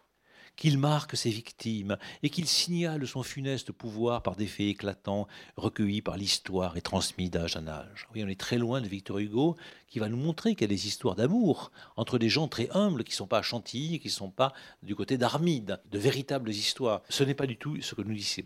qu'il 0.61 0.77
marque 0.77 1.17
ses 1.17 1.31
victimes 1.31 1.97
et 2.23 2.29
qu'il 2.29 2.47
signale 2.47 3.07
son 3.07 3.23
funeste 3.23 3.73
pouvoir 3.73 4.23
par 4.23 4.37
des 4.37 4.47
faits 4.47 4.67
éclatants 4.67 5.27
recueillis 5.57 6.03
par 6.03 6.19
l'histoire 6.19 6.77
et 6.77 6.83
transmis 6.83 7.31
d'âge 7.31 7.57
en 7.57 7.67
âge. 7.67 8.07
Oui, 8.15 8.23
on 8.23 8.29
est 8.29 8.39
très 8.39 8.59
loin 8.59 8.83
de 8.83 8.87
Victor 8.87 9.19
Hugo 9.19 9.57
qui 9.89 10.01
va 10.01 10.11
nous 10.11 10.19
montrer 10.19 10.55
qu'il 10.55 10.61
y 10.61 10.65
a 10.65 10.77
des 10.77 10.87
histoires 10.87 11.17
d'amour 11.17 11.73
entre 11.97 12.19
des 12.19 12.29
gens 12.29 12.47
très 12.47 12.69
humbles 12.77 13.05
qui 13.05 13.13
ne 13.13 13.17
sont 13.17 13.27
pas 13.27 13.39
à 13.39 13.43
Chantilly, 13.43 14.01
qui 14.01 14.09
ne 14.09 14.13
sont 14.13 14.31
pas 14.31 14.53
du 14.83 14.95
côté 14.95 15.17
d'Armide, 15.17 15.81
de 15.91 15.99
véritables 15.99 16.51
histoires. 16.51 17.01
Ce 17.09 17.25
n'est 17.25 17.35
pas 17.35 17.47
du 17.47 17.57
tout 17.57 17.81
ce 17.81 17.95
que 17.95 18.03
nous 18.03 18.15
disons. 18.15 18.43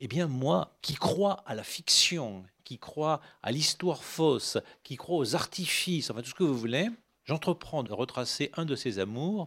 Eh 0.00 0.06
bien, 0.06 0.26
moi, 0.26 0.76
qui 0.82 0.94
crois 0.94 1.42
à 1.46 1.54
la 1.54 1.64
fiction, 1.64 2.44
qui 2.64 2.78
crois 2.78 3.22
à 3.42 3.52
l'histoire 3.52 4.04
fausse, 4.04 4.58
qui 4.82 4.96
crois 4.96 5.16
aux 5.16 5.34
artifices, 5.34 6.10
enfin 6.10 6.20
tout 6.20 6.28
ce 6.28 6.34
que 6.34 6.44
vous 6.44 6.58
voulez, 6.58 6.90
j'entreprends 7.24 7.82
de 7.82 7.92
retracer 7.94 8.50
un 8.54 8.66
de 8.66 8.76
ces 8.76 8.98
amours 8.98 9.46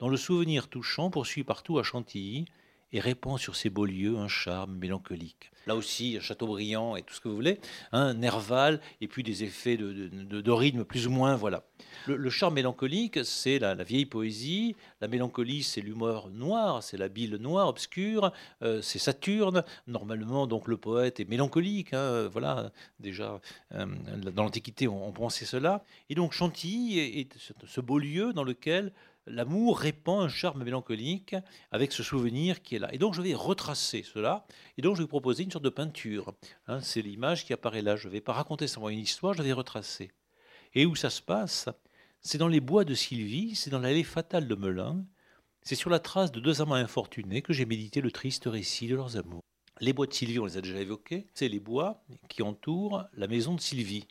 dont 0.00 0.08
le 0.08 0.16
souvenir 0.16 0.68
touchant 0.68 1.10
poursuit 1.10 1.44
partout 1.44 1.78
à 1.78 1.82
Chantilly 1.82 2.46
et 2.92 3.00
répand 3.00 3.38
sur 3.38 3.54
ces 3.54 3.70
beaux 3.70 3.86
lieux 3.86 4.16
un 4.16 4.28
charme 4.28 4.76
mélancolique. 4.76 5.52
Là 5.66 5.76
aussi, 5.76 6.18
Châteaubriand 6.20 6.96
et 6.96 7.02
tout 7.02 7.14
ce 7.14 7.20
que 7.20 7.28
vous 7.28 7.34
voulez, 7.36 7.60
un 7.92 8.14
Nerval, 8.14 8.80
et 9.00 9.06
puis 9.06 9.22
des 9.22 9.44
effets 9.44 9.76
de, 9.76 10.50
rythme 10.50 10.84
plus 10.84 11.06
ou 11.06 11.10
moins, 11.10 11.36
voilà. 11.36 11.62
Le, 12.06 12.30
charme 12.30 12.54
mélancolique, 12.54 13.24
c'est 13.24 13.58
la, 13.60 13.74
vieille 13.74 14.06
poésie, 14.06 14.74
la 15.00 15.06
mélancolie, 15.06 15.62
c'est 15.62 15.82
l'humeur 15.82 16.30
noire, 16.30 16.82
c'est 16.82 16.96
la 16.96 17.08
bile 17.08 17.36
noire, 17.36 17.68
obscure, 17.68 18.32
euh, 18.62 18.82
c'est 18.82 18.98
Saturne, 18.98 19.62
normalement, 19.86 20.46
donc 20.46 20.66
le 20.66 20.76
poète 20.76 21.20
est 21.20 21.28
mélancolique, 21.28 21.92
hein, 21.92 22.26
voilà, 22.32 22.72
déjà, 22.98 23.40
euh, 23.74 23.86
dans 24.34 24.44
l'Antiquité, 24.44 24.88
on, 24.88 25.12
pensait 25.12 25.44
cela, 25.44 25.84
et 26.08 26.14
donc 26.14 26.32
Chantilly 26.32 26.98
est 26.98 27.36
ce 27.66 27.80
beau 27.80 27.98
lieu 27.98 28.32
dans 28.32 28.44
lequel 28.44 28.92
l'amour 29.30 29.78
répand 29.78 30.22
un 30.22 30.28
charme 30.28 30.64
mélancolique 30.64 31.36
avec 31.70 31.92
ce 31.92 32.02
souvenir 32.02 32.62
qui 32.62 32.76
est 32.76 32.78
là. 32.78 32.92
Et 32.92 32.98
donc 32.98 33.14
je 33.14 33.22
vais 33.22 33.34
retracer 33.34 34.02
cela, 34.02 34.46
et 34.76 34.82
donc 34.82 34.96
je 34.96 35.02
vais 35.02 35.08
proposer 35.08 35.44
une 35.44 35.50
sorte 35.50 35.64
de 35.64 35.70
peinture. 35.70 36.34
Hein. 36.66 36.80
c'est 36.80 37.02
l'image 37.02 37.44
qui 37.44 37.52
apparaît 37.52 37.82
là. 37.82 37.96
Je 37.96 38.08
ne 38.08 38.12
vais 38.12 38.20
pas 38.20 38.32
raconter 38.32 38.66
seulement 38.66 38.90
une 38.90 38.98
histoire, 38.98 39.34
je 39.34 39.42
vais 39.42 39.52
retracer. 39.52 40.10
Et 40.74 40.86
où 40.86 40.94
ça 40.94 41.10
se 41.10 41.22
passe? 41.22 41.68
C'est 42.20 42.38
dans 42.38 42.48
les 42.48 42.60
bois 42.60 42.84
de 42.84 42.94
Sylvie, 42.94 43.54
c'est 43.54 43.70
dans 43.70 43.78
l'allée 43.78 44.04
fatale 44.04 44.46
de 44.46 44.54
Melun, 44.54 45.06
c'est 45.62 45.74
sur 45.74 45.90
la 45.90 45.98
trace 45.98 46.32
de 46.32 46.40
deux 46.40 46.60
amants 46.60 46.74
infortunés 46.74 47.42
que 47.42 47.52
j'ai 47.52 47.64
médité 47.64 48.00
le 48.00 48.10
triste 48.10 48.44
récit 48.46 48.88
de 48.88 48.96
leurs 48.96 49.16
amours. 49.16 49.42
Les 49.80 49.94
bois 49.94 50.06
de 50.06 50.12
Sylvie, 50.12 50.38
on 50.38 50.44
les 50.44 50.58
a 50.58 50.60
déjà 50.60 50.78
évoqués, 50.78 51.26
c'est 51.32 51.48
les 51.48 51.60
bois 51.60 52.04
qui 52.28 52.42
entourent 52.42 53.04
la 53.14 53.26
maison 53.26 53.54
de 53.54 53.60
Sylvie. 53.60 54.06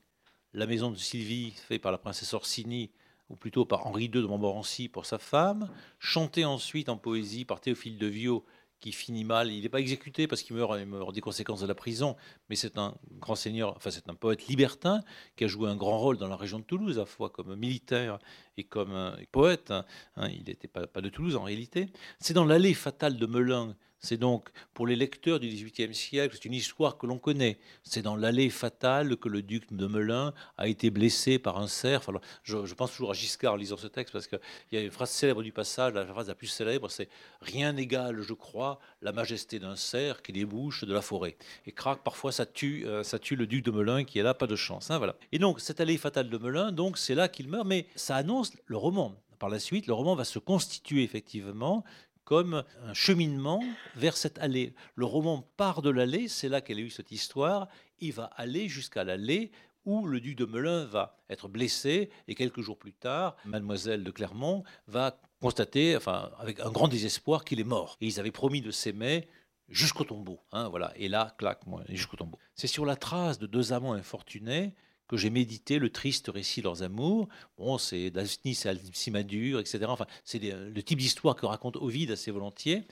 La 0.54 0.66
maison 0.66 0.90
de 0.90 0.98
Sylvie, 0.98 1.52
faite 1.52 1.82
par 1.84 1.92
la 1.92 2.00
princesse 2.00 2.34
Orsini, 2.34 2.92
ou 3.30 3.36
plutôt 3.36 3.66
par 3.66 3.88
Henri 3.88 4.06
II 4.06 4.10
de 4.10 4.26
Montmorency 4.26 4.88
pour 4.90 5.06
sa 5.06 5.18
femme, 5.18 5.70
chanté 6.00 6.46
ensuite 6.46 6.90
en 6.90 6.98
poésie 6.98 7.46
par 7.46 7.62
Théophile 7.62 7.98
de 7.98 8.08
Viau, 8.08 8.46
qui 8.80 8.92
finit 8.92 9.24
mal. 9.24 9.52
Il 9.52 9.62
n'est 9.62 9.70
pas 9.70 9.80
exécuté 9.80 10.28
parce 10.28 10.42
qu'il 10.42 10.56
meurt, 10.56 11.14
des 11.14 11.22
conséquences 11.22 11.62
de 11.62 11.68
la 11.68 11.76
prison, 11.76 12.16
mais 12.50 12.56
c'est 12.56 12.78
un 12.78 12.96
grand 13.20 13.36
seigneur, 13.36 13.76
enfin 13.76 13.92
c'est 13.92 14.10
un 14.10 14.16
poète 14.16 14.48
libertin 14.48 15.02
qui 15.36 15.44
a 15.44 15.48
joué 15.48 15.70
un 15.70 15.76
grand 15.76 15.98
rôle 15.98 16.18
dans 16.18 16.28
la 16.28 16.38
région 16.38 16.60
de 16.60 16.64
Toulouse, 16.64 16.98
à 16.98 17.02
la 17.02 17.06
fois 17.06 17.30
comme 17.30 17.56
militaire 17.56 18.20
et 18.58 18.64
comme 18.64 19.16
poète. 19.32 19.72
Hein. 19.72 19.86
il 20.30 20.44
n'était 20.46 20.68
pas, 20.68 20.88
pas, 20.88 21.02
de 21.02 21.10
Toulouse 21.10 21.36
en 21.36 21.44
réalité. 21.44 21.88
C'est 22.20 22.34
dans 22.34 22.46
l'allée 22.46 22.74
fatale 22.74 23.18
de 23.18 23.26
Melun 23.26 23.76
c'est 24.02 24.18
donc, 24.18 24.50
pour 24.74 24.88
les 24.88 24.96
lecteurs 24.96 25.40
du 25.40 25.50
XVIIIe 25.50 25.94
siècle, 25.94 26.36
c'est 26.36 26.46
une 26.46 26.54
histoire 26.54 26.98
que 26.98 27.06
l'on 27.06 27.18
connaît. 27.18 27.60
C'est 27.84 28.02
dans 28.02 28.16
l'allée 28.16 28.50
fatale 28.50 29.18
que 29.18 29.28
le 29.28 29.42
duc 29.42 29.74
de 29.74 29.88
Melun 29.88 30.34
a 30.58 30.68
été 30.70 30.90
blessé 30.90 31.38
par 31.38 31.58
un 31.58 31.68
cerf. 31.68 32.08
Alors, 32.08 32.22
je, 32.44 32.74
pense 32.74 32.92
toujours 32.92 33.12
à 33.12 33.14
Giscard 33.14 33.54
en 33.54 33.56
lisant 33.58 33.76
ce 33.76 33.88
texte, 33.88 34.14
parce 34.14 34.28
qu'il 34.28 34.40
y 34.72 34.78
a 34.78 34.82
une 34.82 34.92
phrase 34.92 35.10
célèbre 35.10 35.44
du 35.44 35.52
passage, 35.52 35.94
la 35.94 36.06
phrase 36.06 36.30
la 36.30 36.36
plus 36.36 36.48
célèbre, 36.48 36.90
c'est 36.90 37.10
«Rien 37.42 37.74
n'égale, 37.74 38.22
je 38.22 38.34
crois, 38.34 38.80
la 39.02 39.12
majesté 39.12 39.60
d'un 39.60 39.76
cerf 39.76 40.22
qui 40.22 40.32
débouche 40.32 40.86
de 40.86 40.94
la 40.94 41.02
forêt». 41.02 41.36
Et 41.66 41.74
crac, 41.74 42.02
parfois 42.02 42.32
ça 42.32 42.46
tue, 42.46 42.86
euh, 42.88 43.04
ça 43.04 43.20
tue 43.20 43.36
le 43.36 43.48
duc 43.48 43.66
de 43.66 43.72
Melun 43.72 44.06
qui 44.06 44.20
est 44.20 44.24
là, 44.24 44.34
pas 44.34 44.48
de 44.48 44.56
chance. 44.56 44.92
Hein, 44.92 44.98
voilà. 44.98 45.16
Et 45.34 45.40
donc, 45.40 45.60
cette 45.60 45.82
allée 45.82 45.98
fatale 45.98 46.30
de 46.30 46.38
Melun, 46.38 46.72
donc 46.72 46.98
c'est 46.98 47.16
là 47.16 47.28
qu'il 47.28 47.50
meurt, 47.50 47.68
mais 47.68 47.86
ça 47.96 48.16
annonce 48.16 48.54
le 48.66 48.78
roman 48.78 49.16
par 49.40 49.50
la 49.50 49.58
suite, 49.60 49.88
le 49.88 49.94
roman 49.94 50.16
va 50.16 50.26
se 50.26 50.38
constituer 50.38 51.02
effectivement 51.02 51.84
comme 52.30 52.64
un 52.86 52.94
cheminement 52.94 53.60
vers 53.96 54.16
cette 54.16 54.38
allée. 54.38 54.76
Le 54.94 55.06
roman 55.06 55.50
part 55.58 55.82
de 55.82 55.90
l'allée, 55.90 56.28
c'est 56.28 56.48
là 56.48 56.62
qu'elle 56.62 56.78
a 56.78 56.82
eu 56.82 56.92
cette 56.92 57.12
histoire, 57.12 57.68
il 58.02 58.14
va 58.14 58.26
aller 58.36 58.70
jusqu'à 58.70 59.04
l'allée 59.04 59.50
où 59.84 60.06
le 60.06 60.20
duc 60.20 60.38
de 60.38 60.46
Melun 60.46 60.86
va 60.86 61.18
être 61.32 61.48
blessé 61.48 62.12
et 62.28 62.36
quelques 62.36 62.62
jours 62.62 62.78
plus 62.78 62.94
tard, 62.94 63.36
mademoiselle 63.46 64.04
de 64.04 64.12
Clermont 64.12 64.64
va 64.86 65.20
constater, 65.42 65.98
enfin, 65.98 66.30
avec 66.38 66.60
un 66.60 66.70
grand 66.70 66.88
désespoir, 66.88 67.44
qu'il 67.44 67.60
est 67.60 67.64
mort. 67.64 67.98
Et 68.00 68.06
ils 68.06 68.20
avaient 68.20 68.30
promis 68.30 68.62
de 68.62 68.70
s'aimer 68.70 69.28
jusqu'au 69.68 70.04
tombeau. 70.04 70.40
Hein, 70.52 70.70
voilà. 70.70 70.94
Et 70.98 71.08
là, 71.08 71.34
clac, 71.40 71.62
jusqu'au 71.88 72.18
tombeau. 72.18 72.38
C'est 72.54 72.68
sur 72.68 72.86
la 72.86 72.96
trace 72.96 73.40
de 73.40 73.48
deux 73.48 73.74
amants 73.74 73.94
infortunés 73.94 74.76
que 75.10 75.18
j'ai 75.18 75.32
médité 75.32 75.80
le 75.80 75.90
triste 75.90 76.30
récit 76.34 76.62
de 76.62 76.66
leurs 76.66 76.84
amours. 76.84 77.28
Bon, 77.58 77.78
c'est 77.78 78.12
Daphnis 78.12 78.62
et 78.64 78.68
Alcimadure, 78.70 79.60
etc. 79.60 79.80
Enfin, 79.88 80.06
c'est 80.24 80.40
le 80.40 80.84
type 80.84 81.00
d'histoire 81.00 81.36
que 81.36 81.48
raconte 81.48 81.76
Ovide 81.76 82.12
assez 82.12 82.32
volontiers. 82.32 82.84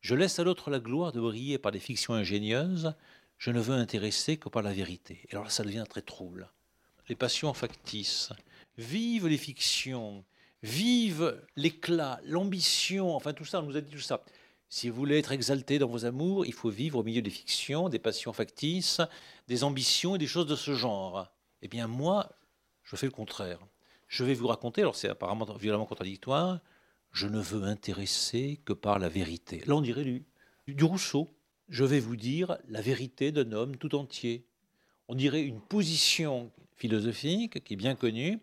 Je 0.00 0.14
laisse 0.14 0.38
à 0.38 0.44
l'autre 0.44 0.70
la 0.70 0.80
gloire 0.80 1.12
de 1.12 1.20
briller 1.20 1.58
par 1.58 1.70
des 1.70 1.78
fictions 1.78 2.14
ingénieuses. 2.14 2.94
Je 3.36 3.50
ne 3.50 3.60
veux 3.60 3.74
intéresser 3.74 4.38
que 4.38 4.48
par 4.48 4.62
la 4.62 4.72
vérité. 4.72 5.20
Et 5.28 5.32
alors 5.32 5.44
là, 5.44 5.50
ça 5.50 5.62
devient 5.62 5.84
très 5.88 6.02
trouble. 6.02 6.50
Les 7.08 7.14
passions 7.14 7.52
factices. 7.52 8.30
Vive 8.78 9.26
les 9.26 9.38
fictions. 9.38 10.24
Vive 10.62 11.38
l'éclat, 11.54 12.18
l'ambition. 12.24 13.14
Enfin, 13.14 13.34
tout 13.34 13.44
ça, 13.44 13.60
on 13.60 13.64
nous 13.64 13.76
a 13.76 13.82
dit 13.82 13.92
tout 13.92 14.00
ça. 14.00 14.24
Si 14.70 14.88
vous 14.88 14.96
voulez 14.96 15.18
être 15.18 15.32
exalté 15.32 15.78
dans 15.78 15.88
vos 15.88 16.06
amours, 16.06 16.46
il 16.46 16.54
faut 16.54 16.70
vivre 16.70 16.98
au 16.98 17.02
milieu 17.02 17.22
des 17.22 17.30
fictions, 17.30 17.90
des 17.90 17.98
passions 17.98 18.32
factices, 18.32 19.02
des 19.48 19.64
ambitions 19.64 20.16
et 20.16 20.18
des 20.18 20.26
choses 20.26 20.46
de 20.46 20.56
ce 20.56 20.74
genre. 20.74 21.30
Eh 21.62 21.68
bien, 21.68 21.86
moi, 21.86 22.30
je 22.82 22.96
fais 22.96 23.06
le 23.06 23.12
contraire. 23.12 23.58
Je 24.06 24.24
vais 24.24 24.34
vous 24.34 24.46
raconter, 24.46 24.80
alors 24.80 24.96
c'est 24.96 25.08
apparemment 25.08 25.44
violemment 25.54 25.86
contradictoire, 25.86 26.60
je 27.12 27.26
ne 27.26 27.40
veux 27.40 27.64
intéresser 27.64 28.60
que 28.64 28.72
par 28.72 28.98
la 28.98 29.08
vérité. 29.08 29.62
Là, 29.66 29.74
on 29.74 29.80
dirait 29.80 30.04
du, 30.04 30.24
du 30.66 30.84
Rousseau. 30.84 31.34
Je 31.68 31.84
vais 31.84 32.00
vous 32.00 32.16
dire 32.16 32.56
la 32.68 32.80
vérité 32.80 33.32
d'un 33.32 33.52
homme 33.52 33.76
tout 33.76 33.94
entier. 33.94 34.46
On 35.08 35.14
dirait 35.14 35.42
une 35.42 35.60
position 35.60 36.50
philosophique 36.76 37.62
qui 37.64 37.74
est 37.74 37.76
bien 37.76 37.94
connu. 37.94 38.40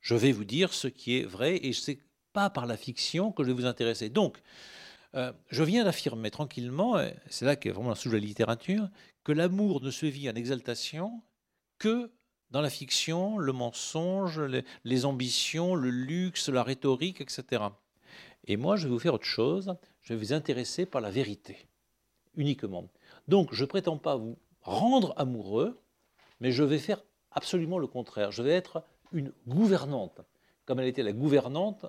Je 0.00 0.14
vais 0.14 0.32
vous 0.32 0.44
dire 0.44 0.72
ce 0.72 0.88
qui 0.88 1.18
est 1.18 1.24
vrai 1.24 1.56
et 1.56 1.72
c'est 1.72 2.00
pas 2.32 2.50
par 2.50 2.66
la 2.66 2.76
fiction 2.76 3.32
que 3.32 3.42
je 3.42 3.48
vais 3.48 3.54
vous 3.54 3.66
intéresser. 3.66 4.10
Donc, 4.10 4.36
euh, 5.14 5.32
je 5.48 5.62
viens 5.62 5.84
d'affirmer 5.84 6.30
tranquillement, 6.30 6.98
c'est 7.30 7.46
là 7.46 7.56
qu'est 7.56 7.70
vraiment 7.70 7.90
la 7.90 7.94
souche 7.94 8.12
de 8.12 8.18
la 8.18 8.24
littérature, 8.24 8.90
que 9.24 9.32
l'amour 9.32 9.80
ne 9.82 9.90
se 9.90 10.04
vit 10.04 10.28
en 10.28 10.34
exaltation 10.34 11.22
que 11.78 12.10
dans 12.50 12.60
la 12.60 12.70
fiction, 12.70 13.38
le 13.38 13.52
mensonge, 13.52 14.40
les, 14.84 15.04
ambitions, 15.04 15.74
le 15.74 15.90
luxe, 15.90 16.48
la 16.48 16.62
rhétorique, 16.62 17.20
etc. 17.20 17.64
Et 18.44 18.56
moi, 18.56 18.76
je 18.76 18.86
vais 18.86 18.92
vous 18.92 18.98
faire 18.98 19.14
autre 19.14 19.24
chose, 19.24 19.74
je 20.02 20.14
vais 20.14 20.18
vous 20.18 20.32
intéresser 20.32 20.86
par 20.86 21.00
la 21.00 21.10
vérité, 21.10 21.66
uniquement. 22.36 22.88
Donc, 23.28 23.52
je 23.52 23.64
ne 23.64 23.68
prétends 23.68 23.98
pas 23.98 24.16
vous 24.16 24.38
rendre 24.62 25.12
amoureux, 25.16 25.80
mais 26.40 26.52
je 26.52 26.62
vais 26.62 26.78
faire 26.78 27.02
absolument 27.32 27.78
le 27.78 27.86
contraire. 27.86 28.30
Je 28.30 28.42
vais 28.42 28.52
être 28.52 28.82
une 29.12 29.32
gouvernante, 29.46 30.20
comme 30.64 30.80
elle 30.80 30.88
était 30.88 31.02
la 31.02 31.12
gouvernante 31.12 31.86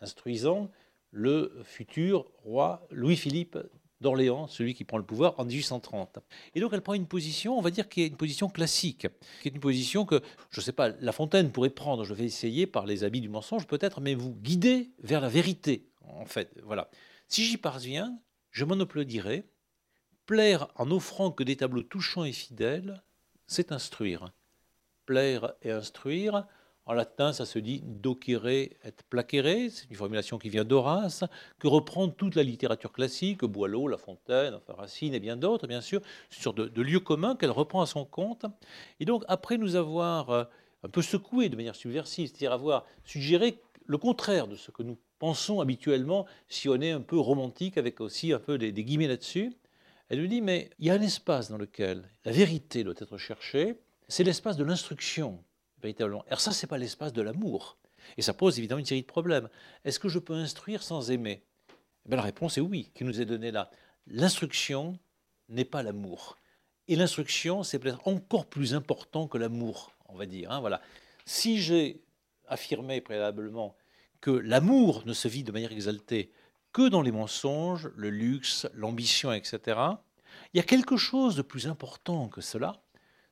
instruisant 0.00 0.70
le 1.10 1.60
futur 1.64 2.30
roi 2.44 2.86
Louis-Philippe 2.90 3.58
d'Orléans, 4.00 4.46
celui 4.46 4.74
qui 4.74 4.84
prend 4.84 4.98
le 4.98 5.04
pouvoir 5.04 5.34
en 5.38 5.44
1830. 5.44 6.18
Et 6.54 6.60
donc 6.60 6.72
elle 6.72 6.82
prend 6.82 6.94
une 6.94 7.06
position, 7.06 7.58
on 7.58 7.60
va 7.60 7.70
dire, 7.70 7.88
qui 7.88 8.02
est 8.02 8.06
une 8.06 8.16
position 8.16 8.48
classique, 8.48 9.06
qui 9.42 9.48
est 9.48 9.52
une 9.52 9.60
position 9.60 10.04
que, 10.04 10.20
je 10.50 10.60
ne 10.60 10.64
sais 10.64 10.72
pas, 10.72 10.90
La 11.00 11.12
Fontaine 11.12 11.50
pourrait 11.50 11.70
prendre, 11.70 12.04
je 12.04 12.14
vais 12.14 12.24
essayer 12.24 12.66
par 12.66 12.86
les 12.86 13.04
habits 13.04 13.20
du 13.20 13.28
mensonge 13.28 13.66
peut-être, 13.66 14.00
mais 14.00 14.14
vous 14.14 14.34
guider 14.34 14.90
vers 15.02 15.20
la 15.20 15.28
vérité, 15.28 15.88
en 16.02 16.26
fait. 16.26 16.54
Voilà. 16.64 16.90
Si 17.28 17.44
j'y 17.44 17.56
parviens, 17.56 18.18
je 18.50 18.64
m'en 18.64 18.78
applaudirai. 18.80 19.44
Plaire 20.26 20.68
en 20.74 20.90
offrant 20.90 21.30
que 21.30 21.42
des 21.42 21.56
tableaux 21.56 21.82
touchants 21.82 22.24
et 22.24 22.32
fidèles, 22.32 23.02
c'est 23.46 23.72
instruire. 23.72 24.30
Plaire 25.06 25.54
et 25.62 25.70
instruire, 25.70 26.46
en 26.88 26.94
latin, 26.94 27.34
ça 27.34 27.44
se 27.44 27.58
dit 27.58 27.82
docere 27.84 28.48
et 28.48 28.78
placere, 29.10 29.70
c'est 29.70 29.90
une 29.90 29.96
formulation 29.96 30.38
qui 30.38 30.48
vient 30.48 30.64
d'Horace, 30.64 31.22
que 31.58 31.68
reprend 31.68 32.08
toute 32.08 32.34
la 32.34 32.42
littérature 32.42 32.92
classique, 32.92 33.44
Boileau, 33.44 33.88
La 33.88 33.98
Fontaine, 33.98 34.54
enfin 34.54 34.72
Racine 34.72 35.12
et 35.12 35.20
bien 35.20 35.36
d'autres, 35.36 35.66
bien 35.66 35.82
sûr, 35.82 36.00
sur 36.30 36.54
de, 36.54 36.80
lieux 36.80 37.00
communs 37.00 37.36
qu'elle 37.36 37.50
reprend 37.50 37.82
à 37.82 37.86
son 37.86 38.06
compte. 38.06 38.46
Et 39.00 39.04
donc, 39.04 39.22
après 39.28 39.58
nous 39.58 39.76
avoir 39.76 40.30
euh, 40.30 40.44
un 40.82 40.88
peu 40.88 41.02
secoué 41.02 41.50
de 41.50 41.56
manière 41.56 41.76
subversive, 41.76 42.28
c'est-à-dire 42.28 42.52
avoir 42.52 42.86
suggéré 43.04 43.60
le 43.84 43.98
contraire 43.98 44.48
de 44.48 44.56
ce 44.56 44.70
que 44.70 44.82
nous 44.82 44.96
pensons 45.18 45.60
habituellement, 45.60 46.24
si 46.48 46.70
on 46.70 46.80
est 46.80 46.92
un 46.92 47.02
peu 47.02 47.18
romantique, 47.18 47.76
avec 47.76 48.00
aussi 48.00 48.32
un 48.32 48.38
peu 48.38 48.56
des, 48.56 48.72
des 48.72 48.84
guillemets 48.84 49.08
là-dessus, 49.08 49.52
elle 50.08 50.22
nous 50.22 50.26
dit, 50.26 50.40
mais 50.40 50.70
il 50.78 50.86
y 50.86 50.90
a 50.90 50.94
un 50.94 51.02
espace 51.02 51.50
dans 51.50 51.58
lequel 51.58 52.08
la 52.24 52.32
vérité 52.32 52.82
doit 52.82 52.94
être 52.96 53.18
cherchée, 53.18 53.78
c'est 54.08 54.24
l'espace 54.24 54.56
de 54.56 54.64
l'instruction 54.64 55.44
véritablement. 55.82 56.24
Alors 56.26 56.40
ça, 56.40 56.52
c'est 56.52 56.66
pas 56.66 56.78
l'espace 56.78 57.12
de 57.12 57.22
l'amour. 57.22 57.76
Et 58.16 58.22
ça 58.22 58.32
pose 58.32 58.58
évidemment 58.58 58.78
une 58.78 58.86
série 58.86 59.02
de 59.02 59.06
problèmes. 59.06 59.48
Est-ce 59.84 59.98
que 59.98 60.08
je 60.08 60.18
peux 60.18 60.34
instruire 60.34 60.82
sans 60.82 61.10
aimer? 61.10 61.42
Eh 62.10 62.16
La 62.16 62.22
réponse 62.22 62.58
est 62.58 62.62
oui, 62.62 62.90
qui 62.94 63.04
nous 63.04 63.20
est 63.20 63.24
donnée 63.24 63.50
là. 63.50 63.70
L'instruction 64.06 64.98
n'est 65.48 65.64
pas 65.64 65.82
l'amour. 65.82 66.38
Et 66.88 66.96
l'instruction, 66.96 67.62
c'est 67.62 67.78
peut-être 67.78 68.06
encore 68.08 68.46
plus 68.46 68.74
important 68.74 69.28
que 69.28 69.36
l'amour, 69.36 69.92
on 70.08 70.16
va 70.16 70.26
dire. 70.26 70.50
Hein, 70.50 70.60
voilà. 70.60 70.80
Si 71.26 71.60
j'ai 71.60 72.02
affirmé 72.46 73.00
préalablement 73.00 73.76
que 74.20 74.30
l'amour 74.30 75.02
ne 75.04 75.12
se 75.12 75.28
vit 75.28 75.44
de 75.44 75.52
manière 75.52 75.72
exaltée 75.72 76.32
que 76.72 76.88
dans 76.88 77.02
les 77.02 77.12
mensonges, 77.12 77.90
le 77.94 78.10
luxe, 78.10 78.66
l'ambition, 78.74 79.32
etc., 79.32 79.78
il 80.52 80.56
y 80.56 80.60
a 80.60 80.64
quelque 80.64 80.96
chose 80.96 81.36
de 81.36 81.42
plus 81.42 81.66
important 81.66 82.28
que 82.28 82.40
cela, 82.40 82.80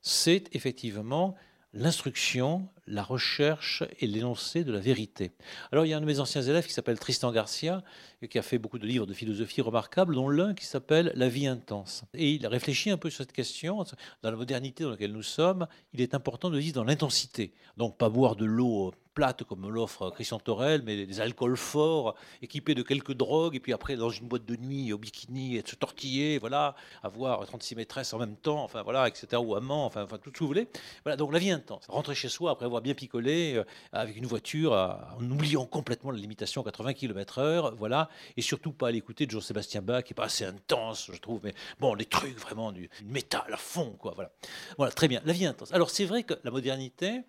c'est 0.03 0.45
effectivement 0.53 1.35
l'instruction, 1.77 2.69
la 2.87 3.03
recherche 3.03 3.83
et 4.01 4.07
l'énoncé 4.07 4.65
de 4.65 4.73
la 4.73 4.81
vérité. 4.81 5.33
Alors 5.73 5.87
il 5.87 5.89
y 5.91 5.93
a 5.93 5.97
un 5.97 6.01
de 6.01 6.07
mes 6.07 6.21
anciens 6.21 6.43
élèves 6.43 6.67
qui 6.67 6.73
s'appelle 6.73 6.99
Tristan 6.99 7.33
Garcia, 7.33 7.83
qui 8.31 8.39
a 8.39 8.43
fait 8.43 8.59
beaucoup 8.59 8.79
de 8.79 8.87
livres 8.87 9.07
de 9.07 9.15
philosophie 9.15 9.61
remarquables, 9.61 10.15
dont 10.15 10.29
l'un 10.29 10.55
qui 10.55 10.65
s'appelle 10.65 11.13
La 11.15 11.29
vie 11.29 11.47
intense. 11.47 12.05
Et 12.15 12.33
il 12.33 12.47
a 12.47 12.49
réfléchi 12.49 12.91
un 12.91 12.97
peu 12.97 13.11
sur 13.11 13.19
cette 13.19 13.33
question. 13.33 13.85
Dans 14.23 14.31
la 14.31 14.37
modernité 14.37 14.85
dans 14.85 14.91
laquelle 14.91 15.13
nous 15.13 15.23
sommes, 15.23 15.67
il 15.93 16.01
est 16.01 16.15
important 16.15 16.51
de 16.51 16.59
vivre 16.59 16.75
dans 16.75 16.85
l'intensité. 16.85 17.53
Donc 17.77 17.97
pas 17.97 18.09
boire 18.09 18.37
de 18.37 18.45
l'eau 18.45 18.93
plate 19.17 19.45
comme 19.45 19.69
l'offre 19.69 20.11
Christian 20.11 20.39
Torel, 20.39 20.83
mais 20.85 21.07
des 21.07 21.21
alcools 21.21 21.57
forts, 21.57 22.15
équipés 22.43 22.75
de 22.75 22.83
quelques 22.83 23.15
drogues, 23.15 23.57
et 23.57 23.61
puis 23.61 23.73
après 23.73 23.97
dans 23.97 24.11
une 24.11 24.29
boîte 24.29 24.45
de 24.45 24.57
nuit 24.57 24.93
au 24.93 24.99
bikini, 24.99 25.57
et 25.57 25.65
se 25.67 25.75
tortiller, 25.75 26.39
voilà, 26.39 26.77
avoir 27.03 27.45
36 27.47 27.77
maîtresses 27.77 28.13
en 28.13 28.19
même 28.19 28.37
temps, 28.37 28.63
enfin 28.63 28.83
voilà, 28.83 29.09
etc., 29.09 29.43
ou 29.43 29.57
amants, 29.57 29.87
enfin, 29.87 30.05
enfin 30.05 30.19
tout 30.19 30.29
ce 30.29 30.35
que 30.35 30.41
vous 30.41 30.47
voulez. 30.47 30.69
Voilà, 31.03 31.17
donc 31.17 31.33
la 31.33 31.39
vie 31.39 31.51
intense. 31.51 31.87
Rentrer 31.89 32.15
chez 32.15 32.29
soi 32.29 32.51
après 32.51 32.67
avoir 32.67 32.76
bien 32.81 32.95
picolé 32.95 33.55
euh, 33.57 33.65
avec 33.93 34.17
une 34.17 34.27
voiture, 34.27 34.73
en 34.73 35.31
oubliant 35.31 35.67
complètement 35.67 36.11
la 36.11 36.19
limitation 36.19 36.63
80 36.63 36.95
km/h, 36.95 37.75
voilà, 37.77 38.09
et 38.37 38.43
surtout 38.43 38.73
pas 38.73 38.89
à 38.89 38.91
l'écouter 38.91 39.27
de 39.27 39.31
Jean-Sébastien 39.31 39.83
Bach, 39.83 40.05
qui 40.05 40.13
est 40.13 40.15
pas 40.15 40.25
assez 40.25 40.45
intense, 40.45 41.11
je 41.13 41.19
trouve, 41.19 41.41
mais 41.45 41.55
bon, 41.81 41.95
les 41.95 42.07
trucs 42.07 42.39
vraiment 42.39 42.73
du 42.73 42.89
métal 43.05 43.53
à 43.53 43.57
fond, 43.57 43.97
quoi, 43.99 44.13
voilà. 44.15 44.31
Voilà, 44.77 44.93
très 44.93 45.09
bien, 45.09 45.21
la 45.25 45.33
vie 45.33 45.47
intense. 45.47 45.73
Alors 45.73 45.91
c'est 45.91 46.05
vrai 46.05 46.23
que 46.23 46.35
la 46.45 46.51
modernité, 46.51 47.23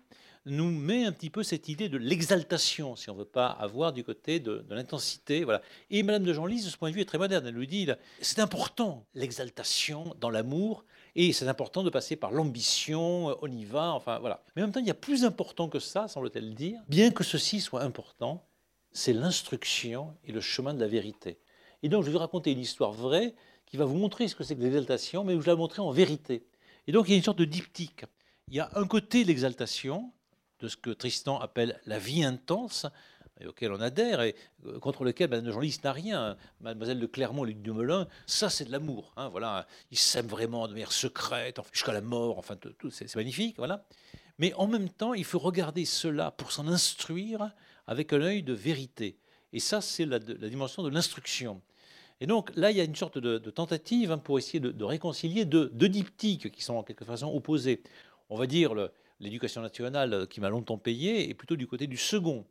nous 0.48 0.70
met 0.70 1.04
un 1.04 1.12
petit 1.12 1.30
peu 1.30 1.42
cette 1.42 1.68
idée 1.68 1.88
de 1.88 1.98
l'exaltation, 1.98 2.96
si 2.96 3.10
on 3.10 3.14
ne 3.14 3.18
veut 3.20 3.24
pas 3.24 3.48
avoir 3.48 3.92
du 3.92 4.04
côté 4.04 4.40
de, 4.40 4.64
l'intensité. 4.70 5.44
Voilà. 5.44 5.62
Et 5.90 6.02
Madame 6.02 6.24
de 6.24 6.32
Genlis, 6.32 6.64
de 6.64 6.70
ce 6.70 6.76
point 6.76 6.90
de 6.90 6.94
vue, 6.94 7.00
est 7.00 7.06
très 7.06 7.18
moderne. 7.18 7.46
Elle 7.46 7.54
nous 7.54 7.66
dit 7.66 7.88
c'est 8.20 8.40
important, 8.40 9.06
l'exaltation 9.14 10.14
dans 10.20 10.30
l'amour, 10.30 10.84
et 11.20 11.32
c'est 11.32 11.48
important 11.48 11.82
de 11.82 11.90
passer 11.90 12.14
par 12.14 12.30
l'ambition, 12.30 13.36
on 13.42 13.50
y 13.50 13.64
va, 13.64 13.92
enfin 13.92 14.20
voilà. 14.20 14.44
Mais 14.54 14.62
en 14.62 14.66
même 14.66 14.72
temps, 14.72 14.78
il 14.78 14.86
y 14.86 14.90
a 14.90 14.94
plus 14.94 15.24
important 15.24 15.68
que 15.68 15.80
ça, 15.80 16.06
semble-t-elle 16.06 16.54
dire, 16.54 16.80
bien 16.88 17.10
que 17.10 17.24
ceci 17.24 17.60
soit 17.60 17.82
important, 17.82 18.46
c'est 18.92 19.12
l'instruction 19.12 20.14
et 20.22 20.30
le 20.30 20.40
chemin 20.40 20.74
de 20.74 20.78
la 20.78 20.86
vérité. 20.86 21.40
Et 21.82 21.88
donc, 21.88 22.04
je 22.04 22.06
vais 22.06 22.12
vous 22.12 22.20
raconter 22.20 22.52
une 22.52 22.60
histoire 22.60 22.92
vraie 22.92 23.34
qui 23.66 23.76
va 23.76 23.84
vous 23.84 23.96
montrer 23.96 24.28
ce 24.28 24.36
que 24.36 24.44
c'est 24.44 24.54
que 24.54 24.62
l'exaltation, 24.62 25.24
mais 25.24 25.34
je 25.34 25.40
vais 25.40 25.50
la 25.50 25.56
montrer 25.56 25.82
en 25.82 25.90
vérité. 25.90 26.46
Et 26.86 26.92
donc, 26.92 27.08
il 27.08 27.10
y 27.10 27.14
a 27.14 27.16
une 27.16 27.24
sorte 27.24 27.38
de 27.38 27.44
diptyque. 27.44 28.04
Il 28.46 28.54
y 28.54 28.60
a 28.60 28.70
un 28.76 28.86
côté 28.86 29.24
l'exaltation, 29.24 30.12
de 30.60 30.68
ce 30.68 30.76
que 30.76 30.90
Tristan 30.90 31.40
appelle 31.40 31.80
la 31.86 31.98
vie 31.98 32.22
intense, 32.22 32.86
et 33.40 33.46
auquel 33.46 33.72
on 33.72 33.80
adhère, 33.80 34.20
et 34.22 34.34
euh, 34.66 34.78
contre 34.78 35.04
lequel 35.04 35.30
Madame 35.30 35.46
de 35.46 35.52
Genlis 35.52 35.78
n'a 35.84 35.92
rien. 35.92 36.36
Mademoiselle 36.60 36.98
de 36.98 37.06
Clermont 37.06 37.44
Luc 37.44 37.60
Dumoulin, 37.62 38.08
ça 38.26 38.50
c'est 38.50 38.64
de 38.64 38.72
l'amour. 38.72 39.12
Hein, 39.16 39.28
voilà. 39.28 39.66
Ils 39.90 39.98
s'aiment 39.98 40.26
vraiment 40.26 40.66
de 40.66 40.72
manière 40.72 40.92
secrète, 40.92 41.60
jusqu'à 41.72 41.92
la 41.92 42.00
mort, 42.00 42.38
enfin, 42.38 42.56
tout, 42.56 42.90
c'est 42.90 43.14
magnifique. 43.16 43.56
Voilà. 43.58 43.84
Mais 44.38 44.52
en 44.54 44.66
même 44.66 44.88
temps, 44.88 45.14
il 45.14 45.24
faut 45.24 45.38
regarder 45.38 45.84
cela 45.84 46.30
pour 46.30 46.52
s'en 46.52 46.68
instruire 46.68 47.50
avec 47.86 48.12
un 48.12 48.20
œil 48.20 48.42
de 48.42 48.52
vérité. 48.52 49.18
Et 49.52 49.60
ça, 49.60 49.80
c'est 49.80 50.04
la, 50.04 50.18
dimension 50.18 50.82
de 50.82 50.90
l'instruction. 50.90 51.62
Et 52.20 52.26
donc 52.26 52.50
là, 52.56 52.70
il 52.70 52.76
y 52.76 52.80
a 52.80 52.84
une 52.84 52.96
sorte 52.96 53.18
de, 53.18 53.38
tentative 53.50 54.12
hein, 54.12 54.18
pour 54.18 54.38
essayer 54.38 54.60
de, 54.60 54.84
réconcilier 54.84 55.44
deux, 55.44 55.70
deux, 55.70 55.88
diptyques 55.88 56.50
qui 56.50 56.62
sont 56.62 56.74
en 56.74 56.82
quelque 56.82 57.04
façon 57.04 57.32
opposés. 57.32 57.82
On 58.28 58.36
va 58.36 58.46
dire 58.46 58.74
l'éducation 59.20 59.62
nationale 59.62 60.26
qui 60.28 60.40
m'a 60.40 60.50
longtemps 60.50 60.78
payé 60.78 61.30
est 61.30 61.34
plutôt 61.34 61.56
du 61.56 61.66
côté 61.66 61.86
du 61.86 61.96
second, 61.96 62.44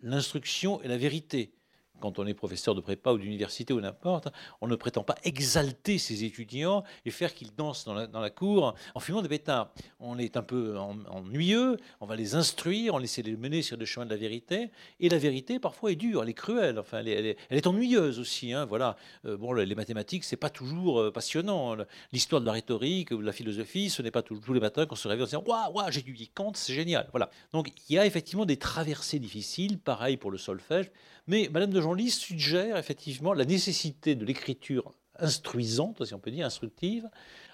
l'instruction 0.00 0.80
et 0.82 0.88
la 0.88 0.96
vérité 0.96 1.52
quand 2.00 2.18
on 2.18 2.26
est 2.26 2.34
professeur 2.34 2.74
de 2.74 2.80
prépa 2.80 3.12
ou 3.12 3.18
d'université 3.18 3.72
ou 3.72 3.80
n'importe, 3.80 4.28
on 4.60 4.66
ne 4.66 4.76
prétend 4.76 5.02
pas 5.02 5.16
exalter 5.24 5.98
ses 5.98 6.24
étudiants 6.24 6.84
et 7.04 7.10
faire 7.10 7.34
qu'ils 7.34 7.54
dansent 7.54 7.84
dans 7.84 7.94
la, 7.94 8.30
cour 8.30 8.74
en 8.94 9.00
fumant 9.00 9.22
des 9.22 9.28
pétards. 9.28 9.72
On 10.00 10.18
est 10.18 10.36
un 10.36 10.42
peu 10.42 10.76
ennuyeux, 10.78 11.76
on 12.00 12.06
va 12.06 12.16
les 12.16 12.34
instruire, 12.34 12.94
on 12.94 13.00
essaie 13.00 13.22
de 13.22 13.30
les 13.30 13.36
mener 13.36 13.62
sur 13.62 13.76
le 13.76 13.84
chemin 13.84 14.06
de 14.06 14.10
la 14.10 14.16
vérité. 14.16 14.70
Et 15.00 15.08
la 15.08 15.18
vérité, 15.18 15.58
parfois, 15.58 15.92
est 15.92 15.96
dure, 15.96 16.22
elle 16.22 16.28
est 16.28 16.34
cruelle, 16.34 16.78
enfin, 16.78 16.98
elle 16.98 17.36
est, 17.50 17.66
ennuyeuse 17.66 18.18
aussi. 18.18 18.52
Hein, 18.52 18.64
voilà. 18.64 18.96
Euh, 19.24 19.36
bon, 19.36 19.52
les 19.52 19.74
mathématiques, 19.74 20.24
c'est 20.24 20.36
pas 20.36 20.50
toujours 20.50 21.00
euh, 21.00 21.12
passionnant. 21.12 21.76
L'histoire 22.12 22.40
de 22.40 22.46
la 22.46 22.52
rhétorique 22.52 23.10
ou 23.10 23.18
de 23.18 23.26
la 23.26 23.32
philosophie, 23.32 23.90
ce 23.90 24.02
n'est 24.02 24.10
pas 24.10 24.22
tous 24.22 24.52
les 24.52 24.60
matins 24.60 24.86
qu'on 24.86 24.96
se 24.96 25.08
réveille 25.08 25.24
en 25.24 25.26
disant 25.26 25.44
Waouh, 25.46 25.72
waouh 25.72 25.90
j'ai 25.90 26.00
étudié 26.00 26.30
Kant, 26.32 26.52
c'est 26.54 26.74
génial. 26.74 27.08
Voilà. 27.12 27.30
Donc, 27.52 27.72
il 27.88 27.94
y 27.94 27.98
a 27.98 28.06
effectivement 28.06 28.44
des 28.44 28.56
traversées 28.56 29.18
difficiles, 29.18 29.78
pareil 29.78 30.16
pour 30.16 30.30
le 30.30 30.38
solfège. 30.38 30.90
Mais 31.26 31.48
Madame 31.50 31.70
de 31.70 31.80
Genlis 31.80 32.10
suggère 32.10 32.76
effectivement 32.76 33.32
la 33.32 33.44
nécessité 33.44 34.14
de 34.14 34.24
l'écriture 34.24 34.92
instruisante, 35.18 36.04
si 36.04 36.14
on 36.14 36.18
peut 36.18 36.30
dire, 36.30 36.46
instructive, 36.46 37.08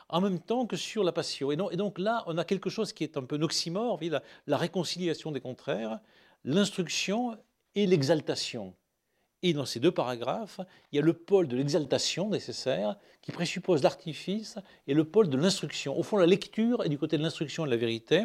en 0.08 0.20
même 0.20 0.40
temps 0.40 0.66
que 0.66 0.76
sur 0.76 1.04
la 1.04 1.12
passion. 1.12 1.50
Et, 1.50 1.56
donc 1.56 1.98
là, 1.98 2.22
on 2.26 2.36
a 2.36 2.44
quelque 2.44 2.68
chose 2.68 2.92
qui 2.92 3.02
est 3.02 3.16
un 3.16 3.24
peu 3.24 3.38
noxymore, 3.38 3.98
la, 4.02 4.22
la 4.46 4.56
réconciliation 4.58 5.32
des 5.32 5.40
contraires, 5.40 6.00
l'instruction 6.44 7.38
et 7.74 7.86
l'exaltation. 7.86 8.74
Et 9.42 9.54
dans 9.54 9.64
ces 9.64 9.80
deux 9.80 9.90
paragraphes, 9.90 10.60
il 10.92 10.96
y 10.96 10.98
a 10.98 11.02
le 11.02 11.14
pôle 11.14 11.48
de 11.48 11.56
l'exaltation 11.56 12.28
nécessaire, 12.28 12.96
qui 13.22 13.32
présuppose 13.32 13.82
l'artifice, 13.82 14.58
et 14.86 14.94
le 14.94 15.04
pôle 15.04 15.30
de 15.30 15.36
l'instruction. 15.36 15.98
Au 15.98 16.02
fond, 16.02 16.16
la 16.16 16.26
lecture 16.26 16.84
est 16.84 16.88
du 16.88 16.98
côté 16.98 17.16
de 17.16 17.22
l'instruction 17.22 17.64
et 17.64 17.68
de 17.68 17.72
la 17.72 17.78
vérité, 17.78 18.24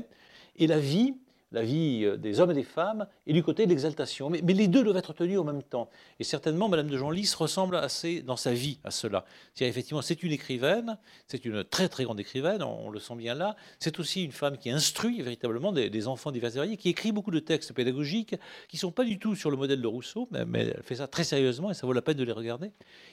et 0.58 0.68
la 0.68 0.80
vie 0.80 1.16
la 1.52 1.64
vie 1.64 2.04
euh, 2.04 2.18
des 2.18 2.40
hommes 2.40 2.52
et 2.52 2.56
des 2.56 2.64
femmes 2.64 3.08
et 3.26 3.34
du 3.34 3.44
côté 3.44 3.66
de 3.66 3.70
l'exaltation. 3.70 4.30
Mais, 4.30 4.42
les 4.42 4.68
deux 4.68 4.84
doivent 4.84 4.98
être 4.98 5.14
tenus 5.14 5.40
en 5.40 5.44
même 5.44 5.64
temps. 5.64 5.90
Et 6.20 6.24
certainement, 6.24 6.68
Madame 6.68 6.88
de 6.88 6.98
Genlis 6.98 7.32
ressemble 7.38 7.76
assez 7.76 8.22
dans 8.22 8.36
sa 8.36 8.54
vie 8.54 8.80
à 8.84 8.92
cela. 8.92 9.26
C'est 9.54 9.68
effectivement, 9.68 10.02
c'est 10.02 10.24
une 10.24 10.32
écrivaine, 10.32 10.98
c'est 11.28 11.46
une 11.46 11.64
très 11.64 11.90
très 11.90 12.04
grande 12.04 12.20
écrivaine, 12.20 12.64
on, 12.64 12.90
le 12.90 13.00
sent 13.00 13.16
bien 13.16 13.36
là. 13.36 13.56
C'est 13.80 14.00
aussi 14.00 14.24
une 14.24 14.32
femme 14.32 14.58
qui 14.58 14.70
instruit 14.70 15.22
véritablement 15.22 15.72
des, 15.72 16.08
enfants 16.08 16.32
divers 16.32 16.56
et 16.56 16.58
variés, 16.58 16.78
qui 16.78 16.90
écrit 16.90 17.12
beaucoup 17.12 17.32
de 17.32 17.40
textes 17.40 17.74
pédagogiques 17.74 18.36
qui 18.68 18.78
ne 18.78 18.80
sont 18.80 18.92
pas 18.92 19.04
du 19.04 19.20
tout 19.20 19.36
sur 19.36 19.52
le 19.52 19.58
modèle 19.58 19.82
de 19.82 19.88
Rousseau, 19.88 20.28
mais, 20.32 20.46
mais 20.46 20.66
elle 20.76 20.84
fait 20.84 20.96
ça 20.96 21.08
très 21.08 21.24
sérieusement 21.24 21.72
et 21.72 21.74
ça 21.74 21.86
vaut 21.86 21.94
la 21.94 22.02
peine 22.02 22.18
de 22.18 22.24
les 22.24 22.32
regarder. 22.32 22.72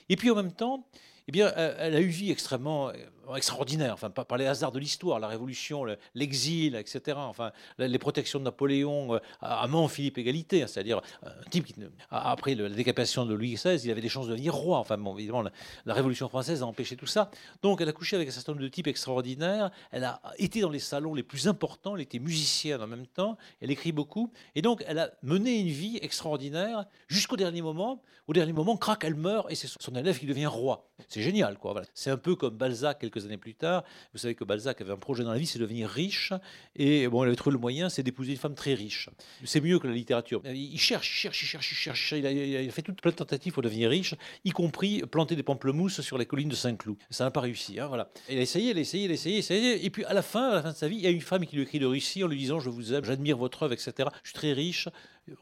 Et 0.08 0.16
puis 0.16 0.30
en 0.30 0.34
même 0.34 0.52
temps, 0.52 0.86
eh 1.28 1.32
bien, 1.32 1.52
elle 1.54 1.96
a 1.96 2.00
eu 2.00 2.08
vie 2.08 2.30
extrêmement 2.30 2.88
euh, 2.88 3.34
extraordinaire, 3.36 3.94
enfin, 3.94 4.10
par 4.10 4.36
les 4.36 4.46
hasards 4.46 4.72
de 4.72 4.78
l'histoire, 4.78 5.18
la 5.18 5.28
Révolution, 5.28 5.86
l'exil, 6.14 6.76
etc. 6.76 7.16
Enfin, 7.18 7.52
les 7.78 7.98
protections 7.98 8.38
de 8.38 8.44
Napoléon, 8.44 9.14
euh, 9.14 9.18
amant 9.40 9.88
Philippe 9.88 10.18
Égalité, 10.18 10.62
hein, 10.62 10.66
c'est-à-dire 10.66 11.00
un 11.22 11.50
type 11.50 11.64
qui, 11.64 11.74
après 12.10 12.54
la 12.54 12.68
décapitation 12.68 13.24
de 13.24 13.34
Louis 13.34 13.54
XVI, 13.54 13.80
il 13.82 13.90
avait 13.90 14.00
des 14.00 14.08
chances 14.08 14.26
de 14.26 14.32
devenir 14.32 14.54
roi. 14.54 14.78
Enfin, 14.78 14.98
évidemment, 15.16 15.42
la, 15.86 15.94
Révolution 15.94 16.28
française 16.28 16.62
a 16.62 16.66
empêché 16.66 16.96
tout 16.96 17.06
ça. 17.06 17.30
Donc, 17.62 17.80
elle 17.80 17.88
a 17.88 17.92
couché 17.92 18.16
avec 18.16 18.28
un 18.28 18.32
certain 18.32 18.52
nombre 18.52 18.62
de 18.62 18.68
types 18.68 18.88
extraordinaires. 18.88 19.70
Elle 19.92 20.04
a 20.04 20.20
été 20.38 20.60
dans 20.60 20.70
les 20.70 20.78
salons 20.78 21.14
les 21.14 21.22
plus 21.22 21.48
importants. 21.48 21.94
Elle 21.94 22.02
était 22.02 22.18
musicienne 22.18 22.82
en 22.82 22.86
même 22.86 23.06
temps. 23.06 23.38
Elle 23.60 23.70
écrit 23.70 23.92
beaucoup. 23.92 24.30
Et 24.54 24.62
donc, 24.62 24.84
elle 24.86 24.98
a 24.98 25.10
mené 25.22 25.58
une 25.60 25.68
vie 25.68 25.98
extraordinaire 26.02 26.84
jusqu'au 27.08 27.36
dernier 27.36 27.62
moment. 27.62 28.02
Au 28.26 28.32
dernier 28.32 28.52
moment, 28.52 28.76
crac, 28.76 29.04
elle 29.04 29.14
meurt 29.14 29.50
et 29.50 29.54
c'est 29.54 29.68
son 29.68 29.94
élève 29.94 30.18
qui 30.18 30.26
devient 30.26 30.46
roi. 30.46 30.88
C'est 31.14 31.22
génial, 31.22 31.58
quoi. 31.58 31.80
C'est 31.94 32.10
un 32.10 32.16
peu 32.16 32.34
comme 32.34 32.56
Balzac 32.56 32.98
quelques 32.98 33.24
années 33.24 33.36
plus 33.36 33.54
tard. 33.54 33.84
Vous 34.12 34.18
savez 34.18 34.34
que 34.34 34.42
Balzac 34.42 34.80
avait 34.80 34.90
un 34.90 34.96
projet 34.96 35.22
dans 35.22 35.30
la 35.30 35.38
vie, 35.38 35.46
c'est 35.46 35.60
de 35.60 35.64
devenir 35.64 35.88
riche. 35.88 36.32
Et 36.74 37.06
bon, 37.06 37.22
il 37.22 37.28
avait 37.28 37.36
trouvé 37.36 37.54
le 37.54 37.60
moyen, 37.60 37.88
c'est 37.88 38.02
d'épouser 38.02 38.32
une 38.32 38.36
femme 38.36 38.56
très 38.56 38.74
riche. 38.74 39.08
C'est 39.44 39.60
mieux 39.60 39.78
que 39.78 39.86
la 39.86 39.92
littérature. 39.92 40.42
Il 40.44 40.76
cherche, 40.76 41.08
il 41.08 41.16
cherche, 41.16 41.40
il 41.40 41.46
cherche, 41.46 41.70
il 41.70 41.76
cherche. 41.76 42.12
Il 42.16 42.26
a, 42.26 42.72
fait 42.72 42.82
toutes 42.82 43.00
plein 43.00 43.12
de 43.12 43.16
tentatives 43.16 43.52
pour 43.52 43.62
devenir 43.62 43.90
riche, 43.90 44.16
y 44.44 44.50
compris 44.50 45.02
planter 45.02 45.36
des 45.36 45.44
pamplemousses 45.44 46.00
sur 46.00 46.18
les 46.18 46.26
collines 46.26 46.48
de 46.48 46.56
Saint-Cloud. 46.56 46.96
Ça 47.10 47.22
n'a 47.22 47.30
pas 47.30 47.42
réussi. 47.42 47.78
Hein, 47.78 47.86
voilà. 47.86 48.10
Il 48.28 48.36
a 48.36 48.40
essayé, 48.40 48.72
il 48.72 48.78
a 48.78 48.80
essayé, 48.80 49.04
il 49.04 49.10
a 49.12 49.14
essayé, 49.14 49.38
essayé. 49.38 49.86
Et 49.86 49.90
puis 49.90 50.04
à 50.06 50.14
la 50.14 50.22
fin, 50.22 50.50
à 50.50 50.54
la 50.54 50.62
fin 50.62 50.72
de 50.72 50.76
sa 50.76 50.88
vie, 50.88 50.96
il 50.96 51.02
y 51.02 51.06
a 51.06 51.10
une 51.10 51.20
femme 51.20 51.46
qui 51.46 51.54
lui 51.54 51.62
écrit 51.62 51.78
de 51.78 51.86
Russie 51.86 52.24
en 52.24 52.26
lui 52.26 52.38
disant 52.38 52.58
Je 52.58 52.70
vous 52.70 52.92
aime, 52.92 53.04
j'admire 53.04 53.36
votre 53.36 53.62
œuvre, 53.62 53.72
etc. 53.72 54.08
Je 54.24 54.30
suis 54.30 54.36
très 54.36 54.52
riche, 54.52 54.88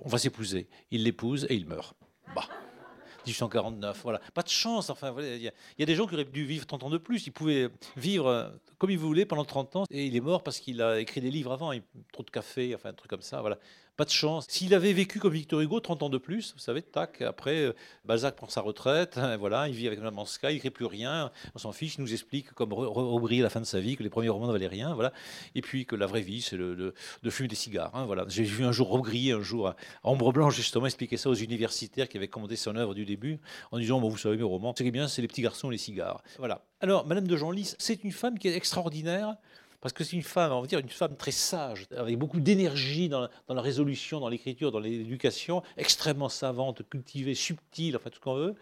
on 0.00 0.10
va 0.10 0.18
s'épouser. 0.18 0.68
Il 0.90 1.04
l'épouse 1.04 1.46
et 1.48 1.54
il 1.54 1.64
meurt. 1.64 1.96
Bah. 2.36 2.46
1849. 3.26 4.00
Voilà. 4.02 4.20
Pas 4.34 4.42
de 4.42 4.48
chance. 4.48 4.90
Enfin, 4.90 5.14
il 5.18 5.42
y, 5.42 5.82
a 5.82 5.86
des 5.86 5.94
gens 5.94 6.06
qui 6.06 6.14
auraient 6.14 6.24
dû 6.24 6.44
vivre 6.44 6.66
30 6.66 6.84
ans 6.84 6.90
de 6.90 6.98
plus. 6.98 7.26
Ils 7.26 7.32
pouvaient 7.32 7.68
vivre 7.96 8.26
euh, 8.26 8.48
comme 8.78 8.90
ils 8.90 8.98
voulaient 8.98 9.26
pendant 9.26 9.44
30 9.44 9.76
ans. 9.76 9.84
Et 9.90 10.06
il 10.06 10.16
est 10.16 10.20
mort 10.20 10.42
parce 10.42 10.58
qu'il 10.58 10.82
a 10.82 11.00
écrit 11.00 11.20
des 11.20 11.30
livres 11.30 11.52
avant. 11.52 11.72
Trop 12.12 12.22
de 12.22 12.30
café, 12.30 12.74
enfin, 12.74 12.90
un 12.90 12.94
truc 12.94 13.10
comme 13.10 13.22
ça. 13.22 13.40
Voilà 13.40 13.58
pas 13.96 14.04
de 14.04 14.10
chance. 14.10 14.46
S'il 14.48 14.74
avait 14.74 14.92
vécu 14.92 15.18
comme 15.18 15.32
Victor 15.32 15.60
Hugo, 15.60 15.80
30 15.80 16.04
ans 16.04 16.08
de 16.08 16.18
plus, 16.18 16.52
vous 16.54 16.58
savez, 16.58 16.82
tac, 16.82 17.20
après, 17.22 17.58
euh, 17.58 17.72
Balzac 18.04 18.36
prend 18.36 18.48
sa 18.48 18.60
retraite, 18.60 19.18
voilà, 19.38 19.68
il 19.68 19.74
vit 19.74 19.86
avec 19.86 19.98
Mme 19.98 20.18
Anska, 20.18 20.50
il 20.50 20.54
n'écrit 20.54 20.70
plus 20.70 20.86
rien, 20.86 21.30
on 21.54 21.58
s'en 21.58 21.72
fiche, 21.72 21.96
il 21.96 22.00
nous 22.00 22.12
explique, 22.12 22.52
comme 22.52 22.72
Aubry 22.72 23.40
à 23.40 23.42
la 23.42 23.50
fin 23.50 23.60
de 23.60 23.66
sa 23.66 23.80
vie, 23.80 23.96
que 23.96 24.02
les 24.02 24.10
premiers 24.10 24.30
romans 24.30 24.46
ne 24.46 24.52
valaient 24.52 24.66
rien, 24.66 24.94
voilà, 24.94 25.12
et 25.54 25.60
puis 25.60 25.84
que 25.84 25.94
la 25.94 26.06
vraie 26.06 26.22
vie, 26.22 26.40
c'est 26.40 26.56
de, 26.56 26.94
fumer 27.28 27.48
des 27.48 27.54
cigares, 27.54 27.94
hein, 27.94 28.04
voilà. 28.06 28.24
J'ai 28.28 28.44
vu 28.44 28.64
un 28.64 28.72
jour 28.72 28.92
Aubry, 28.92 29.32
un 29.32 29.42
jour, 29.42 29.74
Ombre 30.04 30.32
Blanche, 30.32 30.56
justement, 30.56 30.86
expliquer 30.86 31.16
ça 31.16 31.28
aux 31.28 31.34
universitaires 31.34 32.08
qui 32.08 32.16
avaient 32.16 32.28
commandé 32.28 32.56
son 32.56 32.76
œuvre 32.76 32.94
du 32.94 33.04
début, 33.04 33.40
en 33.70 33.78
disant, 33.78 34.00
bon, 34.00 34.08
vous 34.08 34.18
savez, 34.18 34.36
mes 34.36 34.42
romans, 34.42 34.74
c'est 34.76 34.90
bien, 34.90 35.08
c'est 35.08 35.22
les 35.22 35.28
petits 35.28 35.42
garçons 35.42 35.68
et 35.68 35.72
les 35.72 35.78
cigares. 35.78 36.22
Voilà. 36.38 36.64
Alors, 36.80 37.06
Madame 37.06 37.28
de 37.28 37.36
Genlis, 37.36 37.74
c'est 37.78 38.02
une 38.02 38.10
femme 38.10 38.38
qui 38.38 38.48
est 38.48 38.56
extraordinaire, 38.56 39.36
parce 39.82 39.92
que 39.92 40.04
c'est 40.04 40.16
une 40.16 40.22
femme, 40.22 40.52
on 40.52 40.60
va 40.60 40.66
dire, 40.66 40.78
une 40.78 40.88
femme 40.88 41.16
très 41.16 41.32
sage, 41.32 41.86
avec 41.96 42.16
beaucoup 42.16 42.38
d'énergie 42.38 43.08
dans, 43.08 43.28
la 43.48 43.60
résolution, 43.60 44.20
dans 44.20 44.28
l'écriture, 44.28 44.70
dans 44.70 44.78
l'éducation, 44.78 45.62
extrêmement 45.76 46.28
savante, 46.28 46.88
cultivée, 46.88 47.34
subtile, 47.34 47.96
enfin 47.96 48.08
tout 48.08 48.16
ce 48.16 48.20
qu'on 48.20 48.34
veut. 48.34 48.54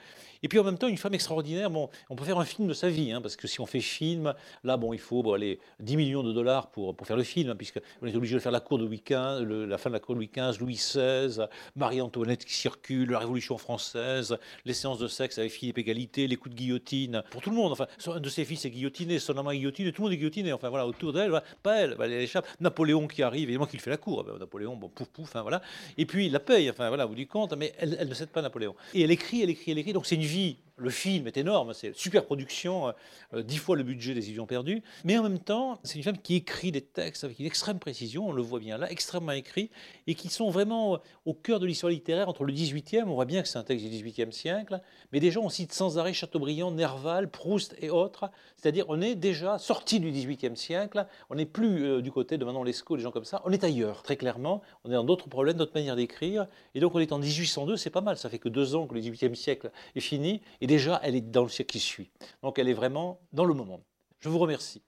Et 0.43 0.49
puis 0.49 0.59
en 0.59 0.65
même 0.65 0.79
temps, 0.79 0.89
une 0.89 0.97
femme 0.97 1.13
extraordinaire. 1.13 1.71
Bon, 1.71 1.91
on 2.09 2.17
peut 2.17 2.25
faire 2.25 2.39
un 2.39 2.47
film 2.47 2.67
de 2.67 2.73
sa 2.73 2.89
vie, 2.89 3.13
hein, 3.13 3.21
parce 3.21 3.37
que 3.37 3.47
si 3.47 3.61
on 3.61 3.67
fait 3.67 3.81
film, 3.81 4.33
là, 4.65 4.79
bon, 4.79 4.95
il 4.95 4.99
faut 4.99 5.35
aller 5.35 5.61
10 5.81 5.97
millions 5.99 6.23
de 6.23 6.33
dollars 6.33 6.71
pour, 6.71 6.97
pour 6.97 7.07
faire 7.07 7.19
le 7.19 7.23
film, 7.23 7.51
hein, 7.51 7.57
puisqu'on 7.57 8.07
est 8.07 8.17
obligé 8.17 8.35
de 8.35 8.41
faire 8.41 8.51
la 8.51 8.61
cour 8.61 8.79
de 8.79 8.87
Louis 8.87 9.03
XV, 9.07 9.45
la 9.45 9.77
fin 9.77 9.91
de 9.91 9.95
la 9.95 10.01
cour 10.01 10.15
de 10.15 10.21
Louis 10.21 10.31
XV, 10.35 10.59
Louis 10.59 10.77
XVI, 10.77 11.45
Marie-Antoinette 11.77 12.47
qui 12.47 12.55
circule, 12.55 13.11
la 13.11 13.19
Révolution 13.19 13.59
française, 13.59 14.39
les 14.65 14.73
séances 14.73 14.99
de 14.99 15.09
sexe 15.09 15.39
avec 15.39 15.53
Philippe 15.53 15.77
Égalité, 15.77 16.27
les 16.27 16.37
coups 16.37 16.55
de 16.55 16.59
guillotine, 16.59 17.23
pour 17.31 17.43
tout 17.43 17.51
le 17.51 17.57
monde. 17.57 17.73
Enfin, 17.73 17.87
un 18.07 18.21
de 18.21 18.29
ses 18.31 18.47
fils 18.47 18.65
est 18.65 18.71
guillotiné, 18.71 19.19
son 19.19 19.37
amant 19.37 19.51
est 19.51 19.59
guillotiné, 19.59 19.93
tout 19.93 20.01
le 20.01 20.07
monde 20.07 20.15
est 20.15 20.19
guillotiné. 20.19 20.55
Enfin 20.55 20.71
voilà, 20.71 20.87
autour 20.87 21.10
d'elle, 21.13 21.41
pas 21.63 21.77
elle, 21.77 21.97
elle 22.01 22.13
échappe. 22.13 22.47
Napoléon 22.61 23.07
qui 23.07 23.23
arrive, 23.23 23.45
évidemment 23.45 23.67
qu'il 23.67 23.81
fait 23.81 23.91
la 23.91 23.97
cour. 23.97 24.25
Ben, 24.25 24.39
Napoléon, 24.39 24.77
bon, 24.77 24.89
pouf, 24.89 25.09
pouf, 25.09 25.25
enfin 25.25 25.43
voilà. 25.43 25.63
Et 25.97 26.07
puis 26.07 26.27
il 26.27 26.33
la 26.33 26.41
paye, 26.41 26.71
enfin 26.71 26.89
voilà, 26.89 27.05
vous 27.07 27.15
du 27.15 27.27
compte, 27.27 27.55
mais 27.57 27.73
elle, 27.79 27.97
elle 27.99 28.09
ne 28.09 28.15
cède 28.15 28.31
pas 28.31 28.43
Napoléon. 28.43 28.75
Et 28.95 29.03
elle 29.03 29.11
écrit, 29.11 29.43
elle 29.43 29.51
écrit, 29.51 29.73
elle 29.73 29.79
écrit. 29.79 29.93
Donc 29.93 30.07
c'est 30.07 30.17
une 30.17 30.23
vie 30.23 30.57
le 30.81 30.91
film 30.91 31.27
est 31.27 31.37
énorme, 31.37 31.75
c'est 31.75 31.95
super 31.95 32.25
production, 32.25 32.89
euh, 32.89 32.93
euh, 33.35 33.43
dix 33.43 33.59
fois 33.59 33.77
le 33.77 33.83
budget 33.83 34.15
des 34.15 34.27
Illusions 34.27 34.47
perdues. 34.47 34.83
Mais 35.05 35.19
en 35.19 35.23
même 35.23 35.39
temps, 35.39 35.79
c'est 35.85 35.97
une 35.97 36.03
femme 36.03 36.19
qui 36.19 36.37
écrit 36.37 36.73
des 36.73 36.81
textes 36.81 37.25
avec 37.25 37.39
une 37.39 37.47
extrême 37.47 37.79
précision, 37.79 38.29
on 38.29 38.33
le 38.33 38.43
voit 38.43 38.61
bien 38.61 38.79
là, 38.79 38.91
extrêmement 38.91 39.33
écrit, 39.33 39.71
et 40.07 40.15
qui 40.15 40.29
sont 40.29 40.51
vraiment 40.51 40.95
euh, 40.95 40.99
au 41.27 41.35
cœur 41.35 41.61
de 41.61 41.67
l'histoire 41.67 41.91
littéraire 41.91 42.29
entre 42.29 42.45
le 42.45 42.53
18e, 42.53 43.05
on 43.05 43.15
voit 43.15 43.27
bien 43.27 43.43
que 43.43 43.49
c'est 43.49 43.59
un 43.59 43.63
texte 43.63 43.87
du 43.87 43.91
18e 43.91 44.33
siècle, 44.33 44.81
mais 45.13 45.21
déjà 45.21 45.41
on 45.41 45.51
cite 45.51 45.73
sans 45.73 45.99
arrêt 45.99 46.15
Chateaubriand, 46.15 46.71
Nerval, 46.71 47.31
Proust 47.31 47.77
et 47.81 47.91
autres. 47.91 48.31
C'est-à-dire 48.57 48.87
on 48.89 49.01
est 49.03 49.15
déjà 49.15 49.59
sorti 49.59 50.01
du 50.01 50.11
18e 50.11 50.57
siècle, 50.57 51.07
on 51.29 51.35
n'est 51.35 51.47
plus 51.47 52.03
du 52.03 52.11
côté 52.11 52.39
de 52.39 52.45
Manon 52.45 52.65
Lescaut, 52.65 52.97
des 52.97 53.03
gens 53.03 53.11
comme 53.11 53.25
ça, 53.25 53.43
on 53.45 53.53
est 53.53 53.65
ailleurs, 53.65 54.03
très 54.03 54.17
clairement, 54.17 54.63
on 54.85 54.91
est 54.91 54.95
dans 54.95 55.05
d'autres 55.05 55.29
problèmes, 55.29 55.57
d'autres 55.57 55.75
manières 55.75 55.97
d'écrire, 55.97 56.47
et 56.75 56.81
donc 56.81 56.95
on 56.95 57.01
est 57.01 57.13
en 57.13 57.19
1802, 57.19 57.77
c'est 57.77 57.91
pas 57.91 58.01
mal, 58.01 58.17
ça 58.17 58.29
fait 58.29 58.39
que 58.39 58.49
deux 58.49 58.75
ans 58.75 58.87
que 58.87 58.95
le 58.95 59.01
18e 59.01 59.35
siècle 59.35 59.71
est 59.95 60.01
fini, 60.01 60.41
et 60.61 60.67
déjà, 60.71 61.01
elle 61.03 61.17
est 61.17 61.21
dans 61.21 61.43
le 61.43 61.49
siècle 61.49 61.73
qui 61.73 61.81
suit. 61.81 62.13
Donc 62.45 62.61
elle 62.61 62.69
est 62.69 62.75
vraiment 62.75 63.19
dans 63.33 63.45
le 63.45 63.55
moment. 63.55 63.81
Je 64.21 64.29
vous 64.29 64.39
remercie. 64.39 64.83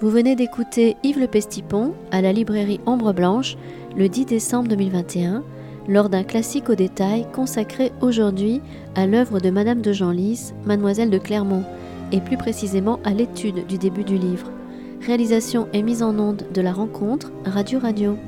Vous 0.00 0.10
venez 0.10 0.36
d'écouter 0.36 0.98
Yves 1.02 1.18
Le 1.18 1.26
Pestipon 1.26 1.94
à 2.10 2.20
la 2.20 2.34
librairie 2.34 2.80
Ombre 2.84 3.14
Blanche 3.14 3.56
le 3.96 4.10
10 4.10 4.26
décembre 4.26 4.68
2021 4.68 5.42
lors 5.88 6.10
d'un 6.10 6.22
classique 6.22 6.68
au 6.68 6.74
détail 6.74 7.26
consacré 7.32 7.92
aujourd'hui 8.02 8.60
à 8.94 9.06
l'œuvre 9.06 9.40
de 9.40 9.48
Madame 9.48 9.80
de 9.80 9.94
Genlis, 9.94 10.52
Mademoiselle 10.66 11.08
de 11.08 11.18
Clermont, 11.18 11.64
et 12.12 12.20
plus 12.20 12.36
précisément 12.36 13.00
à 13.04 13.14
l'étude 13.14 13.66
du 13.66 13.78
début 13.78 14.04
du 14.04 14.18
livre. 14.18 14.50
Réalisation 15.06 15.68
et 15.72 15.84
mise 15.84 16.02
en 16.02 16.18
onde 16.18 16.50
de 16.52 16.60
la 16.60 16.72
rencontre 16.72 17.30
Radio 17.44 17.78
Radio. 17.78 18.18